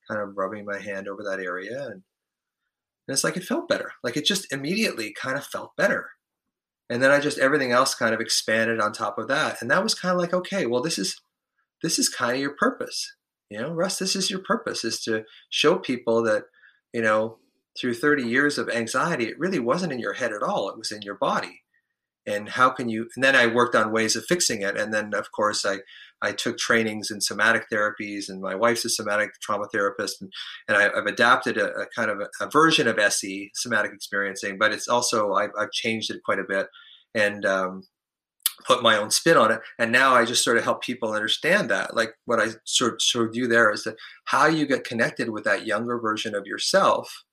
kind 0.10 0.22
of 0.22 0.38
rubbing 0.38 0.66
my 0.66 0.80
hand 0.80 1.08
over 1.08 1.24
that 1.24 1.40
area, 1.40 1.88
and, 1.88 2.04
and 3.08 3.14
it's 3.14 3.24
like 3.24 3.38
it 3.38 3.44
felt 3.44 3.68
better. 3.68 3.92
Like 4.04 4.18
it 4.18 4.26
just 4.26 4.52
immediately 4.52 5.14
kind 5.14 5.38
of 5.38 5.46
felt 5.46 5.76
better. 5.76 6.10
And 6.90 7.02
then 7.02 7.12
I 7.12 7.20
just 7.20 7.40
everything 7.40 7.72
else 7.72 7.96
kind 7.96 8.14
of 8.14 8.22
expanded 8.22 8.80
on 8.80 8.94
top 8.94 9.18
of 9.18 9.28
that, 9.28 9.62
and 9.62 9.72
that 9.72 9.84
was 9.84 9.96
kind 9.96 10.14
of 10.14 10.20
like, 10.20 10.34
okay, 10.34 10.66
well, 10.66 10.82
this 10.82 11.00
is 11.00 11.20
this 11.84 12.00
is 12.00 12.10
kind 12.10 12.36
of 12.36 12.42
your 12.42 12.56
purpose 12.56 13.16
you 13.50 13.60
know, 13.60 13.72
Russ, 13.72 13.98
this 13.98 14.16
is 14.16 14.30
your 14.30 14.40
purpose 14.40 14.84
is 14.84 15.00
to 15.02 15.24
show 15.50 15.78
people 15.78 16.24
that, 16.24 16.46
you 16.94 17.02
know, 17.02 17.38
through 17.80 17.94
30 17.94 18.24
years 18.24 18.58
of 18.58 18.70
anxiety, 18.70 19.26
it 19.26 19.40
really 19.40 19.60
wasn't 19.60 19.94
in 19.94 20.00
your 20.00 20.14
head 20.14 20.32
at 20.32 20.42
all. 20.42 20.70
It 20.70 20.78
was 20.78 20.92
in 20.92 21.02
your 21.02 21.16
body. 21.16 21.62
And 22.26 22.50
how 22.50 22.70
can 22.70 22.90
you, 22.90 23.08
and 23.16 23.24
then 23.24 23.36
I 23.36 23.46
worked 23.46 23.76
on 23.76 23.92
ways 23.92 24.16
of 24.16 24.26
fixing 24.26 24.62
it. 24.62 24.78
And 24.78 24.94
then 24.94 25.14
of 25.14 25.32
course 25.32 25.66
I, 25.66 25.80
I 26.22 26.32
took 26.32 26.58
trainings 26.58 27.12
in 27.12 27.22
somatic 27.22 27.66
therapies 27.72 28.30
and 28.30 28.42
my 28.42 28.56
wife's 28.56 28.86
a 28.86 28.90
somatic 28.90 29.32
trauma 29.42 29.68
therapist. 29.72 30.22
And, 30.22 30.32
and 30.68 30.78
I, 30.78 30.84
have 30.84 31.06
adapted 31.06 31.58
a, 31.58 31.72
a, 31.74 31.86
kind 31.96 32.10
of 32.10 32.20
a, 32.20 32.30
a, 32.42 32.50
version 32.50 32.88
of 32.88 32.98
SE, 32.98 33.52
somatic 33.54 33.92
experiencing, 33.94 34.58
but 34.58 34.72
it's 34.72 34.88
also, 34.88 35.34
I've, 35.34 35.52
I've 35.60 35.72
changed 35.72 36.12
it 36.12 36.24
quite 36.24 36.40
a 36.40 36.46
bit. 36.48 36.68
And, 37.14 37.46
um, 37.46 37.84
put 38.66 38.82
my 38.82 38.98
own 38.98 39.12
spin 39.12 39.38
on 39.38 39.52
it. 39.52 39.60
And 39.78 39.92
now 39.92 40.16
I 40.16 40.26
just 40.26 40.44
sort 40.44 40.58
of 40.58 40.64
help 40.64 40.82
people 40.82 41.12
understand 41.12 41.70
that. 41.70 41.96
Like 41.96 42.14
what 42.26 42.40
I 42.40 42.48
sort, 42.64 43.02
sort 43.02 43.28
of 43.28 43.34
do 43.34 43.48
there 43.48 43.72
is 43.72 43.84
that 43.84 43.98
how 44.26 44.48
you 44.48 44.66
get 44.66 44.86
connected 44.86 45.30
with 45.30 45.44
that 45.44 45.66
younger 45.66 46.00
version 46.00 46.36
of 46.36 46.48
yourself. 46.48 47.25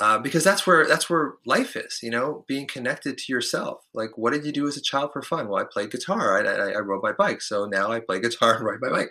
Uh, 0.00 0.18
because 0.18 0.44
that's 0.44 0.64
where 0.66 0.86
that's 0.86 1.10
where 1.10 1.34
life 1.44 1.74
is, 1.74 1.98
you 2.02 2.10
know, 2.10 2.44
being 2.46 2.66
connected 2.66 3.18
to 3.18 3.32
yourself. 3.32 3.84
Like, 3.92 4.10
what 4.16 4.32
did 4.32 4.44
you 4.44 4.52
do 4.52 4.68
as 4.68 4.76
a 4.76 4.82
child 4.82 5.10
for 5.12 5.22
fun? 5.22 5.48
Well, 5.48 5.60
I 5.60 5.66
played 5.70 5.90
guitar. 5.90 6.38
I, 6.38 6.48
I, 6.48 6.70
I 6.72 6.78
rode 6.78 7.02
my 7.02 7.12
bike, 7.12 7.42
so 7.42 7.64
now 7.64 7.90
I 7.90 8.00
play 8.00 8.20
guitar 8.20 8.56
and 8.56 8.64
ride 8.64 8.80
my 8.80 8.90
bike. 8.90 9.10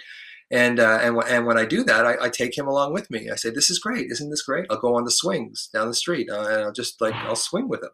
And 0.50 0.80
uh, 0.80 1.00
and 1.02 1.18
and 1.28 1.46
when 1.46 1.58
I 1.58 1.66
do 1.66 1.84
that, 1.84 2.06
I, 2.06 2.16
I, 2.26 2.30
take 2.30 2.58
him 2.58 2.68
along 2.68 2.94
with 2.94 3.12
me. 3.12 3.30
I 3.30 3.36
say, 3.36 3.50
"This 3.50 3.70
is 3.70 3.80
great, 3.80 4.10
isn't 4.10 4.30
this 4.30 4.44
great?" 4.44 4.66
I'll 4.70 4.80
go 4.80 4.96
on 4.96 5.04
the 5.04 5.12
swings 5.12 5.70
down 5.74 5.90
the 5.90 5.94
street, 5.94 6.30
uh, 6.32 6.48
and 6.48 6.64
I'll 6.64 6.72
just 6.72 7.02
like 7.02 7.14
I'll 7.16 7.36
swing 7.36 7.68
with 7.68 7.84
him. 7.84 7.90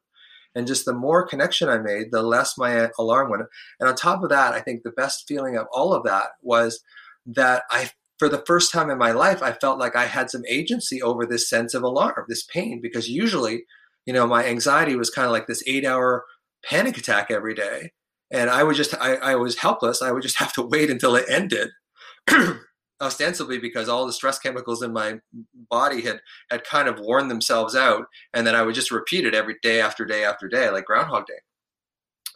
And 0.53 0.67
just 0.67 0.85
the 0.85 0.93
more 0.93 1.27
connection 1.27 1.67
I 1.67 1.79
made, 1.79 2.11
the 2.11 2.21
less 2.21 2.57
my 2.57 2.91
alarm 2.99 3.31
went. 3.31 3.43
And 3.79 3.89
on 3.89 3.95
top 3.95 4.21
of 4.21 4.29
that, 4.29 4.53
I 4.53 4.59
think 4.59 4.83
the 4.83 4.91
best 4.91 5.25
feeling 5.27 5.57
of 5.57 5.65
all 5.73 5.93
of 5.93 6.03
that 6.03 6.27
was 6.43 6.83
that 7.25 7.63
I, 7.71 7.89
for 8.23 8.29
the 8.29 8.43
first 8.47 8.71
time 8.71 8.89
in 8.89 8.97
my 8.97 9.11
life, 9.11 9.43
I 9.43 9.51
felt 9.51 9.79
like 9.79 9.97
I 9.97 10.05
had 10.05 10.29
some 10.29 10.43
agency 10.47 11.01
over 11.01 11.25
this 11.25 11.49
sense 11.49 11.73
of 11.73 11.83
alarm, 11.83 12.23
this 12.29 12.45
pain, 12.45 12.79
because 12.81 13.09
usually, 13.09 13.65
you 14.05 14.13
know, 14.13 14.25
my 14.25 14.45
anxiety 14.45 14.95
was 14.95 15.09
kind 15.09 15.25
of 15.25 15.33
like 15.33 15.45
this 15.45 15.61
eight 15.67 15.83
hour 15.83 16.23
panic 16.63 16.97
attack 16.97 17.29
every 17.29 17.53
day. 17.53 17.91
And 18.31 18.49
I 18.49 18.63
would 18.63 18.77
just, 18.77 18.95
I, 18.95 19.15
I 19.15 19.35
was 19.35 19.57
helpless. 19.57 20.01
I 20.01 20.13
would 20.13 20.23
just 20.23 20.39
have 20.39 20.53
to 20.53 20.61
wait 20.61 20.89
until 20.89 21.17
it 21.17 21.25
ended. 21.27 21.71
ostensibly 23.01 23.59
because 23.59 23.89
all 23.89 24.05
the 24.05 24.13
stress 24.13 24.39
chemicals 24.39 24.81
in 24.81 24.93
my 24.93 25.19
body 25.69 26.03
had 26.03 26.21
had 26.49 26.63
kind 26.63 26.87
of 26.87 26.99
worn 26.99 27.27
themselves 27.27 27.75
out 27.75 28.05
and 28.33 28.47
then 28.47 28.55
i 28.55 28.61
would 28.61 28.75
just 28.75 28.91
repeat 28.91 29.25
it 29.25 29.33
every 29.33 29.55
day 29.61 29.81
after 29.81 30.05
day 30.05 30.23
after 30.23 30.47
day 30.47 30.69
like 30.69 30.85
groundhog 30.85 31.25
day 31.25 31.39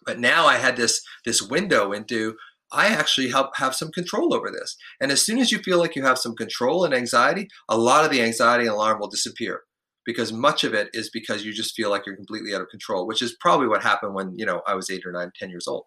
but 0.03 0.19
now 0.19 0.45
i 0.45 0.57
had 0.57 0.75
this 0.75 1.01
this 1.23 1.41
window 1.41 1.93
into 1.93 2.35
i 2.71 2.87
actually 2.87 3.29
help 3.29 3.51
have 3.57 3.75
some 3.75 3.91
control 3.91 4.33
over 4.33 4.49
this 4.51 4.75
and 5.01 5.11
as 5.11 5.21
soon 5.21 5.39
as 5.39 5.51
you 5.51 5.59
feel 5.59 5.77
like 5.79 5.95
you 5.95 6.03
have 6.03 6.17
some 6.17 6.35
control 6.35 6.83
and 6.83 6.93
anxiety 6.93 7.47
a 7.69 7.77
lot 7.77 8.05
of 8.05 8.11
the 8.11 8.21
anxiety 8.21 8.65
and 8.65 8.73
alarm 8.73 8.99
will 8.99 9.07
disappear 9.09 9.61
because 10.05 10.31
much 10.31 10.63
of 10.63 10.73
it 10.73 10.89
is 10.93 11.09
because 11.09 11.45
you 11.45 11.53
just 11.53 11.75
feel 11.75 11.89
like 11.89 12.05
you're 12.05 12.15
completely 12.15 12.53
out 12.53 12.61
of 12.61 12.69
control 12.69 13.07
which 13.07 13.21
is 13.21 13.35
probably 13.39 13.67
what 13.67 13.83
happened 13.83 14.13
when 14.13 14.33
you 14.37 14.45
know 14.45 14.61
i 14.67 14.73
was 14.75 14.89
eight 14.89 15.05
or 15.05 15.11
nine 15.11 15.31
ten 15.39 15.49
years 15.49 15.67
old 15.67 15.85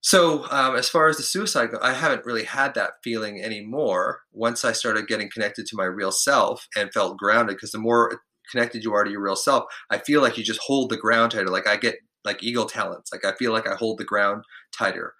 So, 0.00 0.50
um, 0.50 0.74
as 0.76 0.88
far 0.88 1.08
as 1.08 1.16
the 1.16 1.22
suicide, 1.22 1.70
I 1.80 1.92
haven't 1.94 2.26
really 2.26 2.44
had 2.44 2.74
that 2.74 2.94
feeling 3.04 3.42
anymore. 3.42 4.22
Once 4.32 4.64
I 4.64 4.72
started 4.72 5.06
getting 5.06 5.30
connected 5.30 5.64
to 5.66 5.76
my 5.76 5.84
real 5.84 6.10
self 6.10 6.66
and 6.76 6.92
felt 6.92 7.18
grounded, 7.18 7.56
because 7.56 7.70
the 7.70 7.78
more 7.78 8.20
connected 8.50 8.82
you 8.82 8.92
are 8.94 9.04
to 9.04 9.10
your 9.10 9.22
real 9.22 9.36
self, 9.36 9.64
I 9.90 9.98
feel 9.98 10.20
like 10.20 10.36
you 10.36 10.42
just 10.44 10.60
hold 10.66 10.90
the 10.90 10.96
ground 10.96 11.32
tighter. 11.32 11.48
Like 11.48 11.68
I 11.68 11.76
get 11.76 11.96
like 12.24 12.42
eagle 12.42 12.66
talents. 12.66 13.12
Like 13.12 13.24
I 13.24 13.36
feel 13.36 13.52
like 13.52 13.68
I 13.68 13.76
hold 13.76 13.98
the 13.98 14.04
ground 14.04 14.42
tighter. 14.76 15.14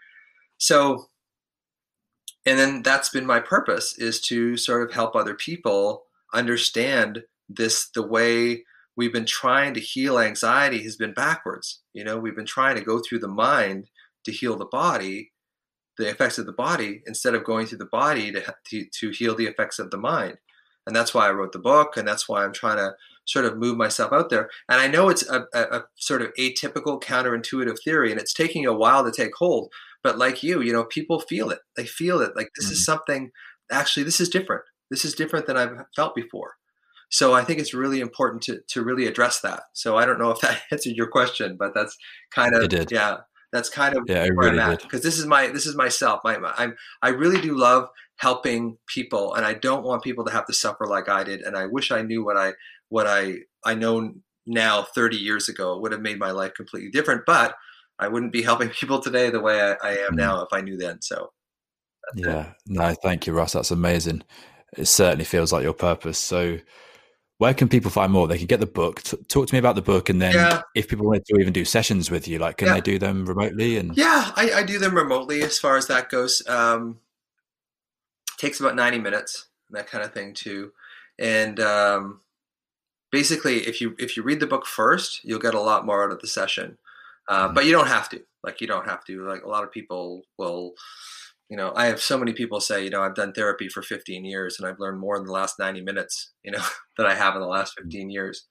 So, 0.62 1.08
and 2.46 2.56
then 2.56 2.82
that's 2.82 3.08
been 3.08 3.26
my 3.26 3.40
purpose 3.40 3.98
is 3.98 4.20
to 4.22 4.56
sort 4.56 4.88
of 4.88 4.94
help 4.94 5.16
other 5.16 5.34
people 5.34 6.04
understand 6.32 7.24
this 7.48 7.88
the 7.96 8.06
way 8.06 8.62
we've 8.96 9.12
been 9.12 9.26
trying 9.26 9.74
to 9.74 9.80
heal 9.80 10.20
anxiety 10.20 10.80
has 10.84 10.94
been 10.94 11.14
backwards. 11.14 11.80
You 11.94 12.04
know, 12.04 12.16
we've 12.16 12.36
been 12.36 12.46
trying 12.46 12.76
to 12.76 12.84
go 12.84 13.00
through 13.00 13.18
the 13.18 13.26
mind 13.26 13.88
to 14.22 14.30
heal 14.30 14.56
the 14.56 14.66
body, 14.66 15.32
the 15.98 16.08
effects 16.08 16.38
of 16.38 16.46
the 16.46 16.52
body, 16.52 17.02
instead 17.08 17.34
of 17.34 17.42
going 17.42 17.66
through 17.66 17.78
the 17.78 17.86
body 17.86 18.30
to, 18.30 18.54
to, 18.68 18.84
to 19.00 19.10
heal 19.10 19.34
the 19.34 19.46
effects 19.46 19.80
of 19.80 19.90
the 19.90 19.98
mind. 19.98 20.36
And 20.86 20.94
that's 20.94 21.12
why 21.12 21.26
I 21.26 21.32
wrote 21.32 21.50
the 21.50 21.58
book, 21.58 21.96
and 21.96 22.06
that's 22.06 22.28
why 22.28 22.44
I'm 22.44 22.52
trying 22.52 22.76
to 22.76 22.94
sort 23.24 23.46
of 23.46 23.58
move 23.58 23.76
myself 23.76 24.12
out 24.12 24.30
there. 24.30 24.48
And 24.68 24.80
I 24.80 24.86
know 24.86 25.08
it's 25.08 25.28
a, 25.28 25.44
a, 25.54 25.60
a 25.78 25.84
sort 25.96 26.22
of 26.22 26.32
atypical, 26.38 27.02
counterintuitive 27.02 27.78
theory, 27.82 28.12
and 28.12 28.20
it's 28.20 28.32
taking 28.32 28.64
a 28.64 28.72
while 28.72 29.04
to 29.04 29.10
take 29.10 29.34
hold. 29.34 29.72
But 30.02 30.18
like 30.18 30.42
you, 30.42 30.60
you 30.60 30.72
know, 30.72 30.84
people 30.84 31.20
feel 31.20 31.50
it. 31.50 31.60
They 31.76 31.86
feel 31.86 32.20
it. 32.20 32.32
Like 32.36 32.48
this 32.56 32.66
mm-hmm. 32.66 32.72
is 32.72 32.84
something. 32.84 33.30
Actually, 33.70 34.02
this 34.02 34.20
is 34.20 34.28
different. 34.28 34.62
This 34.90 35.04
is 35.04 35.14
different 35.14 35.46
than 35.46 35.56
I've 35.56 35.84
felt 35.94 36.14
before. 36.14 36.54
So 37.10 37.34
I 37.34 37.44
think 37.44 37.60
it's 37.60 37.74
really 37.74 38.00
important 38.00 38.42
to 38.44 38.60
to 38.68 38.82
really 38.82 39.06
address 39.06 39.40
that. 39.40 39.64
So 39.74 39.96
I 39.96 40.06
don't 40.06 40.18
know 40.18 40.30
if 40.30 40.40
that 40.40 40.62
answered 40.72 40.96
your 40.96 41.08
question, 41.08 41.56
but 41.58 41.74
that's 41.74 41.96
kind 42.34 42.54
of 42.54 42.90
yeah. 42.90 43.18
That's 43.52 43.68
kind 43.68 43.94
of 43.94 44.04
yeah, 44.08 44.22
where 44.34 44.48
really 44.48 44.60
I'm 44.60 44.72
at 44.72 44.82
because 44.82 45.02
this 45.02 45.18
is 45.18 45.26
my 45.26 45.48
this 45.48 45.66
is 45.66 45.76
myself. 45.76 46.22
My, 46.24 46.38
my 46.38 46.54
I'm 46.56 46.74
I 47.02 47.10
really 47.10 47.38
do 47.38 47.54
love 47.54 47.90
helping 48.16 48.78
people, 48.86 49.34
and 49.34 49.44
I 49.44 49.52
don't 49.52 49.84
want 49.84 50.02
people 50.02 50.24
to 50.24 50.32
have 50.32 50.46
to 50.46 50.54
suffer 50.54 50.86
like 50.86 51.10
I 51.10 51.22
did. 51.22 51.42
And 51.42 51.54
I 51.54 51.66
wish 51.66 51.90
I 51.90 52.00
knew 52.00 52.24
what 52.24 52.38
I 52.38 52.54
what 52.88 53.06
I 53.06 53.40
I 53.62 53.74
know 53.74 54.14
now 54.46 54.82
30 54.82 55.18
years 55.18 55.50
ago. 55.50 55.74
It 55.74 55.82
would 55.82 55.92
have 55.92 56.00
made 56.00 56.18
my 56.18 56.30
life 56.30 56.54
completely 56.54 56.90
different. 56.90 57.22
But 57.26 57.54
I 58.02 58.08
wouldn't 58.08 58.32
be 58.32 58.42
helping 58.42 58.68
people 58.80 59.00
today 59.00 59.30
the 59.30 59.40
way 59.40 59.60
I, 59.60 59.76
I 59.82 59.92
am 59.98 60.12
mm. 60.12 60.16
now 60.16 60.42
if 60.42 60.52
I 60.52 60.60
knew 60.60 60.76
then. 60.76 61.00
So 61.00 61.32
yeah, 62.14 62.50
it. 62.50 62.54
no, 62.66 62.94
thank 63.02 63.26
you, 63.26 63.32
Russ. 63.32 63.52
That's 63.52 63.70
amazing. 63.70 64.22
It 64.76 64.86
certainly 64.86 65.24
feels 65.24 65.52
like 65.52 65.62
your 65.62 65.74
purpose. 65.74 66.18
So 66.18 66.58
where 67.38 67.54
can 67.54 67.68
people 67.68 67.90
find 67.90 68.12
more? 68.12 68.28
They 68.28 68.38
can 68.38 68.46
get 68.46 68.60
the 68.60 68.66
book. 68.66 69.02
T- 69.02 69.16
talk 69.28 69.48
to 69.48 69.54
me 69.54 69.58
about 69.58 69.74
the 69.74 69.82
book, 69.82 70.08
and 70.08 70.20
then 70.20 70.34
yeah. 70.34 70.62
if 70.74 70.88
people 70.88 71.06
wanted 71.06 71.26
to 71.26 71.40
even 71.40 71.52
do 71.52 71.64
sessions 71.64 72.10
with 72.10 72.28
you, 72.28 72.38
like 72.38 72.56
can 72.56 72.68
yeah. 72.68 72.74
they 72.74 72.80
do 72.80 72.98
them 72.98 73.26
remotely? 73.26 73.76
And 73.76 73.96
yeah, 73.96 74.30
I, 74.36 74.52
I, 74.52 74.62
do 74.62 74.78
them 74.78 74.94
remotely 74.94 75.42
as 75.42 75.58
far 75.58 75.76
as 75.76 75.86
that 75.88 76.08
goes. 76.08 76.46
Um, 76.48 77.00
takes 78.38 78.60
about 78.60 78.76
ninety 78.76 78.98
minutes, 78.98 79.46
that 79.70 79.88
kind 79.88 80.04
of 80.04 80.12
thing 80.12 80.34
too. 80.34 80.72
And 81.18 81.60
um, 81.60 82.20
basically, 83.10 83.58
if 83.66 83.80
you 83.80 83.94
if 83.98 84.16
you 84.16 84.22
read 84.22 84.40
the 84.40 84.46
book 84.46 84.66
first, 84.66 85.24
you'll 85.24 85.38
get 85.38 85.54
a 85.54 85.60
lot 85.60 85.84
more 85.84 86.04
out 86.04 86.12
of 86.12 86.20
the 86.20 86.26
session. 86.26 86.78
Uh, 87.28 87.46
mm-hmm. 87.46 87.54
But 87.54 87.66
you 87.66 87.72
don't 87.72 87.88
have 87.88 88.08
to. 88.10 88.20
Like 88.44 88.60
you 88.60 88.66
don't 88.66 88.88
have 88.88 89.04
to. 89.04 89.26
Like 89.26 89.42
a 89.42 89.48
lot 89.48 89.64
of 89.64 89.70
people 89.70 90.22
will 90.38 90.74
you 91.52 91.58
know, 91.58 91.70
I 91.76 91.84
have 91.84 92.00
so 92.00 92.16
many 92.16 92.32
people 92.32 92.60
say, 92.60 92.82
you 92.82 92.88
know, 92.88 93.02
I've 93.02 93.14
done 93.14 93.34
therapy 93.34 93.68
for 93.68 93.82
15 93.82 94.24
years 94.24 94.56
and 94.58 94.66
I've 94.66 94.78
learned 94.78 94.98
more 94.98 95.18
in 95.18 95.26
the 95.26 95.32
last 95.32 95.58
90 95.58 95.82
minutes, 95.82 96.32
you 96.42 96.50
know, 96.50 96.64
that 96.96 97.06
I 97.06 97.14
have 97.14 97.34
in 97.34 97.42
the 97.42 97.46
last 97.46 97.74
mm. 97.78 97.82
15 97.82 98.08
years. 98.08 98.46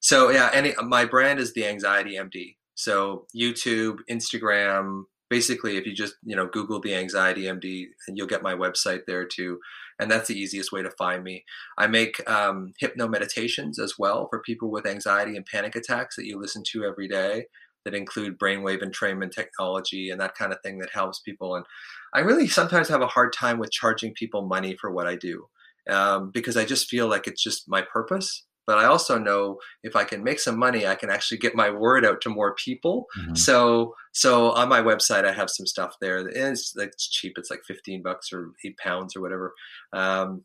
So 0.00 0.30
yeah, 0.30 0.48
any 0.54 0.72
my 0.82 1.04
brand 1.04 1.40
is 1.40 1.52
the 1.52 1.66
Anxiety 1.66 2.16
MD. 2.16 2.56
So 2.74 3.26
YouTube, 3.36 3.98
Instagram, 4.10 5.02
basically 5.28 5.76
if 5.76 5.84
you 5.84 5.94
just, 5.94 6.14
you 6.24 6.34
know, 6.34 6.46
Google 6.46 6.80
the 6.80 6.94
Anxiety 6.94 7.42
MD 7.42 7.88
and 8.06 8.16
you'll 8.16 8.26
get 8.26 8.42
my 8.42 8.54
website 8.54 9.02
there 9.06 9.26
too. 9.26 9.58
And 10.00 10.10
that's 10.10 10.28
the 10.28 10.40
easiest 10.40 10.72
way 10.72 10.82
to 10.82 10.90
find 10.92 11.22
me. 11.22 11.44
I 11.76 11.86
make 11.86 12.26
um, 12.30 12.72
hypno 12.78 13.08
meditations 13.08 13.78
as 13.78 13.98
well 13.98 14.26
for 14.30 14.40
people 14.40 14.70
with 14.70 14.86
anxiety 14.86 15.36
and 15.36 15.44
panic 15.44 15.76
attacks 15.76 16.16
that 16.16 16.24
you 16.24 16.40
listen 16.40 16.62
to 16.72 16.84
every 16.84 17.08
day 17.08 17.44
that 17.88 17.96
include 17.96 18.38
brainwave 18.38 18.82
entrainment 18.82 19.32
technology 19.32 20.10
and 20.10 20.20
that 20.20 20.34
kind 20.34 20.52
of 20.52 20.60
thing 20.60 20.78
that 20.78 20.90
helps 20.92 21.20
people. 21.20 21.56
And 21.56 21.64
I 22.12 22.20
really 22.20 22.46
sometimes 22.46 22.88
have 22.88 23.00
a 23.00 23.06
hard 23.06 23.32
time 23.32 23.58
with 23.58 23.70
charging 23.70 24.12
people 24.12 24.42
money 24.46 24.76
for 24.76 24.90
what 24.90 25.06
I 25.06 25.16
do 25.16 25.46
um, 25.88 26.30
because 26.30 26.58
I 26.58 26.66
just 26.66 26.88
feel 26.88 27.08
like 27.08 27.26
it's 27.26 27.42
just 27.42 27.68
my 27.68 27.80
purpose. 27.80 28.44
But 28.66 28.76
I 28.76 28.84
also 28.84 29.16
know 29.16 29.58
if 29.82 29.96
I 29.96 30.04
can 30.04 30.22
make 30.22 30.38
some 30.38 30.58
money, 30.58 30.86
I 30.86 30.94
can 30.94 31.08
actually 31.08 31.38
get 31.38 31.54
my 31.54 31.70
word 31.70 32.04
out 32.04 32.20
to 32.20 32.28
more 32.28 32.54
people. 32.54 33.06
Mm-hmm. 33.18 33.34
So, 33.34 33.94
so 34.12 34.50
on 34.50 34.68
my 34.68 34.82
website, 34.82 35.24
I 35.24 35.32
have 35.32 35.48
some 35.48 35.66
stuff 35.66 35.94
there. 36.02 36.28
It's, 36.28 36.76
it's 36.76 37.08
cheap. 37.08 37.38
It's 37.38 37.50
like 37.50 37.62
15 37.66 38.02
bucks 38.02 38.30
or 38.30 38.52
eight 38.66 38.76
pounds 38.76 39.16
or 39.16 39.22
whatever. 39.22 39.54
Um, 39.94 40.42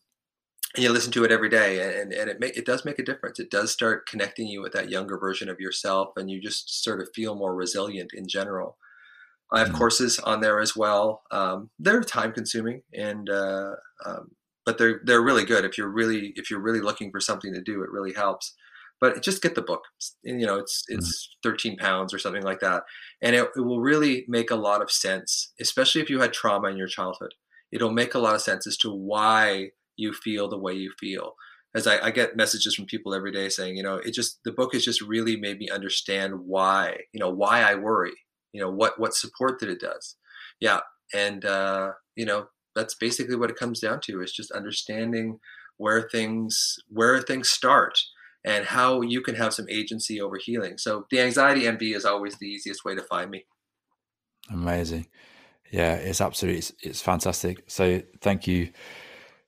and 0.75 0.83
you 0.83 0.91
listen 0.91 1.11
to 1.11 1.23
it 1.23 1.31
every 1.31 1.49
day 1.49 2.01
and, 2.01 2.11
and 2.11 2.29
it 2.29 2.39
make, 2.39 2.57
it 2.57 2.65
does 2.65 2.83
make 2.83 2.97
a 2.97 3.03
difference. 3.03 3.39
It 3.39 3.51
does 3.51 3.71
start 3.71 4.07
connecting 4.07 4.47
you 4.47 4.61
with 4.61 4.73
that 4.73 4.89
younger 4.89 5.19
version 5.19 5.49
of 5.49 5.59
yourself 5.59 6.13
and 6.15 6.31
you 6.31 6.41
just 6.41 6.83
sort 6.83 6.99
of 6.99 7.09
feel 7.13 7.35
more 7.35 7.53
resilient 7.53 8.11
in 8.13 8.27
general. 8.27 8.77
I 9.51 9.59
have 9.59 9.67
mm-hmm. 9.69 9.77
courses 9.77 10.17
on 10.19 10.41
there 10.41 10.59
as 10.59 10.75
well. 10.75 11.21
Um, 11.31 11.69
they're 11.77 12.01
time 12.01 12.31
consuming 12.31 12.81
and 12.91 13.29
uh, 13.29 13.73
um, 14.03 14.31
but 14.65 14.77
they're 14.79 15.01
they're 15.03 15.21
really 15.21 15.45
good. 15.45 15.63
If 15.63 15.77
you're 15.77 15.89
really 15.89 16.33
if 16.35 16.49
you're 16.49 16.61
really 16.61 16.81
looking 16.81 17.11
for 17.11 17.19
something 17.19 17.53
to 17.53 17.61
do 17.61 17.83
it 17.83 17.91
really 17.91 18.13
helps. 18.13 18.55
But 18.99 19.21
just 19.21 19.41
get 19.41 19.53
the 19.53 19.61
book. 19.61 19.83
And, 20.25 20.41
you 20.41 20.47
know 20.47 20.57
it's 20.57 20.83
mm-hmm. 20.89 20.99
it's 20.99 21.35
13 21.43 21.77
pounds 21.77 22.15
or 22.15 22.19
something 22.19 22.43
like 22.43 22.61
that 22.61 22.83
and 23.21 23.35
it, 23.35 23.47
it 23.55 23.61
will 23.61 23.79
really 23.79 24.25
make 24.27 24.49
a 24.49 24.55
lot 24.55 24.81
of 24.81 24.91
sense 24.91 25.51
especially 25.61 26.01
if 26.01 26.09
you 26.09 26.19
had 26.19 26.33
trauma 26.33 26.69
in 26.69 26.77
your 26.77 26.87
childhood. 26.87 27.35
It'll 27.71 27.91
make 27.91 28.15
a 28.15 28.19
lot 28.19 28.33
of 28.33 28.41
sense 28.41 28.65
as 28.65 28.77
to 28.77 28.91
why 28.91 29.69
you 29.95 30.13
feel 30.13 30.49
the 30.49 30.57
way 30.57 30.73
you 30.73 30.91
feel 30.99 31.35
as 31.75 31.87
I, 31.87 32.05
I, 32.05 32.11
get 32.11 32.37
messages 32.37 32.75
from 32.75 32.85
people 32.85 33.13
every 33.13 33.31
day 33.31 33.49
saying, 33.49 33.75
you 33.75 33.83
know, 33.83 33.95
it 33.95 34.13
just 34.13 34.39
the 34.45 34.51
book 34.51 34.73
has 34.73 34.85
just 34.85 35.01
really 35.01 35.35
made 35.35 35.57
me 35.57 35.69
understand 35.69 36.45
why, 36.45 36.97
you 37.11 37.19
know, 37.19 37.29
why 37.29 37.61
I 37.61 37.75
worry, 37.75 38.13
you 38.51 38.61
know, 38.61 38.69
what 38.69 38.99
what 38.99 39.15
support 39.15 39.59
that 39.59 39.69
it 39.69 39.79
does. 39.79 40.15
Yeah. 40.59 40.81
And 41.13 41.45
uh, 41.45 41.93
you 42.15 42.25
know, 42.25 42.47
that's 42.75 42.95
basically 42.95 43.35
what 43.35 43.49
it 43.49 43.57
comes 43.57 43.79
down 43.79 44.01
to 44.01 44.21
is 44.21 44.31
just 44.31 44.51
understanding 44.51 45.39
where 45.77 46.07
things 46.09 46.77
where 46.89 47.21
things 47.21 47.49
start 47.49 47.99
and 48.45 48.65
how 48.65 49.01
you 49.01 49.21
can 49.21 49.35
have 49.35 49.53
some 49.53 49.67
agency 49.69 50.21
over 50.21 50.37
healing. 50.37 50.77
So 50.77 51.05
the 51.09 51.21
anxiety 51.21 51.61
MD 51.61 51.95
is 51.95 52.05
always 52.05 52.37
the 52.37 52.47
easiest 52.47 52.83
way 52.85 52.93
to 52.93 53.01
find 53.01 53.31
me. 53.31 53.45
Amazing. 54.49 55.07
Yeah, 55.71 55.95
it's 55.95 56.21
absolutely 56.21 56.59
it's, 56.59 56.73
it's 56.83 57.01
fantastic. 57.01 57.63
So 57.67 58.03
thank 58.21 58.45
you 58.45 58.69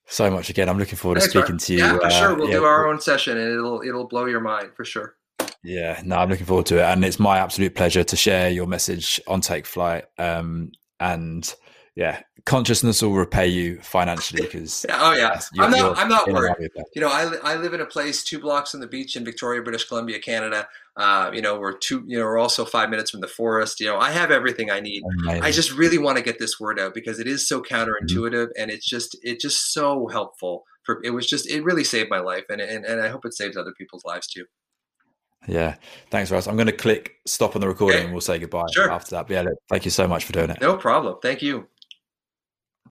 so 0.07 0.29
much 0.29 0.49
again. 0.49 0.69
I'm 0.69 0.77
looking 0.77 0.97
forward 0.97 1.21
to 1.21 1.21
speaking 1.21 1.57
to 1.57 1.73
you. 1.73 1.79
Yeah, 1.79 1.97
for 1.97 2.05
uh, 2.05 2.09
sure. 2.09 2.35
We'll 2.35 2.49
yeah. 2.49 2.57
do 2.57 2.63
our 2.63 2.87
own 2.87 3.01
session, 3.01 3.37
and 3.37 3.51
it'll 3.51 3.81
it'll 3.81 4.07
blow 4.07 4.25
your 4.25 4.41
mind 4.41 4.71
for 4.75 4.85
sure. 4.85 5.15
Yeah, 5.63 5.99
no, 6.05 6.17
I'm 6.17 6.29
looking 6.29 6.45
forward 6.45 6.67
to 6.67 6.77
it, 6.77 6.83
and 6.83 7.03
it's 7.03 7.19
my 7.19 7.39
absolute 7.39 7.73
pleasure 7.73 8.03
to 8.03 8.15
share 8.15 8.49
your 8.49 8.67
message 8.67 9.19
on 9.27 9.41
Take 9.41 9.65
Flight. 9.65 10.05
Um, 10.17 10.71
and 10.99 11.53
yeah, 11.95 12.21
consciousness 12.45 13.01
will 13.01 13.13
repay 13.13 13.47
you 13.47 13.79
financially 13.81 14.41
because. 14.45 14.85
oh 14.89 15.13
yeah, 15.13 15.39
I'm 15.57 15.71
not. 15.71 15.97
I'm 15.97 16.09
not 16.09 16.31
worried. 16.31 16.69
You 16.93 17.01
know, 17.01 17.09
I 17.09 17.35
I 17.43 17.55
live 17.55 17.73
in 17.73 17.81
a 17.81 17.85
place 17.85 18.23
two 18.23 18.39
blocks 18.39 18.71
from 18.71 18.79
the 18.79 18.87
beach 18.87 19.15
in 19.15 19.25
Victoria, 19.25 19.61
British 19.61 19.85
Columbia, 19.85 20.19
Canada. 20.19 20.67
Uh, 20.97 21.29
you 21.33 21.41
know, 21.41 21.59
we're 21.59 21.77
two. 21.77 22.03
You 22.07 22.19
know, 22.19 22.25
we're 22.25 22.37
also 22.37 22.63
five 22.63 22.89
minutes 22.89 23.11
from 23.11 23.19
the 23.19 23.27
forest. 23.27 23.79
You 23.79 23.87
know, 23.87 23.97
I 23.97 24.11
have 24.11 24.31
everything 24.31 24.71
I 24.71 24.79
need. 24.79 25.03
Amazing. 25.23 25.43
I 25.43 25.51
just 25.51 25.71
really 25.73 25.97
want 25.97 26.17
to 26.17 26.23
get 26.23 26.39
this 26.39 26.59
word 26.59 26.79
out 26.79 26.93
because 26.93 27.19
it 27.19 27.27
is 27.27 27.47
so 27.47 27.61
counterintuitive, 27.61 28.07
mm-hmm. 28.07 28.61
and 28.61 28.71
it's 28.71 28.87
just 28.87 29.17
it's 29.21 29.41
just 29.41 29.73
so 29.73 30.07
helpful. 30.07 30.63
For 30.83 31.01
it 31.03 31.09
was 31.09 31.27
just 31.27 31.49
it 31.49 31.63
really 31.63 31.83
saved 31.83 32.09
my 32.09 32.19
life, 32.19 32.45
and 32.49 32.61
and 32.61 32.85
and 32.85 33.01
I 33.01 33.09
hope 33.09 33.25
it 33.25 33.33
saves 33.33 33.57
other 33.57 33.73
people's 33.77 34.05
lives 34.05 34.27
too. 34.27 34.45
Yeah. 35.47 35.75
Thanks, 36.09 36.31
Russ. 36.31 36.47
I'm 36.47 36.55
going 36.55 36.67
to 36.67 36.71
click 36.71 37.15
stop 37.25 37.55
on 37.55 37.61
the 37.61 37.67
recording 37.67 37.97
okay. 37.97 38.05
and 38.05 38.13
we'll 38.13 38.21
say 38.21 38.39
goodbye 38.39 38.65
sure. 38.73 38.89
after 38.89 39.11
that. 39.11 39.27
But 39.27 39.33
yeah, 39.33 39.45
thank 39.69 39.85
you 39.85 39.91
so 39.91 40.07
much 40.07 40.25
for 40.25 40.33
doing 40.33 40.49
it. 40.49 40.59
No 40.61 40.75
problem. 40.77 41.17
Thank 41.21 41.41
you. 41.41 41.67